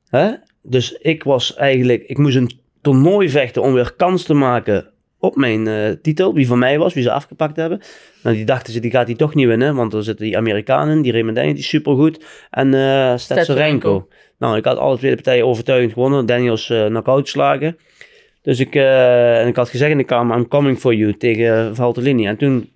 Hè? 0.09 0.33
Dus 0.63 0.93
ik 0.93 1.23
was 1.23 1.55
eigenlijk, 1.55 2.03
ik 2.03 2.19
moest 2.19 2.37
een 2.37 2.61
toernooi 2.87 3.29
vechten 3.29 3.63
om 3.63 3.73
weer 3.73 3.93
kans 3.97 4.23
te 4.23 4.35
maken 4.35 4.87
op 5.19 5.37
mijn 5.37 5.67
eh, 5.67 5.91
titel, 6.03 6.35
wie 6.35 6.47
van 6.47 6.59
mij 6.59 6.79
was, 6.79 6.95
wie 6.95 7.03
ze 7.03 7.11
afgepakt 7.11 7.57
hebben. 7.57 7.81
Nou, 8.23 8.37
die 8.37 8.45
dachten 8.45 8.73
ze, 8.73 8.81
die 8.81 8.91
gaat 8.91 9.07
hij 9.07 9.17
toch 9.17 9.35
niet 9.35 9.47
winnen, 9.47 9.75
want 9.75 9.93
er 9.93 10.05
zitten 10.05 10.25
die 10.25 10.37
Amerikanen, 10.37 11.03
die 11.03 11.13
Daniels, 11.13 11.35
die 11.35 11.55
is 11.55 11.69
supergoed. 11.69 12.25
En 12.51 12.67
Stetsorenko. 12.67 13.19
Stetsorenko. 13.19 14.09
Nou, 14.39 14.57
ik 14.57 14.65
had 14.65 14.77
alle 14.77 14.97
twee 14.97 15.11
de 15.11 15.17
partijen 15.17 15.47
overtuigend 15.47 15.93
gewonnen. 15.93 16.27
Daniels 16.27 16.71
eh 16.71 16.87
knock-out 16.87 17.29
slagen. 17.29 17.77
Dus 18.43 18.61
ik, 18.61 18.75
en 18.75 19.47
ik 19.47 19.57
had 19.57 19.69
gezegd 19.69 19.91
in 19.91 19.97
de 19.97 20.05
kamer, 20.05 20.37
I'm 20.37 20.49
coming 20.49 20.79
for 20.79 20.95
you 20.95 21.17
tegen 21.17 21.77
Valtellini. 21.77 22.27
En 22.27 22.37
toen, 22.37 22.71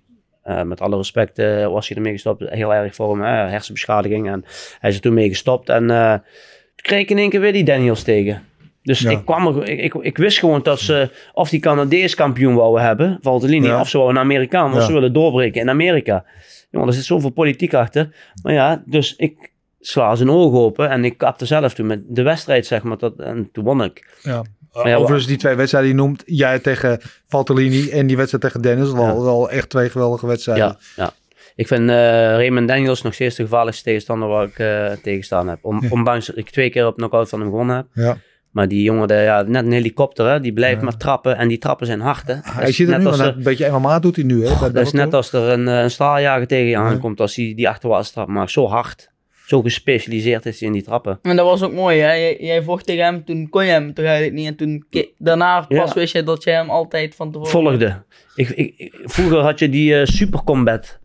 met 0.65 0.81
alle 0.81 0.97
respect, 0.97 1.37
was 1.67 1.87
hij 1.87 1.97
ermee 1.97 2.13
gestopt. 2.13 2.49
Heel 2.49 2.73
erg 2.73 2.95
voor 2.95 3.17
hem, 3.17 3.49
hersenbeschadiging. 3.49 4.27
En 4.27 4.43
hij 4.79 4.89
is 4.89 4.95
er 4.95 5.01
toen 5.01 5.13
mee 5.13 5.29
gestopt. 5.29 5.69
En 5.69 5.87
toen 5.87 6.85
kreeg 6.85 6.99
ik 6.99 7.09
in 7.09 7.17
één 7.17 7.29
keer 7.29 7.39
weer 7.39 7.53
die 7.53 7.63
Daniels 7.63 8.03
tegen. 8.03 8.41
Dus 8.83 8.99
Ja. 8.99 9.09
ik, 9.09 9.25
kwam 9.25 9.47
er, 9.47 9.67
ik, 9.69 9.79
ik, 9.79 9.93
ik 9.93 10.17
wist 10.17 10.39
gewoon 10.39 10.59
dat 10.63 10.79
ze 10.79 11.09
of 11.33 11.49
die 11.49 11.59
Canadees 11.59 12.15
kampioen 12.15 12.55
wouden 12.55 12.83
hebben, 12.85 13.17
Valtellini, 13.21 13.67
Ja. 13.67 13.79
of 13.79 13.89
ze 13.89 13.97
wouden 13.97 14.17
een 14.19 14.23
Amerikaan, 14.25 14.69
want 14.69 14.81
Ja. 14.81 14.87
ze 14.87 14.93
willen 14.93 15.13
doorbreken 15.13 15.61
in 15.61 15.69
Amerika. 15.69 16.25
Jongen, 16.69 16.87
er 16.87 16.93
zit 16.93 17.03
zoveel 17.05 17.29
politiek 17.29 17.73
achter. 17.73 18.15
Maar 18.43 18.53
ja, 18.53 18.83
dus 18.85 19.15
ik 19.15 19.51
sla 19.79 20.15
zijn 20.15 20.29
ogen 20.29 20.59
open 20.59 20.89
en 20.89 21.05
ik 21.05 21.17
kapte 21.17 21.45
zelf 21.45 21.73
toen 21.73 21.85
met 21.87 22.01
de 22.07 22.21
wedstrijd, 22.21 22.65
zeg 22.65 22.83
maar. 22.83 22.97
Dat, 22.97 23.19
en 23.19 23.49
toen 23.51 23.63
won 23.63 23.83
ik. 23.83 24.17
Ja. 24.21 24.43
ja, 24.83 24.95
Overigens, 24.95 25.27
die 25.27 25.37
twee 25.37 25.55
wedstrijden 25.55 25.91
die 25.91 25.99
je 25.99 26.05
noemt, 26.07 26.23
jij 26.25 26.59
tegen 26.59 26.99
Valtellini 27.27 27.89
en 27.89 28.07
die 28.07 28.17
wedstrijd 28.17 28.43
tegen 28.43 28.61
Dennis, 28.61 28.91
wel, 28.91 29.05
Ja. 29.05 29.21
wel 29.21 29.49
echt 29.49 29.69
twee 29.69 29.89
geweldige 29.89 30.27
wedstrijden. 30.27 30.65
Ja, 30.65 30.77
ja. 30.95 31.11
Ik 31.55 31.67
vind 31.67 31.89
eh, 31.89 31.95
Raymond 31.95 32.67
Daniels 32.67 33.01
nog 33.01 33.13
steeds 33.13 33.35
de 33.35 33.43
gevaarlijkste 33.43 33.83
tegenstander 33.83 34.27
waar 34.27 34.45
ik 34.47 34.59
eh 34.59 34.91
tegenstaan 35.03 35.47
heb. 35.47 35.59
Om, 35.61 35.81
Ja. 35.81 35.87
Ondanks 35.89 36.25
dat 36.25 36.37
ik 36.37 36.49
twee 36.49 36.69
keer 36.69 36.87
op 36.87 36.95
knockout 36.95 37.29
van 37.29 37.39
hem 37.39 37.49
gewonnen 37.49 37.75
heb. 37.75 37.85
Ja. 37.93 38.17
Maar 38.51 38.67
die 38.67 38.83
jongen, 38.83 39.07
de, 39.07 39.13
ja, 39.13 39.41
net 39.41 39.65
een 39.65 39.71
helikopter, 39.71 40.25
hè, 40.31 40.39
die 40.39 40.53
blijft 40.53 40.77
Ja. 40.77 40.83
maar 40.83 40.97
trappen. 40.97 41.37
En 41.37 41.47
die 41.47 41.57
trappen 41.57 41.85
zijn 41.87 41.99
hard. 41.99 42.27
Hè. 42.27 42.35
Hij 42.41 42.67
is 42.69 42.79
er 42.79 42.87
net 42.87 42.99
nu, 42.99 43.05
als 43.05 43.19
er- 43.19 43.27
een 43.37 43.43
beetje 43.43 43.69
MMA 43.71 43.99
doet 43.99 44.15
hij 44.15 44.25
nu. 44.25 44.45
Hè, 44.47 44.71
dat 44.71 44.85
is 44.85 44.91
net 44.91 45.13
als 45.13 45.33
er 45.33 45.41
een, 45.49 45.67
eh, 45.67 45.81
een 45.81 45.91
staaljager 45.91 46.47
tegen 46.47 46.65
je 46.67 46.77
aankomt. 46.77 47.19
Als 47.21 47.35
hij 47.35 47.53
die 47.55 47.69
achterwaarts 47.69 48.11
trap 48.11 48.27
maakt. 48.27 48.51
Zo 48.51 48.67
hard. 48.67 49.09
Zo 49.45 49.61
gespecialiseerd 49.61 50.45
is 50.45 50.59
hij 50.59 50.67
in 50.67 50.73
die 50.73 50.83
trappen. 50.83 51.19
En 51.21 51.35
dat 51.35 51.45
was 51.45 51.61
ook 51.63 51.73
mooi, 51.73 51.99
hè? 51.99 52.13
Jij, 52.13 52.37
jij 52.39 52.63
vocht 52.63 52.85
tegen 52.85 53.03
hem, 53.03 53.25
toen 53.25 53.49
kon 53.49 53.65
je 53.65 53.71
hem 53.71 53.93
toch 53.93 54.05
eigenlijk 54.05 54.35
niet. 54.35 54.47
En 54.47 54.55
toen, 54.55 54.85
daarna 55.17 55.65
Ja. 55.67 55.81
pas 55.81 55.93
wist 55.93 56.13
je 56.13 56.23
dat 56.23 56.43
jij 56.43 56.53
hem 56.53 56.69
altijd 56.69 57.15
van 57.15 57.31
tevoren... 57.31 57.51
Volgde. 57.51 58.03
Ik, 58.35 58.49
ik, 58.49 58.73
ik- 58.77 58.99
vroeger 59.03 59.37
had 59.39 59.59
je 59.59 59.69
die 59.69 59.99
eh, 59.99 60.05
Super 60.05 60.43
Combat. 60.43 60.99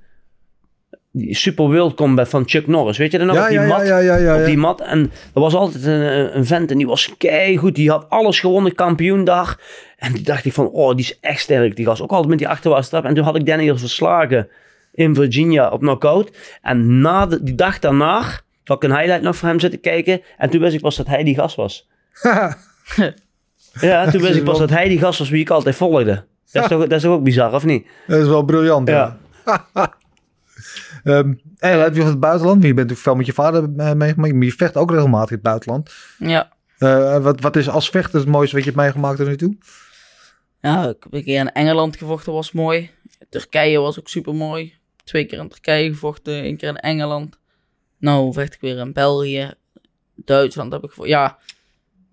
Die 1.19 1.35
Super 1.35 1.65
World 1.65 1.95
Combat 1.95 2.29
van 2.29 2.43
Chuck 2.47 2.67
Norris. 2.67 2.99
Weet 2.99 3.13
je 3.13 3.19
dat 3.19 3.27
nog? 3.27 3.37
Ja, 3.37 3.43
op 3.43 3.49
die 3.49 3.61
ja, 3.61 3.67
mat? 3.67 3.87
ja, 3.87 4.39
op 4.39 4.45
die 4.45 4.57
mat. 4.57 4.81
En 4.81 5.13
er 5.35 5.41
was 5.41 5.55
altijd 5.55 5.85
een, 5.85 6.37
een 6.37 6.47
vent 6.47 6.71
en 6.71 6.77
die 6.77 6.87
was 6.87 7.15
keigoed. 7.19 7.75
Die 7.75 7.91
had 7.91 8.07
alles 8.09 8.41
gewonnen, 8.41 8.75
kampioen 8.75 9.25
daar. 9.25 9.61
En 9.97 10.15
toen 10.15 10.23
dacht 10.23 10.45
ik 10.45 10.53
van, 10.53 10.69
oh, 10.69 10.91
die 10.95 11.05
is 11.05 11.19
echt 11.21 11.41
sterk. 11.41 11.77
Die 11.77 11.85
was 11.85 12.03
ook 12.03 12.11
altijd 12.11 12.29
met 12.29 12.39
die 12.39 12.49
achterwaarts 12.49 12.89
trap. 12.89 13.05
En 13.05 13.15
toen 13.15 13.25
had 13.25 13.37
ik 13.37 13.47
Daniels 13.47 13.81
verslagen 13.81 14.49
in 14.95 15.15
Virginia 15.15 15.69
op 15.71 15.81
knockout. 15.81 16.31
En 16.63 17.01
na 17.01 17.27
de, 17.27 17.43
die 17.43 17.55
dag 17.55 17.79
daarna 17.79 18.23
had 18.65 18.83
ik 18.83 18.91
een 18.91 18.97
highlight 18.97 19.23
nog 19.23 19.37
voor 19.37 19.49
hem 19.49 19.61
zitten 19.61 19.81
kijken. 19.81 20.21
En 20.39 20.51
toen 20.51 20.61
wist 20.61 20.75
ik 20.75 20.81
pas 20.81 20.97
dat 20.97 21.07
hij 21.07 21.25
die 21.25 21.35
gast 21.35 21.57
was. 21.57 21.89
Ja, 23.81 24.11
toen 24.11 24.21
wist 24.21 24.37
ik 24.37 24.45
pas 24.45 24.59
dat 24.59 24.71
hij 24.71 24.89
die 24.89 24.99
gast 24.99 25.19
was 25.19 25.29
wie 25.29 25.41
ik 25.41 25.51
altijd 25.51 25.77
volgde. 25.77 26.25
Dat 26.53 26.63
is 26.63 26.69
toch, 26.69 26.81
dat 26.81 26.93
is 26.93 27.03
toch 27.03 27.13
ook 27.13 27.23
bizar, 27.23 27.55
of 27.55 27.65
niet? 27.65 27.87
Dat 28.07 28.21
is 28.21 28.29
wel 28.29 28.43
briljant. 28.43 28.89
Ja. 28.89 29.17
Ja. 29.45 29.95
Ehm, 31.07 31.35
en 31.59 31.81
heb 31.81 31.95
je 31.95 32.01
van 32.01 32.11
het 32.11 32.21
buitenland? 32.21 32.63
Je 32.63 32.75
bent 32.75 32.77
natuurlijk 32.77 33.01
veel 33.01 33.15
met 33.15 33.27
je 33.27 33.33
vader 33.33 33.63
eh, 33.63 33.93
meegemaakt, 33.93 34.35
maar 34.35 34.45
je 34.45 34.53
vecht 34.53 34.77
ook 34.77 34.91
regelmatig 34.91 35.29
in 35.29 35.35
het 35.35 35.45
buitenland. 35.45 35.93
Ja. 36.19 36.53
Eh, 36.79 37.19
wat, 37.19 37.41
wat 37.41 37.57
is 37.57 37.69
als 37.69 37.91
vechter 37.91 38.21
het 38.21 38.29
mooiste 38.29 38.55
wat 38.55 38.65
je 38.65 38.71
hebt 38.71 38.83
meegemaakt 38.83 39.17
tot 39.17 39.27
nu 39.27 39.37
toe? 39.37 39.57
Ja, 40.61 40.89
ik 40.89 40.97
heb 41.03 41.13
een 41.13 41.25
keer 41.25 41.41
in 41.41 41.53
Engeland 41.53 41.97
gevochten, 41.97 42.33
was 42.33 42.53
mooi. 42.53 42.91
Turkije 43.29 43.79
was 43.79 43.99
ook 43.99 44.09
super 44.09 44.35
mooi. 44.35 44.75
Twee 45.05 45.25
keer 45.25 45.39
in 45.39 45.49
Turkije 45.49 45.89
gevochten, 45.89 46.43
één 46.43 46.57
keer 46.57 46.69
in 46.69 46.77
Engeland. 46.77 47.39
Nou, 47.99 48.33
vecht 48.33 48.55
ik 48.55 48.61
weer 48.61 48.79
in 48.79 48.93
België. 48.93 49.55
Duitsland 50.15 50.73
heb 50.73 50.83
ik 50.83 50.89
gevochten. 50.89 51.15
Ja, 51.15 51.39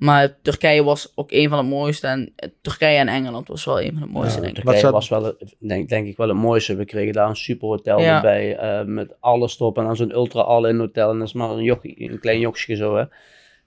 maar 0.03 0.35
Turkije 0.41 0.83
was 0.83 1.11
ook 1.15 1.31
een 1.31 1.49
van 1.49 1.57
de 1.57 1.69
mooiste. 1.69 2.07
En 2.07 2.33
Turkije 2.61 2.97
en 2.97 3.07
Engeland 3.07 3.47
was 3.47 3.65
wel 3.65 3.81
een 3.81 3.91
van 3.91 4.01
de 4.01 4.13
mooiste, 4.13 4.41
denk 4.41 4.57
ik. 4.57 4.63
Turkije 4.63 4.91
was 4.91 5.09
wel, 5.09 5.33
denk, 5.59 5.89
denk 5.89 6.07
ik 6.07 6.17
wel 6.17 6.27
het 6.27 6.37
mooiste. 6.37 6.75
We 6.75 6.85
kregen 6.85 7.13
daar 7.13 7.29
een 7.29 7.35
super 7.35 7.67
hotel 7.67 7.99
Ja. 7.99 8.15
erbij. 8.15 8.57
eh, 8.57 8.85
met 8.85 9.15
alles 9.19 9.59
erop 9.59 9.77
en 9.77 9.83
dan 9.83 9.95
zo'n 9.95 10.11
ultra 10.11 10.41
all-in 10.41 10.79
hotel. 10.79 11.09
En 11.11 11.17
dat 11.19 11.27
is 11.27 11.33
maar 11.33 11.49
een, 11.49 11.63
jochie, 11.63 12.11
een 12.11 12.19
klein 12.19 12.39
jochje 12.39 12.75
zo, 12.75 12.95
hè. 12.95 13.03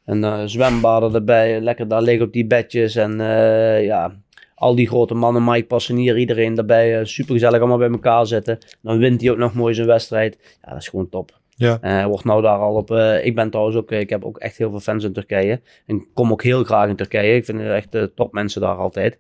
En 0.05 0.25
eh, 0.25 0.43
zwembaden 0.45 1.15
erbij. 1.15 1.61
Lekker 1.61 1.89
daar 1.89 2.03
liggen 2.03 2.27
op 2.27 2.33
die 2.33 2.47
bedjes. 2.47 2.95
En 2.97 3.21
eh, 3.21 3.85
ja, 3.85 4.13
al 4.55 4.75
die 4.75 4.89
grote 4.89 5.15
mannen, 5.15 5.45
Mike 5.45 5.67
Passenier, 5.67 6.19
iedereen 6.19 6.57
erbij. 6.59 7.05
super 7.05 7.33
gezellig 7.33 7.59
allemaal 7.59 7.79
bij 7.79 7.91
elkaar 7.91 8.27
zitten. 8.27 8.59
Dan 8.83 8.99
wint 8.99 9.21
hij 9.21 9.31
ook 9.31 9.37
nog 9.37 9.55
mooi 9.55 9.75
zijn 9.75 9.87
wedstrijd. 9.87 10.59
Ja, 10.63 10.71
dat 10.73 10.81
is 10.81 10.89
gewoon 10.89 11.09
top. 11.09 11.39
Ja. 11.59 11.79
En 11.81 11.93
hij 11.95 12.07
wordt 12.07 12.25
nou 12.25 12.43
daar 12.43 12.59
al 12.59 12.75
op. 12.75 12.91
eh, 12.91 13.25
ik 13.25 13.35
ben 13.35 13.51
trouwens 13.51 13.77
ook. 13.77 13.91
eh, 13.91 14.01
Ik 14.01 14.11
heb 14.11 14.25
ook 14.25 14.39
echt 14.39 14.57
heel 14.57 14.71
veel 14.71 14.81
fans 14.81 15.05
in 15.05 15.13
Turkije. 15.13 15.61
En 15.87 15.97
ik 15.97 16.07
kom 16.15 16.33
ook 16.33 16.43
heel 16.43 16.65
graag 16.65 16.89
in 16.89 16.97
Turkije. 16.97 17.35
Ik 17.37 17.45
vind 17.45 17.59
het 17.59 17.69
echt 17.71 17.93
de 17.93 18.13
top 18.15 18.33
mensen 18.33 18.61
daar 18.61 18.77
altijd. 18.77 19.19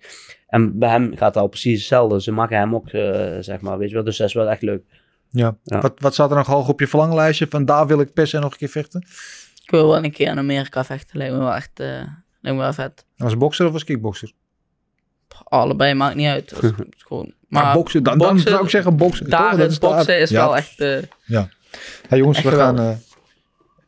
En 0.49 0.79
bij 0.79 0.89
hem 0.91 1.17
gaat 1.17 1.35
het 1.35 1.43
al 1.43 1.49
precies 1.49 1.79
hetzelfde. 1.79 2.21
Ze 2.23 2.33
maken 2.33 2.59
hem 2.59 2.75
ook, 2.75 2.89
eh, 2.89 3.37
zeg 3.41 3.61
maar, 3.61 3.79
weet 3.79 3.89
je 3.89 3.95
wel. 3.95 4.05
Dus 4.05 4.17
dat 4.17 4.29
is 4.29 4.35
wel 4.35 4.51
echt 4.51 4.63
leuk. 4.63 4.83
Ja. 5.31 5.57
Ja. 5.63 5.81
Wat, 5.81 5.93
wat 6.01 6.13
staat 6.15 6.31
er 6.31 6.37
nog 6.37 6.47
hoog 6.47 6.69
op 6.69 6.81
je 6.81 6.87
verlanglijstje? 6.87 7.47
Van 7.49 7.65
daar 7.65 7.87
wil 7.87 8.01
ik 8.01 8.13
per 8.13 8.27
se 8.27 8.39
nog 8.39 8.53
een 8.53 8.59
keer 8.59 8.69
vechten. 8.69 9.01
Ik 9.65 9.71
wil 9.71 9.89
wel 9.89 10.05
een 10.05 10.13
keer 10.13 10.29
in 10.31 10.39
Amerika 10.39 10.85
vechten. 10.85 11.19
Lijkt 11.19 11.33
me 11.35 11.39
wel 11.39 11.55
echt 11.55 11.81
eh, 11.81 11.87
lijkt 11.87 12.13
me 12.41 12.57
wel 12.57 12.73
vet. 12.73 13.07
Als 13.19 13.37
bokser 13.37 13.67
of 13.67 13.73
als 13.73 13.85
kickbokser? 13.85 14.33
Allebei 15.45 15.95
maakt 15.95 16.15
niet 16.15 16.27
uit. 16.27 16.53
Is 16.63 17.03
gewoon, 17.07 17.33
Maar 17.49 17.63
maar 17.65 17.75
boksen, 17.75 18.03
dan, 18.03 18.19
dan 18.19 18.39
zou 18.39 18.63
ik 18.65 18.71
zeggen 18.71 18.97
boksen. 18.97 19.31
Daar, 19.31 19.51
Toch? 19.51 19.59
Dat 19.59 19.71
het 19.73 19.81
daar- 19.81 19.91
boksen 19.91 20.19
is 20.21 20.31
Ja. 20.31 20.45
wel 20.47 20.57
echt... 20.57 20.81
eh, 20.81 20.99
Hey 22.09 22.19
jongens, 22.19 22.39
Echt 22.39 22.49
we 22.49 22.57
gaan, 22.57 22.79
eh, 22.79 22.91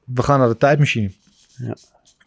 we 0.04 0.22
gaan 0.22 0.38
naar 0.38 0.48
de 0.48 0.56
tijdmachine. 0.56 1.10
Ja. 1.56 1.74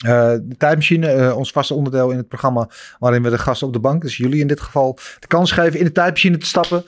Eh, 0.01 0.39
de 0.41 0.55
tijdmachine, 0.57 1.07
eh, 1.07 1.37
ons 1.37 1.51
vaste 1.51 1.73
onderdeel 1.73 2.11
in 2.11 2.17
het 2.17 2.27
programma 2.27 2.69
waarin 2.99 3.23
we 3.23 3.29
de 3.29 3.37
gasten 3.37 3.67
op 3.67 3.73
de 3.73 3.79
bank, 3.79 4.01
dus 4.01 4.17
jullie 4.17 4.39
in 4.39 4.47
dit 4.47 4.61
geval, 4.61 4.97
de 5.19 5.27
kans 5.27 5.51
geven 5.51 5.79
in 5.79 5.85
de 5.85 5.91
tijdmachine 5.91 6.37
te 6.37 6.45
stappen. 6.45 6.83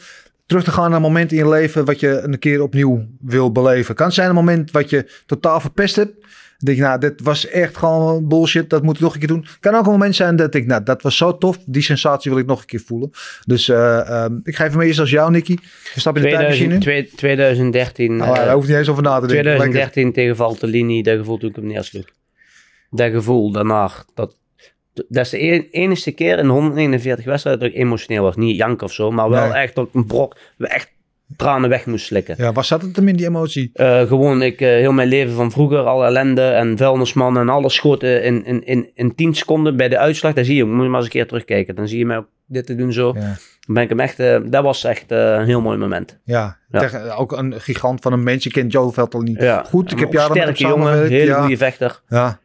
Terug 0.46 0.64
te 0.64 0.72
gaan 0.72 0.88
naar 0.88 0.96
een 0.96 1.02
moment 1.02 1.32
in 1.32 1.38
je 1.38 1.50
leven 1.50 1.86
wat 1.86 2.00
je 2.00 2.20
een 2.20 2.40
keer 2.40 2.62
opnieuw 2.62 3.06
wil 3.20 3.52
beleven. 3.52 3.96
Kan 3.96 4.12
zijn 4.12 4.30
een 4.30 4.36
moment 4.36 4.72
wat 4.72 4.90
je 4.90 5.12
totaal 5.26 5.60
verpest 5.60 5.96
hebt. 5.96 6.26
Denk 6.66 6.78
je, 6.78 6.84
nou, 6.84 7.00
dit 7.00 7.22
was 7.22 7.48
echt 7.48 7.78
gewoon 7.78 8.28
bullshit. 8.28 8.70
Dat 8.70 8.84
moet 8.84 8.96
ik 8.96 9.02
nog 9.02 9.14
een 9.14 9.20
keer 9.20 9.28
doen. 9.28 9.46
Kan 9.60 9.76
ook 9.76 9.86
een 9.86 9.92
moment 9.92 10.16
zijn 10.16 10.36
dat 10.36 10.54
ik, 10.56 10.66
nou, 10.66 10.84
dat 10.84 11.02
was 11.02 11.18
zo 11.18 11.38
tof. 11.38 11.58
Die 11.66 11.82
sensatie 11.82 12.32
wil 12.32 12.40
ik 12.40 12.46
nog 12.46 12.60
een 12.60 12.66
keer 12.66 12.80
voelen. 12.86 13.12
Dus 13.46 13.70
eh, 13.70 14.10
ehm, 14.10 14.34
ik 14.44 14.56
ga 14.56 14.66
even 14.66 14.78
mee 14.78 14.88
eerst 14.88 15.00
als 15.00 15.10
jou, 15.10 15.32
Nicky. 15.32 15.56
We 15.94 16.00
stappen 16.00 16.22
in 16.24 16.30
de 16.30 16.34
2000, 16.36 16.70
tijdmachine. 16.70 17.04
twee- 17.08 17.16
2013. 17.16 18.16
Nou, 18.16 18.38
eh, 18.38 18.46
daar 18.46 18.54
hoeft 18.54 18.68
niet 18.68 18.78
eens 18.78 18.90
over 18.90 19.04
na 19.04 19.20
te 19.20 19.28
denken. 19.28 19.36
Lekker. 19.36 19.56
2013 19.60 20.14
tegen 20.14 20.36
Valtellini. 20.36 21.02
Dat 21.02 21.18
gevoel 21.18 21.38
toen 21.38 21.50
ik 21.50 21.56
hem 21.56 21.66
neersloeg. 21.68 22.06
Dat 22.90 23.12
gevoel 23.12 23.52
daarna. 23.52 23.90
Dat, 24.14 24.36
dat 24.94 25.26
is 25.26 25.30
de 25.30 25.44
e- 25.46 25.68
enige 25.72 26.12
keer 26.12 26.38
in 26.38 26.46
de 26.46 26.52
141 26.52 27.26
wedstrijden 27.26 27.64
dat 27.64 27.72
ik 27.72 27.78
emotioneel 27.78 28.24
was. 28.24 28.36
Niet 28.36 28.58
jank 28.58 28.82
of 28.82 28.94
zo, 28.94 29.12
maar 29.12 29.30
wel 29.30 29.48
Nee. 29.48 29.54
echt 29.54 29.78
op 29.78 29.96
een 29.96 30.06
brok. 30.06 30.38
Echt 30.58 30.92
tranen 31.38 31.70
weg 31.70 31.86
moest 31.86 32.06
slikken. 32.06 32.36
Ja, 32.38 32.52
waar 32.52 32.66
zat 32.66 32.82
het 32.82 32.96
hem 32.96 33.08
in 33.08 33.16
die 33.16 33.26
emotie? 33.28 33.70
Eh, 33.74 34.02
gewoon, 34.02 34.42
ik, 34.42 34.62
eh, 34.62 34.68
heel 34.68 34.92
mijn 34.92 35.08
leven 35.08 35.34
van 35.34 35.52
vroeger, 35.52 35.80
alle 35.80 36.06
ellende 36.06 36.42
en 36.42 36.78
vuilnismannen 36.78 37.42
en 37.42 37.50
alles 37.50 37.74
schoten 37.74 38.24
in, 38.24 38.46
in, 38.46 38.66
in, 38.66 38.90
in 38.94 39.16
10 39.16 39.34
seconden 39.36 39.78
bij 39.78 39.90
de 39.90 39.98
uitslag. 39.98 40.34
Daar 40.34 40.46
zie 40.46 40.56
je, 40.56 40.66
moet 40.66 40.84
je 40.84 40.88
maar 40.90 40.96
eens 40.96 41.06
een 41.06 41.12
keer 41.12 41.28
terugkijken. 41.28 41.76
Dan 41.76 41.88
zie 41.88 41.98
je 41.98 42.06
mij 42.06 42.18
ook 42.18 42.28
dit 42.48 42.66
te 42.66 42.76
doen 42.76 42.94
zo. 42.94 43.12
Ja. 43.16 43.22
Dan 43.66 43.76
ben 43.76 43.84
ik 43.84 43.90
hem 43.90 44.00
echt, 44.00 44.20
eh, 44.20 44.38
dat 44.46 44.64
was 44.64 44.84
echt 44.84 45.12
eh, 45.12 45.18
een 45.34 45.46
heel 45.46 45.62
mooi 45.62 45.78
moment. 45.78 46.20
Ja, 46.24 46.58
Ja. 46.70 46.80
Tegen, 46.80 47.18
ook 47.18 47.32
een 47.32 47.62
gigant 47.62 48.02
van 48.02 48.14
een 48.14 48.24
mens. 48.24 48.44
Je 48.44 48.52
kent 48.52 48.72
Joe 48.72 48.92
Veld 48.92 49.14
al 49.14 49.22
niet 49.22 49.42
Ja. 49.42 49.64
goed. 49.68 49.92
Ik 49.92 50.00
heb 50.00 50.14
jaren 50.14 50.30
met 50.38 50.44
hem 50.46 50.56
sterke 50.56 50.74
jongen, 50.76 51.08
hele 51.08 51.26
ja. 51.26 51.40
goede 51.40 51.58
vechter. 51.58 52.02
Ja, 52.08 52.40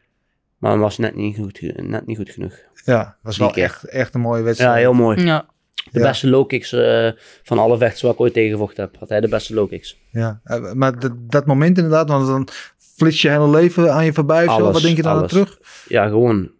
Maar 0.57 0.71
hij 0.71 0.79
was 0.79 0.97
net 0.97 1.15
niet 1.15 1.37
goed, 1.37 1.61
net 1.75 2.05
niet 2.05 2.17
goed 2.17 2.29
genoeg. 2.29 2.53
ja, 2.85 3.17
was 3.21 3.35
Die 3.35 3.43
wel 3.43 3.53
keer. 3.53 3.63
echt, 3.63 3.83
echt 3.83 4.13
een 4.13 4.21
mooie 4.21 4.43
wedstrijd. 4.43 4.73
Ja, 4.73 4.77
heel 4.79 4.93
mooi. 4.93 5.23
ja. 5.25 5.45
De 5.91 5.99
Ja. 5.99 6.07
beste 6.07 6.29
low 6.29 6.47
kicks 6.47 6.73
eh, 6.73 7.09
van 7.43 7.57
alle 7.59 7.77
vechters 7.77 8.01
waar 8.01 8.11
ik 8.11 8.19
ooit 8.19 8.33
tegengevochten 8.33 8.83
heb. 8.83 8.95
Had 8.99 9.09
hij 9.09 9.21
de 9.21 9.27
beste 9.27 9.53
low 9.53 9.69
kicks. 9.69 9.99
Ja, 10.11 10.39
eh, 10.43 10.73
maar 10.73 10.99
dat, 10.99 11.11
dat 11.17 11.45
moment 11.45 11.77
inderdaad, 11.77 12.09
want 12.09 12.27
dan 12.27 12.47
flits 12.95 13.21
je 13.21 13.29
hele 13.29 13.49
leven 13.49 13.93
aan 13.93 14.05
je 14.05 14.13
voorbij. 14.13 14.47
of 14.47 14.55
zo. 14.55 14.71
Wat 14.71 14.81
denk 14.81 14.95
je 14.95 15.01
dan 15.01 15.17
aan 15.17 15.27
terug? 15.27 15.59
Ja, 15.87 16.07
gewoon. 16.07 16.51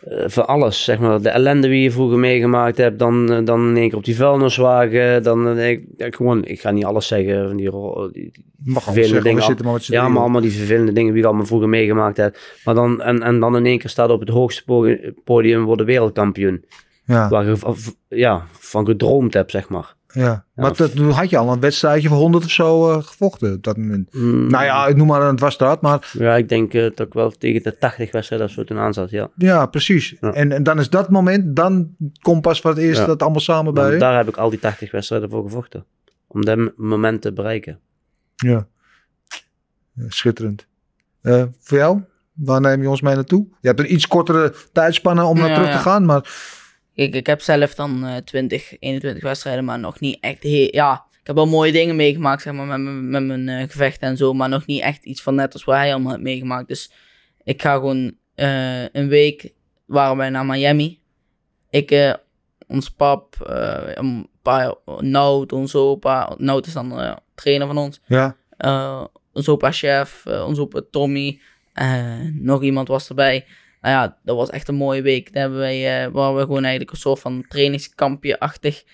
eh, 0.00 0.24
van 0.26 0.46
alles, 0.46 0.84
zeg 0.84 0.98
maar. 0.98 1.22
De 1.22 1.28
ellende 1.28 1.68
die 1.68 1.82
je 1.82 1.90
vroeger 1.90 2.18
meegemaakt 2.18 2.76
hebt, 2.76 2.98
dan, 2.98 3.44
dan 3.44 3.68
in 3.68 3.76
één 3.76 3.88
keer 3.88 3.98
op 3.98 4.04
die 4.04 4.16
vuilniswagen. 4.16 5.22
Dan 5.22 5.58
ik, 5.58 5.84
ik, 5.96 6.14
gewoon, 6.14 6.44
ik 6.44 6.60
ga 6.60 6.70
niet 6.70 6.84
alles 6.84 7.06
zeggen 7.06 7.46
van 7.48 7.56
die, 7.56 7.70
die, 7.70 8.12
die 8.12 8.32
Mag 8.64 8.82
gewoon 8.84 8.98
vervelende 8.98 9.28
dingen. 9.28 9.64
maar 9.64 9.80
Ja, 9.86 10.08
maar 10.08 10.20
allemaal 10.22 10.40
die 10.40 10.50
vervelende 10.52 10.92
dingen 10.92 11.10
die 11.12 11.20
ik 11.20 11.26
allemaal 11.28 11.46
vroeger 11.46 11.68
meegemaakt 11.68 12.16
heb. 12.16 12.36
Maar 12.64 12.74
dan, 12.74 13.02
en, 13.02 13.22
en 13.22 13.40
dan 13.40 13.56
in 13.56 13.66
één 13.66 13.78
keer 13.78 13.90
staat 13.90 14.10
op 14.10 14.20
het 14.20 14.28
hoogste 14.28 14.64
po- 14.64 14.96
podium 15.24 15.64
worden 15.64 15.86
wereldkampioen. 15.86 16.64
Ja, 17.08 17.28
Waar 17.28 17.44
je 17.46 17.56
v- 17.56 17.64
v- 17.74 17.88
ja, 18.08 18.42
van 18.52 18.86
gedroomd 18.86 19.34
hebt, 19.34 19.50
zeg 19.50 19.68
maar. 19.68 19.94
ja. 20.12 20.44
Maar 20.54 20.76
dat, 20.76 20.94
toen 20.96 21.10
had 21.10 21.30
je 21.30 21.38
al 21.38 21.52
een 21.52 21.60
wedstrijdje 21.60 22.08
van 22.08 22.16
100 22.18 22.44
of 22.44 22.50
zo 22.50 22.90
eh, 22.90 23.02
gevochten 23.02 23.52
op 23.54 23.62
dat 23.62 23.76
moment. 23.76 24.14
Mm, 24.14 24.46
Nou 24.50 24.64
ja, 24.64 24.86
ik 24.86 24.96
noem 24.96 25.06
maar, 25.06 25.22
het 25.22 25.40
was 25.40 25.58
dat, 25.58 25.80
maar 25.82 26.10
Ja, 26.12 26.36
ik 26.36 26.48
denk 26.48 26.74
eh, 26.74 26.82
dat 26.82 27.06
ik 27.06 27.12
wel 27.12 27.30
tegen 27.30 27.62
de 27.62 27.78
80 27.78 28.12
wedstrijden 28.12 28.46
of 28.48 28.52
zo 28.52 28.64
toen 28.64 28.78
aan 28.78 28.92
zat, 28.94 29.10
ja. 29.10 29.30
ja, 29.36 29.66
precies. 29.66 30.16
Ja. 30.20 30.32
En, 30.32 30.52
en 30.52 30.62
dan 30.62 30.78
is 30.78 30.90
dat 30.90 31.10
moment, 31.10 31.56
dan 31.56 31.96
komt 32.22 32.40
pas 32.42 32.60
voor 32.60 32.70
het 32.70 32.78
eerst 32.78 33.00
Ja. 33.00 33.06
dat 33.06 33.22
allemaal 33.22 33.40
samen 33.40 33.74
bij 33.74 33.98
daar 33.98 34.16
heb 34.16 34.28
ik 34.28 34.36
al 34.36 34.50
die 34.50 34.58
80 34.58 34.90
wedstrijden 34.90 35.30
voor 35.30 35.42
gevochten. 35.42 35.84
Om 36.26 36.44
dat 36.44 36.58
moment 36.76 37.22
te 37.22 37.32
bereiken. 37.32 37.78
Ja. 38.36 38.66
Schitterend. 40.08 40.66
Eh, 41.20 41.42
voor 41.60 41.78
jou? 41.78 42.00
Waar 42.32 42.60
neem 42.60 42.82
je 42.82 42.88
ons 42.88 43.00
mee 43.00 43.14
naartoe? 43.14 43.46
Je 43.60 43.68
hebt 43.68 43.80
een 43.80 43.92
iets 43.92 44.06
kortere 44.08 44.54
tijdspanne 44.72 45.24
om 45.24 45.38
naar 45.38 45.54
terug 45.54 45.68
ja. 45.68 45.76
te 45.76 45.82
gaan, 45.82 46.04
maar 46.04 46.20
Ik, 46.98 47.14
ik 47.14 47.26
heb 47.26 47.40
zelf 47.40 47.74
dan 47.74 48.04
eh 48.06 48.16
20, 48.16 48.78
21 48.78 49.22
wedstrijden, 49.22 49.64
maar 49.64 49.78
nog 49.78 50.00
niet 50.00 50.18
echt. 50.20 50.38
Ja, 50.72 51.06
ik 51.20 51.26
heb 51.26 51.36
wel 51.36 51.46
mooie 51.46 51.72
dingen 51.72 51.96
meegemaakt, 51.96 52.42
zeg 52.42 52.52
maar, 52.52 52.66
met, 52.66 52.78
mijn- 52.80 53.10
met 53.10 53.22
mijn 53.22 53.48
eh, 53.48 53.70
gevechten 53.70 54.08
en 54.08 54.16
zo. 54.16 54.32
Maar 54.32 54.48
nog 54.48 54.66
niet 54.66 54.82
echt 54.82 55.04
iets 55.04 55.22
van 55.22 55.34
net 55.34 55.52
als 55.52 55.64
wat 55.64 55.74
hij 55.76 55.92
allemaal 55.92 56.12
heeft 56.12 56.22
meegemaakt. 56.22 56.68
Dus 56.68 56.90
ik 57.44 57.62
ga 57.62 57.74
gewoon 57.74 58.12
eh, 58.34 58.82
een 58.88 59.08
week, 59.08 59.52
waren 59.86 60.16
wij 60.16 60.30
naar 60.30 60.46
Miami. 60.46 61.00
Ik, 61.70 61.90
eh, 61.90 62.14
ons 62.66 62.90
pap, 62.90 63.36
een 63.94 64.28
paar, 64.42 64.74
Nout, 64.98 65.52
onze 65.52 65.78
opa. 65.78 66.34
Nout 66.38 66.66
is 66.66 66.72
dan 66.72 67.18
trainer 67.34 67.66
van 67.66 67.78
ons. 67.78 68.00
ja. 68.06 68.36
Onze 69.32 69.50
opa 69.50 69.72
chef, 69.72 70.26
onze 70.26 70.60
opa 70.60 70.80
Tommy, 70.90 71.40
nog 72.32 72.62
iemand 72.62 72.88
was 72.88 73.08
erbij. 73.08 73.46
Nou 73.88 74.00
ja, 74.00 74.16
dat 74.24 74.36
was 74.36 74.50
echt 74.50 74.68
een 74.68 74.74
mooie 74.74 75.02
week. 75.02 75.32
Daar 75.32 75.42
hebben 75.42 75.60
wij, 75.60 76.04
eh, 76.04 76.12
waar 76.12 76.34
we 76.34 76.40
gewoon 76.40 76.62
eigenlijk 76.62 76.90
een 76.90 76.98
soort 77.00 77.20
van 77.20 77.44
trainingskampje-achtig. 77.48 78.84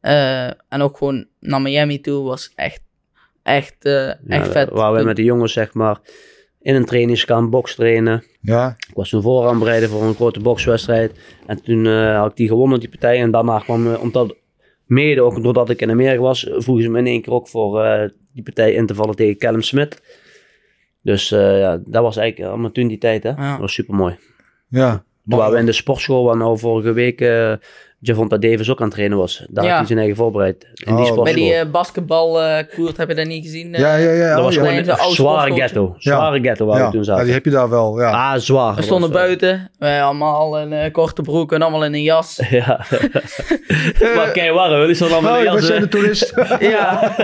eh, 0.00 0.46
en 0.46 0.82
ook 0.82 0.96
gewoon 0.96 1.26
naar 1.40 1.62
Miami 1.62 2.00
toe 2.00 2.24
was 2.24 2.52
echt, 2.54 2.82
echt, 3.42 3.84
eh, 3.84 4.08
echt 4.08 4.18
Ja, 4.26 4.44
vet. 4.44 4.70
Waar 4.70 4.92
we 4.92 5.02
met 5.02 5.16
de 5.16 5.24
jongens, 5.24 5.52
zeg 5.52 5.74
maar, 5.74 6.00
in 6.60 6.74
een 6.74 6.84
trainingskamp 6.84 7.50
box 7.50 7.74
trainen. 7.74 8.24
Ja, 8.40 8.76
Ik 8.88 8.94
was 8.94 9.08
toen 9.08 9.22
vooraan 9.22 9.58
bereiden 9.58 9.88
voor 9.88 10.02
een 10.02 10.14
grote 10.14 10.40
bokswedstrijd. 10.40 11.18
En 11.46 11.62
toen 11.62 11.86
eh, 11.86 12.18
had 12.18 12.30
ik 12.30 12.36
die 12.36 12.48
gewonnen, 12.48 12.80
die 12.80 12.88
partij. 12.88 13.20
En 13.20 13.30
daarna 13.30 13.58
kwam, 13.58 13.94
omdat, 13.94 14.36
mede 14.86 15.22
ook 15.22 15.42
doordat 15.42 15.70
ik 15.70 15.80
in 15.80 15.90
Amerika 15.90 16.20
was, 16.22 16.46
vroegen 16.50 16.84
ze 16.84 16.90
me 16.90 16.98
in 16.98 17.06
één 17.06 17.22
keer 17.22 17.32
ook 17.32 17.48
voor 17.48 17.82
eh, 17.84 18.08
die 18.32 18.42
partij 18.42 18.72
in 18.72 18.86
te 18.86 18.94
vallen 18.94 19.16
tegen 19.16 19.38
Callum 19.38 19.62
Smith. 19.62 20.02
Dus 21.02 21.32
eh, 21.32 21.58
ja, 21.58 21.82
dat 21.86 22.02
was 22.02 22.16
eigenlijk 22.16 22.50
allemaal 22.50 22.70
toen 22.70 22.88
die 22.88 22.98
tijd, 22.98 23.22
hè. 23.22 23.28
Ja. 23.28 23.50
Dat 23.50 23.60
was 23.60 23.72
super 23.72 23.94
mooi. 23.94 24.16
Ja. 24.70 25.04
Waren 25.24 25.52
we 25.52 25.58
in 25.58 25.66
de 25.66 25.72
sportschool, 25.72 26.24
waar 26.24 26.36
nou 26.36 26.58
vorige 26.58 26.92
week 26.92 27.20
eh 27.20 27.52
Javonta 28.02 28.36
Davis 28.36 28.70
ook 28.70 28.78
aan 28.78 28.84
het 28.84 28.94
trainen 28.94 29.18
was. 29.18 29.44
Daar 29.48 29.64
Ja. 29.64 29.70
had 29.70 29.78
hij 29.78 29.86
zijn 29.86 29.98
eigen 29.98 30.16
voorbereid. 30.16 30.66
In 30.74 30.96
die 30.96 31.12
Oh. 31.12 31.22
Bij 31.22 31.32
die 31.32 31.54
eh 31.54 31.70
basketbal 31.70 32.42
eh 32.42 32.64
koert 32.74 32.96
heb 32.96 33.08
je 33.08 33.14
dat 33.14 33.26
niet 33.26 33.44
gezien? 33.44 33.74
eh? 33.74 33.80
Ja, 33.80 33.94
ja, 33.96 34.10
ja. 34.10 34.28
dat 34.28 34.38
oh, 34.38 34.44
was 34.44 34.54
ja. 34.54 34.60
gewoon 34.60 34.76
een 35.08 35.14
zware 35.14 35.52
ghetto. 35.54 35.94
Zware 35.98 36.40
ghetto 36.40 36.66
waar 36.66 36.78
ja. 36.78 36.84
we 36.84 36.90
toen 36.90 37.00
Ja, 37.00 37.06
zaten. 37.06 37.24
die 37.24 37.32
heb 37.34 37.44
je 37.44 37.50
daar 37.50 37.68
wel, 37.68 38.00
ja. 38.00 38.10
Ah, 38.32 38.38
zwaar. 38.40 38.70
We 38.70 38.76
Dat 38.76 38.84
stonden 38.84 39.10
was, 39.12 39.18
eh, 39.20 39.24
buiten, 39.26 39.70
wij 39.78 40.02
allemaal 40.02 40.58
in 40.58 40.72
eh, 40.72 40.92
korte 40.92 41.22
broek 41.22 41.52
en 41.52 41.62
allemaal 41.62 41.84
in 41.84 41.94
een 41.94 42.02
jas. 42.02 42.40
Ja. 42.50 42.84
maar 44.14 44.30
kijk, 44.32 44.52
waar, 44.52 44.86
die 44.86 44.94
stonden 44.94 45.16
allemaal 45.16 45.36
Oh, 45.38 45.44
in 45.44 45.44
de 45.44 45.50
we 45.50 45.56
jas, 45.56 45.66
zijn 45.66 45.80
de 45.80 45.88
toerist. 45.88 46.32
ja, 46.60 47.14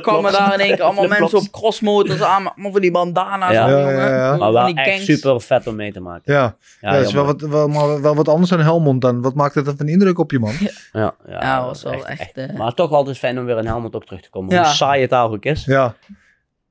kwamen 0.00 0.32
daar 0.32 0.54
in 0.54 0.60
één 0.60 0.74
keer 0.74 0.84
allemaal 0.84 1.06
mensen 1.06 1.38
op 1.38 1.50
crossmotors 1.50 2.22
aan, 2.22 2.52
van 2.56 2.80
die 2.80 2.90
bandana's 2.90 3.52
Ja. 3.52 4.36
Maar 4.36 4.52
wel 4.52 4.66
echt 4.66 5.04
super 5.04 5.40
vet 5.40 5.66
om 5.66 5.76
mee 5.76 5.92
te 5.92 6.00
maken. 6.00 6.32
Ja, 6.32 6.56
ja, 6.80 6.92
dat 6.92 7.06
is 7.06 7.12
wel 7.12 7.24
wat, 7.24 7.40
wel, 7.40 7.68
maar 7.68 8.02
wel 8.02 8.14
wat 8.14 8.28
anders 8.28 8.50
dan 8.50 8.60
Helmond 8.60 9.00
dan. 9.00 9.22
Wat 9.22 9.34
maakt 9.34 9.54
het 9.54 9.64
dan 9.64 9.76
van 9.76 9.88
indruk 9.88 10.09
op 10.18 10.30
je 10.30 10.38
man? 10.38 10.52
Ja, 10.60 10.70
ja, 10.92 11.14
Ja, 11.26 11.56
dat 11.56 11.64
was 11.66 11.82
wel 11.82 12.06
echt... 12.06 12.32
eh, 12.36 12.52
Maar 12.56 12.74
toch 12.74 12.90
altijd 12.90 13.18
fijn 13.18 13.38
om 13.38 13.44
weer 13.44 13.58
in 13.58 13.66
Helmond 13.66 13.94
ook 13.94 14.04
terug 14.04 14.20
te 14.22 14.30
komen. 14.30 14.54
Ja. 14.54 14.62
Hoe 14.64 14.72
saai 14.72 15.00
het 15.02 15.12
ook 15.14 15.44
is. 15.44 15.64
Ja, 15.64 15.94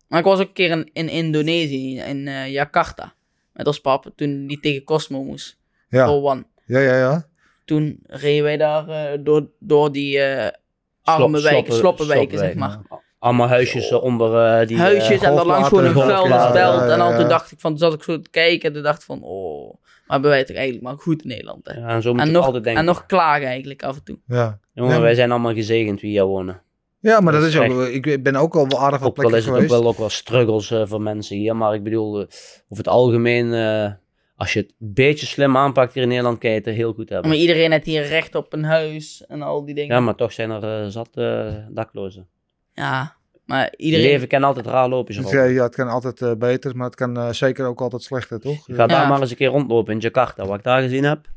Maar 0.07 0.19
ik 0.19 0.25
was 0.25 0.39
ook 0.39 0.47
een 0.47 0.53
keer 0.53 0.69
in, 0.69 0.89
in 0.93 1.09
Indonesië, 1.09 1.99
in 1.99 2.27
eh, 2.27 2.51
Jakarta. 2.51 3.13
Met 3.53 3.67
ons 3.67 3.79
pap, 3.81 4.05
toen 4.15 4.47
die 4.47 4.59
tegen 4.59 4.83
Cosmo 4.83 5.23
moest. 5.23 5.57
ja, 5.89 6.05
Voor 6.05 6.23
one. 6.31 6.43
ja, 6.65 6.79
ja, 6.79 6.97
ja. 6.97 7.25
Toen 7.65 7.99
reden 8.07 8.43
wij 8.43 8.57
daar 8.57 8.87
eh, 8.89 9.19
door, 9.23 9.47
door 9.59 9.91
die 9.91 10.19
eh 10.19 10.51
arme 11.03 11.27
Slop- 11.27 11.31
wijken, 11.51 11.73
sloppen- 11.73 11.73
sloppenwijken, 12.05 12.37
zeg 12.37 12.53
maar. 12.53 12.79
Allemaal 13.19 13.47
huisjes 13.47 13.91
onder 13.91 14.59
eh, 14.61 14.67
die... 14.67 14.77
Huisjes 14.77 15.21
en 15.21 15.35
daar 15.35 15.45
langs 15.45 15.67
gewoon 15.67 15.85
een 15.85 15.93
vuilnisbelt. 15.93 16.89
En 16.89 17.01
al 17.01 17.15
toen 17.15 17.27
dacht 17.27 17.51
ik 17.51 17.59
van, 17.59 17.69
toen 17.71 17.79
zat 17.79 17.93
ik 17.93 18.03
zo 18.03 18.21
te 18.21 18.29
kijken 18.29 18.67
en 18.67 18.73
toen 18.73 18.83
dacht 18.83 18.99
ik 18.99 19.05
van, 19.05 19.19
oh, 19.23 19.75
maar 20.09 20.17
hebben 20.19 20.29
wij 20.29 20.37
het 20.39 20.47
toch 20.47 20.55
eigenlijk 20.55 20.85
maar 20.87 20.97
goed 20.97 21.21
in 21.21 21.27
Nederland, 21.27 21.67
hè. 21.67 21.79
ja, 21.79 21.87
en 21.87 22.01
zo 22.01 22.11
moet 22.11 22.21
En 22.21 22.27
je 22.27 22.33
nog, 22.33 22.45
altijd 22.45 22.63
denken. 22.63 22.81
en 22.81 22.87
nog 22.87 23.05
klagen 23.05 23.47
eigenlijk 23.47 23.83
af 23.83 23.95
en 23.97 24.03
toe. 24.03 24.19
ja. 24.27 24.59
Jongen, 24.73 24.95
Ja. 24.95 25.01
wij 25.01 25.15
zijn 25.15 25.31
allemaal 25.31 25.53
gezegend 25.53 26.01
wie 26.01 26.09
hier 26.11 26.25
wonen. 26.25 26.61
Ja, 26.99 27.19
maar 27.19 27.33
dat, 27.33 27.41
Dat 27.41 27.49
is 27.49 27.55
is 27.55 27.71
ook... 27.71 27.85
Ik 27.87 28.23
ben 28.23 28.35
ook 28.35 28.55
al 28.55 28.67
wel 28.67 28.79
aardig 28.79 28.99
wat 28.99 29.09
Ook 29.09 29.15
wel 29.15 29.25
plekken 29.29 29.37
is 29.39 29.45
het 29.45 29.53
ook 29.53 29.61
geweest. 29.61 29.79
wel, 29.81 29.89
ook 29.91 29.97
wel 29.97 30.09
struggles 30.09 30.71
eh, 30.71 30.81
voor 30.85 31.01
mensen 31.01 31.37
hier. 31.37 31.55
Maar 31.55 31.73
ik 31.73 31.83
bedoel, 31.83 32.13
eh, 32.19 32.21
over 32.69 32.83
het 32.83 32.87
algemeen... 32.87 33.53
eh, 33.53 33.91
als 34.35 34.53
je 34.53 34.59
het 34.59 34.69
een 34.79 34.93
beetje 34.93 35.25
slim 35.25 35.57
aanpakt 35.57 35.93
hier 35.93 36.03
in 36.03 36.09
Nederland, 36.09 36.37
kan 36.37 36.49
je 36.49 36.55
het 36.55 36.67
er 36.67 36.73
heel 36.73 36.93
goed 36.93 37.09
hebben. 37.09 37.29
Maar 37.29 37.39
iedereen 37.39 37.71
heeft 37.71 37.85
hier 37.85 38.03
recht 38.05 38.35
op 38.35 38.53
een 38.53 38.63
huis 38.63 39.25
en 39.27 39.41
al 39.41 39.65
die 39.65 39.75
dingen. 39.75 39.95
Ja, 39.95 40.01
maar 40.01 40.15
toch 40.15 40.31
zijn 40.31 40.49
er 40.51 40.91
zat 40.91 41.09
eh, 41.13 41.53
daklozen. 41.69 42.27
Ja, 42.73 43.15
maar 43.49 43.73
Iedereen... 43.77 44.05
leven 44.05 44.27
kan 44.27 44.43
altijd 44.43 44.65
raar 44.65 44.89
lopen. 44.89 45.15
Dus 45.15 45.23
Rob. 45.23 45.33
ja, 45.33 45.43
ja, 45.43 45.63
het 45.63 45.75
kan 45.75 45.87
altijd 45.87 46.21
eh, 46.21 46.31
beter, 46.33 46.75
maar 46.75 46.85
het 46.85 46.95
kan 46.95 47.17
eh, 47.17 47.29
zeker 47.31 47.65
ook 47.65 47.81
altijd 47.81 48.01
slechter, 48.03 48.39
toch? 48.39 48.63
Ga 48.65 48.87
daar 48.87 49.01
Ja. 49.01 49.07
maar 49.07 49.21
eens 49.21 49.31
een 49.31 49.37
keer 49.37 49.47
rondlopen 49.49 49.93
in 49.93 49.99
Jakarta. 49.99 50.45
Wat 50.45 50.57
ik 50.57 50.63
daar 50.63 50.81
gezien 50.81 51.03
heb. 51.03 51.27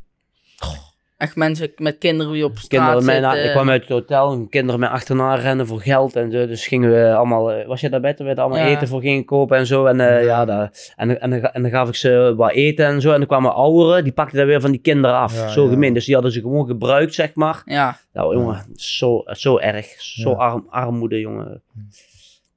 Echt 1.22 1.36
mensen 1.36 1.72
met 1.76 1.98
kinderen 1.98 2.32
die 2.32 2.44
op 2.44 2.58
straat 2.58 2.68
Kinderen 2.68 3.04
mij 3.04 3.20
na- 3.20 3.28
zitten. 3.30 3.46
ik 3.48 3.54
kwam 3.54 3.70
uit 3.70 3.80
het 3.80 3.90
hotel, 3.90 4.46
kinderen 4.50 4.80
mij 4.80 4.88
achterna 4.88 5.34
rennen 5.34 5.66
voor 5.66 5.80
geld 5.80 6.16
en 6.16 6.30
zo. 6.32 6.46
Dus 6.46 6.66
gingen 6.66 6.90
we 6.90 7.14
allemaal, 7.14 7.52
eh, 7.52 7.66
was 7.66 7.80
je 7.80 7.88
daarbij 7.90 8.14
toen 8.14 8.26
we 8.26 8.34
daar 8.34 8.44
allemaal 8.44 8.66
Ja. 8.66 8.76
eten 8.76 8.88
voor 8.88 9.00
gingen 9.00 9.24
kopen 9.24 9.56
en 9.56 9.66
zo. 9.66 9.86
En, 9.86 10.00
eh, 10.00 10.24
ja, 10.24 10.44
daar, 10.44 10.92
en, 10.96 11.20
en, 11.20 11.32
en, 11.32 11.52
en 11.52 11.62
dan 11.62 11.70
gaf 11.70 11.88
ik 11.88 11.94
ze 11.94 12.34
wat 12.36 12.50
eten 12.52 12.86
en 12.86 13.00
zo. 13.00 13.10
En 13.12 13.18
dan 13.18 13.26
kwamen 13.26 13.54
ouderen, 13.54 14.04
die 14.04 14.12
pakten 14.12 14.38
dat 14.38 14.46
weer 14.46 14.60
van 14.60 14.70
die 14.70 14.80
kinderen 14.80 15.16
af. 15.16 15.34
Ja, 15.36 15.48
zo 15.48 15.64
ja. 15.64 15.70
gemeen. 15.70 15.92
Dus 15.94 16.04
die 16.04 16.14
hadden 16.14 16.32
ze 16.32 16.40
gewoon 16.40 16.66
gebruikt, 16.66 17.14
zeg 17.14 17.34
maar. 17.34 17.62
Ja, 17.64 17.98
Nou 18.12 18.34
jongen, 18.36 18.64
zo, 18.74 19.22
zo 19.26 19.58
erg. 19.58 19.86
Zo 19.98 20.30
Ja. 20.30 20.36
arm, 20.36 20.66
armoede, 20.70 21.20
jongen. 21.20 21.62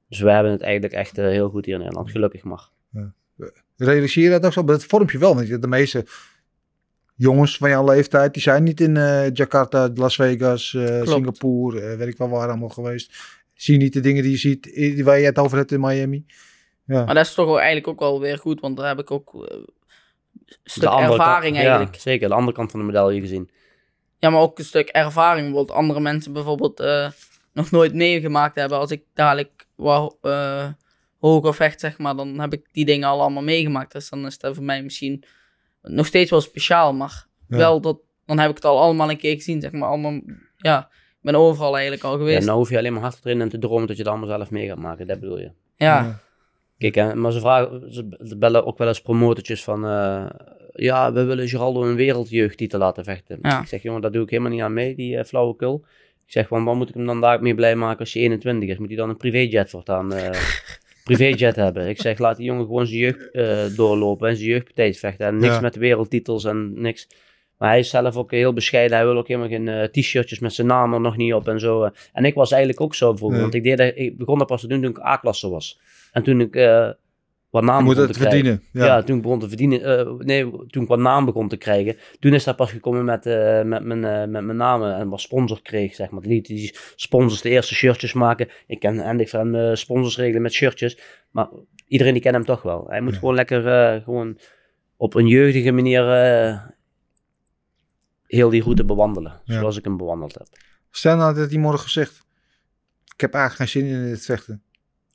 Dus 0.08 0.20
we 0.20 0.30
hebben 0.30 0.52
het 0.52 0.60
eigenlijk 0.62 0.94
echt 0.94 1.18
eh, 1.18 1.24
heel 1.26 1.48
goed 1.48 1.64
hier 1.64 1.74
in 1.74 1.80
Nederland, 1.80 2.10
gelukkig 2.10 2.42
maar. 2.44 2.68
Realiseer 3.76 4.24
je 4.24 4.30
dat 4.30 4.46
ook 4.46 4.52
zo? 4.52 4.62
Maar 4.62 4.74
dat 4.74 4.84
vormt 4.84 5.10
je 5.10 5.18
wel, 5.18 5.34
want 5.34 5.48
je- 5.48 5.58
de 5.58 5.66
meeste 5.66 6.04
jongens 7.16 7.56
van 7.56 7.68
jouw 7.68 7.84
leeftijd, 7.84 8.32
die 8.32 8.42
zijn 8.42 8.62
niet 8.62 8.80
in 8.80 8.96
eh, 8.96 9.32
Jakarta, 9.32 9.90
Las 9.94 10.14
Vegas, 10.14 10.74
eh. 10.74 11.02
Singapore, 11.02 11.80
eh, 11.80 11.96
weet 11.96 12.08
ik 12.08 12.16
wel 12.18 12.28
waar 12.28 12.48
allemaal 12.48 12.68
geweest. 12.68 13.12
Zie 13.54 13.76
niet 13.76 13.92
de 13.92 14.00
dingen 14.00 14.22
die 14.22 14.32
je 14.32 14.38
ziet, 14.38 14.62
die 14.62 15.04
waar 15.04 15.18
je 15.18 15.24
het 15.24 15.38
over 15.38 15.56
hebt 15.56 15.72
in 15.72 15.80
Miami. 15.80 16.24
Ja, 16.86 17.04
maar 17.04 17.14
dat 17.14 17.26
is 17.26 17.34
toch 17.34 17.46
wel 17.46 17.56
eigenlijk 17.58 17.88
ook 17.88 18.00
wel 18.00 18.20
weer 18.20 18.38
goed, 18.38 18.60
want 18.60 18.76
daar 18.76 18.88
heb 18.88 18.98
ik 18.98 19.10
ook 19.10 19.32
een 19.34 19.66
stuk 20.64 20.90
ervaring 20.90 21.54
kant- 21.54 21.66
eigenlijk. 21.66 21.94
Ja, 21.94 22.00
zeker, 22.00 22.28
de 22.28 22.34
andere 22.34 22.56
kant 22.56 22.70
van 22.70 22.80
de 22.80 22.86
medaille 22.86 23.20
gezien. 23.20 23.50
Ja, 24.18 24.30
maar 24.30 24.40
ook 24.40 24.58
een 24.58 24.64
stuk 24.64 24.88
ervaring. 24.88 25.46
Bijvoorbeeld 25.46 25.78
andere 25.78 26.00
mensen 26.00 26.32
bijvoorbeeld 26.32 26.80
eh, 26.80 27.10
nog 27.52 27.70
nooit 27.70 27.94
meegemaakt 27.94 28.56
hebben. 28.56 28.78
Als 28.78 28.90
ik 28.90 29.02
dadelijk 29.14 29.66
wat 29.74 30.16
eh, 30.20 30.68
hoger 31.18 31.54
vecht, 31.54 31.80
zeg 31.80 31.98
maar, 31.98 32.16
dan 32.16 32.40
heb 32.40 32.52
ik 32.52 32.66
die 32.72 32.84
dingen 32.84 33.08
al 33.08 33.20
allemaal 33.20 33.42
meegemaakt. 33.42 33.92
Dus 33.92 34.08
dan 34.08 34.26
is 34.26 34.38
dat 34.38 34.54
voor 34.54 34.64
mij 34.64 34.82
misschien 34.82 35.24
nog 35.90 36.06
steeds 36.06 36.30
wel 36.30 36.40
speciaal, 36.40 36.94
maar 36.94 37.26
Ja. 37.48 37.56
wel 37.56 37.80
dat, 37.80 37.98
dan 38.26 38.38
heb 38.38 38.48
ik 38.50 38.54
het 38.56 38.64
al 38.64 38.80
allemaal 38.80 39.10
een 39.10 39.16
keer 39.18 39.34
gezien, 39.34 39.60
zeg 39.60 39.72
maar. 39.72 39.88
Allemaal, 39.88 40.20
ja, 40.56 40.78
ik 40.90 41.22
ben 41.32 41.34
overal 41.34 41.72
eigenlijk 41.74 42.04
al 42.04 42.12
Ja, 42.12 42.18
geweest. 42.18 42.46
nou 42.46 42.58
hoef 42.58 42.70
je 42.70 42.78
alleen 42.78 42.92
maar 42.92 43.02
hard 43.02 43.14
te 43.14 43.20
trainen 43.20 43.44
en 43.44 43.50
te 43.52 43.58
dromen 43.58 43.86
dat 43.86 43.96
je 43.96 44.02
het 44.02 44.10
allemaal 44.10 44.28
zelf 44.28 44.50
mee 44.50 44.66
gaat 44.66 44.78
maken. 44.78 45.06
Dat 45.06 45.20
bedoel 45.20 45.38
je. 45.38 45.50
ja. 45.76 46.20
Kijk, 46.78 46.94
hè, 46.94 47.14
maar 47.14 47.32
ze, 47.32 47.40
vragen, 47.40 47.92
ze 48.26 48.36
bellen 48.38 48.66
ook 48.66 48.78
wel 48.78 48.88
eens 48.88 49.00
promotortjes 49.02 49.64
van... 49.64 49.84
eh, 49.86 50.26
ja, 50.72 51.12
we 51.12 51.24
willen 51.24 51.48
Geraldo 51.48 51.82
een 51.84 51.94
wereldjeugdtitel 51.96 52.78
laten 52.78 53.04
vechten. 53.04 53.38
Ja. 53.42 53.60
Ik 53.60 53.66
zeg, 53.66 53.82
jongen, 53.82 54.00
dat 54.00 54.12
doe 54.12 54.22
ik 54.22 54.30
helemaal 54.30 54.50
niet 54.52 54.60
aan 54.62 54.72
mee, 54.72 54.94
die 54.94 55.16
uh, 55.16 55.24
flauwekul. 55.24 55.84
Ik 56.26 56.32
zeg, 56.32 56.48
want 56.48 56.64
wat 56.64 56.74
moet 56.74 56.88
ik 56.88 56.94
hem 56.94 57.06
dan 57.06 57.20
daar 57.20 57.42
mee 57.42 57.54
blij 57.54 57.76
maken 57.76 57.98
als 57.98 58.12
je 58.12 58.20
21 58.20 58.68
is? 58.68 58.78
Moet 58.78 58.88
hij 58.88 58.96
dan 58.96 59.08
een 59.08 59.16
privéjet 59.16 59.70
voortaan... 59.70 60.12
eh 60.12 60.30
privéjet 61.06 61.56
hebben? 61.56 61.88
Ik 61.88 62.00
zeg, 62.00 62.18
laat 62.18 62.36
die 62.36 62.46
jongen 62.46 62.64
gewoon 62.66 62.86
zijn 62.86 62.98
jeugd 62.98 63.30
eh, 63.30 63.76
doorlopen 63.76 64.28
en 64.28 64.36
zijn 64.36 64.48
jeugdpartijs 64.48 64.98
vechten. 64.98 65.26
En 65.26 65.36
niks 65.38 65.54
Ja. 65.54 65.60
met 65.60 65.76
wereldtitels 65.76 66.44
en 66.44 66.80
niks... 66.80 67.08
Maar 67.58 67.68
hij 67.68 67.78
is 67.78 67.90
zelf 67.90 68.16
ook 68.16 68.30
heel 68.30 68.52
bescheiden. 68.52 68.96
Hij 68.96 69.06
wil 69.06 69.16
ook 69.16 69.28
helemaal 69.28 69.48
geen 69.48 69.68
eh, 69.68 69.82
t-shirtjes 69.84 70.38
met 70.38 70.52
zijn 70.52 70.66
naam 70.66 70.94
er 70.94 71.00
nog 71.00 71.16
niet 71.16 71.34
op 71.34 71.48
en 71.48 71.60
zo. 71.60 71.82
eh. 71.82 71.90
En 72.12 72.24
ik 72.24 72.34
was 72.34 72.50
eigenlijk 72.50 72.80
ook 72.82 72.94
zo 72.94 73.16
vroeger. 73.16 73.36
Ja. 73.36 73.42
Want 73.42 73.54
ik, 73.54 73.62
deed, 73.62 73.76
dat- 73.78 73.92
ik 73.94 74.16
begon 74.18 74.38
dat 74.38 74.46
pas 74.46 74.60
te 74.60 74.66
doen 74.68 74.80
toen 74.82 74.90
ik 74.90 74.98
A-klasse 75.00 75.48
was. 75.48 75.80
En 76.12 76.22
toen 76.22 76.40
ik 76.40 76.54
wat 77.56 77.64
naam 77.64 77.84
moet 77.84 77.94
begon 77.94 78.08
het 78.08 78.16
te 78.16 78.22
verdienen. 78.22 78.62
Ja. 78.72 78.84
Ja. 78.84 79.02
toen 79.02 79.16
ik 79.16 79.22
begon 79.22 79.40
te 79.40 79.48
verdienen, 79.48 79.82
eh, 79.82 80.12
nee, 80.18 80.50
toen 80.66 80.82
ik 80.82 80.88
wat 80.88 80.98
naam 80.98 81.24
begon 81.24 81.48
te 81.48 81.56
krijgen, 81.56 81.96
toen 82.18 82.34
is 82.34 82.44
dat 82.44 82.56
pas 82.56 82.70
gekomen 82.70 83.04
met, 83.04 83.26
eh, 83.26 83.62
met, 83.62 83.84
mijn, 83.84 84.04
eh, 84.04 84.18
met 84.28 84.44
mijn 84.44 84.56
namen 84.56 84.96
en 84.96 85.08
wat 85.08 85.20
sponsor 85.20 85.62
kreeg, 85.62 85.94
zeg 85.94 86.10
maar. 86.10 86.22
Liet 86.22 86.46
die 86.46 86.76
sponsors 86.96 87.40
de 87.42 87.48
eerste 87.48 87.74
shirtjes 87.74 88.12
maken. 88.12 88.48
Ik 88.66 88.80
ken 88.80 89.00
eindig 89.00 89.30
van 89.30 89.76
sponsors 89.76 90.16
regelen 90.16 90.42
met 90.42 90.52
shirtjes, 90.52 90.98
maar 91.30 91.48
iedereen 91.86 92.12
die 92.12 92.22
kent 92.22 92.34
hem 92.34 92.44
toch 92.44 92.62
wel. 92.62 92.84
Hij 92.88 93.00
moet 93.00 93.12
Ja. 93.12 93.18
gewoon 93.18 93.34
lekker, 93.34 94.00
gewoon 94.00 94.38
op 94.96 95.14
een 95.14 95.26
jeugdige 95.26 95.72
manier 95.72 96.04
heel 98.26 98.50
die 98.50 98.62
route 98.62 98.84
bewandelen, 98.84 99.40
Ja. 99.44 99.58
zoals 99.58 99.76
ik 99.76 99.84
hem 99.84 99.96
bewandeld 99.96 100.34
heb. 100.34 100.46
Stel 100.90 101.16
nou 101.16 101.34
dat 101.34 101.50
hij 101.50 101.58
morgen 101.58 101.90
zegt, 101.90 102.24
ik 103.14 103.20
heb 103.20 103.34
eigenlijk 103.34 103.70
geen 103.70 103.82
zin 103.82 103.92
in 103.92 104.10
het 104.10 104.24
vechten. 104.24 104.62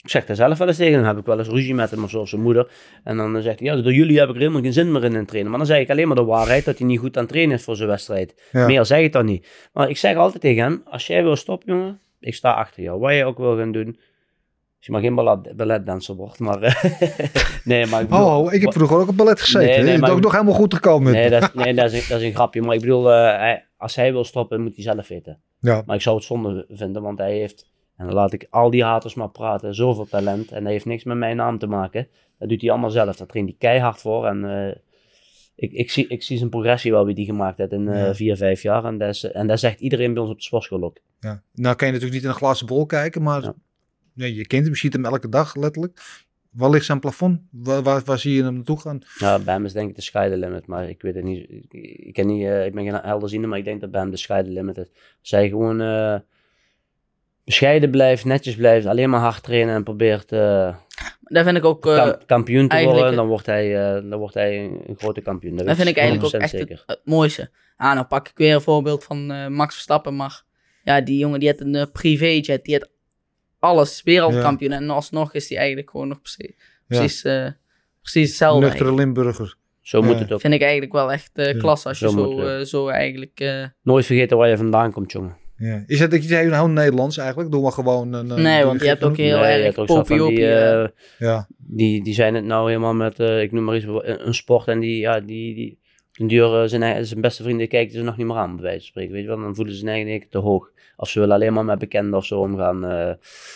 Ik 0.03 0.09
zeg 0.09 0.25
daar 0.25 0.35
zelf 0.35 0.57
wel 0.57 0.67
eens 0.67 0.77
tegen 0.77 0.93
hem, 0.93 1.03
heb 1.05 1.17
ik 1.17 1.25
wel 1.25 1.39
eens 1.39 1.47
ruzie 1.47 1.73
met 1.75 1.91
hem 1.91 2.03
of 2.03 2.09
zo, 2.09 2.25
zijn 2.25 2.41
moeder. 2.41 2.71
En 3.03 3.17
dan 3.17 3.41
zegt 3.41 3.59
hij, 3.59 3.67
ja, 3.67 3.81
door 3.81 3.93
jullie 3.93 4.19
heb 4.19 4.27
ik 4.29 4.33
er 4.35 4.39
helemaal 4.41 4.61
geen 4.61 4.73
zin 4.73 4.91
meer 4.91 5.03
in 5.03 5.15
in 5.15 5.25
trainen. 5.25 5.49
Maar 5.49 5.59
dan 5.59 5.67
zeg 5.67 5.79
ik 5.79 5.89
alleen 5.89 6.07
maar 6.07 6.15
de 6.15 6.23
waarheid, 6.23 6.65
dat 6.65 6.77
hij 6.77 6.87
niet 6.87 6.99
goed 6.99 7.15
aan 7.17 7.23
het 7.23 7.31
trainen 7.31 7.55
is 7.57 7.63
voor 7.63 7.75
zijn 7.75 7.89
wedstrijd. 7.89 8.49
Ja. 8.51 8.65
Meer 8.65 8.85
zeg 8.85 8.99
ik 8.99 9.13
dan 9.13 9.25
niet. 9.25 9.47
Maar 9.73 9.89
ik 9.89 9.97
zeg 9.97 10.15
altijd 10.15 10.41
tegen 10.41 10.63
hem, 10.63 10.81
als 10.85 11.07
jij 11.07 11.23
wil 11.23 11.35
stoppen, 11.35 11.73
jongen, 11.73 11.99
ik 12.19 12.35
sta 12.35 12.51
achter 12.53 12.83
jou. 12.83 12.99
Wat 12.99 13.11
jij 13.11 13.25
ook 13.25 13.37
wil 13.37 13.57
gaan 13.57 13.71
doen. 13.71 13.87
Als 13.87 14.85
je 14.85 14.91
maar 14.91 15.01
geen 15.01 15.15
ballet, 15.15 15.55
balletdanser 15.55 16.15
wordt, 16.15 16.39
maar... 16.39 16.59
nee, 17.63 17.85
maar 17.85 18.01
ik 18.01 18.07
bedoel... 18.07 18.25
Oh, 18.25 18.37
oh, 18.37 18.53
ik 18.53 18.61
heb 18.61 18.73
vroeger 18.73 18.97
ook 18.97 19.07
op 19.09 19.17
ballet 19.17 19.41
gezeten. 19.41 19.67
Nee, 19.67 19.83
nee, 19.83 19.93
is 20.03 20.09
ook 20.09 20.17
ik- 20.17 20.23
nog 20.23 20.31
helemaal 20.31 20.53
goed 20.53 20.73
gekomen. 20.73 21.11
Nee, 21.13 21.29
dat, 21.29 21.41
is- 21.43 21.63
nee 21.63 21.73
dat, 21.73 21.91
is, 21.91 22.01
een- 22.01 22.09
dat 22.09 22.19
is 22.19 22.25
een 22.27 22.33
grapje. 22.33 22.61
Maar 22.61 22.75
ik 22.75 22.81
bedoel, 22.81 23.11
eh, 23.11 23.17
hij- 23.37 23.65
als 23.77 23.95
hij 23.95 24.11
wil 24.11 24.23
stoppen, 24.23 24.61
moet 24.61 24.75
hij 24.75 24.83
zelf 24.83 25.07
weten. 25.07 25.39
Ja. 25.59 25.83
Maar 25.85 25.95
ik 25.95 26.01
zou 26.01 26.15
het 26.15 26.25
zonde 26.25 26.65
vinden, 26.69 27.01
want 27.01 27.17
hij 27.17 27.37
heeft, 27.37 27.70
en 28.01 28.05
dan 28.07 28.15
laat 28.15 28.33
ik 28.33 28.47
al 28.49 28.69
die 28.69 28.83
haters 28.83 29.13
maar 29.13 29.29
praten, 29.29 29.75
zoveel 29.75 30.05
talent. 30.05 30.51
En 30.51 30.63
hij 30.63 30.71
heeft 30.71 30.85
niks 30.85 31.03
met 31.03 31.17
mijn 31.17 31.35
naam 31.35 31.57
te 31.57 31.67
maken. 31.67 32.07
Dat 32.39 32.49
doet 32.49 32.61
hij 32.61 32.69
allemaal 32.71 32.89
zelf. 32.89 33.15
Daar 33.15 33.27
traint 33.27 33.47
hij 33.49 33.57
keihard 33.59 33.99
voor. 34.01 34.25
En 34.25 34.45
eh, 34.67 34.75
ik, 35.55 35.71
ik, 35.71 35.91
zie, 35.91 36.07
ik 36.07 36.23
zie 36.23 36.37
zijn 36.37 36.49
progressie 36.49 36.91
wel 36.91 37.05
wie 37.05 37.15
die 37.15 37.25
gemaakt 37.25 37.57
heeft 37.57 37.71
in 37.71 37.87
eh, 37.87 38.05
Ja. 38.05 38.15
vier, 38.15 38.37
vijf 38.37 38.61
jaar. 38.61 38.85
En 38.85 38.97
dat, 38.97 39.09
is, 39.09 39.23
en 39.23 39.47
dat 39.47 39.59
zegt 39.59 39.79
iedereen 39.79 40.13
bij 40.13 40.21
ons 40.21 40.31
op 40.31 40.37
de 40.37 40.43
sportschool 40.43 40.83
ook. 40.83 40.97
Ja. 41.19 41.43
Nou 41.53 41.75
kan 41.75 41.87
je 41.87 41.93
natuurlijk 41.93 42.13
niet 42.13 42.23
in 42.23 42.29
een 42.29 42.35
glazen 42.41 42.65
bol 42.67 42.85
kijken, 42.85 43.21
maar 43.21 43.41
Ja. 43.41 43.53
nee, 44.13 44.35
je 44.35 44.47
kent 44.47 44.63
hem, 44.63 44.71
je 44.73 44.77
ziet 44.79 44.93
hem 44.93 45.05
elke 45.05 45.29
dag 45.29 45.55
letterlijk. 45.55 46.01
Waar 46.51 46.69
ligt 46.69 46.85
zijn 46.85 46.99
plafond? 46.99 47.41
Waar, 47.51 47.81
waar, 47.83 48.01
waar 48.05 48.19
zie 48.19 48.33
je 48.35 48.43
hem 48.43 48.53
naartoe 48.53 48.79
gaan? 48.79 48.99
Ja, 49.17 49.39
bij 49.39 49.53
hem 49.53 49.65
is 49.65 49.73
denk 49.73 49.89
ik 49.89 49.95
de 49.95 50.01
sky 50.01 50.29
the 50.29 50.37
limit, 50.37 50.65
maar 50.67 50.89
ik 50.89 51.01
weet 51.01 51.15
het 51.15 51.23
niet. 51.23 51.49
Ik, 51.49 51.73
ik, 52.05 52.13
ken 52.13 52.27
niet, 52.27 52.43
eh, 52.45 52.65
ik 52.65 52.73
ben 52.73 52.83
geen 52.83 52.93
helderziende, 53.01 53.47
maar 53.47 53.57
ik 53.57 53.65
denk 53.65 53.81
dat 53.81 53.91
bij 53.91 54.01
hem 54.01 54.09
de 54.11 54.17
sky 54.17 54.41
the 54.41 54.49
limit 54.49 54.77
is. 54.77 54.89
Hij 55.29 55.49
gewoon 55.49 55.81
bescheiden 57.45 57.91
blijft, 57.91 58.25
netjes 58.25 58.55
blijft, 58.55 58.85
alleen 58.85 59.09
maar 59.09 59.19
hard 59.19 59.43
trainen 59.43 59.75
en 59.75 59.83
probeert 59.83 60.31
eh, 60.31 60.75
Daar 61.21 61.43
vind 61.43 61.57
ik 61.57 61.65
ook, 61.65 61.85
eh, 61.85 61.95
kam- 61.95 62.17
kampioen 62.25 62.67
te 62.67 62.83
worden, 62.83 63.15
dan 63.15 63.27
wordt 63.27 63.45
hij, 63.45 63.95
eh, 63.95 64.09
dan 64.09 64.19
wordt 64.19 64.33
hij 64.33 64.59
een, 64.63 64.81
een 64.87 64.95
grote 64.97 65.21
kampioen. 65.21 65.55
Dat 65.55 65.75
vind 65.75 65.87
ik 65.87 65.97
eigenlijk 65.97 66.25
ook 66.25 66.31
100% 66.41 66.43
echt 66.43 66.51
het, 66.51 66.61
zeker. 66.61 66.83
het 66.85 67.01
mooiste. 67.03 67.49
Ah, 67.77 67.93
nou 67.93 68.05
pak 68.05 68.27
ik 68.27 68.37
weer 68.37 68.53
een 68.53 68.61
voorbeeld 68.61 69.03
van 69.03 69.31
eh, 69.31 69.47
Max 69.47 69.73
Verstappen, 69.73 70.15
maar 70.15 70.43
ja, 70.83 71.01
die 71.01 71.17
jongen 71.17 71.39
die 71.39 71.49
had 71.49 71.59
een 71.59 71.91
privéjet, 71.91 72.63
die 72.65 72.73
had 72.73 72.89
alles, 73.59 74.01
wereldkampioen. 74.03 74.71
En 74.71 74.89
alsnog 74.89 75.33
is 75.33 75.49
hij 75.49 75.57
eigenlijk 75.57 75.89
gewoon 75.89 76.07
nog 76.07 76.21
precies, 76.21 76.55
precies, 76.87 77.23
eh, 77.23 77.47
precies 78.01 78.27
hetzelfde. 78.27 78.65
Nuchtere 78.65 78.93
Limburger. 78.93 79.55
Zo 79.81 80.01
moet 80.01 80.13
Ja. 80.15 80.19
het 80.21 80.31
ook. 80.31 80.39
Vind 80.41 80.53
ik 80.53 80.61
eigenlijk 80.61 80.91
wel 80.93 81.11
echt 81.11 81.31
eh 81.33 81.45
Ja, 81.53 81.57
klasse 81.59 81.87
als 81.87 81.99
je 81.99 82.09
zo 82.09 82.63
zo, 82.65 82.87
eigenlijk... 82.87 83.39
eh, 83.39 83.65
Nooit 83.81 84.05
vergeten 84.05 84.37
waar 84.37 84.49
je 84.49 84.57
vandaan 84.57 84.91
komt, 84.91 85.11
jongen. 85.11 85.37
Ja. 85.62 85.84
Is 85.88 85.99
dat 85.99 86.12
dat 86.12 86.22
je 86.22 86.28
zei, 86.28 86.47
nou 86.49 86.70
Nederlands 86.70 87.18
eigenlijk? 87.18 87.51
Doe 87.51 87.62
maar 87.62 87.72
gewoon 87.72 88.14
een... 88.14 88.30
een- 88.30 88.41
Nee, 88.41 88.64
want 88.66 88.82
je 88.82 88.88
hebt 88.88 89.03
ook 89.03 89.18
heel 89.18 89.39
Nee, 89.39 89.57
je 89.59 89.64
erg 89.64 89.78
ook 89.89 90.07
die, 90.07 90.45
eh, 90.47 90.84
eh. 90.84 90.89
Ja, 91.20 91.47
die, 91.57 92.03
die 92.03 92.14
zijn 92.14 92.36
het 92.36 92.45
nou 92.45 92.68
helemaal 92.68 92.93
met, 92.93 93.20
eh, 93.20 93.41
ik 93.41 93.51
noem 93.51 93.64
maar 93.64 93.76
iets, 93.76 93.86
een, 93.86 94.28
een 94.28 94.34
sport 94.34 94.68
en 94.68 94.80
die, 94.80 94.99
ja, 94.99 95.20
die, 95.20 95.55
die 95.55 95.80
op 96.12 96.18
den 96.18 96.28
duur, 96.28 96.62
eh, 96.62 96.68
zijn, 96.70 97.05
zijn 97.05 97.22
beste 97.22 97.43
vrienden 97.43 97.68
kijken 97.68 97.93
ze 97.93 98.01
nog 98.01 98.18
niet 98.18 98.28
meer 98.28 98.36
aan, 98.36 98.53
bij 98.55 98.64
wijze 98.64 98.78
van 98.80 98.88
spreken, 98.88 99.12
weet 99.14 99.22
je 99.22 99.28
wel. 99.28 99.39
Dan 99.39 99.55
voelen 99.55 99.74
ze 99.76 99.86
eigenlijk 99.88 100.30
te 100.30 100.38
hoog. 100.38 100.72
Of 100.95 101.09
ze 101.09 101.20
willen 101.20 101.36
alleen 101.36 101.53
maar 101.53 101.66
met 101.66 101.80
bekenden 101.80 102.14
of 102.20 102.26
zo 102.26 102.39
omgaan. 102.39 102.84
eh. 102.86 103.12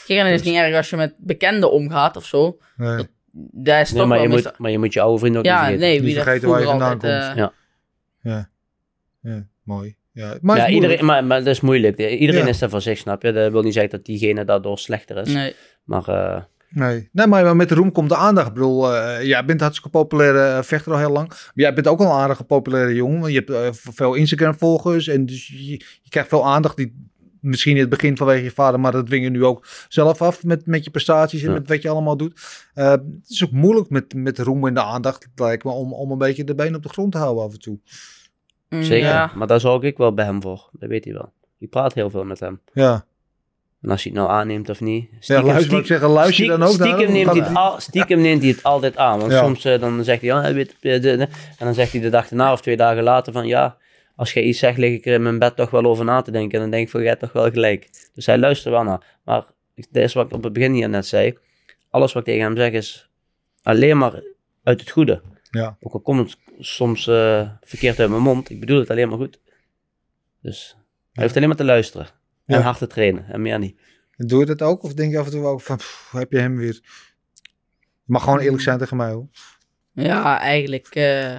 Kijk, 0.06 0.20
en 0.20 0.26
het 0.26 0.40
is 0.40 0.46
niet 0.46 0.56
erg 0.56 0.76
als 0.76 0.90
je 0.90 0.96
met 0.96 1.14
bekenden 1.18 1.72
omgaat 1.72 2.16
of 2.18 2.26
zo. 2.26 2.58
nee. 2.78 3.08
Daar 3.38 3.82
is 3.82 3.90
nee, 3.92 4.00
toch 4.00 4.08
maar, 4.10 4.18
wel 4.18 4.28
je 4.28 4.34
meestal- 4.34 4.52
moet, 4.52 4.60
maar 4.60 4.72
je 4.72 4.78
moet 4.80 4.94
je 4.94 5.02
oude 5.02 5.20
vrienden 5.20 5.40
ook 5.40 5.46
niet 5.48 5.56
vergeten. 5.56 5.80
nee, 5.80 5.94
Niet 5.94 6.02
wie 6.04 6.16
dat 6.16 6.24
vergeten 6.24 6.50
waar 6.50 6.60
je 6.60 6.66
vandaan 6.66 6.92
altijd... 6.92 7.24
komt. 7.26 7.38
eh, 7.38 7.44
Ja. 7.44 7.54
ja. 8.32 8.50
ja, 9.22 9.48
mooi. 9.64 9.96
Ja, 10.16 10.38
maar 10.42 10.58
ja, 10.58 10.68
iedereen, 10.70 11.06
maar, 11.06 11.24
maar 11.26 11.38
dat 11.38 11.48
is 11.48 11.62
moeilijk. 11.62 11.98
Iedereen 12.00 12.42
Ja. 12.44 12.48
is 12.48 12.62
er 12.62 12.70
voor 12.70 12.82
zich, 12.82 12.98
snap 12.98 13.22
je? 13.22 13.32
Dat 13.32 13.52
wil 13.52 13.62
niet 13.62 13.74
zeggen 13.74 13.92
dat 13.92 14.06
diegene 14.06 14.46
daardoor 14.46 14.78
slechter 14.80 15.18
is. 15.18 15.34
Nee. 15.34 15.54
Maar 15.84 16.08
eh, 16.08 16.42
Nee. 16.70 17.10
nee, 17.12 17.28
maar 17.28 17.56
met 17.56 17.70
de 17.70 17.76
roem 17.76 17.92
komt 17.92 18.10
de 18.10 18.16
aandacht. 18.16 18.48
Ik 18.48 18.54
bedoel, 18.54 18.94
eh, 18.96 19.24
jij 19.24 19.46
bent 19.46 19.60
hartstikke 19.62 19.90
populaire 19.98 20.40
eh, 20.58 20.62
vechter 20.64 20.92
al 20.92 20.98
heel 20.98 21.10
lang. 21.12 21.28
Maar 21.28 21.52
jij 21.54 21.74
bent 21.74 21.88
ook 21.88 22.00
al 22.00 22.06
een 22.06 22.12
aardige 22.12 22.44
populaire 22.44 22.94
jongen. 22.94 23.20
want 23.20 23.34
Je 23.34 23.44
hebt 23.46 23.78
veel 23.94 24.14
Instagram-volgers 24.14 25.08
en 25.08 25.26
dus 25.26 25.48
je, 25.48 25.70
je 26.02 26.10
krijgt 26.10 26.30
veel 26.30 26.46
aandacht. 26.46 26.78
Die, 26.78 27.10
misschien 27.42 27.74
in 27.76 27.80
het 27.82 27.90
begin 27.90 28.18
vanwege 28.18 28.44
je 28.44 28.52
vader, 28.52 28.80
maar 28.80 28.92
dat 28.92 29.06
dwing 29.06 29.24
je 29.24 29.30
nu 29.30 29.46
ook 29.46 29.68
zelf 29.90 30.22
af 30.22 30.44
met, 30.44 30.66
met 30.66 30.84
je 30.84 30.90
prestaties 30.90 31.42
en 31.42 31.48
Ja. 31.48 31.54
met 31.54 31.68
wat 31.68 31.82
je 31.82 31.90
allemaal 31.90 32.18
doet. 32.18 32.42
Eh, 32.74 32.92
het 32.92 33.02
is 33.28 33.44
ook 33.44 33.52
moeilijk 33.52 33.90
met, 33.90 34.14
met 34.14 34.40
roem 34.40 34.68
en 34.68 34.74
de 34.74 34.84
aandacht, 34.84 35.28
lijkt 35.36 35.64
me, 35.64 35.72
om, 35.72 35.94
om 35.94 36.12
een 36.12 36.18
beetje 36.18 36.44
de 36.44 36.56
benen 36.56 36.76
op 36.76 36.84
de 36.84 36.90
grond 36.90 37.12
te 37.12 37.18
houden 37.18 37.44
af 37.44 37.54
en 37.54 37.60
toe. 37.60 37.80
Mm, 38.70 38.84
zeker. 38.84 39.08
Ja. 39.08 39.32
Maar 39.36 39.48
daar 39.48 39.60
zorg 39.60 39.84
ik 39.84 39.98
wel 39.98 40.14
bij 40.14 40.26
hem 40.26 40.42
voor. 40.42 40.70
Dat 40.72 40.90
weet 40.90 41.04
hij 41.06 41.14
wel. 41.14 41.32
Ik 41.60 41.70
praat 41.70 41.94
heel 41.94 42.10
veel 42.10 42.24
met 42.24 42.40
hem. 42.40 42.60
Ja, 42.74 43.06
En 43.82 43.90
als 43.92 44.04
hij 44.04 44.12
het 44.12 44.22
nou 44.22 44.34
aanneemt 44.34 44.70
of 44.70 44.82
niet. 44.82 45.08
ja 45.12 45.18
stiekem- 45.20 45.46
luister, 45.46 45.54
wat 45.54 45.62
ik 45.62 45.66
stiekem- 45.66 45.86
zeggen, 45.86 46.10
luister 46.10 46.44
je 46.44 46.50
dan 46.50 46.64
ook 46.64 46.74
stiekem 46.74 47.12
neemt, 47.12 47.30
hij 47.32 47.40
het 47.40 47.56
al, 47.56 47.80
stiekem 47.80 48.22
neemt 48.22 48.42
hij 48.42 48.52
het 48.52 48.64
altijd 48.64 48.98
aan. 48.98 49.20
Want 49.20 49.32
Ja. 49.32 49.40
soms 49.44 49.66
eh, 49.66 49.80
dan 49.80 50.04
zegt 50.04 50.22
hij, 50.22 50.30
ja, 50.30 50.54
weet, 50.54 50.76
eh, 50.82 51.20
en 51.22 51.30
dan 51.58 51.74
zegt 51.74 51.92
hij 51.92 52.02
de 52.02 52.10
dag 52.10 52.30
erna 52.30 52.52
of 52.52 52.62
twee 52.62 52.78
dagen 52.78 53.04
later 53.04 53.34
van, 53.34 53.48
ja, 53.48 53.78
als 54.16 54.34
jij 54.34 54.44
iets 54.44 54.60
zegt, 54.60 54.78
lig 54.78 54.94
ik 54.94 55.06
er 55.06 55.14
in 55.14 55.22
mijn 55.24 55.40
bed 55.40 55.56
toch 55.56 55.70
wel 55.70 55.84
over 55.84 56.06
na 56.06 56.22
te 56.22 56.32
denken. 56.32 56.54
En 56.56 56.62
dan 56.62 56.70
denk 56.72 56.84
ik 56.86 56.90
van, 56.90 57.02
jij 57.04 57.16
toch 57.16 57.32
wel 57.32 57.52
gelijk. 57.52 57.90
Dus 58.14 58.26
hij 58.26 58.38
luistert 58.38 58.74
wel 58.74 58.84
naar. 58.84 59.02
Maar 59.24 59.44
dat 59.76 60.04
is 60.04 60.14
wat 60.14 60.26
ik 60.26 60.34
op 60.34 60.44
het 60.44 60.54
begin 60.54 60.74
hier 60.74 60.90
net 60.90 61.06
zei. 61.06 61.38
Alles 61.90 62.14
wat 62.14 62.22
ik 62.28 62.34
tegen 62.34 62.44
hem 62.48 62.58
zeg 62.58 62.72
is 62.72 63.10
alleen 63.64 63.98
maar 63.98 64.24
uit 64.64 64.80
het 64.80 64.90
goede. 64.90 65.22
Ja. 65.52 65.78
Ook 65.82 65.94
al 65.94 66.00
komt 66.00 66.20
het 66.20 66.38
soms 66.60 67.08
eh, 67.08 67.50
verkeerd 67.62 68.00
uit 68.00 68.10
mijn 68.10 68.22
mond, 68.22 68.50
ik 68.50 68.60
bedoel 68.60 68.80
het 68.80 68.90
alleen 68.90 69.10
maar 69.10 69.18
goed. 69.18 69.40
Dus 70.42 70.76
hij 71.14 71.24
hoeft 71.24 71.36
alleen 71.36 71.48
maar 71.48 71.58
te 71.58 71.64
luisteren. 71.64 72.08
En 72.46 72.58
Ja. 72.58 72.62
hard 72.64 72.78
te 72.78 72.88
trainen, 72.88 73.26
en 73.30 73.42
meer 73.42 73.60
niet. 73.60 73.80
Doe 74.18 74.40
je 74.40 74.46
dat 74.46 74.62
ook? 74.62 74.84
Of 74.84 74.94
denk 74.94 75.12
je 75.12 75.20
af 75.20 75.26
en 75.26 75.32
toe 75.32 75.46
ook 75.46 75.62
van, 75.62 75.78
pff, 75.78 76.12
heb 76.12 76.32
je 76.32 76.40
hem 76.40 76.56
weer? 76.58 76.80
Je 78.06 78.12
mag 78.14 78.24
gewoon 78.24 78.40
eerlijk 78.40 78.62
zijn 78.64 78.78
tegen 78.78 78.98
mij 78.98 79.12
hoor. 79.12 79.28
Ja, 79.94 80.40
eigenlijk, 80.40 80.88
eh, 80.96 81.38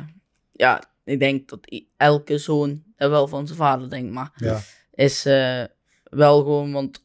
ja, 0.52 0.82
ik 1.04 1.18
denk 1.18 1.48
dat 1.48 1.82
elke 1.96 2.38
zoon 2.38 2.82
dat 2.96 3.10
wel 3.10 3.28
van 3.28 3.46
zijn 3.46 3.58
vader 3.58 3.90
denkt, 3.90 4.12
maar 4.12 4.32
Ja. 4.36 4.60
is 4.94 5.24
eh, 5.26 5.64
wel 6.02 6.38
gewoon, 6.38 6.72
want 6.72 7.04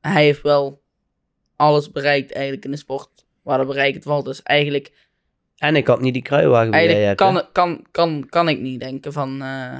hij 0.00 0.24
heeft 0.24 0.42
wel 0.42 0.82
alles 1.56 1.90
bereikt 1.90 2.32
eigenlijk 2.32 2.64
in 2.64 2.70
de 2.70 2.76
sport 2.76 3.26
waar 3.42 3.58
dat 3.58 3.66
bereikt 3.66 4.04
valt. 4.04 4.24
Dus 4.24 4.42
eigenlijk, 4.42 5.10
En 5.62 5.76
ik 5.76 5.86
had 5.86 6.00
niet 6.00 6.12
die 6.12 6.22
kruiwagen 6.22 6.72
eigenlijk 6.72 7.04
hebt. 7.06 7.18
kan, 7.18 7.34
het- 7.34 7.48
kan, 7.52 7.84
kan, 7.90 8.26
kan 8.28 8.48
ik 8.48 8.60
niet 8.60 8.80
denken 8.80 9.12
van, 9.12 9.42
eh, 9.42 9.78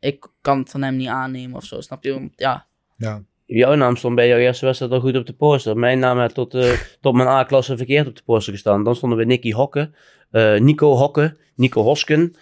ik 0.00 0.26
kan 0.40 0.58
het 0.58 0.70
van 0.70 0.82
hem 0.82 0.96
niet 0.96 1.08
aannemen 1.08 1.56
of 1.56 1.64
zo, 1.64 1.80
snap 1.80 2.04
je? 2.04 2.12
Want 2.12 2.32
ja, 2.36 2.66
Ja. 2.96 3.22
Jouw 3.46 3.74
naam 3.74 3.96
stond 3.96 4.14
bij 4.14 4.28
jouw 4.28 4.38
eerste 4.38 4.64
wedstrijd 4.64 4.92
al 4.92 5.00
goed 5.00 5.16
op 5.16 5.26
de 5.26 5.32
poster. 5.32 5.76
Mijn 5.76 5.98
naam 5.98 6.18
had 6.18 6.34
tot, 6.34 6.54
eh, 6.54 6.70
tot 7.00 7.14
mijn 7.14 7.28
A-klasse 7.28 7.76
verkeerd 7.76 8.06
op 8.06 8.16
de 8.16 8.22
poster 8.24 8.52
gestaan. 8.52 8.84
Dan 8.84 8.96
stonden 8.96 9.18
we 9.18 9.24
Nicky 9.24 9.52
Hokken, 9.52 9.94
eh, 10.30 10.60
Nico 10.60 10.94
Hokken, 10.96 11.36
Nico 11.54 11.82
Hosken. 11.82 12.34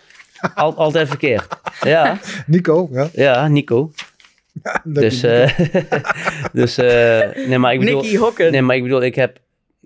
Al, 0.55 0.75
altijd 0.75 1.09
verkeerd. 1.09 1.47
Ja, 1.81 2.19
Nico, 2.47 2.89
ja. 2.93 3.09
ja, 3.13 3.49
Nico. 3.49 3.91
Dus, 4.85 5.23
eh, 5.23 5.59
dus 6.53 6.79
eh, 6.79 7.47
nee, 7.47 7.59
maar 7.59 7.73
ik 7.73 7.81
bedoel, 7.81 8.01
Nicky 8.03 8.17
Hokken. 8.17 8.53
nee, 8.53 8.63
maar 8.63 8.77
ik 8.77 8.83
bedoel, 8.83 9.03
ik 9.03 9.15
heb 9.15 9.39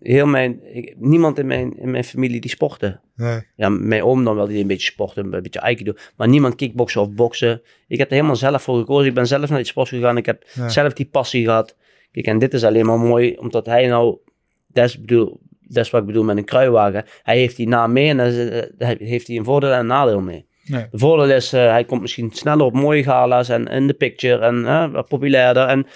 heel 0.05 0.27
mijn, 0.27 0.75
ik, 0.75 0.95
niemand 0.99 1.39
in 1.39 1.47
mijn, 1.47 1.79
in 1.79 1.91
mijn 1.91 2.05
familie 2.05 2.41
die 2.41 2.51
sportte. 2.51 3.01
nee. 3.17 3.41
Ja, 3.57 3.69
mijn 3.69 4.03
oom 4.03 4.25
dan 4.25 4.37
wel, 4.37 4.47
die 4.47 4.61
een 4.61 4.67
beetje 4.67 4.91
sporten, 4.91 5.25
een 5.33 5.43
beetje 5.43 5.61
aikido. 5.61 5.93
Maar 6.17 6.29
niemand 6.29 6.55
kickboksen 6.55 7.01
of 7.01 7.11
boksen. 7.11 7.63
Ik 7.89 7.99
heb 7.99 8.09
er 8.09 8.15
helemaal 8.15 8.37
zelf 8.37 8.63
voor 8.63 8.79
gekozen. 8.79 9.09
Ik 9.09 9.15
ben 9.15 9.27
zelf 9.27 9.49
naar 9.49 9.59
die 9.59 9.67
sport 9.67 9.89
gegaan. 9.89 10.17
Ik 10.17 10.27
heb 10.27 10.45
zelf 10.67 10.93
die 10.93 11.07
passie 11.07 11.45
gehad. 11.45 11.77
Kijk, 12.13 12.27
en 12.27 12.39
dit 12.39 12.55
is 12.55 12.65
alleen 12.65 12.87
maar 12.87 12.99
mooi, 12.99 13.37
omdat 13.37 13.67
hij 13.67 13.87
nou... 13.87 14.19
Dat 14.67 14.97
bedoel, 15.01 15.41
dat 15.61 15.85
is 15.85 15.91
wat 15.91 16.01
ik 16.01 16.07
bedoel 16.07 16.25
met 16.25 16.37
een 16.37 16.45
kruiwagen. 16.45 17.05
Hij 17.23 17.39
heeft 17.39 17.57
die 17.57 17.69
naam 17.69 17.93
mee 17.93 18.09
en 18.09 18.17
daar 18.17 18.97
eh, 18.97 19.09
heeft 19.09 19.27
hij 19.27 19.37
een 19.37 19.45
voordeel 19.45 19.73
en 19.73 19.79
een 19.79 19.87
nadeel 19.87 20.21
mee. 20.21 20.47
Nee. 20.67 20.87
De 20.91 20.99
voordeel 20.99 21.37
is, 21.37 21.53
eh, 21.53 21.71
hij 21.71 21.85
komt 21.85 22.01
misschien 22.01 22.31
sneller 22.33 22.67
op 22.67 22.73
mooie 22.73 23.03
gala's 23.03 23.49
en 23.49 23.67
in 23.67 23.87
de 23.87 23.95
picture 23.95 24.39
en 24.39 24.93
wat 24.93 25.09
populairder. 25.09 25.67
En 25.67 25.87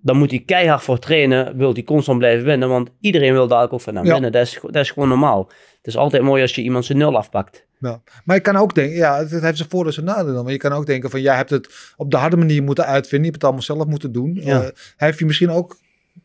dan 0.00 0.16
moet 0.16 0.30
hij 0.30 0.42
keihard 0.46 0.82
voor 0.82 0.98
trainen, 0.98 1.56
wil 1.56 1.72
hij 1.72 1.82
constant 1.82 2.18
blijven 2.18 2.44
winnen. 2.44 2.68
Want 2.68 2.90
iedereen 3.00 3.32
wil 3.32 3.48
daar 3.48 3.70
ook 3.70 3.80
van 3.80 3.94
hem 3.96 4.04
Ja. 4.04 4.12
winnen. 4.12 4.32
Dat 4.32 4.42
is, 4.46 4.58
dat 4.62 4.74
is 4.76 4.90
gewoon 4.90 5.08
normaal. 5.08 5.50
Het 5.76 5.86
is 5.86 5.96
altijd 5.96 6.22
mooi 6.22 6.42
als 6.42 6.54
je 6.54 6.62
iemand 6.62 6.84
zijn 6.84 6.98
nul 6.98 7.16
afpakt. 7.16 7.66
Ja. 7.80 8.02
Maar 8.24 8.36
je 8.36 8.42
kan 8.42 8.56
ook 8.56 8.74
denken, 8.74 8.96
ja, 8.96 9.18
het, 9.18 9.30
heeft 9.30 9.56
zijn 9.56 9.68
voordeel 9.68 9.86
en 9.88 9.92
zijn 9.92 10.06
nadeel. 10.06 10.34
dan. 10.34 10.42
Maar 10.44 10.52
je 10.52 10.58
kan 10.58 10.72
ook 10.72 10.86
denken 10.86 11.10
van, 11.10 11.20
jij 11.20 11.36
hebt 11.36 11.50
het 11.50 11.92
op 11.96 12.10
de 12.10 12.16
harde 12.16 12.36
manier 12.36 12.62
moeten 12.62 12.84
uitvinden. 12.84 13.18
Je 13.18 13.24
hebt 13.24 13.34
het 13.34 13.44
allemaal 13.44 13.62
zelf 13.62 13.86
moeten 13.86 14.12
doen. 14.12 14.34
Ja. 14.42 14.56
Eh, 14.56 14.68
hij 14.96 15.06
heeft 15.08 15.18
je 15.18 15.24
misschien 15.26 15.50
ook 15.50 15.76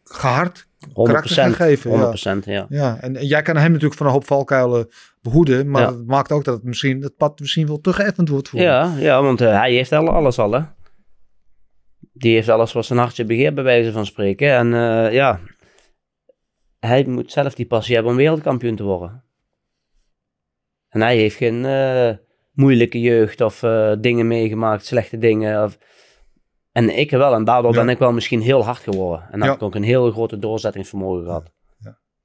gehard. 0.04 0.68
100%. 0.94 0.94
Karakter 0.94 1.36
gaan 1.36 1.54
geven, 1.54 1.92
ja. 1.92 1.98
100%, 2.42 2.46
ja. 2.46 2.66
Ja, 2.70 2.98
en, 3.02 3.16
en 3.16 3.26
jij 3.26 3.42
kan 3.42 3.58
hem 3.58 3.68
natuurlijk 3.72 3.98
van 3.98 4.06
een 4.06 4.12
hoop 4.12 4.26
valkuilen 4.26 4.88
behoeden. 5.22 5.70
Maar 5.70 5.82
Ja. 5.82 5.88
dat 5.88 6.06
maakt 6.06 6.32
ook 6.32 6.44
dat 6.44 6.54
het, 6.56 6.64
misschien, 6.64 7.02
het 7.02 7.18
pad 7.18 7.40
misschien 7.40 7.68
wel 7.68 7.82
te 7.82 7.94
geëffend 7.94 8.30
wordt 8.30 8.50
voor 8.50 8.60
hem. 8.60 8.68
Ja, 8.68 8.94
ja, 8.98 9.22
want 9.22 9.42
eh, 9.42 9.58
hij 9.60 9.72
heeft 9.74 9.92
al 9.92 10.10
alles 10.10 10.40
al, 10.40 10.52
hè. 10.52 10.60
Die 12.14 12.34
heeft 12.34 12.50
alles 12.50 12.74
wat 12.74 12.86
zijn 12.86 13.00
hartje 13.00 13.26
begeert, 13.26 13.56
bij 13.56 13.64
wijze 13.64 13.92
van 13.92 14.06
spreken. 14.06 14.50
En 14.52 14.74
eh, 14.74 15.14
ja, 15.14 15.40
hij 16.80 17.04
moet 17.06 17.32
zelf 17.32 17.54
die 17.56 17.66
passie 17.66 17.94
hebben 17.94 18.12
om 18.12 18.18
wereldkampioen 18.18 18.76
te 18.76 18.84
worden. 18.84 19.24
En 20.90 21.02
hij 21.02 21.18
heeft 21.18 21.36
geen 21.36 21.66
eh, 21.66 22.10
moeilijke 22.52 23.00
jeugd 23.00 23.42
of 23.42 23.64
eh, 23.64 23.94
dingen 24.00 24.28
meegemaakt, 24.28 24.86
slechte 24.86 25.18
dingen. 25.18 25.64
Of... 25.64 25.78
En 26.72 26.98
ik 26.98 27.12
wel, 27.12 27.34
en 27.34 27.44
daardoor 27.44 27.74
Ja. 27.74 27.80
ben 27.80 27.90
ik 27.90 27.98
wel 27.98 28.12
misschien 28.14 28.42
heel 28.42 28.64
hard 28.66 28.78
geworden. 28.80 29.28
En 29.32 29.40
Ja. 29.40 29.46
heb 29.46 29.56
ik 29.56 29.62
ook 29.62 29.76
een 29.76 29.84
heel 29.84 30.12
grote 30.12 30.38
doorzettingsvermogen 30.40 31.24
gehad. 31.26 31.52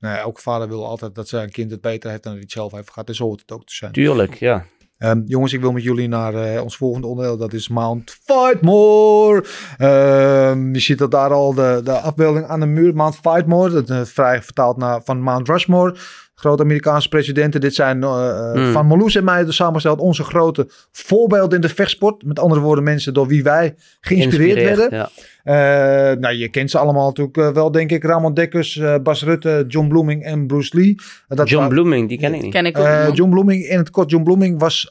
Nee, 0.01 0.16
elke 0.16 0.41
vader 0.41 0.68
wil 0.68 0.86
altijd 0.86 1.14
dat 1.14 1.28
zijn 1.28 1.51
kind 1.51 1.70
het 1.70 1.80
beter 1.80 2.11
heeft 2.11 2.22
dan 2.22 2.32
hij 2.32 2.41
het 2.41 2.53
zelf 2.53 2.72
heeft 2.72 2.91
gehad. 2.91 3.09
En 3.09 3.14
zo 3.14 3.24
hoort 3.24 3.41
het 3.41 3.53
ook 3.53 3.64
te 3.66 3.74
zijn. 3.74 3.93
Tuurlijk, 3.93 4.34
ja. 4.34 4.64
Ehm, 4.99 5.22
jongens, 5.26 5.53
ik 5.53 5.61
wil 5.61 5.72
met 5.72 5.82
jullie 5.82 6.09
naar 6.09 6.34
eh, 6.34 6.62
ons 6.62 6.76
volgende 6.76 7.07
onderdeel. 7.07 7.36
Dat 7.36 7.53
is 7.53 7.68
Mount 7.68 8.18
Fightmore. 8.24 9.44
Ehm, 9.76 10.72
je 10.72 10.80
ziet 10.80 10.99
dat 10.99 11.11
daar 11.11 11.32
al 11.32 11.55
de, 11.55 11.80
de 11.84 11.92
afbeelding 11.92 12.46
aan 12.46 12.61
de 12.61 12.66
muur. 12.66 12.94
Mount 12.94 13.14
Fightmore. 13.14 13.70
Dat 13.70 13.90
is 13.90 14.12
vrij 14.12 14.42
vertaald 14.42 14.76
naar, 14.76 15.01
van 15.05 15.20
Mount 15.20 15.49
Rushmore. 15.49 15.96
Grote 16.39 16.62
Amerikaanse 16.62 17.09
presidenten. 17.09 17.61
Dit 17.61 17.74
zijn 17.74 18.03
eh, 18.03 18.28
eh, 18.28 18.53
Hmm. 18.53 18.72
van 18.72 18.86
Marloes 18.86 19.14
en 19.14 19.24
mij 19.24 19.45
samengesteld. 19.49 20.01
Onze 20.01 20.24
grote 20.24 20.68
voorbeelden 20.93 21.55
in 21.55 21.61
de 21.61 21.74
vechtsport. 21.74 22.22
Met 22.22 22.39
andere 22.39 22.61
woorden, 22.61 22.84
mensen 22.84 23.14
door 23.14 23.26
wie 23.26 23.43
wij 23.43 23.74
geïnspireerd 24.01 24.62
werden. 24.62 24.89
Ja. 24.91 25.09
Eh, 25.43 26.16
nou, 26.18 26.34
je 26.34 26.49
kent 26.49 26.70
ze 26.70 26.78
allemaal 26.78 27.07
natuurlijk 27.07 27.55
wel, 27.55 27.70
denk 27.70 27.91
ik. 27.91 28.05
Ramon 28.05 28.34
Dekkers, 28.34 28.80
Bas 29.03 29.24
Rutte, 29.24 29.64
John 29.68 29.89
Bloeming 29.89 30.22
en 30.22 30.47
Bruce 30.47 30.76
Lee. 30.76 30.95
Dat 31.28 31.49
John 31.49 31.68
Blooming, 31.68 32.09
die 32.09 32.18
ken 32.18 32.34
ik 32.34 32.43
niet. 32.43 32.53
Ken 32.53 32.66
ik 32.66 32.78
ook 32.78 32.84
eh, 32.84 32.97
niet, 32.97 33.07
man. 33.07 33.14
John 33.14 33.30
Bloeming, 33.30 33.64
in 33.64 33.78
het 33.78 33.91
kort, 33.91 34.11
John 34.11 34.24
Bloeming 34.24 34.59
was 34.59 34.89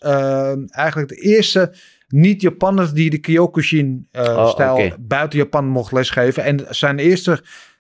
eigenlijk 0.69 1.09
de 1.09 1.21
eerste 1.21 1.71
niet-Japanner 2.07 2.93
die 2.93 3.09
de 3.09 3.17
Kyokushin-stijl 3.17 4.75
Oh, 4.75 4.91
buiten 4.99 5.39
Japan 5.39 5.67
mocht 5.67 5.91
lesgeven. 5.91 6.43
En 6.43 6.65
zijn 6.69 6.99
eerste 6.99 7.39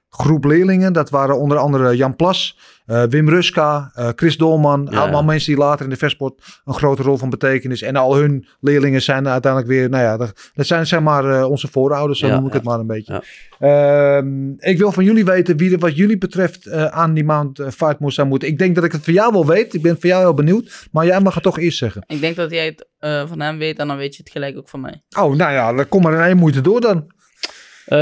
groep 0.09 0.43
leerlingen, 0.43 0.93
dat 0.93 1.09
waren 1.09 1.39
onder 1.39 1.57
andere 1.57 1.95
Jan 1.95 2.15
Plas, 2.15 2.57
eh, 2.85 3.03
Wim 3.03 3.29
Ruska, 3.29 3.91
eh, 3.93 4.09
Chris 4.15 4.37
Dolman. 4.37 4.87
Ja. 4.89 4.99
Allemaal 4.99 5.23
mensen 5.23 5.53
die 5.53 5.63
later 5.63 5.83
in 5.83 5.91
de 5.91 5.97
vechtsport 5.97 6.61
een 6.65 6.73
grote 6.73 7.03
rol 7.03 7.17
van 7.17 7.29
betekenis. 7.29 7.81
En 7.81 7.95
al 7.95 8.15
hun 8.15 8.47
leerlingen 8.59 9.01
zijn 9.01 9.27
uiteindelijk 9.27 9.71
weer, 9.71 9.89
nou 9.89 10.03
ja, 10.03 10.17
dat 10.17 10.51
dat 10.53 10.67
zijn 10.67 10.87
zeg 10.87 10.99
maar 10.99 11.39
eh, 11.39 11.49
onze 11.49 11.67
voorouders, 11.67 12.19
zo 12.19 12.27
Ja, 12.27 12.35
noem 12.35 12.45
ik 12.45 12.51
ja. 12.51 12.57
het 12.57 12.67
maar 12.67 12.79
een 12.79 12.87
beetje. 12.87 13.13
Ja. 13.13 14.17
Ehm, 14.17 14.49
ik 14.57 14.77
wil 14.77 14.91
van 14.91 15.03
jullie 15.03 15.25
weten 15.25 15.57
wie 15.57 15.71
er 15.71 15.79
wat 15.79 15.95
jullie 15.95 16.17
betreft 16.17 16.65
eh, 16.65 16.85
aan 16.85 17.13
die 17.13 17.23
Mount 17.23 17.61
Fight 17.75 17.99
moest 17.99 18.15
zou 18.15 18.27
moeten. 18.27 18.47
Ik 18.47 18.57
denk 18.57 18.75
dat 18.75 18.83
ik 18.83 18.91
het 18.91 19.03
van 19.03 19.13
jou 19.13 19.33
wel 19.33 19.45
weet. 19.45 19.73
Ik 19.73 19.81
ben 19.81 19.99
van 19.99 20.09
jou 20.09 20.21
heel 20.21 20.33
benieuwd. 20.33 20.87
Maar 20.91 21.05
jij 21.05 21.19
mag 21.19 21.33
het 21.33 21.43
toch 21.43 21.59
eerst 21.59 21.77
zeggen. 21.77 22.03
Ik 22.07 22.21
denk 22.21 22.35
dat 22.35 22.51
jij 22.51 22.65
het 22.65 22.87
eh, 22.99 23.27
van 23.27 23.39
hem 23.39 23.57
weet 23.57 23.79
en 23.79 23.87
dan 23.87 23.97
weet 23.97 24.15
je 24.15 24.23
het 24.23 24.31
gelijk 24.31 24.57
ook 24.57 24.69
van 24.69 24.81
mij. 24.81 25.03
Oh, 25.19 25.35
nou 25.35 25.51
ja, 25.51 25.73
dan 25.73 25.87
kom 25.87 26.01
maar 26.01 26.13
in 26.13 26.19
één 26.19 26.37
moeite 26.37 26.61
door 26.61 26.81
dan. 26.81 27.07
Eh, 27.87 27.97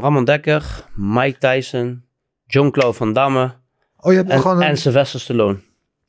Ramon 0.00 0.24
Dekker, 0.24 0.84
Mike 0.94 1.38
Tyson, 1.38 2.04
John 2.46 2.70
Claude 2.70 2.96
Van 2.96 3.12
Damme 3.12 3.60
Oh, 4.04 4.12
je 4.12 4.18
hebt 4.18 4.30
en, 4.30 4.40
gewoon 4.40 4.56
een... 4.56 4.62
en 4.62 4.76
Sylvester 4.76 5.20
Stallone. 5.20 5.56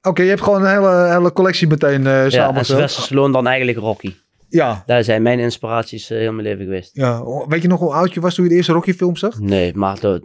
Oké, 0.01 0.21
je 0.21 0.29
hebt 0.29 0.41
gewoon 0.41 0.63
een 0.63 0.69
hele, 0.69 1.11
hele 1.11 1.33
collectie 1.33 1.67
meteen 1.67 2.07
eh 2.07 2.29
Ja, 2.29 2.55
en. 2.55 2.65
Sylvester 2.65 3.03
Stallone 3.03 3.33
dan 3.33 3.47
eigenlijk 3.47 3.77
Rocky. 3.77 4.15
Ja, 4.49 4.83
Daar 4.85 5.03
zijn 5.03 5.21
mijn 5.21 5.39
inspiraties 5.39 6.09
eh, 6.09 6.17
heel 6.17 6.31
mijn 6.31 6.47
leven 6.47 6.63
geweest. 6.63 6.89
ja. 6.95 7.23
Weet 7.47 7.61
je 7.61 7.67
nog 7.67 7.79
hoe 7.79 7.93
oud 7.93 8.13
je 8.13 8.19
was 8.19 8.35
toen 8.35 8.43
je 8.43 8.49
de 8.49 8.55
eerste 8.55 8.73
Rocky 8.73 8.93
film 8.93 9.15
zag? 9.15 9.39
Nee, 9.39 9.73
maar 9.75 9.99
dat, 9.99 10.21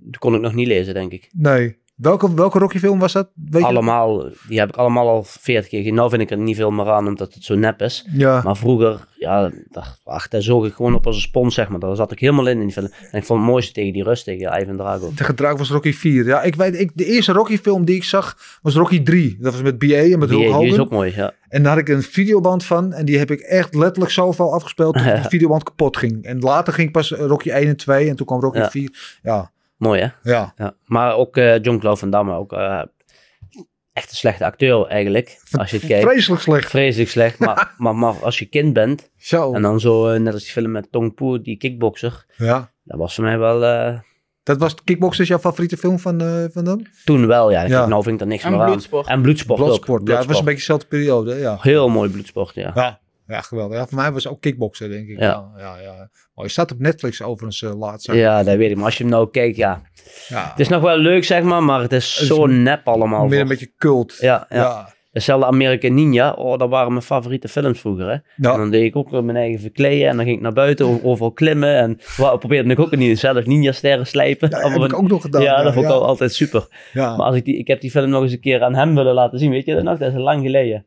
dat 0.00 0.18
kon 0.18 0.34
ik 0.34 0.40
nog 0.40 0.54
niet 0.54 0.66
lezen, 0.66 0.94
denk 0.94 1.12
ik. 1.12 1.28
Nee. 1.32 1.78
Welke, 2.00 2.34
welke 2.34 2.58
Rocky 2.58 2.78
film 2.78 2.98
was 2.98 3.12
dat? 3.12 3.30
Weet 3.50 3.60
je? 3.62 3.66
Allemaal, 3.68 4.28
die 4.48 4.58
heb 4.58 4.68
ik 4.68 4.76
allemaal 4.76 5.08
al 5.08 5.22
veertig 5.22 5.68
keer 5.68 5.78
gezien. 5.78 5.94
Nou 5.94 6.10
vind 6.10 6.22
ik 6.22 6.30
er 6.30 6.38
niet 6.38 6.56
veel 6.56 6.70
meer 6.70 6.90
aan, 6.90 7.06
omdat 7.06 7.34
het 7.34 7.44
zo 7.44 7.54
nep 7.54 7.82
is. 7.82 8.06
Ja. 8.12 8.40
Maar 8.44 8.56
vroeger, 8.56 9.06
ja, 9.16 9.50
daar, 9.70 9.96
ach, 10.04 10.28
daar 10.28 10.42
zoog 10.42 10.66
ik 10.66 10.74
gewoon 10.74 10.94
op 10.94 11.06
als 11.06 11.14
een 11.16 11.22
spons, 11.22 11.54
zeg 11.54 11.68
maar. 11.68 11.80
Daar 11.80 11.96
zat 11.96 12.12
ik 12.12 12.18
helemaal 12.18 12.46
in. 12.46 12.58
in 12.58 12.64
die 12.64 12.72
film. 12.72 12.86
En 13.10 13.18
ik 13.18 13.24
vond 13.24 13.40
het 13.40 13.48
mooiste 13.50 13.72
tegen 13.72 13.92
die 13.92 14.02
rust, 14.02 14.24
tegen 14.24 14.60
Ivan 14.60 14.76
Drago. 14.76 15.12
De 15.14 15.24
gedrag 15.24 15.58
was 15.58 15.70
Rocky 15.70 15.92
4. 15.92 16.24
Ja, 16.26 16.42
ik 16.42 16.54
weet, 16.54 16.80
ik, 16.80 16.90
de 16.94 17.04
eerste 17.04 17.32
Rocky 17.32 17.58
film 17.58 17.84
die 17.84 17.96
ik 17.96 18.04
zag 18.04 18.36
was 18.62 18.74
Rocky 18.74 19.02
3. 19.02 19.36
Dat 19.40 19.52
was 19.52 19.62
met 19.62 19.78
BA 19.78 19.86
en 19.86 20.18
met 20.18 20.28
Hulk 20.28 20.40
die 20.42 20.48
is 20.48 20.52
Hogan. 20.52 20.80
ook 20.80 20.90
mooi, 20.90 21.12
ja. 21.16 21.32
En 21.48 21.62
daar 21.62 21.72
had 21.72 21.80
ik 21.80 21.88
een 21.88 22.02
videoband 22.02 22.64
van. 22.64 22.92
En 22.92 23.04
die 23.04 23.18
heb 23.18 23.30
ik 23.30 23.40
echt 23.40 23.74
letterlijk 23.74 24.12
zoveel 24.12 24.52
afgespeeld 24.52 24.94
tot 24.96 25.04
de 25.04 25.28
videoband 25.28 25.62
kapot 25.62 25.96
ging. 25.96 26.24
En 26.24 26.38
later 26.38 26.72
ging 26.72 26.90
pas 26.92 27.10
Rocky 27.10 27.50
1 27.50 27.68
en 27.68 27.76
2. 27.76 28.08
En 28.08 28.16
toen 28.16 28.26
kwam 28.26 28.40
Rocky 28.40 28.58
Ja. 28.58 28.70
4. 28.70 29.18
Ja, 29.22 29.50
Mooi, 29.80 30.00
hè? 30.00 30.30
ja. 30.30 30.52
Ja. 30.56 30.74
Maar 30.84 31.14
ook 31.16 31.36
eh, 31.36 31.62
John 31.62 31.78
Claude 31.78 31.98
Van 32.00 32.10
Damme, 32.10 32.34
ook 32.34 32.52
eh, 32.52 32.82
echt 33.92 34.10
een 34.10 34.16
slechte 34.16 34.44
acteur 34.44 34.86
eigenlijk. 34.86 35.40
Als 35.52 35.70
je 35.70 35.76
het 35.76 35.86
kijkt. 35.86 36.08
Vreselijk 36.08 36.42
slecht. 36.42 36.68
Vreselijk 36.70 37.10
slecht. 37.10 37.38
Maar, 37.38 37.74
maar, 37.78 37.94
maar 37.96 38.14
als 38.14 38.38
je 38.38 38.44
kind 38.44 38.72
bent, 38.72 39.10
Zo. 39.16 39.52
en 39.54 39.62
dan 39.62 39.80
zo, 39.80 40.08
eh, 40.08 40.20
net 40.20 40.32
als 40.32 40.42
die 40.42 40.52
film 40.52 40.70
met 40.70 40.92
Tong 40.92 41.14
Po, 41.14 41.40
die 41.40 41.56
kickboxer. 41.56 42.24
Ja. 42.36 42.72
Dat 42.84 42.98
was 42.98 43.14
voor 43.14 43.24
mij 43.24 43.38
wel, 43.38 43.64
eh, 43.64 43.98
Dat 44.42 44.58
was 44.58 44.74
Kickboxers 44.84 45.28
jouw 45.28 45.38
favoriete 45.38 45.76
film 45.76 45.98
van, 45.98 46.20
eh 46.20 46.44
van 46.52 46.64
dan? 46.64 46.86
toen 47.04 47.26
wel, 47.26 47.50
ja. 47.50 47.62
Ja. 47.62 47.86
Nou 47.86 48.02
vind 48.02 48.14
ik 48.14 48.20
er 48.20 48.26
niks 48.26 48.44
En 48.44 48.50
meer 48.50 48.60
aan. 48.60 48.66
Bloedsport. 48.66 49.06
En 49.06 49.22
bloedsport, 49.22 49.58
Bloodsport. 49.60 50.00
ook. 50.00 50.08
Ja, 50.08 50.16
het 50.16 50.26
was 50.26 50.38
een 50.38 50.44
beetje 50.44 50.58
dezelfde 50.58 50.86
periode. 50.86 51.34
Ja. 51.34 51.58
Heel 51.60 51.88
mooi 51.88 52.10
bloedsport, 52.10 52.54
ja. 52.54 52.70
Ja. 52.74 53.00
Ja, 53.30 53.40
geweldig. 53.40 53.78
Ja, 53.78 53.86
voor 53.86 53.98
mij 53.98 54.12
was 54.12 54.24
het 54.24 54.32
ook 54.32 54.40
kickboksen, 54.40 54.90
denk 54.90 55.08
ik. 55.08 55.18
Ja. 55.18 55.50
Ja, 55.56 55.76
ja, 55.80 56.10
je 56.34 56.48
staat 56.48 56.72
op 56.72 56.78
Netflix 56.78 57.22
overigens 57.22 57.60
uh, 57.60 57.78
laatst. 57.78 58.12
Ja, 58.12 58.42
dat 58.42 58.56
weet 58.56 58.70
ik. 58.70 58.76
Maar 58.76 58.84
als 58.84 58.96
je 58.96 59.02
hem 59.02 59.12
nou 59.12 59.30
kijkt, 59.30 59.56
ja. 59.56 59.82
ja. 60.28 60.48
Het 60.50 60.60
is 60.60 60.68
nog 60.68 60.82
wel 60.82 60.96
leuk, 60.96 61.24
zeg 61.24 61.42
maar, 61.42 61.62
maar 61.62 61.80
het 61.80 61.92
is 61.92 62.12
Het 62.12 62.22
is 62.22 62.26
zo 62.26 62.46
nep 62.46 62.88
allemaal. 62.88 63.26
Meer 63.26 63.40
een 63.40 63.48
beetje 63.48 63.72
cult. 63.76 64.16
Ja, 64.20 64.46
ja. 64.48 64.56
ja. 64.56 64.98
Hetzelfde 65.10 65.46
American 65.46 65.94
Ninja, 65.94 66.32
oh, 66.32 66.58
dat 66.58 66.68
waren 66.68 66.92
mijn 66.92 67.04
favoriete 67.04 67.48
films 67.48 67.80
vroeger, 67.80 68.06
hè. 68.06 68.12
Ja. 68.12 68.52
En 68.52 68.58
dan 68.58 68.70
deed 68.70 68.84
ik 68.84 68.96
ook 68.96 69.10
mijn 69.10 69.36
eigen 69.36 69.60
verkleden 69.60 70.08
en 70.08 70.16
dan 70.16 70.24
ging 70.24 70.36
ik 70.36 70.42
naar 70.42 70.52
buiten, 70.52 71.04
overal 71.04 71.32
klimmen. 71.32 71.76
En 71.76 71.98
probeerde 72.38 72.70
ik 72.70 72.78
ook 72.78 72.96
niet 72.96 73.18
zelf 73.18 73.46
ninja-sterren 73.46 74.06
slijpen. 74.06 74.50
Ja, 74.50 74.60
Allemaal 74.60 74.82
heb 74.82 74.90
ik 74.90 74.96
ook 74.96 75.08
nog 75.08 75.22
gedaan. 75.22 75.42
ja, 75.42 75.62
dat 75.62 75.72
vond 75.72 75.86
ik 75.86 75.92
al 75.92 76.06
altijd 76.06 76.34
super. 76.34 76.66
Maar 76.94 77.16
als 77.16 77.36
ik, 77.36 77.44
die, 77.44 77.56
ik 77.58 77.66
heb 77.66 77.80
die 77.80 77.90
film 77.90 78.10
nog 78.10 78.22
eens 78.22 78.32
een 78.32 78.40
keer 78.40 78.62
aan 78.62 78.74
hem 78.74 78.94
willen 78.94 79.14
laten 79.14 79.38
zien, 79.38 79.50
weet 79.50 79.64
je 79.64 79.74
dat 79.74 79.82
nog? 79.82 79.98
Dat 79.98 80.12
is 80.12 80.18
lang 80.18 80.42
geleden. 80.42 80.84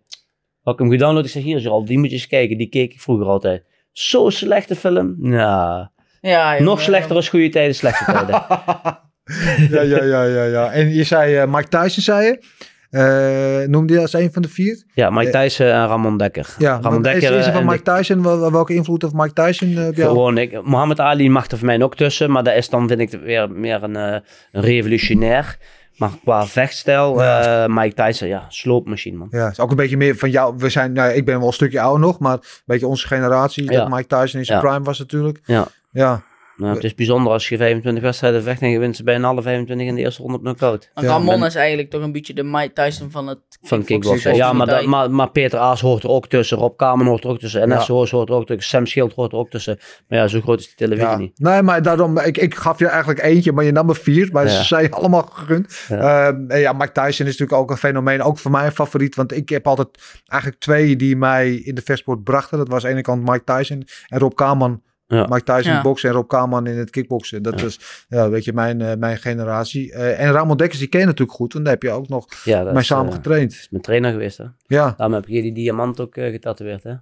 Had 0.63 0.73
ik 0.73 0.79
hem 0.79 0.91
gedownload, 0.91 1.25
ik 1.25 1.31
zeg 1.31 1.43
hier 1.43 1.69
al, 1.69 1.85
die 1.85 1.97
moet 1.97 2.09
je 2.09 2.15
eens 2.15 2.27
kijken, 2.27 2.57
die 2.57 2.69
keek 2.69 2.93
ik 2.93 3.01
vroeger 3.01 3.27
altijd. 3.27 3.63
Zo'n 3.91 4.31
slechte 4.31 4.75
film. 4.75 5.15
Nou, 5.17 5.87
Ja, 6.21 6.61
nog 6.61 6.81
slechter 6.81 7.15
als 7.15 7.29
goede 7.29 7.49
tijden, 7.49 7.75
slechte 7.75 8.05
tijden. 8.05 8.33
ja, 9.75 9.81
ja, 9.81 10.03
ja, 10.03 10.23
ja, 10.23 10.43
ja. 10.43 10.71
En 10.71 10.93
je 10.93 11.03
zei 11.03 11.41
uh, 11.41 11.53
Mike 11.53 11.67
Tyson, 11.67 12.03
zei 12.03 12.25
je. 12.25 12.43
Uh, 12.91 13.67
noemde 13.67 13.93
je 13.93 13.99
als 13.99 14.13
een 14.13 14.33
van 14.33 14.41
de 14.41 14.47
vier? 14.47 14.83
Ja, 14.93 15.09
Mike 15.09 15.31
Tyson 15.31 15.65
en 15.65 15.87
Ramon 15.87 16.17
Dekker. 16.17 16.55
Ja, 16.57 16.79
Ramon 16.81 17.01
Dekker. 17.01 17.31
Is, 17.31 17.37
is 17.37 17.45
er 17.45 17.53
van 17.53 17.65
Mike 17.65 17.81
Tyson, 17.81 18.23
wel, 18.23 18.51
welke 18.51 18.73
invloed 18.73 19.01
heeft 19.01 19.13
Mike 19.13 19.33
Tyson 19.33 19.69
uh, 19.69 19.75
bij 19.75 19.91
jou? 19.93 20.09
Gewoon, 20.09 20.37
ik, 20.37 20.65
Muhammad 20.65 20.99
Ali 20.99 21.29
mag 21.29 21.47
er 21.47 21.57
voor 21.57 21.65
mij 21.65 21.81
ook 21.81 21.95
tussen, 21.95 22.31
maar 22.31 22.43
dat 22.43 22.55
is 22.55 22.69
dan, 22.69 22.87
vind 22.87 22.99
ik, 22.99 23.09
weer 23.09 23.51
meer 23.51 23.83
een, 23.83 23.95
een 23.95 24.21
revolutionair. 24.51 25.57
Maar 25.97 26.11
qua 26.23 26.45
vechtstijl, 26.45 27.21
ja. 27.21 27.63
uh, 27.67 27.75
Mike 27.75 28.03
Tyson, 28.03 28.27
ja, 28.27 28.45
sloopmachine, 28.49 29.17
man. 29.17 29.27
Ja, 29.31 29.49
is 29.49 29.59
ook 29.59 29.69
een 29.69 29.75
beetje 29.75 29.97
meer 29.97 30.15
van 30.15 30.29
jou. 30.29 30.55
We 30.57 30.69
zijn, 30.69 30.91
nou, 30.93 31.11
ik 31.11 31.25
ben 31.25 31.37
wel 31.37 31.47
een 31.47 31.53
stukje 31.53 31.81
ouder 31.81 31.99
nog, 31.99 32.19
maar 32.19 32.33
een 32.33 32.41
beetje 32.65 32.87
onze 32.87 33.07
generatie. 33.07 33.71
Ja. 33.71 33.79
Dat 33.79 33.89
Mike 33.89 34.07
Tyson 34.07 34.39
in 34.39 34.45
zijn 34.45 34.59
prime 34.59 34.83
was 34.83 34.99
natuurlijk. 34.99 35.41
Ja. 35.45 35.67
Ja, 35.91 36.23
Nou, 36.63 36.75
het 36.75 36.83
is 36.83 36.95
bijzonder 36.95 37.31
als 37.31 37.49
je 37.49 37.57
25 37.57 38.03
wedstrijden 38.03 38.43
vecht 38.43 38.61
en 38.61 38.69
je 38.69 38.79
wint 38.79 38.95
ze 38.95 39.03
bijna 39.03 39.27
alle 39.27 39.41
25 39.41 39.87
in 39.87 39.95
de 39.95 40.01
eerste 40.01 40.21
ronde 40.21 40.37
op 40.37 40.43
knockout. 40.43 40.91
Ja, 40.95 41.01
Ramon 41.07 41.45
is 41.45 41.55
eigenlijk 41.55 41.89
toch 41.89 42.01
een 42.01 42.11
beetje 42.11 42.33
de 42.33 42.43
Mike 42.43 42.73
Tyson 42.73 43.11
van 43.11 43.27
het 43.27 43.39
Van 43.61 43.83
kickboksen. 43.83 44.35
Ja, 44.35 44.53
maar, 44.53 44.67
dat- 44.67 44.85
maar, 44.85 45.11
maar 45.11 45.29
Peter 45.31 45.59
Aas 45.59 45.81
hoort 45.81 46.03
er 46.03 46.09
ook 46.09 46.27
tussen. 46.27 46.57
Rob 46.57 46.77
Kamer 46.77 47.05
hoort 47.05 47.23
er 47.23 47.29
ook 47.29 47.39
tussen. 47.39 47.69
NS 47.69 47.87
Ja. 47.87 47.93
Hoort 47.93 48.11
er 48.29 48.35
ook 48.35 48.45
tussen. 48.45 48.69
Sam 48.69 48.85
Schild 48.85 49.13
hoort 49.13 49.31
er 49.31 49.37
ook 49.37 49.49
tussen. 49.49 49.77
Maar 50.07 50.19
ja, 50.19 50.27
zo 50.27 50.41
groot 50.41 50.59
is 50.59 50.65
die 50.65 50.75
televisie 50.75 51.09
ja. 51.09 51.17
niet. 51.17 51.39
Nee, 51.39 51.61
maar 51.61 51.81
daarom, 51.81 52.17
ik, 52.19 52.37
ik 52.37 52.55
gaf 52.55 52.79
je 52.79 52.87
eigenlijk 52.87 53.21
eentje, 53.23 53.51
maar 53.51 53.63
je 53.63 53.71
nam 53.71 53.89
er 53.89 53.95
vier. 53.95 54.29
Maar 54.31 54.43
Ja. 54.45 54.49
ze 54.49 54.63
zijn 54.63 54.91
allemaal 54.93 55.21
gegund. 55.21 55.85
Ja. 55.89 56.27
Ja. 56.47 56.57
ja, 56.57 56.73
Mike 56.73 56.91
Tyson 56.91 57.07
is 57.25 57.37
natuurlijk 57.37 57.53
ook 57.53 57.71
een 57.71 57.77
fenomeen. 57.77 58.21
Ook 58.21 58.37
voor 58.39 58.51
mij 58.51 58.65
een 58.65 58.71
favoriet. 58.71 59.15
Want 59.15 59.35
ik 59.35 59.49
heb 59.49 59.67
altijd 59.67 59.87
eigenlijk 60.25 60.61
twee 60.61 60.95
die 60.95 61.15
mij 61.15 61.53
in 61.55 61.75
de 61.75 61.81
vechtsport 61.81 62.23
brachten. 62.23 62.57
Dat 62.57 62.67
was 62.67 62.77
aan 62.83 62.89
de 62.89 62.93
ene 62.95 63.01
kant 63.01 63.29
Mike 63.29 63.43
Tyson 63.57 63.87
en 64.07 64.19
Rob 64.19 64.35
Kaman. 64.35 64.81
Ja. 65.13 65.25
Mike 65.29 65.43
Tyson 65.43 65.61
in 65.63 65.69
Ja. 65.69 65.73
het 65.73 65.83
boksen 65.83 66.09
en 66.09 66.15
Rob 66.15 66.27
Kaman 66.29 66.67
in 66.67 66.77
het 66.77 66.89
kickboksen. 66.89 67.43
Dat 67.43 67.59
Ja. 67.59 67.65
is, 67.65 68.05
ja, 68.09 68.29
weet 68.29 68.43
je, 68.43 68.53
mijn, 68.53 68.81
eh, 68.81 68.95
mijn 68.97 69.17
generatie. 69.17 69.93
Eh, 69.93 70.19
en 70.25 70.31
Ramon 70.31 70.57
Dekkers, 70.57 70.79
die 70.79 70.87
ken 70.89 70.99
je 70.99 71.05
natuurlijk 71.05 71.37
goed. 71.37 71.53
Want 71.53 71.65
daar 71.65 71.73
heb 71.73 71.83
je 71.83 71.91
ook 71.91 72.07
nog 72.09 72.25
Ja, 72.43 72.63
dat 72.63 72.71
mee 72.73 72.81
is, 72.81 72.87
samen 72.87 73.07
eh, 73.09 73.13
getraind. 73.15 73.51
is 73.51 73.67
mijn 73.69 73.83
trainer 73.83 74.11
geweest. 74.11 74.37
Hè. 74.37 74.43
Ja, 74.67 74.93
Daarom 74.97 75.13
heb 75.15 75.23
ik 75.23 75.29
hier 75.29 75.41
die 75.41 75.53
diamant 75.53 75.99
ook 76.01 76.13
getatoeëerd. 76.13 76.83
Hè. 76.83 76.93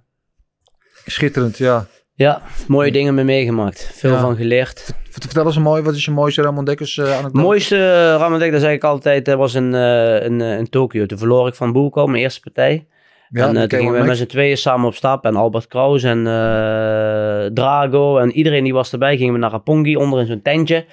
schitterend, 1.06 1.58
ja. 1.58 1.86
Ja, 2.14 2.42
mooie 2.68 2.92
dingen 2.92 3.14
mee 3.14 3.24
meegemaakt. 3.24 3.90
Veel 3.94 4.10
Ja. 4.12 4.20
van 4.20 4.36
geleerd. 4.36 4.80
Vert- 5.10 5.24
Vertel 5.24 5.46
eens 5.46 5.56
een 5.56 5.62
mooi, 5.62 5.82
wat 5.82 5.94
is 5.94 6.04
je 6.04 6.10
mooiste 6.10 6.42
Ramon 6.42 6.64
Dekkers 6.64 6.96
uh, 6.96 7.16
aan 7.16 7.24
het 7.24 7.32
mooiste 7.32 7.76
uh, 7.76 7.82
Ramadan, 8.18 8.50
dat 8.50 8.60
zei 8.60 8.74
ik 8.74 8.84
altijd, 8.84 9.32
was 9.34 9.54
in, 9.54 9.74
uh, 9.74 10.24
in, 10.24 10.40
uh, 10.40 10.58
in 10.58 10.68
Tokio. 10.68 11.06
Toen 11.06 11.18
verloor 11.18 11.48
ik 11.48 11.54
van 11.54 11.72
Boelko, 11.72 12.06
mijn 12.06 12.22
eerste 12.22 12.40
partij. 12.40 12.86
Ja, 13.32 13.48
en 13.48 13.56
eh, 13.56 13.62
toen 13.62 13.78
gingen 13.78 13.94
we 13.94 14.02
K1 14.02 14.06
met 14.06 14.16
z'n 14.16 14.26
tweeën 14.26 14.56
samen 14.56 14.86
op 14.86 14.94
stap. 14.94 15.24
En 15.24 15.36
Albert 15.36 15.66
Kraus 15.66 16.02
en 16.02 16.18
eh, 16.26 17.50
Drago 17.54 18.18
en 18.18 18.32
iedereen 18.32 18.64
die 18.64 18.72
was 18.72 18.92
erbij. 18.92 19.16
Gingen 19.16 19.32
we 19.32 19.38
naar 19.38 19.50
Rapongi 19.50 19.96
onder 19.96 20.20
in 20.20 20.26
zo'n 20.26 20.42
tentje. 20.42 20.84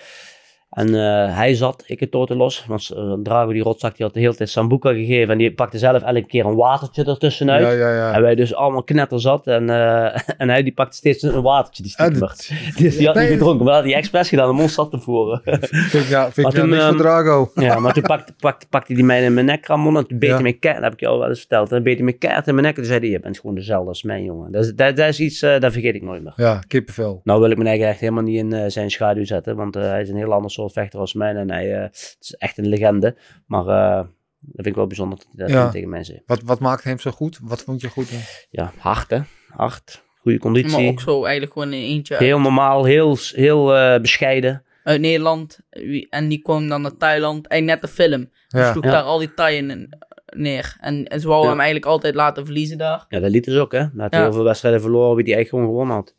En 0.70 0.88
eh, 0.88 1.36
hij 1.36 1.54
zat, 1.54 1.84
ik 1.88 2.00
het 2.00 2.12
toten 2.12 2.38
los. 2.38 2.66
Want 2.68 2.90
eh, 2.90 3.14
Drago, 3.24 3.52
die 3.52 3.64
rotzak, 3.64 3.96
die 3.96 4.06
had 4.06 4.14
de 4.14 4.20
hele 4.20 4.36
tijd 4.36 4.50
Sambuca 4.50 4.90
gegeven. 4.90 5.32
En 5.32 5.38
die 5.38 5.54
pakte 5.54 5.78
zelf 5.78 6.02
elke 6.02 6.26
keer 6.26 6.46
een 6.46 6.56
watertje 6.56 7.06
ertussenuit. 7.06 7.62
Ja, 7.62 7.72
ja, 7.72 7.96
ja. 7.96 8.14
En 8.14 8.22
wij 8.22 8.36
dus 8.36 8.56
allemaal 8.56 8.84
knetterzat. 8.84 9.48
En, 9.48 9.70
eh, 9.70 10.20
en 10.42 10.50
hij 10.50 10.64
die 10.64 10.74
pakte 10.74 10.98
steeds 10.98 11.24
een 11.24 11.42
watertje, 11.42 11.84
die 11.84 11.92
stiekem. 11.92 12.18
Dus 12.78 12.98
die 12.98 13.06
had 13.06 13.16
Nee, 13.16 13.24
niet 13.24 13.38
gedronken, 13.38 13.66
maar 13.66 13.74
dat 13.74 13.84
had 13.84 13.92
hij 13.92 14.00
expres 14.00 14.30
gedaan 14.30 14.50
om 14.50 14.60
ons 14.60 14.74
zat 14.74 14.92
te 14.92 15.00
voeren. 15.00 15.42
Vind 15.70 16.08
ja, 16.08 16.32
vind 16.32 16.48
ik 16.48 16.64
niks 16.64 16.76
voor 16.76 16.88
ehm, 16.88 16.98
Drago. 16.98 17.52
ja, 17.56 17.80
maar 17.80 17.94
toen 17.94 18.04
pakte, 18.04 18.34
pakte, 18.40 18.68
pakte 18.70 18.94
hij 18.94 19.04
mij 19.04 19.24
in 19.24 19.34
mijn 19.34 19.46
nek, 19.46 19.66
Ramon. 19.66 19.98
En 19.98 20.08
toen 20.08 20.20
beet 20.20 20.32
hij 20.32 20.42
me 20.42 20.54
keihard, 20.54 20.84
dat 20.84 20.92
heb 20.92 21.02
ik 21.02 21.08
jou 21.08 21.20
wel 21.20 21.30
eens 21.30 21.40
verteld. 21.40 21.70
Dan 21.70 21.84
beet 21.84 21.96
hij 21.96 22.06
me 22.06 22.14
keihard 22.14 22.48
in 22.48 22.54
mijn 22.54 22.66
nek. 22.66 22.76
En 22.76 22.82
toen 22.82 22.92
zei 22.92 23.00
hij, 23.00 23.10
je 23.10 23.20
bent 23.20 23.40
gewoon 23.40 23.56
dezelfde 23.56 23.88
als 23.88 24.04
mij, 24.04 24.24
jongen. 24.24 24.52
Dat 24.52 24.66
is, 24.66 24.74
dat, 24.76 24.96
dat 24.96 25.08
is 25.08 25.20
iets, 25.20 25.40
dat 25.40 25.72
vergeet 25.72 25.96
ik 25.96 26.02
nooit 26.02 26.24
meer. 26.24 26.34
Ja, 26.36 26.60
kippenvel. 26.68 27.22
Nou 27.24 27.42
wil 27.42 27.50
ik 27.50 27.58
mijn 27.58 27.70
eigen 27.70 27.88
echt 27.88 28.00
helemaal 28.00 28.24
niet 28.24 28.38
in 28.38 28.72
zijn 28.72 28.92
schaduw 28.92 29.26
zetten. 29.26 29.56
Want 29.56 29.74
hij 29.74 30.02
is 30.02 30.10
een 30.10 30.16
heel 30.16 30.34
ander 30.34 30.52
soort 30.60 30.74
vechter 30.74 31.00
als 31.00 31.14
mij. 31.14 31.36
En 31.36 31.52
hij 31.52 31.76
eh, 31.76 31.82
het 31.82 32.18
is 32.20 32.34
echt 32.38 32.58
een 32.58 32.68
legende. 32.68 33.16
Maar 33.46 33.68
eh, 33.68 33.96
dat 34.40 34.54
vind 34.56 34.66
ik 34.66 34.76
wel 34.76 34.88
bijzonder 34.88 35.18
dat 35.18 35.28
hij 35.36 35.46
dat 35.46 35.50
Ja. 35.56 35.64
toen 35.64 35.72
tegen 35.72 35.90
mij 35.90 36.04
zei. 36.04 36.22
Wat, 36.26 36.42
wat 36.44 36.60
maakt 36.60 36.84
hem 36.84 37.00
zo 37.00 37.12
goed? 37.12 37.40
Wat 37.42 37.62
vond 37.64 37.82
je 37.82 37.88
goed? 37.90 38.10
in? 38.12 38.20
Ja, 38.50 38.72
hard 38.78 39.10
hè. 39.10 39.20
Hard. 39.50 40.04
Goede 40.22 40.38
Maar 40.38 40.52
conditie. 40.54 40.88
ook 40.90 41.00
zo 41.02 41.24
eigenlijk 41.24 41.54
gewoon 41.54 41.74
in 41.74 41.82
eentje 41.82 42.14
uit, 42.14 42.24
Heel 42.24 42.40
normaal, 42.40 42.84
heel, 42.84 43.18
heel 43.32 43.76
eh, 43.76 44.02
bescheiden. 44.02 44.64
uit 44.84 45.02
Nederland. 45.02 45.60
En 46.10 46.28
die 46.28 46.42
kwam 46.42 46.68
dan 46.70 46.82
naar 46.82 46.98
Thailand. 46.98 47.48
En 47.48 47.66
net 47.66 47.82
de 47.82 47.88
film. 47.88 48.30
Dus 48.48 48.62
Ja. 48.62 48.72
sloeg 48.72 48.84
Ja. 48.84 48.92
daar 48.92 49.02
al 49.04 49.18
die 49.20 49.34
Thaien 49.34 49.70
in- 49.70 49.90
neer. 50.36 50.78
En, 50.82 51.06
en 51.08 51.20
ze 51.20 51.28
wouden 51.28 51.50
Ja. 51.50 51.56
hem 51.56 51.64
eigenlijk 51.66 51.92
altijd 51.92 52.16
laten 52.16 52.46
verliezen 52.46 52.78
daar. 52.78 53.06
Ja, 53.10 53.20
dat 53.20 53.32
liet 53.32 53.46
dus 53.46 53.58
ook 53.58 53.72
hè. 53.72 53.80
Ja. 53.80 54.08
heel 54.10 54.34
veel 54.34 54.44
wedstrijden 54.44 54.82
verloren 54.82 55.16
wie 55.16 55.26
die 55.26 55.36
echt 55.36 55.50
gewoon 55.50 55.66
gewonnen 55.66 55.96
had. 55.96 56.16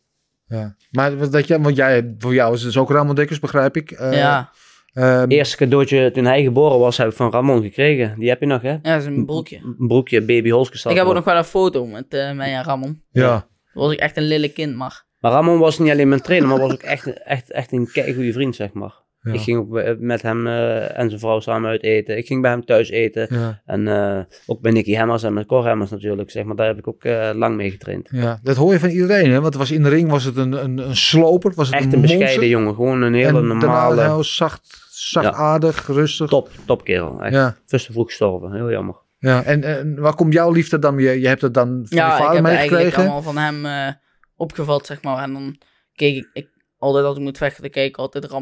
Ja. 0.51 0.76
Maar 0.90 1.30
dat 1.30 1.46
jij, 1.46 1.61
want 1.61 1.76
jij, 1.76 2.14
voor 2.18 2.34
jou 2.34 2.55
is 2.55 2.62
het 2.62 2.72
dus 2.72 2.82
ook 2.82 2.90
Ramon 2.90 3.14
Dekkers, 3.14 3.38
begrijp 3.38 3.76
ik. 3.76 3.90
Eh, 3.90 4.12
ja. 4.12 4.51
ehm, 4.92 5.28
Eerste 5.28 5.57
cadeautje 5.57 6.11
toen 6.11 6.24
hij 6.24 6.42
geboren 6.42 6.78
was, 6.78 6.96
heb 6.96 7.09
ik 7.09 7.14
van 7.14 7.30
Ramon 7.30 7.62
gekregen. 7.62 8.18
Die 8.18 8.28
heb 8.28 8.40
je 8.40 8.46
nog 8.46 8.62
hè. 8.62 8.70
ja, 8.70 8.78
dat 8.82 9.01
is 9.01 9.07
een 9.07 9.26
broekje. 9.26 9.61
Een 9.78 9.86
broekje, 9.86 10.20
baby 10.20 10.51
Holske 10.51 10.90
Ik 10.90 10.96
heb 10.96 11.07
ook 11.07 11.14
nog 11.14 11.24
wel 11.24 11.36
een 11.36 11.44
foto 11.44 11.86
met 11.86 12.14
eh, 12.14 12.32
mij 12.32 12.55
en 12.55 12.64
Ramon. 12.64 13.03
ja. 13.11 13.48
Toen 13.72 13.82
was 13.82 13.92
ik 13.92 13.98
echt 13.98 14.16
een 14.16 14.22
lille 14.22 14.48
kind, 14.48 14.76
maar... 14.76 15.05
Maar 15.18 15.32
Ramon 15.32 15.59
was 15.59 15.78
niet 15.78 15.90
alleen 15.90 16.09
mijn 16.09 16.20
trainer, 16.20 16.48
maar 16.48 16.59
was 16.59 16.72
ook 16.72 16.82
echt, 16.82 17.22
echt, 17.22 17.51
echt 17.51 17.72
een 17.72 17.88
goede 17.92 18.32
vriend, 18.32 18.57
zeg 18.57 18.72
maar. 18.72 18.94
Ja. 19.22 19.32
Ik 19.32 19.40
ging 19.40 19.58
ook 19.58 19.98
met 19.98 20.22
hem 20.22 20.46
eh, 20.46 20.98
en 20.98 21.08
zijn 21.08 21.20
vrouw 21.20 21.40
samen 21.40 21.70
uit 21.70 21.82
eten. 21.82 22.16
Ik 22.16 22.26
ging 22.26 22.42
bij 22.42 22.50
hem 22.50 22.64
thuis 22.64 22.88
eten. 22.90 23.26
Ja, 23.30 23.62
En 23.64 23.88
eh, 23.88 24.20
ook 24.46 24.60
bij 24.60 24.72
Nicky 24.72 24.92
Hemmers 24.92 25.22
en 25.22 25.32
met 25.32 25.46
Cor 25.46 25.66
Hemmers 25.66 25.90
natuurlijk, 25.90 26.30
zeg 26.30 26.44
maar. 26.44 26.56
Daar 26.56 26.66
heb 26.66 26.78
ik 26.78 26.88
ook 26.88 27.04
eh, 27.04 27.30
lang 27.34 27.56
mee 27.56 27.70
getraind. 27.70 28.08
ja, 28.12 28.40
dat 28.42 28.56
hoor 28.56 28.72
je 28.72 28.78
van 28.78 28.88
iedereen, 28.88 29.24
hè? 29.30 29.32
Want 29.34 29.44
het 29.44 29.54
was 29.56 29.70
in 29.70 29.82
de 29.82 29.88
ring 29.88 30.10
was 30.10 30.24
het 30.24 30.36
een, 30.36 30.52
een, 30.64 30.78
een 30.78 30.96
sloper, 30.96 31.52
was 31.54 31.66
het 31.66 31.76
Echt 31.76 31.84
een, 31.86 31.92
een 31.92 32.00
bescheiden 32.00 32.28
monster. 32.30 32.48
jongen. 32.48 32.74
Gewoon 32.74 33.02
een 33.02 33.14
hele 33.14 33.26
en 33.26 33.34
daarna 33.34 33.54
normale 33.54 34.02
heel 34.02 34.24
zacht, 34.24 34.86
zachtaardig, 34.90 35.86
rustig. 35.86 36.28
top, 36.28 36.50
topkerel. 36.66 37.22
Echt. 37.22 37.34
Ja, 37.34 37.56
vroeg 37.66 38.06
gestorven. 38.06 38.52
Heel 38.52 38.70
jammer. 38.70 38.94
ja. 39.18 39.42
En, 39.42 39.62
en 39.64 40.00
waar 40.00 40.14
komt 40.14 40.32
jouw 40.32 40.52
liefde 40.52 40.78
dan? 40.78 40.98
Je, 40.98 41.20
je 41.20 41.28
hebt 41.28 41.42
het 41.42 41.54
dan 41.54 41.68
van 41.88 41.98
Ja, 41.98 42.06
je 42.06 42.12
ik 42.12 42.18
vader 42.18 42.34
heb 42.34 42.44
het 42.44 42.54
eigenlijk 42.54 42.82
meegekregen? 42.82 43.12
allemaal 43.12 43.32
van 43.32 43.36
hem 43.42 43.66
eh, 43.88 43.94
opgevat, 44.36 44.86
zeg 44.86 45.02
maar. 45.02 45.22
En 45.22 45.32
dan 45.32 45.56
keek 45.94 46.16
ik, 46.16 46.30
ik 46.32 46.48
altijd 46.81 47.05
als 47.05 47.16
ik 47.16 47.22
moet 47.22 47.39
vechten, 47.39 47.62
dan 47.62 47.70
keek 47.70 47.89
ik 47.89 47.97
altijd 47.97 48.33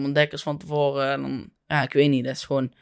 van 0.42 0.58
tevoren. 0.58 1.10
En 1.10 1.22
dan, 1.22 1.50
ja, 1.66 1.82
ik 1.82 1.92
weet 1.92 2.08
niet, 2.10 2.24
dat 2.24 2.34
is 2.34 2.44
gewoon... 2.44 2.72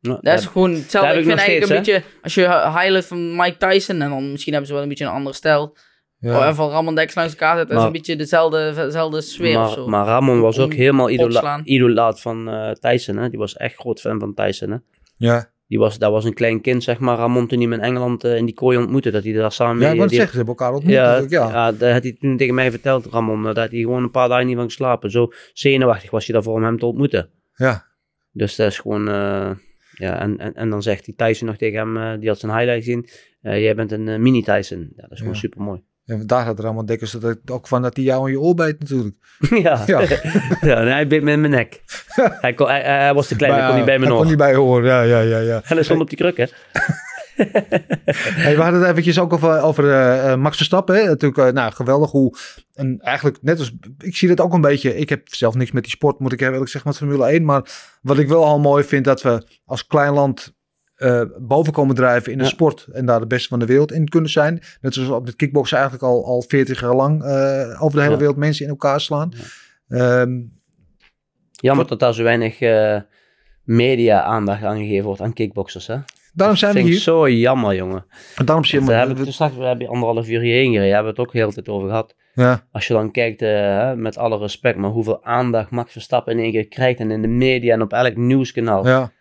Ja, 0.00 0.18
Dat 0.20 0.38
is 0.38 0.46
gewoon 0.46 0.72
hetzelfde. 0.74 1.12
Ik 1.12 1.18
ik 1.18 1.24
vind 1.24 1.38
eigenlijk 1.38 1.70
een 1.70 1.76
beetje, 1.76 2.02
als 2.22 2.34
je 2.34 2.40
highlight 2.78 3.06
van 3.06 3.36
Mike 3.36 3.56
Tyson, 3.56 4.00
en 4.02 4.10
dan 4.10 4.30
misschien 4.30 4.52
hebben 4.52 4.68
ze 4.70 4.74
wel 4.74 4.82
een 4.82 4.88
beetje 4.88 5.04
een 5.04 5.10
andere 5.10 5.34
stijl. 5.34 5.76
Ja. 6.18 6.38
Oh, 6.38 6.46
en 6.46 6.54
van 6.54 6.70
Ramon 6.70 6.94
Dekkers 6.94 7.16
langs 7.16 7.32
elkaar 7.32 7.56
zetten, 7.56 7.66
dat 7.68 7.76
is 7.76 7.76
Maar- 7.76 7.86
een 7.86 7.92
beetje 8.00 8.16
dezelfde, 8.16 8.72
dezelfde 8.74 9.20
sfeer 9.20 9.60
of 9.60 9.72
zo. 9.72 9.80
maar, 9.88 9.90
maar 9.90 10.06
Ramon 10.14 10.40
was 10.40 10.58
ook 10.58 10.74
helemaal 10.74 11.10
idola 11.10 11.60
idolaat 11.64 12.20
van 12.20 12.48
eh 12.48 12.70
Tyson. 12.70 13.16
Hè? 13.16 13.28
Die 13.28 13.38
was 13.38 13.56
echt 13.56 13.74
groot 13.74 14.00
fan 14.00 14.18
van 14.20 14.34
Tyson. 14.34 14.70
Hè? 14.70 14.76
ja. 15.16 15.50
Die 15.72 15.80
was, 15.80 15.98
dat 15.98 16.10
was 16.10 16.24
een 16.24 16.34
klein 16.34 16.60
kind, 16.60 16.82
zeg 16.82 16.98
maar. 16.98 17.16
Ramon 17.16 17.46
toen 17.46 17.58
hij 17.60 17.68
hem 17.68 17.78
in 17.78 17.84
Engeland 17.84 18.24
eh, 18.24 18.36
in 18.36 18.44
die 18.44 18.54
kooi 18.54 18.78
ontmoette. 18.78 19.10
Dat 19.10 19.24
hij 19.24 19.32
daar 19.32 19.52
samen 19.52 19.82
ja, 19.82 19.88
mee... 19.88 19.96
wou 19.96 20.08
die- 20.08 20.16
zeggen, 20.18 20.30
ze 20.38 20.44
hebben 20.44 20.54
elkaar 20.56 20.74
ontmoet. 20.74 20.92
ja, 20.94 21.16
ja. 21.28 21.48
ja. 21.48 21.72
dat 21.72 21.92
had 21.92 22.02
hij 22.02 22.16
toen 22.20 22.36
tegen 22.36 22.54
mij 22.54 22.70
verteld, 22.70 23.06
Ramon. 23.06 23.46
eh, 23.48 23.54
Dat 23.54 23.70
hij 23.70 23.80
gewoon 23.80 24.02
een 24.02 24.10
paar 24.10 24.28
dagen 24.28 24.46
niet 24.46 24.56
van 24.56 24.64
geslapen. 24.64 25.10
Zo 25.10 25.28
zenuwachtig 25.52 26.10
was 26.10 26.24
hij 26.26 26.34
daarvoor 26.34 26.54
om 26.54 26.62
hem 26.62 26.78
te 26.78 26.86
ontmoeten. 26.86 27.28
Ja. 27.54 27.84
Dus 28.32 28.56
dat 28.56 28.66
is 28.70 28.78
gewoon... 28.78 29.08
eh, 29.08 29.50
ja, 29.92 30.20
en, 30.20 30.38
en, 30.38 30.54
en 30.54 30.70
dan 30.70 30.82
zegt 30.82 31.04
die 31.04 31.14
Tyson 31.14 31.46
nog 31.46 31.56
tegen 31.56 31.78
hem, 31.78 31.96
eh, 31.96 32.20
die 32.20 32.28
had 32.28 32.38
zijn 32.38 32.52
highlight 32.52 32.84
gezien. 32.84 33.08
eh, 33.40 33.62
jij 33.62 33.74
bent 33.74 33.92
een 33.92 34.08
eh, 34.08 34.18
mini 34.18 34.42
Tyson. 34.42 34.92
Ja, 34.96 35.02
dat 35.02 35.10
is 35.12 35.18
gewoon 35.18 35.32
Ja. 35.34 35.38
super 35.38 35.60
mooi. 35.62 35.82
En 36.06 36.26
daar 36.26 36.44
had 36.44 36.60
Ramon 36.60 36.86
Dekkers 36.86 37.12
het 37.12 37.50
ook 37.50 37.66
van 37.66 37.82
dat 37.82 37.96
hij 37.96 38.04
jou 38.04 38.26
in 38.26 38.32
je 38.32 38.40
oor 38.40 38.54
beet 38.54 38.80
natuurlijk. 38.80 39.16
ja. 39.66 39.82
Ja. 39.86 40.00
ja, 40.70 40.76
en 40.76 40.92
hij 40.92 41.06
beet 41.06 41.22
me 41.22 41.30
in 41.30 41.40
mijn 41.40 41.52
nek. 41.52 41.82
hij, 42.40 42.54
kon, 42.54 42.68
hij, 42.68 42.82
hij 42.82 43.14
was 43.14 43.26
te 43.26 43.36
klein, 43.36 43.54
hij 43.54 43.66
kon 43.66 43.76
niet 43.76 43.84
bij 43.84 43.98
mijn 43.98 44.10
Hij 44.10 44.10
oor. 44.10 44.18
kon 44.18 44.28
niet 44.28 44.38
bij 44.38 44.50
je 44.50 44.60
oor, 44.60 44.84
ja, 44.84 45.02
ja, 45.02 45.20
ja. 45.20 45.38
ja. 45.38 45.62
En 45.64 45.74
hij 45.74 45.82
stond 45.82 46.00
op 46.00 46.08
die 46.08 46.18
kruk, 46.18 46.36
hè. 46.36 46.46
Hey, 47.34 48.56
we 48.56 48.62
hadden 48.62 48.80
het 48.80 48.90
eventjes 48.90 49.18
ook 49.18 49.32
over, 49.32 49.60
over 49.60 49.92
eh, 49.92 50.36
Max 50.36 50.56
Verstappen. 50.56 50.94
Hè? 50.94 51.06
Natuurlijk, 51.06 51.48
eh, 51.48 51.54
nou, 51.54 51.72
geweldig 51.72 52.10
hoe... 52.10 52.36
En 52.74 52.98
eigenlijk 53.00 53.38
net 53.42 53.58
als... 53.58 53.72
Ik 53.98 54.16
zie 54.16 54.28
dat 54.28 54.40
ook 54.40 54.52
een 54.52 54.60
beetje... 54.60 54.96
Ik 54.96 55.08
heb 55.08 55.28
zelf 55.34 55.54
niks 55.54 55.70
met 55.70 55.82
die 55.82 55.92
sport, 55.92 56.18
moet 56.18 56.32
ik 56.32 56.40
eerlijk 56.40 56.68
zeggen, 56.68 56.90
met 56.90 56.98
Formule 56.98 57.26
1. 57.26 57.44
Maar 57.44 57.62
wat 58.02 58.18
ik 58.18 58.28
wel 58.28 58.44
al 58.44 58.60
mooi 58.60 58.84
vind, 58.84 59.04
dat 59.04 59.22
we 59.22 59.46
als 59.64 59.86
klein 59.86 60.12
land... 60.12 60.54
eh, 61.02 61.22
boven 61.38 61.72
komen 61.72 61.94
drijven 61.94 62.32
in 62.32 62.38
de 62.38 62.44
Ja. 62.44 62.50
sport 62.50 62.86
en 62.92 63.06
daar 63.06 63.20
de 63.20 63.26
beste 63.26 63.48
van 63.48 63.58
de 63.58 63.66
wereld 63.66 63.92
in 63.92 64.08
kunnen 64.08 64.30
zijn. 64.30 64.60
Net 64.80 64.94
zoals 64.94 65.08
op 65.10 65.26
het 65.26 65.36
kickboksen 65.36 65.76
eigenlijk 65.78 66.06
al, 66.06 66.24
al 66.26 66.42
40 66.48 66.80
jaar 66.80 66.94
lang 66.94 67.22
eh, 67.22 67.82
over 67.82 67.96
de 67.96 68.00
hele 68.02 68.12
Ja. 68.12 68.18
wereld 68.18 68.36
mensen 68.36 68.64
in 68.64 68.70
elkaar 68.70 69.00
slaan. 69.00 69.32
Ehm, 69.88 70.40
Jammer 71.52 71.86
dat 71.86 72.00
daar 72.00 72.14
zo 72.14 72.22
weinig 72.22 72.60
eh, 72.60 73.00
media-aandacht 73.64 74.62
aan 74.62 74.78
gegeven 74.78 75.04
wordt 75.04 75.20
aan 75.20 75.32
kickboxers, 75.32 75.86
hè. 75.86 75.96
daarom 76.34 76.56
zijn 76.56 76.74
we 76.74 76.80
hier. 76.80 76.98
zo 76.98 77.28
jammer, 77.28 77.74
jongen. 77.74 78.04
En 78.36 78.44
daarom 78.44 78.64
je... 78.64 78.80
Daar 78.84 79.06
hebben 79.06 79.24
we 79.24 79.32
straks 79.32 79.56
we 79.56 79.64
hebben 79.64 79.88
anderhalf 79.88 80.28
uur 80.28 80.40
hierheen 80.40 80.72
gereden. 80.72 80.94
Hebben 80.94 81.14
we 81.14 81.20
het 81.20 81.28
ook 81.28 81.34
heel 81.34 81.48
de 81.48 81.54
tijd 81.54 81.68
over 81.68 81.88
gehad. 81.88 82.14
ja, 82.34 82.66
Als 82.72 82.86
je 82.86 82.94
dan 82.94 83.10
kijkt, 83.10 83.40
met 83.96 84.16
alle 84.18 84.38
respect, 84.38 84.78
maar 84.78 84.90
hoeveel 84.90 85.24
aandacht 85.24 85.70
Max 85.70 85.92
Verstappen 85.92 86.32
in 86.32 86.42
één 86.42 86.52
keer 86.52 86.68
krijgt. 86.68 87.00
En 87.00 87.10
in 87.10 87.22
de 87.22 87.28
media 87.28 87.74
en 87.74 87.82
op 87.82 87.92
elk 87.92 88.16
nieuwskanaal. 88.16 88.86
ja. 88.86 89.12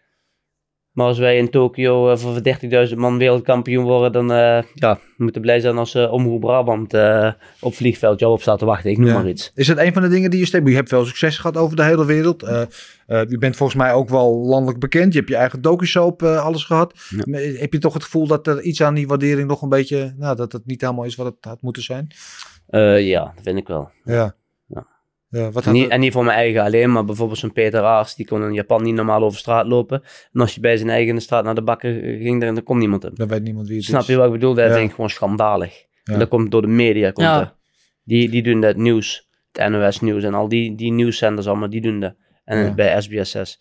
Maar 0.91 1.05
als 1.05 1.17
wij 1.17 1.37
in 1.37 1.49
Tokio 1.49 2.09
eh, 2.11 2.17
voor 2.17 2.41
30.000 2.89 2.95
man 2.95 3.17
wereldkampioen 3.17 3.83
worden, 3.83 4.11
dan 4.11 4.31
eh, 4.31 4.63
ja, 4.73 4.99
we 5.17 5.23
moeten 5.23 5.41
blij 5.41 5.59
zijn 5.59 5.77
als 5.77 5.95
uh, 5.95 6.11
Omroep 6.11 6.39
Brabant 6.41 6.93
eh, 6.93 7.31
op 7.59 7.75
vliegveld 7.75 8.19
jou 8.19 8.33
op 8.33 8.41
staat 8.41 8.59
te 8.59 8.65
wachten. 8.65 8.89
Ik 8.91 8.97
noem 8.97 9.07
Ja. 9.07 9.13
maar 9.13 9.27
iets. 9.27 9.51
Is 9.55 9.67
dat 9.67 9.77
een 9.77 9.93
van 9.93 10.01
de 10.01 10.07
dingen 10.07 10.29
die 10.29 10.39
je 10.39 10.45
steekt? 10.45 10.67
Je 10.67 10.75
hebt 10.75 10.89
veel 10.89 11.05
succes 11.05 11.37
gehad 11.37 11.57
over 11.57 11.75
de 11.75 11.83
hele 11.83 12.05
wereld. 12.05 12.43
Eh, 12.43 12.61
eh, 12.61 12.67
je 13.29 13.37
bent 13.37 13.55
volgens 13.55 13.77
mij 13.77 13.93
ook 13.93 14.09
wel 14.09 14.37
landelijk 14.37 14.79
bekend. 14.79 15.13
Je 15.13 15.19
hebt 15.19 15.31
je 15.31 15.37
eigen 15.37 15.61
docusoap 15.61 16.23
eh 16.23 16.45
alles 16.45 16.63
gehad. 16.63 16.93
Ja. 17.09 17.37
Heb 17.39 17.73
je 17.73 17.79
toch 17.79 17.93
het 17.93 18.03
gevoel 18.03 18.27
dat 18.27 18.47
er 18.47 18.61
iets 18.61 18.81
aan 18.83 18.93
die 18.93 19.07
waardering 19.07 19.47
nog 19.47 19.61
een 19.61 19.69
beetje... 19.69 20.13
Nou, 20.17 20.35
dat 20.35 20.51
het 20.51 20.65
niet 20.65 20.81
helemaal 20.81 21.05
is 21.05 21.15
wat 21.15 21.25
het 21.25 21.35
had 21.39 21.61
moeten 21.61 21.83
zijn? 21.83 22.07
Eh, 22.67 23.07
ja, 23.07 23.23
dat 23.35 23.43
vind 23.43 23.57
ik 23.57 23.67
wel. 23.67 23.89
Ja. 24.03 24.35
Ja. 25.31 25.51
Wat 25.51 25.63
had 25.65 25.73
Niet, 25.73 25.89
en 25.89 25.99
niet 25.99 26.11
voor 26.13 26.23
mijn 26.23 26.37
eigen 26.37 26.61
alleen, 26.63 26.91
maar 26.91 27.05
bijvoorbeeld 27.05 27.39
zo'n 27.39 27.51
Peter 27.51 27.81
Aars, 27.83 28.15
die 28.15 28.25
kon 28.27 28.43
in 28.43 28.53
Japan 28.53 28.83
niet 28.83 28.95
normaal 28.95 29.23
over 29.23 29.39
straat 29.39 29.67
lopen. 29.67 30.01
En 30.33 30.41
als 30.41 30.55
je 30.55 30.59
bij 30.61 30.77
zijn 30.77 30.89
eigen 30.89 31.09
in 31.09 31.15
de 31.15 31.21
straat 31.21 31.43
naar 31.43 31.55
de 31.55 31.63
bakker 31.63 31.93
ging, 32.01 32.41
dan, 32.41 32.53
dan 32.55 32.63
komt 32.63 32.79
niemand 32.79 33.03
hem. 33.03 33.15
Dan 33.15 33.27
weet 33.27 33.43
niemand 33.43 33.67
wie 33.67 33.75
het 33.77 33.85
Snap 33.85 34.01
is. 34.01 34.07
je 34.07 34.15
wat 34.15 34.25
ik 34.25 34.31
bedoel? 34.31 34.53
Dat 34.53 34.67
Ja. 34.69 34.73
vind 34.75 34.89
ik 34.89 34.95
gewoon 34.95 35.09
schandalig. 35.09 35.73
Ja. 36.03 36.13
En 36.13 36.19
dat 36.19 36.27
komt 36.27 36.51
door 36.51 36.61
de 36.61 36.67
media. 36.67 37.11
Komt. 37.11 37.53
Die, 38.03 38.29
die 38.29 38.43
doen 38.43 38.61
dat 38.61 38.75
nieuws, 38.75 39.29
het 39.51 39.69
NOS 39.69 39.99
nieuws 40.01 40.23
en 40.23 40.33
al 40.33 40.47
die, 40.47 40.75
die 40.75 40.91
nieuwszenders 40.91 41.47
allemaal, 41.47 41.69
die 41.69 41.81
doen 41.81 41.99
dat. 41.99 42.15
En 42.43 42.57
Ja. 42.57 42.73
bij 42.73 43.01
SBS6. 43.01 43.59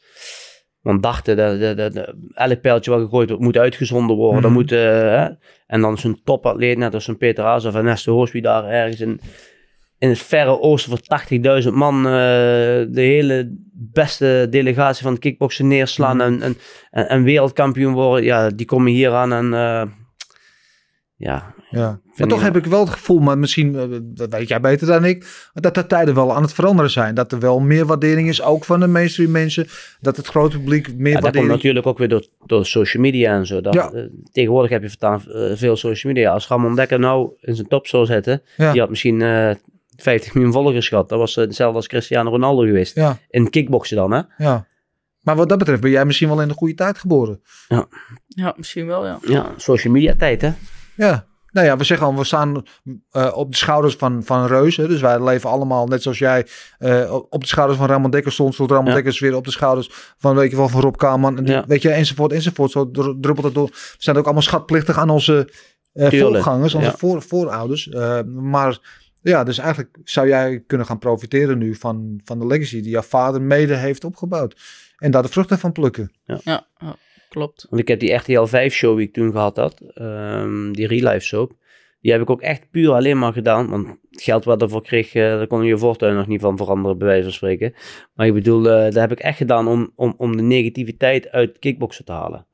Want 0.81 1.03
dachten, 1.03 1.37
dat, 1.37 1.61
dat, 1.61 1.77
dat, 1.77 1.93
dat- 1.93 2.15
elk 2.35 2.61
pijltje 2.61 2.91
wat 2.91 3.01
gegooid 3.01 3.29
wordt, 3.29 3.45
moet 3.45 3.57
uitgezonden 3.57 4.17
worden. 4.17 4.43
Dan 4.43 4.51
Mhm. 4.51 4.61
moet, 4.61 4.73
eh, 4.73 4.79
hè? 4.89 5.29
En 5.67 5.81
dan 5.81 5.99
zo'n 5.99 6.21
topatleet, 6.25 6.79
net 6.79 6.95
als 6.95 7.05
zo'n 7.05 7.17
Peter 7.17 7.45
Haas 7.45 7.65
of 7.65 7.75
Ernesto 7.75 8.13
Hoosby 8.15 8.41
daar 8.41 8.65
ergens 8.65 9.01
in, 9.01 9.21
in 10.01 10.09
het 10.09 10.19
verre 10.19 10.61
oosten 10.61 10.91
voor 10.91 11.63
80.000 11.63 11.69
man 11.73 11.97
eh, 12.07 12.13
de 12.89 13.01
hele 13.01 13.55
beste 13.73 14.47
delegatie 14.51 15.03
van 15.03 15.13
het 15.13 15.21
kickboksen 15.21 15.69
neerslaan 15.69 16.17
Mhm. 16.17 16.27
en, 16.27 16.43
en, 16.43 16.57
en, 16.91 17.09
en 17.09 17.23
wereldkampioen 17.23 17.93
worden. 17.93 18.25
Ja, 18.25 18.51
die 18.51 18.67
komen 18.67 18.93
hier 18.93 19.13
aan 19.13 19.33
en 19.33 19.55
eh, 19.55 19.83
ja, 21.17 21.55
Ja. 21.71 22.01
Maar 22.17 22.29
toch 22.29 22.43
heb 22.43 22.57
ik 22.57 22.65
wel 22.67 22.81
het 22.81 22.91
gevoel, 22.91 23.19
maar 23.19 23.39
misschien 23.39 23.75
eh, 23.77 23.85
dat 24.03 24.31
weet 24.33 24.49
jij 24.49 24.61
beter 24.61 24.87
dan 24.87 25.05
ik, 25.05 25.51
dat 25.55 25.75
de 25.75 25.87
tijden 25.87 26.15
wel 26.15 26.35
aan 26.35 26.43
het 26.43 26.53
veranderen 26.53 26.91
zijn. 26.91 27.15
Dat 27.15 27.33
er 27.33 27.39
wel 27.39 27.61
meer 27.61 27.87
waardering 27.87 28.29
is, 28.29 28.43
ook 28.43 28.65
van 28.65 28.81
de 28.81 28.87
mainstream 28.87 29.31
mensen. 29.31 29.67
Dat 30.01 30.17
het 30.17 30.27
grote 30.27 30.59
publiek 30.59 30.87
meer 30.87 30.95
Ja, 30.97 31.03
dat 31.03 31.13
komt 31.13 31.23
waardering... 31.23 31.49
natuurlijk 31.53 31.87
ook 31.87 31.99
weer 31.99 32.09
door, 32.09 32.27
door 32.47 32.67
social 32.67 33.03
media 33.03 33.35
en 33.35 33.47
zo. 33.47 33.61
Dat, 33.61 33.75
Ja. 33.75 33.93
tegenwoordig 34.33 34.71
heb 34.71 34.83
je 34.83 34.89
vertaan, 34.89 35.23
veel 35.57 35.77
social 35.77 36.13
media. 36.13 36.33
Als 36.33 36.49
Ramon 36.49 36.75
Dekker 36.75 36.99
nou 36.99 37.31
in 37.41 37.55
zijn 37.55 37.69
top 37.69 37.87
zou 37.87 38.07
zetten, 38.07 38.43
Ja. 38.57 38.71
die 38.73 38.81
had 38.81 38.91
misschien 38.91 39.19
50 40.03 40.35
miljoen 40.35 40.53
volgers 40.53 40.89
gehad. 40.89 41.09
Dat 41.09 41.19
was 41.19 41.37
eh, 41.37 41.45
hetzelfde 41.45 41.77
als 41.77 41.87
Cristiano 41.87 42.31
Ronaldo 42.31 42.63
geweest. 42.63 42.95
Ja, 42.95 43.19
In 43.29 43.51
kickboksen 43.51 43.97
dan, 43.97 44.11
hè? 44.13 44.21
ja. 44.39 44.67
Maar 45.21 45.37
wat 45.37 45.49
dat 45.49 45.59
betreft 45.59 45.81
ben 45.81 45.91
jij 45.91 46.05
misschien 46.05 46.29
wel 46.29 46.43
in 46.43 46.49
de 46.49 46.55
goede 46.55 46.75
tijd 46.75 46.99
geboren. 46.99 47.43
Ja, 48.27 48.55
misschien 48.57 48.87
wel, 48.87 49.07
ja. 49.07 49.19
Ja, 49.23 49.47
social 49.57 49.93
media 49.93 50.15
tijd, 50.19 50.41
hè? 50.43 50.51
Ja, 50.97 51.27
nou 51.51 51.67
ja, 51.67 51.77
we 51.77 51.85
zeggen 51.85 52.07
al, 52.07 52.17
we 52.17 52.25
staan 52.25 52.63
eh, 53.11 53.31
op 53.37 53.51
de 53.51 53.57
schouders 53.57 53.95
van, 53.95 54.23
van 54.25 54.47
reuzen. 54.47 54.89
Dus 54.89 55.01
wij 55.01 55.25
leven 55.25 55.51
allemaal, 55.51 55.87
net 55.87 56.03
zoals 56.03 56.19
jij, 56.19 56.47
eh, 56.79 57.15
op 57.29 57.41
de 57.41 57.47
schouders 57.47 57.79
van 57.79 57.89
Ramon 57.89 58.11
Dekker 58.11 58.33
stond. 58.33 58.55
Stond 58.55 58.71
Ramon 58.71 58.87
Ja. 58.89 58.95
Dekkers 58.95 59.21
weer 59.21 59.35
op 59.37 59.45
de 59.45 59.51
schouders 59.51 59.91
van, 60.19 60.35
weet 60.37 60.51
je 60.51 60.57
wel, 60.57 60.69
van 60.69 60.81
Rob 60.81 60.97
Kaman. 60.97 61.37
En 61.37 61.45
die- 61.45 61.53
Ja. 61.55 61.65
Weet 61.67 61.83
je, 61.83 61.91
enzovoort, 61.91 62.33
enzovoort. 62.33 62.71
Zo 62.71 62.91
dru- 62.91 63.17
druppelt 63.21 63.47
het 63.47 63.55
door. 63.55 63.67
We 63.69 63.95
zijn 63.99 64.17
ook 64.17 64.25
allemaal 64.25 64.43
schatplichtig 64.43 64.99
aan 64.99 65.11
onze 65.11 65.51
eh 65.93 66.09
Tuurlijk, 66.09 66.33
voorgangers, 66.35 66.75
onze 66.75 66.87
ja. 66.87 66.97
voor, 66.97 67.23
voorouders. 67.23 67.89
Eh, 67.89 68.21
maar 68.27 68.79
ja, 69.23 69.45
dus 69.45 69.59
eigenlijk 69.59 69.99
zou 70.05 70.29
jij 70.29 70.63
kunnen 70.67 70.87
gaan 70.87 70.99
profiteren 70.99 71.59
nu 71.59 71.75
van, 71.75 72.21
van 72.25 72.39
de 72.39 72.47
legacy 72.47 72.81
die 72.81 72.91
jouw 72.91 73.03
vader 73.03 73.43
mede 73.43 73.75
heeft 73.75 74.05
opgebouwd. 74.05 74.61
En 74.97 75.11
daar 75.11 75.23
de 75.23 75.29
vruchten 75.29 75.59
van 75.59 75.73
plukken. 75.73 76.13
Ja, 76.25 76.41
ja, 76.45 76.67
klopt. 77.29 77.67
Want 77.71 77.83
ik 77.83 77.89
heb 77.89 78.01
die 78.01 78.13
RTL 78.13 78.45
5 78.45 78.75
show 78.75 78.97
die 78.97 79.07
ik 79.07 79.13
toen 79.13 79.33
gehad 79.33 79.57
had, 79.57 79.81
ehm, 79.95 80.73
die 80.73 80.87
Real 80.87 81.13
Life 81.13 81.27
soap, 81.27 81.53
die 82.01 82.13
heb 82.13 82.21
ik 82.21 82.31
ook 82.31 82.41
echt 82.41 82.71
puur 82.71 82.93
alleen 82.93 83.19
maar 83.19 83.33
gedaan. 83.33 83.69
Want 83.69 83.87
het 84.11 84.23
geld 84.23 84.45
wat 84.45 84.63
ervoor 84.63 84.83
kreeg, 84.83 85.15
eh, 85.15 85.23
daar 85.23 85.47
kon 85.47 85.63
je 85.63 85.69
je 85.69 85.79
voortuin 85.79 86.15
nog 86.15 86.27
niet 86.27 86.41
van 86.41 86.57
veranderen, 86.57 86.99
bij 86.99 87.07
wijze 87.07 87.23
van 87.23 87.33
spreken. 87.33 87.75
Maar 88.15 88.27
ik 88.27 88.35
bedoel, 88.35 88.71
eh 88.71 88.83
dat 88.85 88.95
heb 88.95 89.13
ik 89.13 89.19
echt 89.19 89.37
gedaan 89.37 89.69
om, 89.69 89.93
om, 89.97 90.15
om 90.17 90.37
de 90.37 90.43
negativiteit 90.43 91.31
uit 91.31 91.59
kickboksen 91.59 92.05
te 92.05 92.13
halen. 92.13 92.47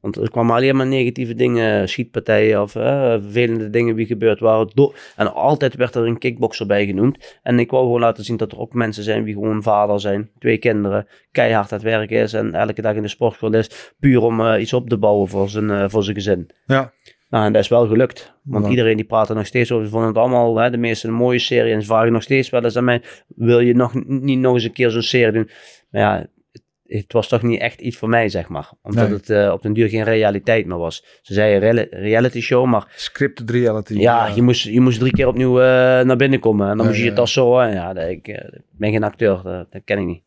Want 0.00 0.16
er 0.16 0.30
kwamen 0.30 0.54
alleen 0.56 0.76
maar 0.76 0.86
negatieve 0.86 1.34
dingen, 1.34 1.88
schietpartijen 1.88 2.62
of 2.62 2.76
eh, 2.76 2.82
vervelende 3.10 3.70
dingen 3.70 3.96
die 3.96 4.06
gebeurd 4.06 4.40
waren. 4.40 4.70
Do- 4.74 4.92
en 5.16 5.34
altijd 5.34 5.76
werd 5.76 5.94
er 5.94 6.06
een 6.06 6.18
kickbokser 6.18 6.66
bij 6.66 6.86
genoemd. 6.86 7.38
En 7.42 7.58
ik 7.58 7.70
wou 7.70 7.84
gewoon 7.84 8.00
laten 8.00 8.24
zien 8.24 8.36
dat 8.36 8.52
er 8.52 8.58
ook 8.58 8.74
mensen 8.74 9.02
zijn 9.02 9.24
die 9.24 9.34
gewoon 9.34 9.62
vader 9.62 10.00
zijn, 10.00 10.30
twee 10.38 10.58
kinderen, 10.58 11.06
keihard 11.30 11.72
aan 11.72 11.78
het 11.78 11.86
werk 11.86 12.10
is 12.10 12.32
en 12.32 12.54
elke 12.54 12.82
dag 12.82 12.94
in 12.94 13.02
de 13.02 13.08
sportschool 13.08 13.54
is, 13.54 13.94
puur 14.00 14.22
om 14.22 14.54
iets 14.54 14.72
op 14.72 14.88
te 14.88 14.98
bouwen 14.98 15.28
voor 15.28 15.48
zijn, 15.48 15.90
voor 15.90 16.02
zijn 16.02 16.16
gezin. 16.16 16.50
Ja. 16.66 16.92
Nou, 17.32 17.44
en 17.46 17.52
dat 17.52 17.62
is 17.62 17.68
wel 17.68 17.86
gelukt. 17.86 18.32
Want 18.42 18.64
Ja. 18.64 18.70
iedereen 18.70 18.96
die 18.96 19.04
praat 19.04 19.28
er 19.28 19.34
nog 19.34 19.46
steeds 19.46 19.72
over. 19.72 19.84
Ze 19.84 19.90
vonden 19.90 20.08
het 20.08 20.18
allemaal, 20.18 20.56
hè, 20.56 20.70
de 20.70 20.76
meeste 20.76 21.06
een 21.08 21.14
mooie 21.14 21.38
serie. 21.38 21.72
En 21.72 21.80
ze 21.80 21.86
vragen 21.86 22.12
nog 22.12 22.22
steeds 22.22 22.50
wel 22.50 22.64
eens 22.64 22.76
aan 22.76 22.84
mij, 22.84 23.02
wil 23.36 23.60
je 23.60 23.74
nog 23.74 24.04
niet 24.06 24.38
nog 24.38 24.54
eens 24.54 24.64
een 24.64 24.72
keer 24.72 24.90
zo'n 24.90 25.02
serie 25.02 25.32
doen? 25.32 25.50
Maar 25.90 26.00
ja, 26.02 26.26
het, 26.52 26.62
het 26.86 27.12
was 27.12 27.28
toch 27.28 27.42
niet 27.42 27.60
echt 27.60 27.80
iets 27.80 27.96
voor 27.96 28.08
mij, 28.08 28.28
zeg 28.28 28.48
maar. 28.48 28.70
Omdat 28.82 29.08
Nee. 29.08 29.16
het 29.16 29.30
eh, 29.30 29.52
op 29.52 29.62
den 29.62 29.72
duur 29.72 29.88
geen 29.88 30.04
realiteit 30.04 30.66
meer 30.66 30.78
was. 30.78 31.04
Ze 31.22 31.34
zeiden 31.34 31.60
reali- 31.60 31.88
reality 31.90 32.40
show, 32.40 32.66
maar 32.66 32.92
Scripted 32.96 33.50
reality. 33.50 33.94
ja, 33.94 34.26
Je, 34.34 34.42
moest, 34.42 34.64
je 34.64 34.80
moest 34.80 34.98
drie 34.98 35.12
keer 35.12 35.26
opnieuw 35.26 35.60
eh, 35.60 35.64
naar 36.00 36.16
binnen 36.16 36.40
komen. 36.40 36.68
En 36.70 36.76
dan 36.76 36.80
Ja, 36.80 36.84
moest 36.86 36.98
je 36.98 37.04
ja. 37.04 37.10
het 37.10 37.18
als 37.18 37.32
zo. 37.32 37.58
En 37.58 37.72
ja, 37.74 37.92
dat, 37.92 38.08
ik 38.08 38.28
eh, 38.28 38.44
ik 38.52 38.62
ben 38.78 38.90
geen 38.90 39.04
acteur, 39.04 39.40
dat, 39.42 39.72
dat 39.72 39.82
ken 39.84 39.98
ik 39.98 40.06
niet. 40.06 40.22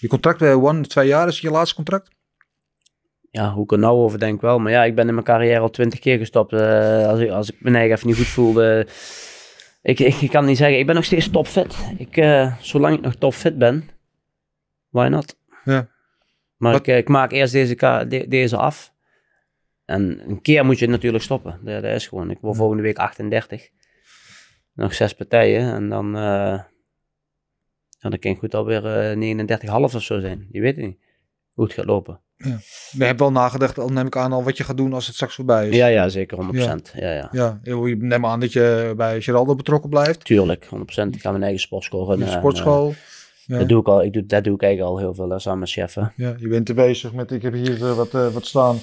Je 0.00 0.08
contract 0.08 0.38
bij 0.38 0.54
One, 0.54 0.80
twee 0.80 1.06
jaar 1.06 1.28
is 1.28 1.40
je 1.40 1.50
laatste 1.50 1.74
contract? 1.74 2.10
Ja, 3.32 3.52
hoe 3.52 3.64
ik 3.64 3.72
er 3.72 3.78
nou 3.78 3.96
over 3.98 4.18
denk 4.18 4.40
wel. 4.40 4.58
Maar 4.58 4.72
ja, 4.72 4.84
ik 4.84 4.94
ben 4.94 5.08
in 5.08 5.14
mijn 5.14 5.26
carrière 5.26 5.60
al 5.60 5.70
twintig 5.70 5.98
keer 5.98 6.18
gestopt. 6.18 6.52
Eh, 6.52 7.06
als, 7.06 7.20
ik, 7.20 7.30
als 7.30 7.50
ik 7.50 7.60
mijn 7.60 7.74
eigen 7.74 7.94
even 7.96 8.06
niet 8.08 8.16
goed 8.16 8.26
voelde. 8.26 8.86
Ik, 9.82 9.98
ik, 10.00 10.14
ik 10.14 10.30
kan 10.30 10.44
niet 10.44 10.56
zeggen, 10.56 10.78
ik 10.78 10.86
ben 10.86 10.94
nog 10.94 11.04
steeds 11.04 11.30
topfit. 11.30 11.76
Ik, 11.98 12.16
eh, 12.16 12.56
zolang 12.60 12.96
ik 12.96 13.00
nog 13.02 13.14
topfit 13.14 13.58
ben, 13.58 13.88
why 14.88 15.06
not? 15.08 15.36
Ja. 15.64 15.88
Maar 16.56 16.74
ik, 16.74 16.86
eh, 16.86 16.96
ik 16.96 17.08
maak 17.08 17.32
eerst 17.32 17.52
deze, 17.52 17.74
de- 18.08 18.28
deze 18.28 18.56
af. 18.56 18.92
En 19.84 20.28
een 20.30 20.42
keer 20.42 20.64
moet 20.64 20.78
je 20.78 20.86
natuurlijk 20.88 21.24
stoppen. 21.24 21.60
Dat, 21.64 21.82
dat 21.82 21.94
is 21.94 22.06
gewoon. 22.06 22.30
Ik 22.30 22.38
word 22.40 22.56
volgende 22.56 22.82
week 22.82 22.98
38. 22.98 23.68
Nog 24.74 24.94
zes 24.94 25.14
partijen. 25.14 25.74
En 25.74 25.88
dan, 25.88 26.10
ja, 26.12 26.68
dan 28.00 28.18
kan 28.18 28.30
ik 28.30 28.38
goed 28.38 28.54
alweer 28.54 28.86
eh 28.86 29.16
39,5 29.16 29.94
of 29.94 30.02
zo 30.02 30.20
zijn. 30.20 30.48
Je 30.50 30.60
weet 30.60 30.76
het 30.76 30.84
niet 30.84 30.98
hoe 31.52 31.64
het 31.64 31.72
gaat 31.74 31.84
lopen. 31.84 32.20
Je 32.90 33.04
hebt 33.04 33.20
wel 33.20 33.32
nagedacht, 33.32 33.78
al 33.78 33.88
neem 33.88 34.06
ik 34.06 34.16
aan, 34.16 34.32
al 34.32 34.44
wat 34.44 34.56
je 34.56 34.64
gaat 34.64 34.76
doen 34.76 34.92
als 34.92 35.06
het 35.06 35.14
straks 35.14 35.34
voorbij 35.34 35.68
is. 35.68 35.76
Ja, 35.76 35.86
ja, 35.86 36.08
zeker 36.08 36.38
100%. 36.38 36.50
Ja, 36.94 37.12
ja. 37.12 37.28
Ja, 37.32 37.58
je 37.62 37.96
neem 37.98 38.26
aan 38.26 38.40
dat 38.40 38.52
je 38.52 38.92
bij 38.96 39.20
Geraldo 39.20 39.54
betrokken 39.54 39.90
blijft. 39.90 40.24
Tuurlijk, 40.24 40.64
100%. 40.64 40.68
Ik 41.10 41.20
ga 41.20 41.30
mijn 41.30 41.42
eigen 41.42 41.60
sportschool 41.60 42.06
runnen. 42.08 42.26
de 42.26 42.32
en, 42.32 42.38
sportschool. 42.38 42.88
eh, 42.88 42.94
Ja. 43.46 43.58
dat, 43.58 43.68
doe 43.68 43.80
ik 43.80 43.86
al, 43.86 44.02
ik 44.02 44.12
doe, 44.12 44.26
dat 44.26 44.44
doe 44.44 44.54
ik 44.54 44.62
eigenlijk 44.62 44.92
al 44.92 44.98
heel 44.98 45.14
veel, 45.14 45.30
hè, 45.30 45.38
samen 45.38 45.68
met. 45.68 46.12
Ja, 46.16 46.34
je 46.38 46.48
bent 46.48 46.68
er 46.68 46.74
bezig 46.74 47.12
met, 47.12 47.30
ik 47.30 47.42
heb 47.42 47.52
hier 47.52 47.86
eh, 47.86 47.96
wat, 47.96 48.14
eh, 48.14 48.28
wat 48.28 48.46
staan. 48.46 48.76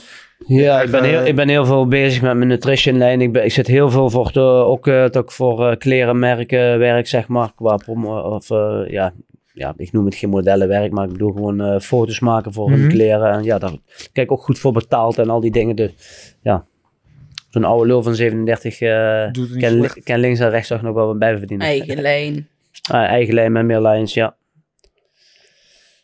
Ja, 0.48 0.82
ik 0.82 0.92
ben, 0.92 1.04
eh, 1.04 1.10
heel, 1.10 1.26
ik 1.26 1.36
ben 1.36 1.50
heel 1.50 1.66
veel 1.66 1.88
bezig 1.88 2.22
met 2.22 2.36
mijn 2.36 2.48
nutrition 2.50 2.98
lijn. 2.98 3.22
Ik, 3.22 3.32
ben, 3.32 3.46
ik 3.46 3.52
zit 3.52 3.68
heel 3.68 3.90
veel 3.90 4.10
voor, 4.10 4.32
de, 4.32 4.40
ook 4.42 4.88
eh, 4.88 5.06
ik 5.24 5.32
voor 5.32 5.68
eh, 5.70 5.78
klerenmerken 5.78 6.80
werk, 6.80 7.08
zeg 7.08 7.28
maar. 7.28 7.52
Qua 7.56 7.76
promo, 7.76 8.20
of, 8.20 8.50
eh, 8.52 8.82
ja, 8.88 9.14
ja, 9.60 9.74
ik 9.78 9.92
noem 9.92 10.06
het 10.06 10.16
geen 10.16 10.30
modellenwerk, 10.30 10.92
maar 10.92 11.06
ik 11.06 11.12
bedoel 11.12 11.32
gewoon 11.32 11.62
eh, 11.62 11.80
foto's 11.80 12.20
maken 12.20 12.54
voor 12.54 12.70
hun 12.70 12.80
Mhm. 12.80 12.90
kleren. 12.90 13.32
En 13.32 13.44
ja, 13.44 13.58
daar 13.58 13.72
kijk 14.12 14.28
ik 14.28 14.32
ook 14.32 14.42
goed 14.42 14.60
voor 14.60 14.72
betaald 14.72 15.18
en 15.18 15.30
al 15.30 15.40
die 15.40 15.52
dingen. 15.52 15.76
Dus 15.76 15.92
ja, 16.42 16.66
zo'n 17.50 17.64
oude 17.64 17.88
lul 17.88 18.04
van 18.04 18.16
37 18.16 18.80
eh 18.82 19.32
Doet 19.32 19.50
het 19.50 19.76
niet 19.80 20.04
kan, 20.04 20.20
links 20.20 20.40
en 20.40 20.50
rechts 20.50 20.68
toch 20.68 20.82
nog 20.82 20.94
wel 20.94 21.08
wat 21.08 21.20
bij 21.20 21.38
verdienen. 21.38 21.68
Eigen 21.68 22.02
lijn. 22.02 22.48
Ah, 22.92 23.04
eigen 23.04 23.34
lijn 23.34 23.52
met 23.52 23.66
meer 23.66 23.82
lines, 23.82 24.14
ja. 24.14 24.36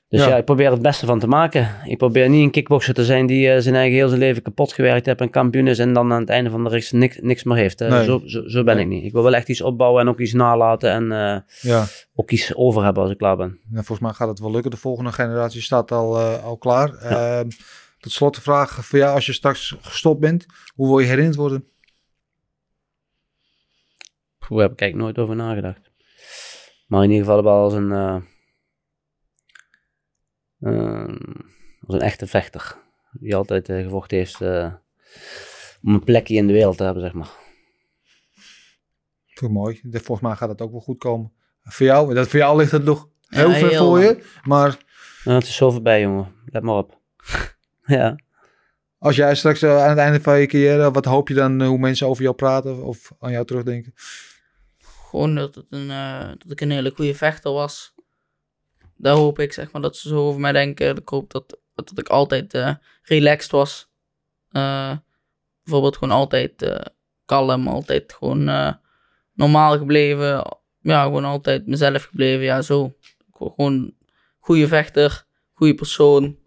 Dus 0.09 0.19
Ja. 0.23 0.27
ja. 0.29 0.35
ik 0.37 0.45
probeer 0.45 0.71
het 0.71 0.81
beste 0.81 1.05
van 1.05 1.19
te 1.19 1.27
maken. 1.27 1.75
Ik 1.85 1.97
probeer 1.97 2.29
niet 2.29 2.43
een 2.43 2.51
kickboxer 2.51 2.93
te 2.93 3.05
zijn 3.05 3.25
die 3.25 3.51
eh, 3.51 3.59
zijn 3.61 3.75
eigen 3.75 3.95
heel 3.95 4.07
zijn 4.07 4.19
leven 4.19 4.41
kapot 4.41 4.73
gewerkt 4.73 5.05
heeft 5.05 5.21
en 5.21 5.29
kampioen 5.29 5.67
is 5.67 5.79
en 5.79 5.93
dan 5.93 6.11
aan 6.13 6.19
het 6.19 6.29
einde 6.29 6.49
van 6.49 6.63
de 6.63 6.69
race 6.69 6.95
niks, 6.95 7.17
niks 7.21 7.43
meer 7.43 7.57
heeft. 7.57 7.81
Eh, 7.81 7.89
Nee. 7.89 8.03
zo, 8.03 8.21
zo, 8.25 8.47
zo 8.47 8.63
ben 8.63 8.79
ik 8.79 8.87
niet. 8.87 9.03
Ik 9.03 9.11
wil 9.11 9.23
wel 9.23 9.35
echt 9.35 9.49
iets 9.49 9.61
opbouwen 9.61 10.01
en 10.01 10.07
ook 10.09 10.19
iets 10.19 10.33
nalaten 10.33 10.89
en 10.91 11.11
eh, 11.11 11.39
Ja, 11.71 11.85
ook 12.15 12.31
iets 12.31 12.55
over 12.55 12.83
hebben 12.83 13.03
als 13.03 13.11
ik 13.11 13.17
klaar 13.17 13.37
ben. 13.37 13.59
volgens 13.73 13.99
mij 13.99 14.11
gaat 14.13 14.27
het 14.27 14.39
wel 14.39 14.51
lukken. 14.51 14.71
De 14.71 14.77
volgende 14.77 15.11
generatie 15.11 15.61
staat 15.61 15.91
al, 15.91 16.17
al 16.19 16.57
klaar. 16.57 16.93
Ehm, 16.93 17.49
tot 17.99 18.11
slot 18.11 18.35
de 18.35 18.41
vraag 18.41 18.85
voor 18.85 18.99
jou, 18.99 19.15
als 19.15 19.25
je 19.25 19.33
straks 19.33 19.75
gestopt 19.81 20.19
bent, 20.19 20.45
hoe 20.75 20.87
wil 20.87 20.99
je 20.99 21.07
herinnerd 21.07 21.35
worden? 21.35 21.65
Hoe 24.47 24.61
heb 24.61 24.71
ik 24.71 24.81
eigenlijk 24.81 25.15
nooit 25.15 25.27
over 25.29 25.35
nagedacht. 25.45 25.91
Maar 26.87 27.03
in 27.03 27.09
ieder 27.11 27.25
geval 27.25 27.43
wel 27.43 27.63
als 27.63 27.73
een, 27.73 28.23
eh, 30.59 30.71
ehm, 30.73 31.17
als 31.85 31.95
een 31.95 32.01
echte 32.01 32.27
vechter. 32.27 32.75
Die 33.11 33.35
altijd 33.35 33.69
eh, 33.69 33.83
gevochten 33.83 34.17
heeft 34.17 34.41
eh, 34.41 34.73
om 35.83 35.93
een 35.93 36.03
plekje 36.03 36.35
in 36.35 36.47
de 36.47 36.53
wereld 36.53 36.77
te 36.77 36.83
hebben, 36.83 37.03
zeg 37.03 37.13
maar. 37.13 37.29
Veel 39.25 39.49
mooi. 39.49 39.79
De- 39.83 39.99
Volgens 39.99 40.27
mij 40.27 40.35
gaat 40.35 40.49
het 40.49 40.61
ook 40.61 40.71
wel 40.71 40.79
goed 40.81 40.97
komen. 40.97 41.31
Voor 41.63 41.85
jou, 41.85 42.13
dat 42.13 42.27
voor 42.27 42.39
jou 42.39 42.57
ligt 42.57 42.71
het 42.71 42.83
nog 42.83 43.09
heel 43.27 43.49
Ja, 43.49 43.55
ver 43.57 43.69
heel 43.69 43.85
voor 43.85 43.99
lang. 44.03 44.17
je. 44.17 44.23
Maar 44.43 44.77
Nou, 45.23 45.37
het 45.37 45.47
is 45.47 45.55
zo 45.55 45.71
voorbij, 45.71 46.01
jongen. 46.01 46.33
Let 46.45 46.63
maar 46.63 46.75
op. 46.75 46.99
ja. 47.85 48.15
als 48.97 49.15
jij 49.15 49.35
straks 49.35 49.61
eh, 49.61 49.83
aan 49.83 49.89
het 49.89 49.97
einde 49.97 50.21
van 50.21 50.39
je 50.39 50.45
carrière, 50.47 50.91
wat 50.91 51.05
hoop 51.05 51.27
je 51.27 51.33
dan 51.33 51.63
hoe 51.63 51.77
mensen 51.77 52.07
over 52.07 52.23
jou 52.23 52.35
praten 52.35 52.83
of 52.83 53.11
aan 53.19 53.31
jou 53.31 53.45
terugdenken? 53.45 53.93
Gewoon 55.09 55.35
dat, 55.35 55.55
het 55.55 55.65
een, 55.69 55.89
eh, 55.91 56.27
dat 56.27 56.51
ik 56.51 56.61
een 56.61 56.71
hele 56.71 56.91
goede 56.95 57.15
vechter 57.15 57.51
was. 57.51 57.93
Daar 58.97 59.15
hoop 59.15 59.39
ik, 59.39 59.53
zeg 59.53 59.71
maar, 59.71 59.81
dat 59.81 59.97
ze 59.97 60.07
zo 60.07 60.27
over 60.27 60.39
mij 60.39 60.51
denken. 60.51 60.97
Ik 60.97 61.09
hoop 61.09 61.31
dat, 61.31 61.59
dat 61.75 61.91
ik 61.95 62.09
altijd 62.09 62.53
eh, 62.53 62.75
relaxed 63.01 63.51
was. 63.51 63.89
Eh, 64.51 64.97
bijvoorbeeld 65.63 65.97
gewoon 65.97 66.17
altijd 66.17 66.61
eh, 66.61 66.85
kalm, 67.25 67.67
altijd 67.67 68.13
gewoon 68.13 68.77
normaal 69.33 69.77
gebleven. 69.77 70.57
Ja, 70.81 71.03
gewoon 71.03 71.25
altijd 71.25 71.67
mezelf 71.67 72.03
gebleven. 72.03 72.43
Ja, 72.43 72.61
zo. 72.61 72.95
Gewoon 73.31 73.93
goede 74.39 74.67
vechter, 74.67 75.25
goede 75.53 75.75
persoon. 75.75 76.37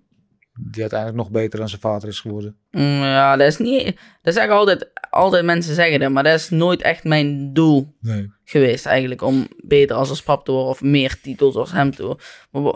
Die 0.61 0.81
uiteindelijk 0.81 1.19
nog 1.21 1.31
beter 1.31 1.59
dan 1.59 1.69
zijn 1.69 1.81
vader 1.81 2.09
is 2.09 2.21
geworden. 2.21 2.57
Mm, 2.71 3.03
ja, 3.03 3.37
dat 3.37 3.47
is 3.47 3.57
niet... 3.57 4.01
Dat 4.23 4.35
zeggen 4.35 4.55
altijd, 4.55 4.91
altijd 5.11 5.45
mensen 5.45 5.75
zeggen 5.75 6.01
dat, 6.01 6.11
maar 6.11 6.23
dat 6.23 6.35
is 6.35 6.51
nooit 6.51 6.83
echt 6.83 7.05
mijn 7.05 7.53
doel 7.53 7.95
Nee. 8.01 8.31
geweest 8.45 8.87
eigenlijk 8.87 9.23
om 9.23 9.49
beter 9.65 9.97
als 9.97 10.09
als 10.09 10.23
pap 10.23 10.45
te 10.45 10.53
worden 10.53 10.71
of 10.71 10.83
meer 10.83 11.21
titels 11.21 11.55
als 11.55 11.73
hem 11.73 11.95
te 11.95 12.03
worden. 12.03 12.25
Maar 12.51 12.73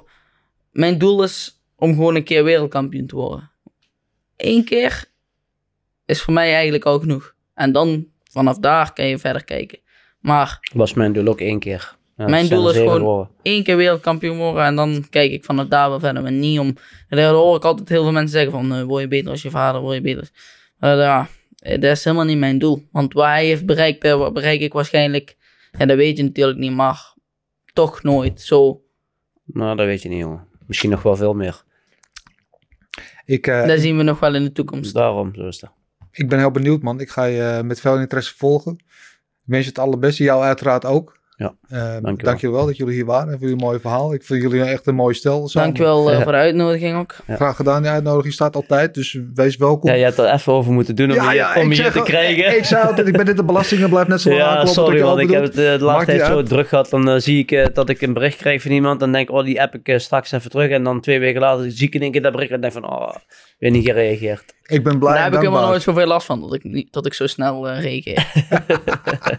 mijn 0.71 0.99
doel 0.99 1.23
is 1.23 1.63
om 1.77 1.95
gewoon 1.95 2.15
een 2.15 2.25
keer 2.25 2.45
wereldkampioen 2.45 3.07
te 3.07 3.17
worden. 3.17 3.51
Eén 4.37 4.65
keer 4.65 5.05
is 6.07 6.23
voor 6.23 6.33
mij 6.35 6.53
eigenlijk 6.53 6.85
al 6.85 6.99
genoeg. 6.99 7.35
En 7.55 7.73
dan 7.73 8.07
vanaf 8.31 8.59
daar 8.59 8.93
kan 8.93 9.07
je 9.07 9.19
verder 9.19 9.45
kijken. 9.45 9.79
Maar 10.19 10.71
Was 10.75 10.95
mijn 10.95 11.13
doel 11.13 11.27
ook 11.27 11.41
één 11.41 11.59
keer. 11.59 11.97
Ja, 12.23 12.28
Mijn 12.28 12.49
doel 12.49 12.70
is 12.70 12.77
gewoon- 12.77 13.28
één 13.43 13.62
keer 13.62 13.77
wereldkampioen 13.77 14.36
worden 14.36 14.65
en 14.65 14.77
dan 14.77 15.05
kijk 15.11 15.32
ik 15.32 15.44
vanaf 15.44 15.66
daar 15.66 15.89
wel 15.89 16.01
verder. 16.01 16.23
Maar 16.23 16.32
niet 16.32 16.59
om... 16.59 16.66
En 17.09 17.16
daar 17.16 17.32
hoor 17.32 17.57
ik 17.57 17.65
altijd 17.65 17.89
heel 17.89 18.03
veel 18.03 18.12
mensen 18.12 18.31
zeggen 18.31 18.51
van, 18.53 18.73
eh, 18.74 18.82
word 18.82 19.03
je 19.03 19.09
beter 19.09 19.31
als 19.31 19.43
je 19.43 19.51
vader, 19.51 19.81
word 19.81 19.94
je 19.94 20.01
beter. 20.01 20.31
Maar 20.78 20.97
ja, 20.97 21.28
eh, 21.57 21.81
dat 21.81 21.90
is 21.97 22.05
helemaal 22.05 22.27
niet 22.27 22.39
mijn 22.39 22.59
doel. 22.59 22.82
Want 22.93 23.12
wat 23.12 23.24
hij 23.24 23.47
heeft 23.47 23.66
bereikt, 23.66 24.05
eh, 24.05 24.16
wat 24.16 24.32
bereik 24.32 24.61
ik 24.61 24.73
waarschijnlijk... 24.73 25.36
En 25.73 25.89
dat 25.89 25.97
weet 25.97 26.16
je 26.16 26.23
natuurlijk 26.23 26.59
niet, 26.59 26.73
maar 26.73 27.15
toch 27.73 28.03
nooit 28.03 28.40
zo. 28.40 28.82
Nou, 29.44 29.77
dat 29.77 29.86
weet 29.86 30.03
je 30.03 30.09
niet, 30.09 30.19
jongen. 30.19 30.47
Misschien 30.66 30.90
nog 30.90 31.03
wel 31.03 31.16
veel 31.16 31.35
meer. 31.35 31.62
Ik, 33.24 33.47
eh, 33.47 33.66
Dat 33.66 33.81
zien 33.81 33.97
we 33.97 34.03
nog 34.03 34.20
wel 34.20 34.35
in 34.35 34.44
de 34.44 34.53
toekomst. 34.53 34.94
Daarom, 34.94 35.35
zo 35.35 35.47
is 35.47 35.59
dat. 35.59 35.70
ik 36.11 36.28
ben 36.28 36.39
heel 36.39 36.51
benieuwd, 36.51 36.82
man. 36.82 37.01
Ik 37.01 37.11
ga 37.11 37.24
je 37.24 37.61
met 37.65 37.81
veel 37.81 37.99
interesse 37.99 38.35
volgen. 38.36 38.73
Ik 39.44 39.49
wens 39.49 39.62
je 39.65 39.69
het 39.70 39.78
allerbeste. 39.78 40.23
Jou 40.23 40.43
uiteraard 40.43 40.85
ook. 40.85 41.20
Ja, 41.37 41.55
Eh, 41.69 41.79
dankjewel. 41.79 42.17
dankjewel 42.17 42.67
dat 42.67 42.77
jullie 42.77 42.95
hier 42.95 43.05
waren 43.05 43.33
en 43.33 43.39
voor 43.39 43.49
jullie 43.49 43.65
mooie 43.65 43.81
verhaal. 43.81 44.15
Ik 44.15 44.23
vind 44.25 44.43
jullie 44.43 44.63
echt 44.63 44.87
een 44.87 44.95
mooi 44.95 45.15
stel. 45.15 45.49
samen. 45.49 45.69
Dankjewel 45.69 46.11
eh, 46.11 46.17
Ja. 46.17 46.23
voor 46.23 46.33
de 46.33 46.39
uitnodiging 46.39 46.99
ook. 46.99 47.15
Graag 47.29 47.57
gedaan. 47.57 47.83
De 47.83 47.89
uitnodiging 47.89 48.35
staat 48.35 48.55
altijd, 48.57 48.95
dus 48.95 49.19
wees 49.35 49.57
welkom. 49.57 49.91
Ja, 49.91 49.97
je 49.97 50.05
hebt 50.05 50.19
er 50.19 50.33
even 50.33 50.53
over 50.53 50.73
moeten 50.73 50.97
doen 50.97 51.11
om, 51.13 51.29
hier, 51.31 51.53
om 51.57 51.61
ik 51.63 51.67
hier 51.67 51.75
zeg 51.75 51.93
te 51.93 52.03
krijgen. 52.03 52.57
Ik 52.57 52.65
zei 52.65 52.87
altijd, 52.87 53.07
ik 53.07 53.17
ben 53.17 53.25
dit 53.25 53.37
de 53.37 53.45
belastingen, 53.45 53.89
blijf 53.89 54.07
net 54.07 54.21
zo 54.21 54.29
lang 54.29 54.41
Ja, 54.41 54.67
sorry 54.67 55.03
open 55.03 55.23
Ik 55.23 55.31
heb 55.31 55.43
het 55.43 55.59
eh, 55.59 55.79
de 55.79 55.85
laatste 55.85 56.07
tijd 56.17 56.27
zo 56.27 56.37
uit. 56.37 56.47
druk 56.49 56.69
gehad. 56.69 56.91
Dan 56.91 57.09
eh, 57.09 57.17
zie 57.19 57.39
ik 57.39 57.51
eh, 57.51 57.67
dat 57.73 57.89
ik 57.89 58.01
een 58.03 58.13
bericht 58.13 58.37
krijg 58.37 58.63
van 58.63 58.71
iemand. 58.71 59.01
Dan 59.01 59.13
denk 59.13 59.29
ik, 59.29 59.35
oh, 59.35 59.45
die 59.45 59.63
app 59.63 59.75
ik 59.75 59.89
eh, 59.89 59.99
straks 59.99 60.33
even 60.33 60.51
terug. 60.51 60.71
En 60.71 60.83
dan 60.85 61.01
twee 61.01 61.19
weken 61.19 61.41
later 61.41 61.71
zie 61.71 61.87
ik 61.87 61.95
in 61.95 62.03
één 62.03 62.13
keer 62.13 62.23
dat 62.23 62.33
bericht. 62.33 62.51
En 62.51 62.61
denk 62.61 62.73
van, 62.73 62.91
oh, 62.91 63.15
weer 63.59 63.71
niet 63.71 63.85
gereageerd. 63.85 64.55
Ik 64.63 64.85
ben 64.85 64.99
blij 64.99 65.13
Daar 65.13 65.19
en 65.25 65.31
heb 65.33 65.41
ik 65.41 65.49
helemaal 65.49 65.69
nooit 65.69 65.83
zoveel 65.83 66.07
last 66.07 66.27
van, 66.27 66.41
dat 66.41 66.55
ik, 66.55 66.65
niet, 66.65 66.93
dat 66.93 67.07
ik 67.07 67.15
zo 67.15 67.27
snel 67.27 67.69
eh 67.69 67.81
reageer. 67.83 68.27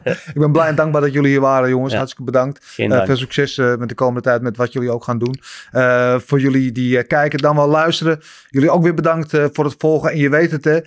Ik 0.34 0.40
ben 0.40 0.52
blij 0.52 0.68
en 0.68 0.76
dankbaar 0.76 1.02
dat 1.02 1.14
jullie 1.14 1.30
hier 1.30 1.42
waren, 1.42 1.70
jongens. 1.70 1.83
Ja. 1.92 1.98
Hartstikke 1.98 2.32
bedankt. 2.32 2.66
Eh, 3.00 3.06
veel 3.06 3.18
succes 3.18 3.58
eh, 3.58 3.76
met 3.76 3.90
de 3.90 3.96
komende 3.96 4.22
tijd 4.22 4.42
met 4.42 4.58
wat 4.58 4.74
jullie 4.74 4.92
ook 4.92 5.04
gaan 5.04 5.18
doen. 5.18 5.40
Eh, 5.72 6.16
voor 6.20 6.40
jullie 6.40 6.72
die 6.72 6.98
eh, 6.98 7.08
kijken, 7.08 7.40
dan 7.40 7.56
wel 7.56 7.68
luisteren. 7.68 8.20
Jullie 8.50 8.70
ook 8.72 8.84
weer 8.84 8.94
bedankt 8.94 9.34
eh, 9.34 9.46
voor 9.52 9.66
het 9.66 9.76
volgen. 9.78 10.12
En 10.12 10.18
je 10.18 10.30
weet 10.30 10.52
het, 10.52 10.64
hè. 10.64 10.80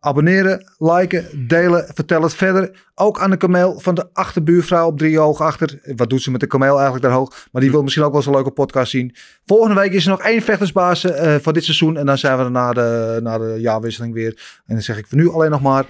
Abonneren, 0.00 0.72
liken, 0.78 1.46
delen, 1.48 1.90
vertel 1.94 2.22
het 2.22 2.34
verder. 2.34 2.84
Ook 2.94 3.20
aan 3.20 3.30
de 3.30 3.36
kameel 3.36 3.80
van 3.80 3.94
de 3.94 4.08
achterbuurvrouw 4.12 4.86
op 4.86 4.98
drie 4.98 5.18
hoog 5.18 5.40
achter. 5.40 5.78
Wat 5.96 6.10
doet 6.10 6.22
ze 6.22 6.30
met 6.30 6.40
de 6.40 6.46
kameel 6.46 6.74
eigenlijk 6.74 7.02
daar 7.02 7.12
hoog? 7.12 7.46
Maar 7.52 7.62
die 7.62 7.70
wil 7.70 7.82
misschien 7.82 8.04
ook 8.04 8.10
wel 8.10 8.18
eens 8.20 8.28
een 8.28 8.34
leuke 8.34 8.50
podcast 8.50 8.90
zien. 8.90 9.14
Volgende 9.46 9.80
week 9.80 9.92
is 9.92 10.04
er 10.04 10.10
nog 10.10 10.20
één 10.20 10.42
vechtersbaas 10.42 11.04
eh 11.04 11.34
van 11.40 11.52
dit 11.52 11.64
seizoen. 11.64 11.96
En 11.96 12.06
dan 12.06 12.18
zijn 12.18 12.38
we 12.38 12.44
er 12.44 12.50
na 12.50 12.72
de, 12.72 13.18
na 13.22 13.38
de 13.38 13.56
jaarwisseling 13.58 14.14
weer. 14.14 14.60
En 14.66 14.74
dan 14.74 14.82
zeg 14.82 14.98
ik 14.98 15.06
voor 15.06 15.18
nu 15.18 15.30
alleen 15.30 15.50
nog 15.50 15.62
maar... 15.62 15.84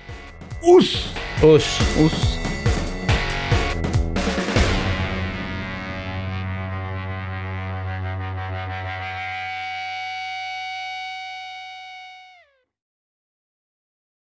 Oes! 0.63 1.13
Oes. 1.43 1.81
Oes. 1.99 2.54